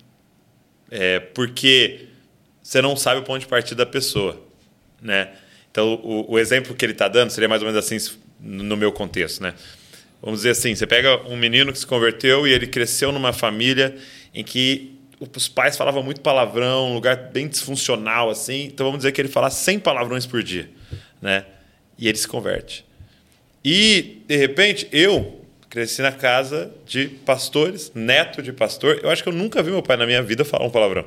é, 0.92 1.20
porque 1.20 2.10
você 2.62 2.80
não 2.80 2.96
sabe 2.96 3.22
o 3.22 3.24
ponto 3.24 3.40
de 3.40 3.48
partida 3.48 3.84
da 3.84 3.90
pessoa. 3.90 4.40
Né? 5.02 5.30
Então, 5.72 5.96
o, 6.04 6.34
o 6.34 6.38
exemplo 6.38 6.76
que 6.76 6.86
ele 6.86 6.94
está 6.94 7.08
dando 7.08 7.32
seria 7.32 7.50
mais 7.50 7.64
ou 7.64 7.68
menos 7.68 7.84
assim 7.84 7.98
no 8.40 8.78
meu 8.78 8.92
contexto. 8.92 9.42
Né? 9.42 9.56
Vamos 10.22 10.40
dizer 10.40 10.52
assim, 10.52 10.76
você 10.76 10.86
pega 10.86 11.22
um 11.28 11.38
menino 11.38 11.72
que 11.72 11.80
se 11.80 11.88
converteu 11.88 12.46
e 12.46 12.52
ele 12.52 12.68
cresceu 12.68 13.12
numa 13.12 13.32
família 13.32 13.96
em 14.34 14.44
que 14.44 15.00
os 15.20 15.48
pais 15.48 15.78
falavam 15.78 16.02
muito 16.04 16.22
palavrão, 16.22 16.92
um 16.92 16.94
lugar 16.94 17.30
bem 17.34 17.48
disfuncional 17.48 18.30
assim. 18.30 18.66
Então 18.66 18.86
vamos 18.86 19.00
dizer 19.00 19.12
que 19.12 19.22
ele 19.22 19.30
fala 19.30 19.50
100 19.50 19.80
palavrões 19.80 20.26
por 20.26 20.44
dia, 20.44 20.70
né? 21.22 21.46
E 21.98 22.08
ele 22.08 22.18
se 22.18 22.28
converte. 22.28 22.86
E 23.64 24.24
de 24.28 24.36
repente 24.36 24.88
eu 24.92 25.40
cresci 25.70 26.02
na 26.02 26.12
casa 26.12 26.72
de 26.86 27.08
pastores, 27.08 27.92
neto 27.94 28.42
de 28.42 28.52
pastor. 28.52 29.00
Eu 29.04 29.10
acho 29.10 29.24
que 29.24 29.30
eu 29.30 29.34
nunca 29.34 29.62
vi 29.62 29.72
meu 29.72 29.84
pai 29.84 29.98
na 29.98 30.06
minha 30.06 30.22
vida 30.22 30.44
falar 30.44 30.66
um 30.66 30.70
palavrão. 30.70 31.06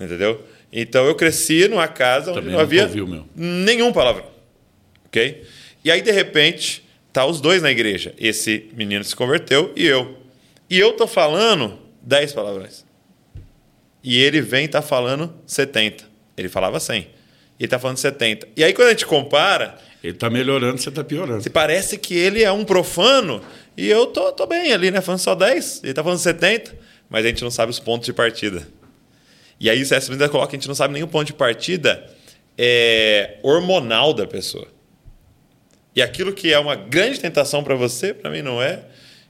Entendeu? 0.00 0.44
Então 0.72 1.06
eu 1.06 1.14
cresci 1.14 1.68
numa 1.68 1.86
casa 1.86 2.30
onde 2.30 2.40
Também 2.40 2.54
não 2.54 2.60
havia 2.60 2.82
ouviu, 2.82 3.26
nenhum 3.34 3.92
palavrão. 3.92 4.26
OK? 5.06 5.44
E 5.84 5.90
aí 5.90 6.02
de 6.02 6.10
repente 6.10 6.83
Tá 7.14 7.24
os 7.24 7.40
dois 7.40 7.62
na 7.62 7.70
igreja. 7.70 8.12
Esse 8.18 8.68
menino 8.74 9.04
se 9.04 9.14
converteu 9.14 9.72
e 9.76 9.86
eu. 9.86 10.16
E 10.68 10.76
eu 10.76 10.94
tô 10.94 11.06
falando 11.06 11.78
10 12.02 12.32
palavrões. 12.32 12.84
E 14.02 14.20
ele 14.20 14.40
vem 14.40 14.64
e 14.64 14.68
tá 14.68 14.82
falando 14.82 15.32
70. 15.46 16.04
Ele 16.36 16.48
falava 16.48 16.80
100. 16.80 17.02
e 17.02 17.04
ele 17.04 17.66
está 17.66 17.78
falando 17.78 17.98
70. 17.98 18.48
E 18.56 18.64
aí 18.64 18.72
quando 18.72 18.88
a 18.88 18.90
gente 18.90 19.06
compara, 19.06 19.78
Ele 20.02 20.14
está 20.14 20.28
melhorando, 20.28 20.76
você 20.76 20.88
está 20.88 21.04
piorando. 21.04 21.40
se 21.40 21.50
parece 21.50 21.98
que 21.98 22.14
ele 22.14 22.42
é 22.42 22.50
um 22.50 22.64
profano 22.64 23.40
e 23.76 23.88
eu 23.88 24.06
tô, 24.06 24.32
tô 24.32 24.44
bem 24.44 24.72
ali, 24.72 24.90
né? 24.90 25.00
Falando 25.00 25.20
só 25.20 25.36
10, 25.36 25.82
ele 25.84 25.94
tá 25.94 26.02
falando 26.02 26.18
70, 26.18 26.76
mas 27.08 27.24
a 27.24 27.28
gente 27.28 27.44
não 27.44 27.50
sabe 27.50 27.70
os 27.70 27.78
pontos 27.78 28.06
de 28.06 28.12
partida. 28.12 28.66
E 29.60 29.70
aí 29.70 29.80
o 29.80 29.86
C.S. 29.86 30.08
Lewis 30.08 30.20
ainda 30.20 30.28
coloca 30.28 30.50
que 30.50 30.56
a 30.56 30.58
gente 30.58 30.66
não 30.66 30.74
sabe 30.74 30.94
nem 30.94 31.04
o 31.04 31.06
ponto 31.06 31.28
de 31.28 31.32
partida 31.32 32.10
é, 32.58 33.38
hormonal 33.40 34.12
da 34.12 34.26
pessoa. 34.26 34.66
E 35.94 36.02
aquilo 36.02 36.32
que 36.32 36.52
é 36.52 36.58
uma 36.58 36.74
grande 36.74 37.20
tentação 37.20 37.62
para 37.62 37.74
você, 37.74 38.12
para 38.12 38.30
mim 38.30 38.42
não 38.42 38.60
é, 38.60 38.82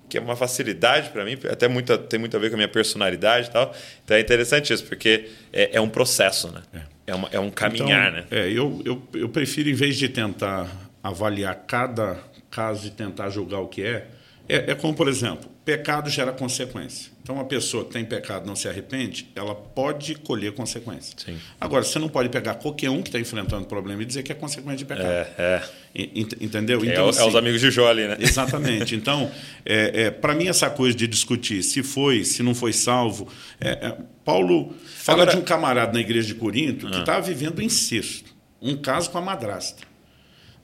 que 0.09 0.19
é 0.19 0.21
uma 0.21 0.37
facilidade 0.37 1.11
para 1.11 1.25
mim, 1.25 1.37
até 1.51 1.67
muita, 1.67 1.99
tem 1.99 2.19
muito 2.19 2.37
a 2.37 2.41
ver 2.41 2.49
com 2.49 2.57
a 2.57 2.59
minha 2.59 2.69
personalidade 2.69 3.49
e 3.49 3.51
tal. 3.51 3.75
Então 4.05 4.17
é 4.17 4.21
interessante 4.21 4.73
isso, 4.73 4.85
porque 4.85 5.29
é, 5.53 5.77
é 5.77 5.81
um 5.81 5.89
processo, 5.89 6.53
né? 6.53 6.63
É, 7.07 7.15
uma, 7.15 7.29
é 7.33 7.41
um 7.41 7.51
caminhar, 7.51 8.11
Então, 8.11 8.21
né? 8.21 8.27
É, 8.31 8.49
eu, 8.49 8.83
eu, 8.85 9.03
eu 9.15 9.29
prefiro, 9.29 9.69
em 9.69 9.75
vez 9.75 9.97
de 9.97 10.09
tentar 10.09 10.69
avaliar 11.03 11.55
cada 11.67 12.19
caso 12.51 12.87
e 12.87 12.91
tentar 12.91 13.29
julgar 13.29 13.61
o 13.61 13.69
que 13.69 13.83
é, 13.83 14.07
é, 14.49 14.71
é 14.71 14.75
como, 14.75 14.95
por 14.95 15.09
exemplo, 15.09 15.51
pecado 15.65 16.11
gera 16.11 16.31
consequência. 16.33 17.11
Então, 17.23 17.37
uma 17.37 17.45
pessoa 17.47 17.87
que 17.87 17.93
tem 17.93 18.05
pecado 18.05 18.45
e 18.45 18.47
não 18.47 18.55
se 18.55 18.69
arrepende, 18.69 19.31
ela 19.35 19.55
pode 19.55 20.15
colher 20.17 20.53
consequência. 20.53 21.15
Sim. 21.17 21.39
Agora, 21.59 21.83
você 21.83 21.99
não 21.99 22.09
pode 22.09 22.29
pegar 22.29 22.55
qualquer 22.57 22.91
um 22.91 23.01
que 23.01 23.09
está 23.09 23.19
enfrentando 23.19 23.65
problema 23.65 24.03
e 24.03 24.05
dizer 24.05 24.23
que 24.23 24.31
é 24.31 24.35
consequência 24.35 24.77
de 24.79 24.85
pecado. 24.85 25.07
É, 25.07 25.33
é. 25.39 25.63
Ent- 25.95 26.37
Entendeu? 26.39 26.83
É, 26.85 26.87
Então, 26.89 27.05
o- 27.07 27.09
é 27.09 27.11
os 27.11 27.19
assim, 27.19 27.39
amigos 27.39 27.63
de 27.63 27.71
Jó 27.71 27.89
ali, 27.89 28.07
né? 28.07 28.17
Exatamente. 28.21 28.95
Então, 28.95 29.31
é, 29.65 30.03
é, 30.03 30.11
para 30.11 30.35
mim, 30.35 30.49
essa 30.49 30.69
coisa 30.69 30.95
de 30.95 31.07
discutir 31.07 31.63
se 31.63 31.83
foi, 31.83 32.25
se 32.25 32.43
não 32.43 32.55
foi 32.55 32.73
salvo. 32.75 33.27
é, 33.59 33.71
é, 33.71 33.97
Paulo 34.23 34.75
fala 34.99 35.23
Agora- 35.23 35.31
Ah. 35.31 35.35
de 35.35 35.41
um 35.41 35.45
camarada 35.45 35.93
na 35.95 36.01
igreja 36.01 36.29
de 36.29 36.35
Corinto 36.35 36.91
que 36.91 36.99
estava 36.99 37.23
vivendo 37.23 37.63
incesto, 37.63 38.35
um 38.61 38.77
caso 38.77 39.09
com 39.11 39.17
a 39.17 39.23
madrasta. 39.23 39.83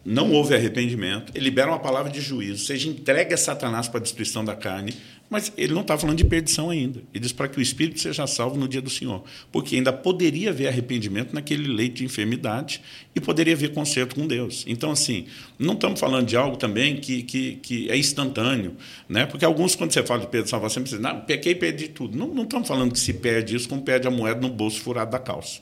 Não 0.05 0.33
houve 0.33 0.55
arrependimento, 0.55 1.31
ele 1.35 1.45
libera 1.45 1.69
uma 1.69 1.79
palavra 1.79 2.11
de 2.11 2.21
juízo, 2.23 2.65
seja, 2.65 2.89
entrega 2.89 3.37
Satanás 3.37 3.87
para 3.87 3.99
a 3.99 4.03
destruição 4.03 4.43
da 4.43 4.57
carne, 4.57 4.95
mas 5.29 5.53
ele 5.57 5.73
não 5.73 5.83
está 5.83 5.97
falando 5.97 6.17
de 6.17 6.25
perdição 6.25 6.71
ainda. 6.71 7.01
Ele 7.15 7.21
diz 7.23 7.33
para 7.33 7.47
que 7.47 7.59
o 7.59 7.63
espírito 7.63 8.01
seja 8.01 8.27
salvo 8.27 8.59
no 8.59 8.67
dia 8.67 8.83
do 8.83 8.91
Senhor, 8.91 9.23
porque 9.53 9.77
ainda 9.77 9.93
poderia 9.93 10.51
haver 10.51 10.67
arrependimento 10.67 11.33
naquele 11.33 11.69
leito 11.69 11.97
de 11.97 12.05
enfermidade 12.05 12.81
e 13.15 13.21
poderia 13.21 13.53
haver 13.53 13.73
conserto 13.73 14.17
com 14.17 14.27
Deus. 14.27 14.65
Então, 14.67 14.91
assim, 14.91 15.27
não 15.57 15.75
estamos 15.75 16.01
falando 16.01 16.27
de 16.27 16.37
algo 16.37 16.57
também 16.57 16.97
que, 16.97 17.23
que, 17.23 17.57
que 17.57 17.91
é 17.91 17.97
instantâneo, 17.97 18.75
né? 19.09 19.27
porque 19.27 19.45
alguns, 19.45 19.77
quando 19.77 19.93
você 19.93 20.03
fala 20.03 20.27
de 20.27 20.49
salvação, 20.49 20.85
você 20.85 20.97
diz, 20.97 21.01
não, 21.01 21.21
pequei 21.21 21.53
e 21.53 21.55
perdi 21.55 21.89
tudo. 21.89 22.19
Não, 22.19 22.27
não 22.35 22.43
estamos 22.43 22.67
falando 22.67 22.93
que 22.93 22.99
se 22.99 23.13
perde 23.13 23.55
isso 23.55 23.69
como 23.69 23.83
perde 23.83 24.09
a 24.09 24.11
moeda 24.11 24.41
no 24.41 24.49
bolso 24.49 24.81
furado 24.81 25.13
da 25.13 25.19
calça 25.19 25.61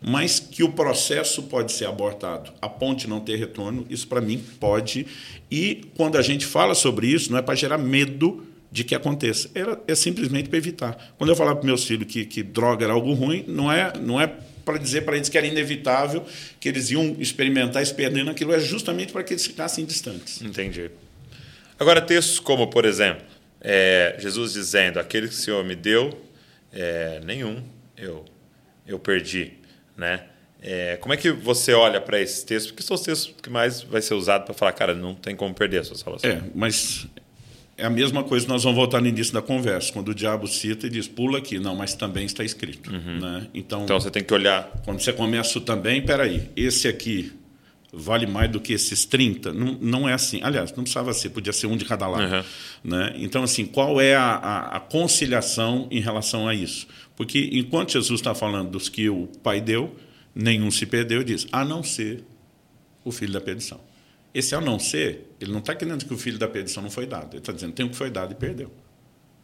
mas 0.00 0.38
que 0.38 0.62
o 0.62 0.72
processo 0.72 1.42
pode 1.44 1.72
ser 1.72 1.86
abortado, 1.86 2.52
a 2.60 2.68
ponte 2.68 3.08
não 3.08 3.20
ter 3.20 3.36
retorno, 3.36 3.86
isso 3.88 4.06
para 4.06 4.20
mim 4.20 4.42
pode. 4.60 5.06
E 5.50 5.84
quando 5.96 6.16
a 6.16 6.22
gente 6.22 6.46
fala 6.46 6.74
sobre 6.74 7.06
isso, 7.06 7.30
não 7.30 7.38
é 7.38 7.42
para 7.42 7.54
gerar 7.54 7.78
medo 7.78 8.46
de 8.70 8.84
que 8.84 8.94
aconteça, 8.94 9.48
é, 9.54 9.92
é 9.92 9.94
simplesmente 9.94 10.48
para 10.48 10.58
evitar. 10.58 11.14
Quando 11.16 11.30
eu 11.30 11.36
falar 11.36 11.54
para 11.56 11.64
meus 11.64 11.84
filhos 11.84 12.06
que, 12.06 12.24
que 12.26 12.42
droga 12.42 12.84
era 12.84 12.92
algo 12.92 13.12
ruim, 13.14 13.44
não 13.48 13.72
é, 13.72 13.92
não 13.98 14.20
é 14.20 14.26
para 14.66 14.78
dizer 14.78 15.02
para 15.02 15.16
eles 15.16 15.28
que 15.28 15.38
era 15.38 15.46
inevitável, 15.46 16.24
que 16.58 16.68
eles 16.68 16.90
iam 16.90 17.16
experimentar 17.20 17.86
se 17.86 17.94
perdendo 17.94 18.30
aquilo, 18.30 18.52
é 18.52 18.58
justamente 18.58 19.12
para 19.12 19.22
que 19.22 19.32
eles 19.32 19.46
ficassem 19.46 19.84
distantes. 19.84 20.42
Entendi. 20.42 20.90
Agora, 21.78 22.00
textos 22.00 22.40
como, 22.40 22.66
por 22.66 22.84
exemplo, 22.84 23.22
é, 23.60 24.16
Jesus 24.18 24.54
dizendo: 24.54 24.98
Aquele 24.98 25.28
que 25.28 25.34
o 25.34 25.36
Senhor 25.36 25.64
me 25.64 25.76
deu, 25.76 26.18
é, 26.72 27.20
nenhum 27.24 27.62
eu, 27.96 28.24
eu 28.86 28.98
perdi. 28.98 29.52
Né? 29.96 30.24
É, 30.60 30.96
como 30.96 31.14
é 31.14 31.16
que 31.16 31.30
você 31.30 31.72
olha 31.72 32.00
para 32.00 32.20
esses 32.20 32.42
textos? 32.42 32.72
Porque 32.72 32.82
são 32.82 32.94
os 32.94 33.02
textos 33.02 33.34
que 33.42 33.50
mais 33.50 33.82
vai 33.82 34.02
ser 34.02 34.14
usado 34.14 34.44
para 34.44 34.54
falar, 34.54 34.72
cara, 34.72 34.94
não 34.94 35.14
tem 35.14 35.36
como 35.36 35.54
perder 35.54 35.78
a 35.78 35.84
sua 35.84 35.96
salvação. 35.96 36.30
É, 36.30 36.42
mas 36.54 37.06
é 37.76 37.84
a 37.84 37.90
mesma 37.90 38.24
coisa 38.24 38.48
nós 38.48 38.64
vamos 38.64 38.76
voltar 38.76 39.00
no 39.00 39.06
início 39.06 39.34
da 39.34 39.42
conversa, 39.42 39.92
quando 39.92 40.08
o 40.08 40.14
diabo 40.14 40.46
cita 40.46 40.86
e 40.86 40.90
diz, 40.90 41.06
pula 41.06 41.38
aqui. 41.38 41.58
Não, 41.58 41.76
mas 41.76 41.94
também 41.94 42.24
está 42.24 42.42
escrito. 42.42 42.90
Né? 42.90 43.48
Então, 43.52 43.84
Então 43.84 44.00
você 44.00 44.10
tem 44.10 44.24
que 44.24 44.32
olhar. 44.32 44.70
Quando 44.84 45.00
você 45.00 45.12
começa 45.12 45.58
o 45.58 45.60
também, 45.60 46.02
peraí, 46.02 46.50
esse 46.56 46.88
aqui 46.88 47.32
vale 47.92 48.26
mais 48.26 48.50
do 48.50 48.60
que 48.60 48.72
esses 48.72 49.04
30? 49.04 49.52
Não, 49.52 49.78
não 49.80 50.08
é 50.08 50.14
assim. 50.14 50.40
Aliás, 50.42 50.70
não 50.72 50.84
precisava 50.84 51.12
ser, 51.12 51.30
podia 51.30 51.52
ser 51.52 51.66
um 51.66 51.76
de 51.76 51.84
cada 51.84 52.06
lado. 52.06 52.34
Uhum. 52.34 52.44
Né? 52.84 53.14
Então, 53.16 53.42
assim, 53.42 53.66
qual 53.66 54.00
é 54.00 54.14
a, 54.14 54.22
a, 54.22 54.76
a 54.76 54.80
conciliação 54.80 55.86
em 55.90 56.00
relação 56.00 56.48
a 56.48 56.54
isso? 56.54 56.86
Porque 57.16 57.50
enquanto 57.52 57.92
Jesus 57.92 58.20
está 58.20 58.34
falando 58.34 58.70
dos 58.70 58.88
que 58.88 59.08
o 59.08 59.26
Pai 59.42 59.60
deu, 59.60 59.96
nenhum 60.34 60.70
se 60.70 60.84
perdeu, 60.84 61.24
diz, 61.24 61.46
a 61.50 61.64
não 61.64 61.82
ser 61.82 62.22
o 63.02 63.10
filho 63.10 63.32
da 63.32 63.40
perdição. 63.40 63.80
Esse 64.34 64.54
a 64.54 64.60
não 64.60 64.78
ser, 64.78 65.30
ele 65.40 65.50
não 65.50 65.60
está 65.60 65.74
querendo 65.74 66.04
que 66.04 66.12
o 66.12 66.18
filho 66.18 66.38
da 66.38 66.46
perdição 66.46 66.82
não 66.82 66.90
foi 66.90 67.06
dado. 67.06 67.32
Ele 67.32 67.38
está 67.38 67.52
dizendo, 67.52 67.72
tem 67.72 67.86
o 67.86 67.88
que 67.88 67.96
foi 67.96 68.10
dado 68.10 68.32
e 68.32 68.34
perdeu. 68.34 68.70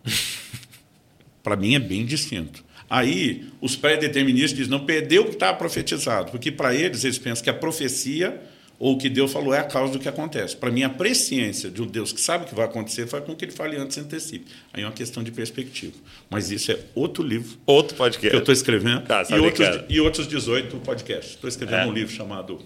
Para 1.42 1.56
mim 1.56 1.74
é 1.74 1.78
bem 1.78 2.04
distinto. 2.04 2.62
Aí, 2.90 3.50
os 3.58 3.74
pré-deterministas 3.74 4.54
dizem, 4.54 4.70
não 4.70 4.84
perdeu 4.84 5.22
o 5.22 5.24
que 5.26 5.32
estava 5.32 5.56
profetizado, 5.56 6.30
porque 6.30 6.52
para 6.52 6.74
eles, 6.74 7.04
eles 7.04 7.16
pensam 7.16 7.42
que 7.42 7.48
a 7.48 7.54
profecia 7.54 8.38
ou 8.84 8.94
o 8.94 8.98
que 8.98 9.08
Deus 9.08 9.32
falou 9.32 9.54
é 9.54 9.60
a 9.60 9.64
causa 9.64 9.92
do 9.92 9.98
que 10.00 10.08
acontece. 10.08 10.56
Para 10.56 10.68
mim, 10.68 10.82
a 10.82 10.88
presciência 10.90 11.70
de 11.70 11.80
um 11.80 11.86
Deus 11.86 12.10
que 12.12 12.20
sabe 12.20 12.44
o 12.44 12.48
que 12.48 12.54
vai 12.54 12.64
acontecer 12.64 13.06
faz 13.06 13.24
com 13.24 13.32
que 13.36 13.44
ele 13.44 13.52
fale 13.52 13.76
antes 13.76 13.96
e 13.96 14.00
antecipe. 14.00 14.50
Aí 14.72 14.82
é 14.82 14.86
uma 14.86 14.90
questão 14.92 15.22
de 15.22 15.30
perspectiva. 15.30 15.94
Mas 16.28 16.50
isso 16.50 16.72
é 16.72 16.80
outro 16.92 17.22
livro 17.22 17.56
Outro 17.64 17.94
que 17.94 17.98
podcast. 17.98 18.34
eu 18.34 18.40
estou 18.40 18.52
escrevendo 18.52 19.02
Tá, 19.06 19.24
e, 19.30 19.34
outros, 19.38 19.68
e 19.88 20.00
outros 20.00 20.26
18 20.26 20.78
podcasts. 20.78 21.34
Estou 21.34 21.46
escrevendo 21.48 21.78
É. 21.78 21.86
um 21.86 21.92
livro 21.92 22.12
chamado... 22.12 22.60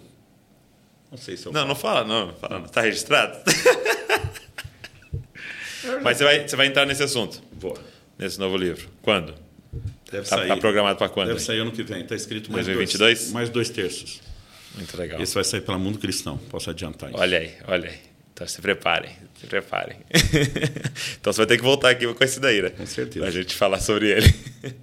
Não 1.11 1.19
sei 1.19 1.37
se 1.37 1.45
eu 1.45 1.53
Não, 1.53 1.69
não 1.69 1.75
fala, 1.75 2.03
não. 2.03 2.33
fala, 2.35 2.61
não. 2.61 2.67
Tá 2.67 2.81
registrado? 2.81 3.37
Mas 6.03 6.17
você 6.17 6.25
vai, 6.25 6.49
você 6.49 6.57
vai 6.57 6.67
entrar 6.67 6.87
nesse 6.87 7.03
assunto, 7.03 7.41
vou. 7.53 7.79
nesse 8.19 8.39
novo 8.41 8.57
livro. 8.57 8.89
Quando? 9.03 9.35
Deve 10.11 10.27
Tá, 10.29 10.37
sair. 10.39 10.49
tá 10.49 10.57
programado 10.57 10.97
para 10.99 11.09
quando? 11.11 11.29
Deve 11.29 11.41
sair 11.41 11.59
ano 11.61 11.71
que 11.73 11.83
vem. 11.83 12.01
Está 12.03 12.15
escrito 12.17 12.51
mais 12.51 12.65
2022? 12.67 13.19
dois, 13.21 13.33
mais 13.33 13.49
dois 13.51 13.69
terços. 13.71 14.21
Muito 14.77 14.97
legal. 14.97 15.21
Esse 15.21 15.35
vai 15.35 15.45
sair 15.45 15.61
pela 15.61 15.79
Mundo 15.79 15.99
Cristão. 15.99 16.37
Posso 16.51 16.71
adiantar 16.71 17.11
isso. 17.11 17.19
Olha 17.19 17.39
aí, 17.39 17.53
olha 17.67 17.89
aí. 17.89 17.99
Então 18.33 18.47
se 18.47 18.61
preparem, 18.61 19.11
se 19.41 19.47
preparem. 19.47 19.97
então 21.19 21.33
você 21.33 21.39
vai 21.39 21.47
ter 21.47 21.57
que 21.57 21.63
voltar 21.63 21.91
aqui 21.91 22.07
com 22.07 22.25
esse 22.25 22.39
daí, 22.39 22.61
né? 22.61 22.71
Com 22.71 22.85
certeza. 22.85 23.25
Pra 23.25 23.31
gente 23.31 23.55
falar 23.55 23.81
sobre 23.81 24.11
ele. 24.11 24.35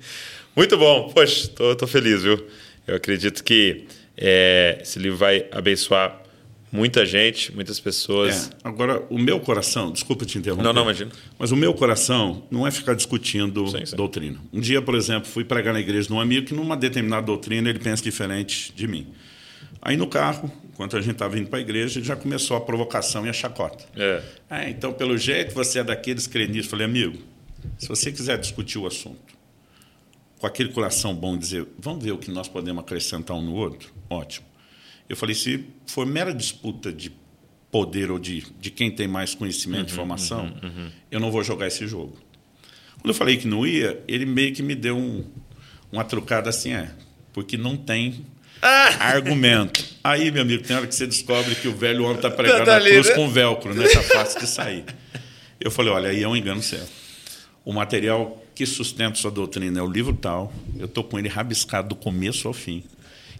Muito 0.55 0.75
bom. 0.77 1.09
Poxa, 1.09 1.47
tô, 1.49 1.75
tô 1.75 1.85
feliz, 1.85 2.23
viu? 2.23 2.47
Eu 2.87 2.95
acredito 2.95 3.43
que 3.43 3.85
é, 4.17 4.79
esse 4.81 4.97
livro 4.97 5.17
vai 5.17 5.45
abençoar 5.51 6.23
muita 6.71 7.05
gente, 7.05 7.53
muitas 7.53 7.79
pessoas. 7.79 8.49
É, 8.49 8.67
agora, 8.67 9.05
o 9.11 9.19
meu 9.19 9.39
coração, 9.39 9.91
desculpa 9.91 10.25
te 10.25 10.39
interromper. 10.39 10.63
Não, 10.63 10.73
não, 10.73 10.81
imagina. 10.81 11.11
Mas 11.37 11.51
o 11.51 11.55
meu 11.55 11.75
coração 11.75 12.43
não 12.49 12.65
é 12.65 12.71
ficar 12.71 12.95
discutindo 12.95 13.67
Sim, 13.67 13.85
sim. 13.85 13.95
doutrina. 13.95 14.39
Um 14.51 14.59
dia, 14.59 14.81
por 14.81 14.95
exemplo, 14.95 15.29
fui 15.29 15.43
pregar 15.43 15.73
na 15.73 15.79
igreja 15.79 16.07
de 16.07 16.13
um 16.13 16.19
amigo 16.19 16.47
que, 16.47 16.53
numa 16.55 16.75
determinada 16.75 17.27
doutrina, 17.27 17.69
ele 17.69 17.79
pensa 17.79 18.03
diferente 18.03 18.73
de 18.75 18.87
mim. 18.87 19.07
Aí 19.85 19.97
no 19.97 20.07
carro, 20.07 20.49
enquanto 20.63 20.95
a 20.95 21.01
gente 21.01 21.11
estava 21.11 21.37
indo 21.37 21.49
para 21.49 21.59
a 21.59 21.61
igreja, 21.61 22.01
já 22.01 22.15
começou 22.15 22.55
a 22.55 22.61
provocação 22.61 23.25
e 23.25 23.29
a 23.29 23.33
chacota. 23.33 23.83
É. 23.97 24.23
Ah, 24.49 24.69
então, 24.69 24.93
pelo 24.93 25.17
jeito, 25.17 25.53
você 25.53 25.79
é 25.79 25.83
daqueles 25.83 26.25
nisso. 26.25 26.69
Falei, 26.69 26.85
amigo, 26.85 27.21
se 27.77 27.89
você 27.89 28.09
quiser 28.09 28.37
discutir 28.39 28.77
o 28.77 28.87
assunto 28.87 29.33
com 30.39 30.47
aquele 30.47 30.69
coração 30.69 31.13
bom, 31.13 31.37
dizer, 31.37 31.67
vamos 31.77 32.01
ver 32.01 32.11
o 32.11 32.17
que 32.17 32.31
nós 32.31 32.47
podemos 32.47 32.81
acrescentar 32.81 33.35
um 33.35 33.41
no 33.41 33.55
outro, 33.55 33.93
ótimo. 34.09 34.45
Eu 35.09 35.17
falei, 35.17 35.35
se 35.35 35.65
for 35.85 36.05
mera 36.05 36.33
disputa 36.33 36.91
de 36.91 37.11
poder 37.69 38.09
ou 38.09 38.17
de, 38.17 38.45
de 38.59 38.71
quem 38.71 38.89
tem 38.89 39.07
mais 39.07 39.35
conhecimento, 39.35 39.91
informação, 39.91 40.53
eu 41.11 41.19
não 41.19 41.29
vou 41.29 41.43
jogar 41.43 41.67
esse 41.67 41.85
jogo. 41.87 42.17
Quando 43.01 43.09
eu 43.09 43.13
falei 43.13 43.35
que 43.35 43.47
não 43.47 43.67
ia, 43.67 44.01
ele 44.07 44.25
meio 44.25 44.53
que 44.53 44.63
me 44.63 44.75
deu 44.75 44.97
um, 44.97 45.25
uma 45.91 46.05
trucada 46.05 46.49
assim, 46.49 46.71
é, 46.71 46.89
porque 47.33 47.57
não 47.57 47.75
tem 47.75 48.25
argumento. 48.67 49.83
Aí, 50.03 50.31
meu 50.31 50.41
amigo, 50.41 50.63
tem 50.63 50.75
hora 50.75 50.87
que 50.87 50.95
você 50.95 51.05
descobre 51.07 51.55
que 51.55 51.67
o 51.67 51.75
velho 51.75 52.03
homem 52.03 52.15
está 52.17 52.29
pregando 52.31 52.65
Tá 52.65 52.73
a 52.73 52.75
ali, 52.77 52.91
cruz 52.91 53.09
né? 53.09 53.15
com 53.15 53.29
velcro, 53.29 53.73
né? 53.73 53.87
Tá 53.87 54.01
fácil 54.01 54.39
de 54.39 54.47
sair. 54.47 54.83
Eu 55.59 55.71
falei, 55.71 55.91
olha, 55.91 56.09
aí 56.09 56.23
é 56.23 56.27
um 56.27 56.35
engano 56.35 56.61
certo. 56.61 56.91
O 57.65 57.71
material 57.73 58.41
que 58.53 58.65
sustenta 58.65 59.15
sua 59.15 59.31
doutrina 59.31 59.79
é 59.79 59.81
o 59.81 59.89
livro 59.89 60.13
tal. 60.13 60.53
Eu 60.77 60.85
estou 60.85 61.03
com 61.03 61.17
ele 61.17 61.29
rabiscado 61.29 61.89
do 61.89 61.95
começo 61.95 62.47
ao 62.47 62.53
fim. 62.53 62.83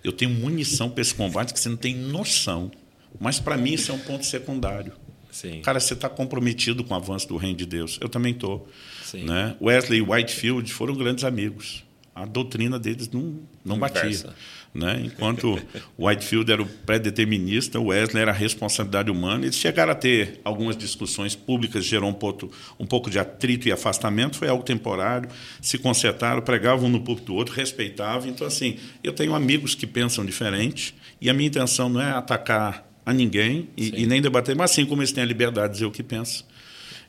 Eu 0.04 0.12
tenho 0.12 0.32
munição 0.32 0.90
para 0.90 1.02
esse 1.02 1.14
combate 1.14 1.54
que 1.54 1.60
você 1.60 1.70
não 1.70 1.78
tem 1.78 1.96
noção. 1.96 2.72
Mas 3.20 3.40
para 3.40 3.58
mim 3.58 3.74
isso 3.74 3.92
é 3.92 3.94
um 3.94 4.00
ponto 4.00 4.26
secundário. 4.26 4.94
Sim. 5.32 5.62
Cara, 5.62 5.80
você 5.80 5.94
está 5.94 6.08
comprometido 6.10 6.84
com 6.84 6.94
o 6.94 6.98
avanço 6.98 7.28
do 7.28 7.38
reino 7.38 7.58
de 7.58 7.66
Deus. 7.66 7.98
Eu 8.02 8.08
também 8.10 8.34
estou. 8.34 8.68
Sim. 9.04 9.24
Né? 9.26 9.56
Wesley 9.62 10.00
e 10.00 10.02
Whitefield 10.02 10.72
foram 10.72 10.96
grandes 10.96 11.24
amigos. 11.24 11.84
a 12.16 12.26
doutrina 12.26 12.78
deles 12.80 13.10
não, 13.12 13.40
não 13.66 13.76
Inversa. 13.78 14.28
batia. 14.28 14.36
Né? 14.74 15.04
Enquanto 15.06 15.60
Whitefield 16.00 16.52
era 16.52 16.62
o 16.62 16.66
pré-determinista, 16.66 17.80
Wesley 17.80 18.24
era 18.24 18.32
a 18.32 18.34
responsabilidade 18.34 19.12
humana. 19.12 19.46
Eles 19.46 19.56
chegaram 19.56 19.92
a 19.92 19.96
ter 19.96 20.40
algumas 20.44 20.76
discussões 20.76 21.36
públicas, 21.36 21.86
gerou 21.86 22.10
um 22.10 22.14
pouco, 22.14 22.52
um 22.80 22.86
pouco 22.86 23.10
de 23.10 23.20
atrito 23.20 23.68
e 23.68 23.72
afastamento, 23.72 24.38
foi 24.38 24.48
algo 24.48 24.64
temporário. 24.64 25.30
Se 25.62 25.78
consertaram, 25.78 26.42
pregavam 26.42 26.88
um 26.88 26.92
no 26.92 27.02
púlpito 27.02 27.28
do 27.28 27.36
outro, 27.36 27.54
respeitavam. 27.54 28.28
Então, 28.30 28.48
assim, 28.48 28.78
eu 29.04 29.14
tenho 29.14 29.36
amigos 29.36 29.76
que 29.76 29.86
pensam 29.86 30.26
diferente 30.26 30.96
e 31.22 31.30
a 31.30 31.34
minha 31.34 31.48
intenção 31.48 31.88
não 31.88 32.02
é 32.02 32.12
atacar 32.12 32.90
a 33.06 33.14
ninguém 33.14 33.70
e, 33.78 34.04
e 34.04 34.08
nem 34.08 34.22
debater, 34.22 34.56
mas 34.56 34.72
assim 34.72 34.86
como 34.86 35.02
eles 35.02 35.12
têm 35.12 35.24
a 35.24 35.28
liberdade 35.28 35.68
de 35.68 35.74
dizer 35.74 35.86
o 35.86 35.92
que 35.92 36.02
pensam 36.02 36.46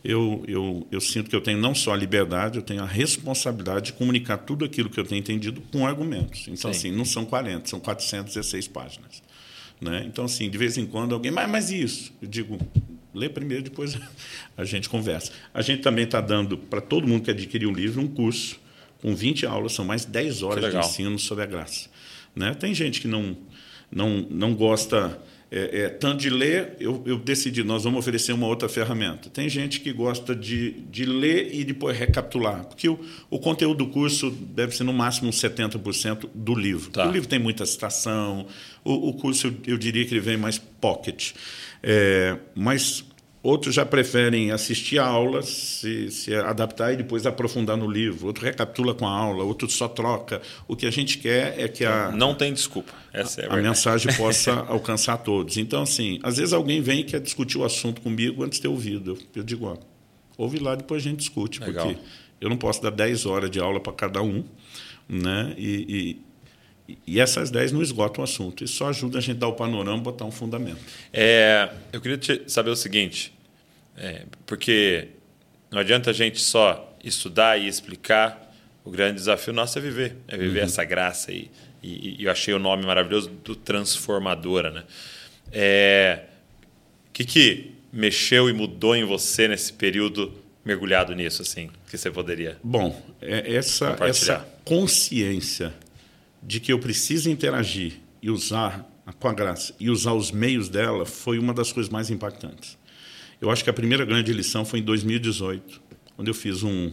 eu, 0.05 0.45
eu, 0.47 0.87
eu 0.93 1.01
sinto 1.01 1.31
que 1.31 1.35
eu 1.35 1.41
tenho 1.41 1.59
não 1.59 1.75
só 1.75 1.95
a 1.95 1.97
liberdade, 1.97 2.59
eu 2.59 2.63
tenho 2.63 2.83
a 2.83 2.87
responsabilidade 2.87 3.87
de 3.87 3.93
comunicar 3.95 4.37
tudo 4.37 4.63
aquilo 4.63 4.91
que 4.91 5.01
eu 5.01 5.05
tenho 5.05 5.19
entendido 5.19 5.63
com 5.73 5.87
argumentos. 5.87 6.43
Então, 6.43 6.71
Sim. 6.73 6.89
assim, 6.89 6.93
não 6.93 7.07
são 7.07 7.25
40, 7.25 7.69
são 7.69 7.81
416 7.81 8.69
páginas. 8.69 9.23
Né? 9.81 10.05
Então, 10.07 10.27
assim, 10.27 10.51
de 10.51 10.59
vez 10.59 10.77
em 10.77 10.85
quando 10.85 11.15
alguém, 11.15 11.33
mas, 11.33 11.49
mas 11.49 11.71
isso? 11.71 12.13
Eu 12.21 12.29
digo, 12.29 12.59
lê 13.15 13.31
primeiro, 13.31 13.65
depois 13.65 13.99
a 14.55 14.65
gente 14.65 14.91
conversa. 14.91 15.33
A 15.55 15.63
gente 15.63 15.81
também 15.81 16.05
está 16.05 16.21
dando 16.21 16.59
para 16.59 16.83
todo 16.83 17.09
mundo 17.09 17.25
que 17.25 17.31
adquirir 17.31 17.65
o 17.65 17.71
um 17.71 17.75
livro 17.75 18.03
um 18.03 18.07
curso 18.07 18.61
com 19.01 19.15
20 19.15 19.47
aulas, 19.47 19.73
são 19.73 19.87
mais 19.87 20.05
10 20.05 20.43
horas 20.43 20.71
de 20.71 20.79
ensino 20.79 21.19
sobre 21.19 21.45
a 21.45 21.47
graça. 21.47 21.89
Né? 22.37 22.53
Tem 22.53 22.75
gente 22.75 23.01
que 23.01 23.09
não, 23.09 23.37
não, 23.91 24.27
não 24.31 24.55
gosta 24.55 25.19
é, 25.57 25.83
é, 25.83 25.89
tanto 25.89 26.17
de 26.17 26.31
ler, 26.31 26.75
eu, 26.81 27.01
eu, 27.07 27.17
decidi, 27.17 27.63
nós 27.63 27.85
vamos 27.85 28.01
oferecer 28.01 28.33
uma 28.33 28.49
outra 28.49 28.69
ferramenta. 28.69 29.31
Tem 29.31 29.49
gente 29.49 29.79
que 29.79 29.93
gosta 29.93 30.35
de, 30.35 30.73
de 30.91 31.05
ler 31.05 31.55
e 31.55 31.63
depois 31.63 31.97
recapitular, 31.97 32.65
porque 32.65 32.89
o, 32.89 32.99
o 33.31 33.39
conteúdo 33.39 33.85
do 33.85 33.87
curso 33.87 34.33
deve 34.33 34.75
ser 34.77 34.83
no 34.83 34.93
máximo 34.93 35.31
70% 35.31 36.29
do 36.35 36.57
livro. 36.57 36.91
Tá. 36.91 37.09
O 37.09 37.13
livro 37.13 37.29
tem 37.29 37.39
muita 37.39 37.65
citação, 37.65 38.49
o, 38.83 39.11
o 39.11 39.15
curso 39.15 39.47
eu, 39.47 39.75
eu, 39.75 39.79
diria 39.79 40.05
que 40.05 40.13
ele 40.13 40.21
vem 40.21 40.37
mais 40.37 40.59
pocket. 40.59 41.35
É, 41.81 42.37
mas 42.57 43.05
Outros 43.45 43.75
já 43.75 43.85
preferem 43.85 44.53
assistir 44.53 44.99
a 44.99 45.05
aula, 45.05 45.43
se, 45.43 46.11
se, 46.11 46.35
adaptar 46.35 46.95
e 46.95 46.97
depois 46.97 47.27
aprofundar 47.27 47.77
no 47.77 47.87
livro. 47.87 48.27
Outro 48.27 48.43
recapitula 48.43 48.95
com 48.95 49.07
a 49.07 49.11
aula, 49.11 49.45
outro 49.45 49.69
só 49.69 49.87
troca. 49.87 50.41
O 50.67 50.75
que 50.75 50.87
a 50.87 50.91
gente 50.91 51.19
quer 51.19 51.61
é 51.61 51.69
que 51.69 51.85
a. 51.85 52.11
Não 52.11 52.35
tem 52.35 52.55
desculpa. 52.55 52.95
Essa 53.13 53.43
é 53.43 53.47
a, 53.47 53.53
a 53.53 53.57
mensagem 53.59 54.11
possa 54.15 54.51
alcançar 54.67 55.19
todos. 55.19 55.59
Então, 55.59 55.83
assim, 55.83 56.19
às 56.23 56.39
vezes 56.39 56.55
alguém 56.55 56.81
vem 56.81 57.01
e 57.01 57.05
quer 57.05 57.21
discutir 57.21 57.59
o 57.59 57.65
assunto 57.65 58.01
comigo 58.01 58.43
antes 58.43 58.57
de 58.57 58.63
ter 58.63 58.69
ouvido. 58.69 59.19
Eu, 59.37 59.43
digo, 59.43 59.67
ó, 59.67 59.77
ouve 60.39 60.59
lá, 60.59 60.75
depois 60.75 61.03
a 61.03 61.11
gente 61.11 61.19
discute. 61.19 61.61
Legal. 61.61 61.89
Porque 61.89 62.01
eu 62.41 62.49
não 62.49 62.57
posso 62.57 62.83
dar 62.83 62.93
10 62.93 63.27
horas 63.27 63.51
de 63.51 63.61
aula 63.61 63.79
para 63.79 63.93
cada 63.93 64.23
um. 64.23 64.43
Né? 65.07 65.55
E, 65.59 66.17
e, 66.89 66.95
e 67.07 67.21
essas 67.21 67.51
10 67.51 67.73
não 67.73 67.83
esgotam 67.83 68.23
o 68.23 68.25
assunto. 68.25 68.65
Isso 68.65 68.77
só 68.77 68.89
ajuda 68.89 69.19
a 69.19 69.21
gente 69.21 69.37
a 69.37 69.41
dar 69.41 69.49
o 69.49 69.53
panorama, 69.53 69.99
botar 69.99 70.25
um 70.25 70.33
fundamento. 70.33 70.81
É, 71.13 71.71
eu 71.93 72.01
queria 72.01 72.17
te 72.17 72.43
saber 72.47 72.71
o 72.71 72.77
seguinte 72.77 73.34
é, 73.97 74.25
porque 74.47 75.09
não 75.71 75.79
adianta 75.79 76.11
a 76.11 76.13
gente 76.13 76.41
só 76.41 76.97
estudar 77.03 77.59
e 77.59 77.69
explicar. 77.69 78.43
O 78.85 78.91
grande 78.91 79.15
desafio 79.15 79.53
nosso 79.53 79.79
é 79.79 79.81
viver, 79.81 80.17
é 80.29 80.37
viver 80.37 80.61
uhum. 80.61 80.67
essa 80.67 80.85
graça. 80.85 81.33
E, 81.33 81.51
e, 81.83 82.21
e, 82.21 82.25
eu 82.25 82.31
achei 82.31 82.53
o 82.53 82.59
nome 82.59 82.85
maravilhoso 82.85 83.31
do 83.31 83.57
Transformadora. 83.57 84.71
Né? 84.71 84.85
É, 85.53 86.25
que, 87.13 87.25
que 87.25 87.73
mexeu 87.93 88.49
e 88.49 88.53
mudou 88.53 88.95
em 88.95 89.05
você 89.05 89.49
nesse 89.49 89.73
período 89.73 90.33
mergulhado 90.65 91.15
nisso, 91.15 91.43
assim, 91.43 91.71
que 91.89 91.97
você 91.97 92.11
poderia 92.11 92.59
Bom, 92.65 93.01
é 93.21 93.55
essa, 93.55 93.97
essa 94.01 94.49
consciência 94.65 95.75
de 96.43 96.59
que 96.59 96.73
eu 96.73 96.79
preciso 96.79 97.31
interagir 97.31 98.01
e 98.23 98.31
usar 98.31 98.91
com 99.19 99.29
a 99.29 99.35
graça 99.35 99.75
e 99.79 99.91
usar 99.91 100.15
os 100.15 100.31
meios 100.31 100.69
dela 100.69 101.05
foi 101.05 101.39
uma 101.39 101.53
das 101.53 101.71
coisas 101.71 101.93
mais 101.93 102.11
impactantes. 102.11 102.79
Eu 103.41 103.51
acho 103.51 103.63
que 103.63 103.71
a 103.71 103.73
primeira 103.73 104.05
grande 104.05 104.33
lição 104.33 104.65
foi 104.65 104.81
em 104.81 104.83
2018, 104.83 105.81
quando 106.17 106.29
eu 106.29 106.35
fiz 106.35 106.63
um, 106.63 106.93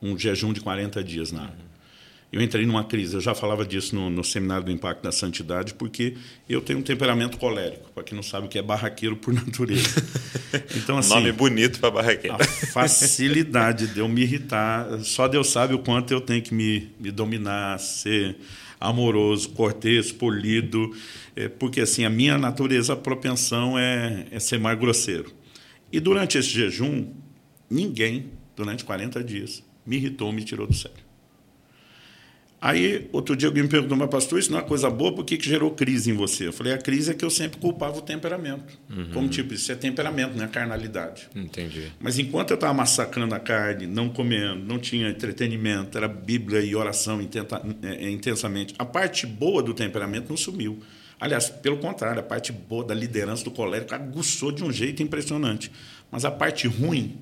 um 0.00 0.18
jejum 0.18 0.52
de 0.52 0.60
40 0.60 1.02
dias 1.02 1.32
na 1.32 1.42
água. 1.44 1.72
Eu 2.32 2.40
entrei 2.40 2.64
numa 2.64 2.82
crise, 2.82 3.12
eu 3.14 3.20
já 3.20 3.34
falava 3.34 3.62
disso 3.62 3.94
no, 3.94 4.08
no, 4.08 4.24
seminário 4.24 4.64
do 4.64 4.70
Impacto 4.72 5.02
da 5.02 5.12
Santidade, 5.12 5.74
porque 5.74 6.16
eu 6.48 6.62
tenho 6.62 6.78
um 6.78 6.82
temperamento 6.82 7.36
colérico, 7.36 7.90
para 7.92 8.02
quem 8.02 8.16
não 8.16 8.22
sabe 8.22 8.46
o 8.46 8.48
que 8.48 8.58
é 8.58 8.62
barraqueiro 8.62 9.16
por 9.16 9.34
natureza. 9.34 10.02
Então, 10.74 10.96
assim, 10.96 11.10
Nome 11.10 11.30
bonito 11.30 11.78
para 11.78 11.90
barraqueiro. 11.90 12.36
A 12.36 12.44
facilidade 12.72 13.88
de 13.88 14.00
eu 14.00 14.08
me 14.08 14.22
irritar, 14.22 14.98
só 15.00 15.28
Deus 15.28 15.48
sabe 15.48 15.74
o 15.74 15.80
quanto 15.80 16.10
eu 16.10 16.22
tenho 16.22 16.40
que 16.40 16.54
me, 16.54 16.90
me 16.98 17.10
dominar, 17.10 17.78
ser 17.78 18.34
amoroso, 18.80 19.50
cortês, 19.50 20.10
polido, 20.10 20.90
é, 21.36 21.48
porque 21.48 21.82
assim, 21.82 22.04
a 22.06 22.10
minha 22.10 22.38
natureza, 22.38 22.94
a 22.94 22.96
propensão 22.96 23.78
é, 23.78 24.26
é 24.30 24.40
ser 24.40 24.58
mais 24.58 24.78
grosseiro. 24.78 25.30
E 25.92 26.00
durante 26.00 26.38
esse 26.38 26.48
jejum, 26.48 27.12
ninguém, 27.68 28.30
durante 28.56 28.84
40 28.84 29.22
dias, 29.22 29.62
me 29.84 29.96
irritou, 29.96 30.32
me 30.32 30.42
tirou 30.42 30.66
do 30.66 30.74
sério. 30.74 31.12
Aí, 32.62 33.08
outro 33.10 33.34
dia 33.34 33.48
alguém 33.48 33.64
me 33.64 33.68
perguntou, 33.68 33.96
mas 33.96 34.08
pastor, 34.08 34.38
isso 34.38 34.52
não 34.52 34.58
é 34.60 34.62
coisa 34.62 34.88
boa, 34.88 35.12
por 35.12 35.24
que, 35.24 35.36
que 35.36 35.48
gerou 35.48 35.72
crise 35.72 36.12
em 36.12 36.14
você? 36.14 36.46
Eu 36.46 36.52
falei, 36.52 36.72
a 36.72 36.78
crise 36.78 37.10
é 37.10 37.14
que 37.14 37.24
eu 37.24 37.28
sempre 37.28 37.58
culpava 37.58 37.98
o 37.98 38.00
temperamento. 38.00 38.78
Uhum. 38.88 39.10
Como 39.12 39.28
tipo, 39.28 39.52
isso 39.52 39.72
é 39.72 39.74
temperamento, 39.74 40.36
não 40.36 40.44
é 40.44 40.46
carnalidade. 40.46 41.28
Entendi. 41.34 41.90
Mas 41.98 42.20
enquanto 42.20 42.52
eu 42.52 42.54
estava 42.54 42.72
massacrando 42.72 43.34
a 43.34 43.40
carne, 43.40 43.88
não 43.88 44.08
comendo, 44.08 44.64
não 44.64 44.78
tinha 44.78 45.10
entretenimento, 45.10 45.98
era 45.98 46.06
Bíblia 46.06 46.60
e 46.60 46.76
oração 46.76 47.20
é, 47.82 48.08
intensamente, 48.08 48.76
a 48.78 48.84
parte 48.84 49.26
boa 49.26 49.60
do 49.60 49.74
temperamento 49.74 50.28
não 50.28 50.36
sumiu. 50.36 50.78
Aliás, 51.22 51.48
pelo 51.48 51.76
contrário, 51.76 52.18
a 52.18 52.22
parte 52.24 52.50
boa 52.50 52.82
da 52.82 52.92
liderança 52.92 53.44
do 53.44 53.52
colérico 53.52 53.94
aguçou 53.94 54.50
de 54.50 54.64
um 54.64 54.72
jeito 54.72 55.04
impressionante. 55.04 55.70
Mas 56.10 56.24
a 56.24 56.32
parte 56.32 56.66
ruim, 56.66 57.16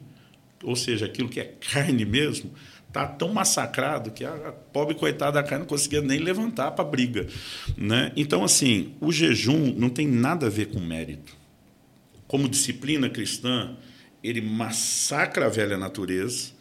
ou 0.64 0.74
seja, 0.74 1.04
aquilo 1.04 1.28
que 1.28 1.38
é 1.38 1.44
carne 1.44 2.06
mesmo, 2.06 2.50
está 2.88 3.06
tão 3.06 3.30
massacrado 3.30 4.10
que 4.10 4.24
a 4.24 4.54
pobre 4.72 4.94
coitada 4.94 5.32
da 5.32 5.42
carne 5.42 5.64
não 5.64 5.68
conseguia 5.68 6.00
nem 6.00 6.18
levantar 6.18 6.70
para 6.70 6.82
a 6.82 6.88
briga. 6.88 7.26
Né? 7.76 8.10
Então, 8.16 8.42
assim, 8.42 8.94
o 9.02 9.12
jejum 9.12 9.74
não 9.76 9.90
tem 9.90 10.08
nada 10.08 10.46
a 10.46 10.50
ver 10.50 10.68
com 10.68 10.80
mérito. 10.80 11.36
Como 12.26 12.48
disciplina 12.48 13.10
cristã, 13.10 13.76
ele 14.24 14.40
massacra 14.40 15.44
a 15.44 15.50
velha 15.50 15.76
natureza, 15.76 16.52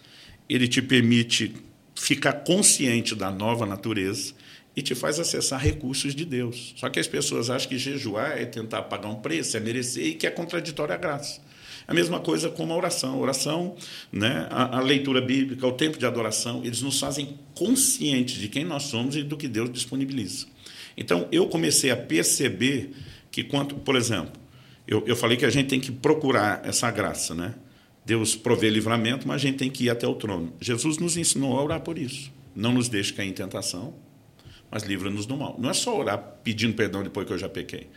ele 0.50 0.68
te 0.68 0.82
permite 0.82 1.56
ficar 1.96 2.34
consciente 2.34 3.16
da 3.16 3.32
nova 3.32 3.66
natureza 3.66 4.34
e 4.80 4.82
te 4.82 4.96
faz 4.96 5.20
acessar 5.20 5.62
recursos 5.62 6.16
de 6.16 6.24
Deus. 6.24 6.74
Só 6.78 6.90
que 6.90 7.00
as 7.00 7.08
pessoas 7.08 7.50
acham 7.50 7.68
que 7.68 7.78
jejuar 7.78 8.38
é 8.38 8.46
tentar 8.46 8.84
pagar 8.84 9.10
um 9.10 9.16
preço, 9.16 9.58
é 9.58 9.60
merecer 9.60 10.06
e 10.06 10.14
que 10.14 10.26
é 10.26 10.32
contraditório 10.32 10.94
à 10.94 10.98
graça. 10.98 11.42
A 11.86 11.94
mesma 11.94 12.20
coisa 12.20 12.50
com 12.50 12.72
a 12.72 12.76
oração. 12.76 13.16
A 13.16 13.18
oração, 13.18 13.76
né, 14.12 14.48
a, 14.50 14.78
a, 14.78 14.82
leitura 14.82 15.20
bíblica, 15.20 15.68
o 15.68 15.74
tempo 15.74 15.98
de 15.98 16.06
adoração, 16.06 16.64
eles 16.64 16.82
nos 16.82 16.98
fazem 16.98 17.38
conscientes 17.56 18.36
de 18.36 18.48
quem 18.48 18.64
nós 18.64 18.84
somos 18.84 19.16
e 19.18 19.24
do 19.24 19.36
que 19.36 19.48
Deus 19.48 19.70
disponibiliza. 19.72 20.48
Então, 20.96 21.28
eu 21.32 21.48
comecei 21.48 21.92
a 21.92 21.98
perceber 21.98 22.92
que, 23.32 23.44
quanto, 23.44 23.76
por 23.76 23.96
exemplo, 23.96 24.32
eu, 24.88 25.04
eu 25.06 25.16
falei 25.16 25.36
que 25.36 25.46
a 25.46 25.50
gente 25.50 25.68
tem 25.68 25.80
que 25.80 25.92
procurar 25.92 26.62
essa 26.64 26.90
graça, 26.90 27.36
né? 27.36 27.54
Deus 28.06 28.36
provê 28.36 28.70
livramento, 28.70 29.28
mas 29.28 29.36
a 29.36 29.40
gente 29.40 29.58
tem 29.58 29.70
que 29.70 29.86
ir 29.86 29.90
até 29.90 30.08
o 30.08 30.16
trono. 30.16 30.54
Jesus 30.62 30.98
nos 30.98 31.18
ensinou 31.18 31.58
a 31.58 31.64
orar 31.64 31.82
por 31.82 31.98
isso. 31.98 32.32
Não 32.56 32.72
nos 32.72 32.88
deixe 32.88 33.14
cair 33.14 33.30
em 33.30 33.34
tentação, 33.34 33.94
mas 34.72 34.84
livra-nos 34.84 35.26
do 35.26 35.36
mal. 35.38 35.58
Não 35.60 35.70
é 35.70 35.74
só 35.74 35.98
orar 35.98 36.18
pedindo 36.44 36.74
perdão 36.74 37.04
depois 37.04 37.26
que 37.26 37.34
eu 37.34 37.38
já 37.38 37.50
pequei. 37.50 37.90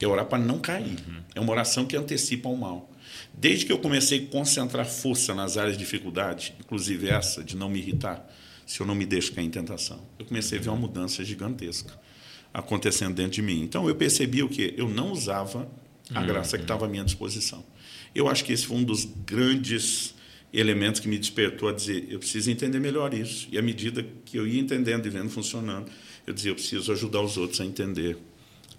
É 0.00 0.06
orar 0.06 0.26
para 0.26 0.38
não 0.38 0.60
cair. 0.60 0.96
Uhum. 1.08 1.22
É 1.34 1.40
uma 1.40 1.50
oração 1.50 1.84
que 1.84 1.96
antecipa 1.96 2.48
o 2.48 2.56
mal. 2.56 2.90
Desde 3.34 3.66
que 3.66 3.72
eu 3.72 3.78
comecei 3.78 4.24
a 4.24 4.32
concentrar 4.32 4.86
força 4.86 5.34
nas 5.34 5.56
áreas 5.56 5.76
de 5.76 5.84
dificuldade, 5.84 6.54
inclusive 6.60 7.08
essa 7.08 7.42
de 7.42 7.56
não 7.56 7.68
me 7.68 7.78
irritar, 7.78 8.24
se 8.64 8.80
eu 8.80 8.86
não 8.86 8.94
me 8.94 9.06
deixo 9.06 9.32
cair 9.32 9.46
em 9.46 9.50
tentação, 9.50 10.00
eu 10.18 10.24
comecei 10.24 10.58
a 10.58 10.60
ver 10.60 10.68
uma 10.68 10.76
mudança 10.76 11.24
gigantesca 11.24 11.98
acontecendo 12.52 13.14
dentro 13.14 13.32
de 13.32 13.42
mim. 13.42 13.62
Então 13.62 13.88
eu 13.88 13.94
percebi 13.94 14.42
o 14.42 14.48
que 14.48 14.74
eu 14.76 14.88
não 14.88 15.10
usava 15.10 15.68
a 16.14 16.22
graça 16.22 16.56
que 16.56 16.62
uhum. 16.62 16.64
estava 16.64 16.86
à 16.86 16.88
minha 16.88 17.04
disposição. 17.04 17.64
Eu 18.14 18.28
acho 18.28 18.44
que 18.44 18.52
esse 18.52 18.66
foi 18.66 18.76
um 18.76 18.84
dos 18.84 19.04
grandes 19.04 20.14
elementos 20.52 21.00
que 21.00 21.08
me 21.08 21.18
despertou 21.18 21.68
a 21.68 21.72
dizer 21.72 22.06
eu 22.08 22.18
preciso 22.18 22.50
entender 22.50 22.80
melhor 22.80 23.12
isso. 23.12 23.48
E 23.50 23.58
à 23.58 23.62
medida 23.62 24.04
que 24.24 24.38
eu 24.38 24.46
ia 24.46 24.60
entendendo 24.60 25.06
e 25.06 25.10
vendo 25.10 25.28
funcionando, 25.28 25.90
eu 26.28 26.34
dizia, 26.34 26.50
eu 26.50 26.54
preciso 26.54 26.92
ajudar 26.92 27.22
os 27.22 27.38
outros 27.38 27.60
a 27.60 27.64
entender 27.64 28.18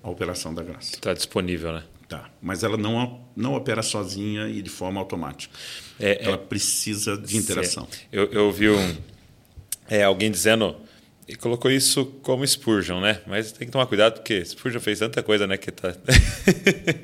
a 0.04 0.10
operação 0.10 0.54
da 0.54 0.62
graça. 0.62 0.94
Está 0.94 1.14
disponível, 1.14 1.74
né? 1.74 1.84
Tá, 2.08 2.30
mas 2.42 2.64
ela 2.64 2.78
não, 2.78 3.22
não 3.36 3.54
opera 3.54 3.84
sozinha 3.84 4.48
e 4.48 4.62
de 4.62 4.70
forma 4.70 5.00
automática. 5.00 5.54
É, 6.00 6.24
ela 6.24 6.36
é, 6.36 6.38
precisa 6.38 7.18
de 7.18 7.38
interação. 7.38 7.88
Eu, 8.12 8.32
eu 8.32 8.46
ouvi 8.46 8.70
um, 8.70 8.98
é, 9.88 10.04
alguém 10.04 10.32
dizendo, 10.32 10.76
e 11.28 11.36
colocou 11.36 11.70
isso 11.70 12.06
como 12.24 12.46
Spurgeon, 12.46 13.00
né? 13.00 13.22
Mas 13.28 13.52
tem 13.52 13.68
que 13.68 13.72
tomar 13.72 13.86
cuidado 13.86 14.14
porque 14.14 14.44
Spurgeon 14.44 14.80
fez 14.80 15.00
tanta 15.00 15.22
coisa, 15.22 15.46
né? 15.46 15.58
Que 15.58 15.72
tá... 15.72 15.96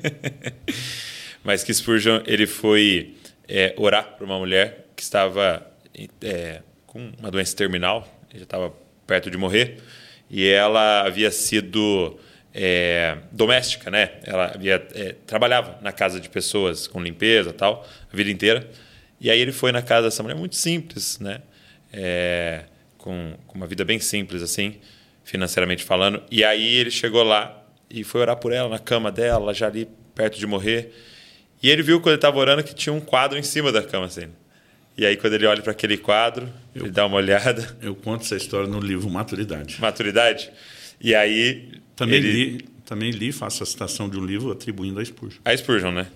mas 1.44 1.62
que 1.62 1.72
Spurgeon 1.72 2.22
ele 2.26 2.46
foi 2.46 3.14
é, 3.48 3.74
orar 3.76 4.16
para 4.16 4.24
uma 4.24 4.38
mulher 4.38 4.88
que 4.96 5.02
estava 5.02 5.64
é, 6.20 6.62
com 6.86 7.12
uma 7.18 7.30
doença 7.30 7.54
terminal, 7.54 8.08
já 8.34 8.42
estava 8.42 8.72
perto 9.06 9.30
de 9.30 9.36
morrer, 9.36 9.80
e 10.30 10.46
ela 10.46 11.02
havia 11.02 11.30
sido 11.30 12.18
é, 12.52 13.18
doméstica, 13.30 13.90
né? 13.90 14.12
Ela 14.24 14.52
havia, 14.54 14.86
é, 14.94 15.14
trabalhava 15.26 15.78
na 15.82 15.92
casa 15.92 16.20
de 16.20 16.28
pessoas 16.28 16.86
com 16.86 17.02
limpeza 17.02 17.52
tal, 17.52 17.86
a 18.12 18.16
vida 18.16 18.30
inteira. 18.30 18.68
E 19.20 19.30
aí 19.30 19.40
ele 19.40 19.52
foi 19.52 19.72
na 19.72 19.82
casa 19.82 20.08
dessa 20.08 20.22
mulher 20.22 20.36
muito 20.36 20.56
simples, 20.56 21.18
né? 21.18 21.40
É, 21.92 22.64
com, 22.98 23.34
com 23.46 23.56
uma 23.56 23.66
vida 23.66 23.84
bem 23.84 24.00
simples, 24.00 24.42
assim, 24.42 24.76
financeiramente 25.22 25.84
falando. 25.84 26.22
E 26.30 26.42
aí 26.42 26.74
ele 26.74 26.90
chegou 26.90 27.22
lá 27.22 27.62
e 27.88 28.02
foi 28.02 28.22
orar 28.22 28.36
por 28.36 28.52
ela 28.52 28.68
na 28.68 28.78
cama 28.78 29.12
dela, 29.12 29.54
já 29.54 29.66
ali 29.66 29.88
perto 30.14 30.38
de 30.38 30.46
morrer. 30.46 30.92
E 31.62 31.70
ele 31.70 31.82
viu 31.82 32.00
quando 32.00 32.14
ele 32.14 32.16
estava 32.16 32.38
orando 32.38 32.62
que 32.62 32.74
tinha 32.74 32.92
um 32.92 33.00
quadro 33.00 33.38
em 33.38 33.42
cima 33.42 33.70
da 33.70 33.82
cama, 33.82 34.06
assim. 34.06 34.28
E 34.96 35.04
aí, 35.04 35.16
quando 35.16 35.34
ele 35.34 35.46
olha 35.46 35.60
para 35.60 35.72
aquele 35.72 35.98
quadro, 35.98 36.48
eu, 36.74 36.84
ele 36.84 36.90
dá 36.90 37.06
uma 37.06 37.16
olhada. 37.16 37.76
Eu 37.82 37.94
conto 37.94 38.22
essa 38.22 38.36
história 38.36 38.66
no 38.66 38.80
livro 38.80 39.10
Maturidade. 39.10 39.80
Maturidade? 39.80 40.50
E 41.00 41.14
aí. 41.14 41.70
Também, 41.94 42.16
ele... 42.16 42.32
li, 42.32 42.68
também 42.84 43.10
li, 43.10 43.32
faço 43.32 43.62
a 43.62 43.66
citação 43.66 44.08
de 44.08 44.18
um 44.18 44.24
livro 44.24 44.52
atribuindo 44.52 44.98
a 44.98 45.04
Spurgeon. 45.04 45.40
A 45.44 45.56
Spurgeon, 45.56 45.92
né? 45.92 46.06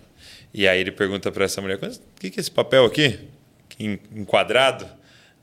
E 0.53 0.67
aí 0.67 0.81
ele 0.81 0.91
pergunta 0.91 1.31
para 1.31 1.45
essa 1.45 1.61
mulher: 1.61 1.77
o 1.77 2.21
que 2.21 2.27
é 2.27 2.41
esse 2.41 2.51
papel 2.51 2.85
aqui? 2.85 3.19
Enquadrado? 3.79 4.87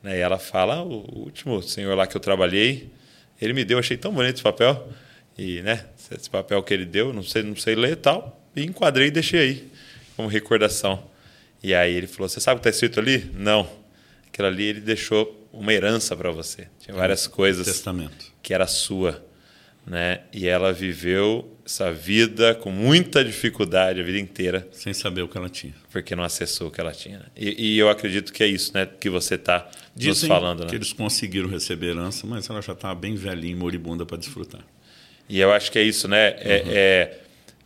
Né? 0.02 0.18
E 0.18 0.20
ela 0.20 0.40
fala: 0.40 0.76
ah, 0.76 0.84
o 0.84 1.24
último 1.24 1.62
senhor 1.62 1.96
lá 1.96 2.08
que 2.08 2.16
eu 2.16 2.22
trabalhei, 2.22 2.90
ele 3.42 3.54
me 3.54 3.64
deu, 3.64 3.80
achei 3.80 3.98
tão 3.98 4.14
bonito 4.14 4.36
esse 4.36 4.44
papel. 4.44 4.90
E, 5.38 5.62
né, 5.62 5.86
esse 6.12 6.30
papel 6.30 6.64
que 6.64 6.74
ele 6.74 6.86
deu, 6.86 7.14
não 7.14 7.22
sei, 7.22 7.44
não 7.44 7.56
sei 7.56 7.76
ler 7.76 7.92
e 7.92 7.96
tal. 7.96 8.42
E 8.56 8.64
enquadrei 8.64 9.10
e 9.10 9.12
deixei 9.12 9.40
aí, 9.40 9.72
como 10.16 10.28
recordação. 10.28 11.04
E 11.68 11.76
aí 11.76 11.96
ele 11.96 12.08
falou: 12.08 12.30
Você 12.30 12.40
sabe 12.40 12.60
o 12.60 12.62
que 12.62 12.70
está 12.70 12.78
escrito 12.78 12.98
ali? 12.98 13.30
Não. 13.34 13.70
Aquilo 14.30 14.48
ali 14.48 14.64
ele 14.64 14.80
deixou 14.80 15.50
uma 15.52 15.74
herança 15.74 16.16
para 16.16 16.32
você. 16.32 16.70
Tinha 16.80 16.96
várias 16.96 17.28
coisas 17.28 17.68
Testamento. 17.68 18.32
que 18.42 18.54
era 18.54 18.66
sua. 18.66 19.22
Né? 19.86 20.22
E 20.32 20.48
ela 20.48 20.72
viveu 20.72 21.58
essa 21.66 21.92
vida 21.92 22.56
com 22.56 22.72
muita 22.72 23.22
dificuldade 23.22 24.00
a 24.00 24.04
vida 24.04 24.18
inteira. 24.18 24.66
Sem 24.72 24.94
saber 24.94 25.24
o 25.24 25.28
que 25.28 25.38
ela 25.38 25.50
tinha. 25.50 25.74
Porque 25.92 26.16
não 26.16 26.24
acessou 26.24 26.70
o 26.70 26.72
que 26.72 26.80
ela 26.80 26.94
tinha. 26.94 27.20
Né? 27.20 27.26
E, 27.36 27.74
e, 27.74 27.78
eu 27.78 27.90
acredito 27.90 28.32
que 28.32 28.44
é 28.44 28.48
isso 28.48 28.72
né, 28.74 28.86
que 28.86 29.10
você 29.10 29.36
está 29.36 29.70
nos 29.94 30.24
falando. 30.24 30.62
Né? 30.62 30.70
que 30.70 30.76
eles 30.76 30.94
conseguiram 30.94 31.50
receber 31.50 31.88
herança, 31.88 32.26
mas 32.26 32.50
ela 32.50 32.62
já 32.62 32.72
estava 32.72 32.96
bem 32.96 33.16
velhinha, 33.16 33.58
moribunda 33.58 34.06
para 34.06 34.16
desfrutar. 34.16 34.62
E 35.28 35.38
eu 35.38 35.52
acho 35.52 35.70
que 35.70 35.78
é 35.78 35.84
isso, 35.84 36.08
né? 36.08 36.36
É, 36.40 36.64
uhum. 36.66 36.72
é 36.72 37.18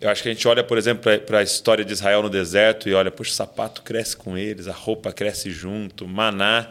eu 0.02 0.10
acho 0.10 0.24
que 0.24 0.30
a 0.30 0.34
gente 0.34 0.48
olha, 0.48 0.64
por 0.64 0.80
exemplo, 0.80 1.20
para 1.20 1.40
a 1.40 1.44
história 1.44 1.86
de 1.86 1.94
Israel 1.94 2.24
no 2.24 2.30
deserto 2.30 2.90
e 2.90 2.94
olha, 2.94 3.12
poxa, 3.12 3.32
o 3.32 3.34
sapato 3.34 3.84
cresce 3.84 4.18
com 4.18 4.36
eles, 4.36 4.68
a 4.68 4.74
roupa 4.74 5.14
cresce 5.14 5.52
junto, 5.52 6.08
maná, 6.08 6.70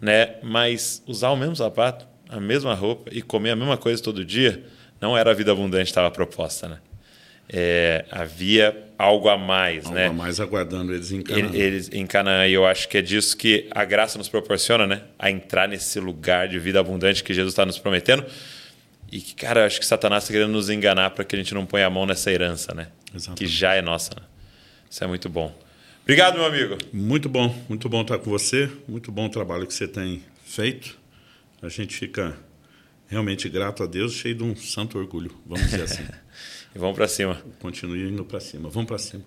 né? 0.00 0.36
Mas 0.44 1.02
usar 1.04 1.30
o 1.30 1.36
mesmo 1.36 1.56
sapato, 1.56 2.06
a 2.28 2.38
mesma 2.38 2.74
roupa 2.74 3.10
e 3.12 3.20
comer 3.20 3.50
a 3.50 3.56
mesma 3.56 3.76
coisa 3.76 4.00
todo 4.00 4.24
dia, 4.24 4.62
não 5.00 5.18
era 5.18 5.32
a 5.32 5.34
vida 5.34 5.50
abundante 5.50 5.84
que 5.84 5.90
estava 5.90 6.10
proposta, 6.10 6.68
né? 6.68 6.78
É, 7.50 8.04
havia 8.10 8.76
algo 8.96 9.28
a 9.28 9.36
mais, 9.36 9.86
algo 9.86 9.96
né? 9.96 10.06
Algo 10.06 10.20
a 10.20 10.22
mais 10.22 10.38
aguardando 10.38 10.94
eles 10.94 11.10
em 11.10 11.22
Canaã. 11.22 11.50
Eles 11.52 11.90
em 11.92 12.06
Canaã. 12.06 12.46
E 12.46 12.52
eu 12.52 12.64
acho 12.64 12.88
que 12.88 12.98
é 12.98 13.02
disso 13.02 13.36
que 13.36 13.66
a 13.72 13.84
graça 13.84 14.18
nos 14.18 14.28
proporciona, 14.28 14.86
né? 14.86 15.02
A 15.18 15.30
entrar 15.30 15.66
nesse 15.66 15.98
lugar 15.98 16.46
de 16.46 16.58
vida 16.58 16.78
abundante 16.78 17.24
que 17.24 17.34
Jesus 17.34 17.52
está 17.52 17.66
nos 17.66 17.78
prometendo. 17.78 18.24
E 19.10 19.20
que, 19.20 19.34
cara, 19.34 19.64
acho 19.64 19.80
que 19.80 19.86
Satanás 19.86 20.24
está 20.24 20.32
querendo 20.32 20.52
nos 20.52 20.68
enganar 20.68 21.10
para 21.10 21.24
que 21.24 21.34
a 21.34 21.38
gente 21.38 21.54
não 21.54 21.64
ponha 21.64 21.86
a 21.86 21.90
mão 21.90 22.04
nessa 22.04 22.30
herança, 22.30 22.74
né? 22.74 22.88
Exatamente. 23.14 23.38
Que 23.38 23.46
já 23.46 23.74
é 23.74 23.80
nossa. 23.80 24.10
Né? 24.14 24.26
Isso 24.90 25.02
é 25.02 25.06
muito 25.06 25.28
bom. 25.28 25.56
Obrigado, 26.02 26.36
meu 26.36 26.44
amigo. 26.44 26.76
Muito 26.92 27.28
bom, 27.28 27.54
muito 27.68 27.88
bom 27.88 28.02
estar 28.02 28.18
com 28.18 28.30
você. 28.30 28.70
Muito 28.86 29.10
bom 29.10 29.26
o 29.26 29.28
trabalho 29.30 29.66
que 29.66 29.74
você 29.74 29.88
tem 29.88 30.22
feito. 30.44 30.98
A 31.60 31.68
gente 31.68 31.96
fica 31.96 32.36
realmente 33.08 33.48
grato 33.48 33.82
a 33.82 33.86
Deus, 33.86 34.12
cheio 34.12 34.34
de 34.34 34.44
um 34.44 34.54
santo 34.54 34.98
orgulho, 34.98 35.34
vamos 35.46 35.64
dizer 35.66 35.82
assim. 35.82 36.06
e 36.74 36.78
vamos 36.78 36.96
para 36.96 37.08
cima. 37.08 37.40
Continue 37.60 38.08
indo 38.08 38.24
para 38.24 38.40
cima. 38.40 38.68
Vamos 38.68 38.88
para 38.88 38.98
cima. 38.98 39.22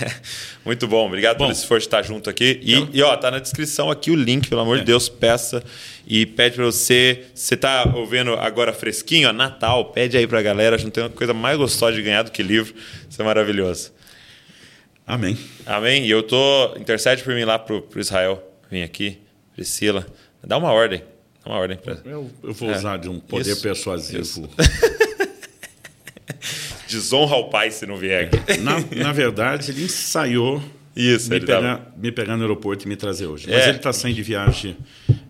Muito 0.64 0.86
bom. 0.88 1.06
Obrigado 1.06 1.38
bom. 1.38 1.46
por 1.46 1.52
esse 1.52 1.62
esforço 1.62 1.82
de 1.82 1.86
estar 1.86 2.02
junto 2.02 2.28
aqui. 2.28 2.60
E, 2.62 2.74
então, 2.74 2.88
e 2.92 3.02
ó, 3.02 3.16
tá 3.16 3.30
na 3.30 3.38
descrição 3.38 3.90
aqui 3.90 4.10
o 4.10 4.16
link, 4.16 4.48
pelo 4.48 4.60
amor 4.60 4.76
é. 4.76 4.80
de 4.80 4.86
Deus, 4.86 5.08
peça 5.08 5.62
e 6.06 6.26
pede 6.26 6.56
para 6.56 6.64
você. 6.64 7.26
Você 7.34 7.56
tá 7.56 7.92
ouvindo 7.94 8.34
agora 8.34 8.72
fresquinho, 8.72 9.28
ó, 9.28 9.32
Natal, 9.32 9.86
pede 9.86 10.16
aí 10.16 10.26
para 10.26 10.40
a 10.40 10.42
galera. 10.42 10.76
Não 10.78 10.90
tem 10.90 11.04
uma 11.04 11.10
coisa 11.10 11.32
mais 11.32 11.56
gostosa 11.56 11.94
de 11.94 12.02
ganhar 12.02 12.22
do 12.22 12.32
que 12.32 12.42
livro. 12.42 12.74
Isso 13.08 13.20
é 13.20 13.24
maravilhoso. 13.24 13.92
Amém. 15.06 15.38
Amém. 15.64 16.04
E 16.04 16.10
eu 16.10 16.22
tô 16.22 16.74
intercede 16.76 17.22
por 17.22 17.34
mim 17.34 17.44
lá 17.44 17.58
pro, 17.58 17.82
pro 17.82 18.00
Israel. 18.00 18.42
Vem 18.70 18.82
aqui, 18.82 19.18
Priscila, 19.54 20.06
dá 20.42 20.58
uma 20.58 20.72
ordem. 20.72 21.02
Dá 21.44 21.50
uma 21.50 21.58
ordem 21.58 21.76
para. 21.76 22.00
Eu, 22.04 22.30
eu, 22.42 22.52
vou 22.52 22.70
é. 22.70 22.76
usar 22.76 22.96
de 22.98 23.08
um 23.08 23.20
poder 23.20 23.52
Isso. 23.52 23.62
persuasivo. 23.62 24.22
Isso. 24.22 24.48
Desonra 26.92 27.34
ao 27.34 27.50
pai 27.50 27.70
se 27.70 27.86
não 27.86 27.96
vier 27.96 28.24
aqui. 28.26 28.58
Na, 28.62 28.80
na 28.80 29.12
verdade, 29.12 29.70
ele 29.70 29.84
ensaiou 29.84 30.62
Isso, 30.94 31.30
me, 31.30 31.40
pegar, 31.40 31.60
tava... 31.60 31.94
me 31.96 32.12
pegar 32.12 32.36
no 32.36 32.42
aeroporto 32.42 32.84
e 32.84 32.88
me 32.88 32.96
trazer 32.96 33.26
hoje. 33.26 33.46
Mas 33.48 33.64
é. 33.64 33.68
ele 33.68 33.78
está 33.78 33.92
saindo 33.92 34.16
de 34.16 34.22
viagem 34.22 34.76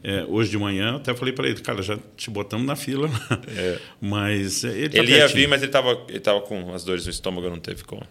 é, 0.03 0.25
hoje 0.29 0.51
de 0.51 0.59
manhã. 0.59 0.97
Até 0.97 1.15
falei 1.15 1.33
para 1.33 1.49
ele, 1.49 1.61
cara, 1.61 1.83
já 1.83 1.99
te 2.17 2.29
botamos 2.31 2.67
na 2.67 2.77
fila. 2.77 3.09
É. 3.57 3.79
Mas 4.01 4.65
ele 4.65 4.89
tá 4.89 4.99
Ele 4.99 5.13
ia 5.13 5.29
vir, 5.29 5.49
mas 5.49 5.63
ele 5.63 5.69
estava 5.69 6.05
ele 6.09 6.21
tava 6.21 6.41
com 6.41 6.75
as 6.75 6.85
dores 6.85 7.05
no 7.05 7.11
estômago, 7.11 7.49
não 7.49 7.61
teve 7.61 7.85
como. 7.85 8.03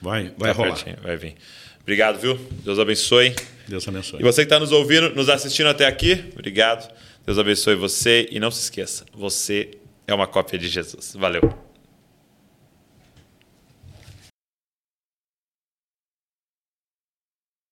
Vai, 0.00 0.32
vai 0.36 0.52
tá 0.52 0.56
rolar. 0.56 0.74
Pertinho, 0.74 0.96
vai 1.02 1.16
vir. 1.16 1.34
Obrigado, 1.82 2.18
viu? 2.18 2.38
Deus 2.64 2.78
abençoe. 2.78 3.34
Deus 3.68 3.86
abençoe. 3.86 4.20
E 4.20 4.22
você 4.22 4.40
que 4.42 4.46
está 4.46 4.58
nos 4.58 4.72
ouvindo, 4.72 5.14
nos 5.14 5.28
assistindo 5.28 5.68
até 5.68 5.86
aqui, 5.86 6.24
obrigado. 6.32 6.90
Deus 7.26 7.38
abençoe 7.38 7.74
você 7.74 8.26
e 8.30 8.40
não 8.40 8.50
se 8.50 8.62
esqueça, 8.62 9.04
você 9.14 9.70
é 10.06 10.14
uma 10.14 10.26
cópia 10.26 10.58
de 10.58 10.68
Jesus. 10.68 11.14
Valeu. 11.18 11.42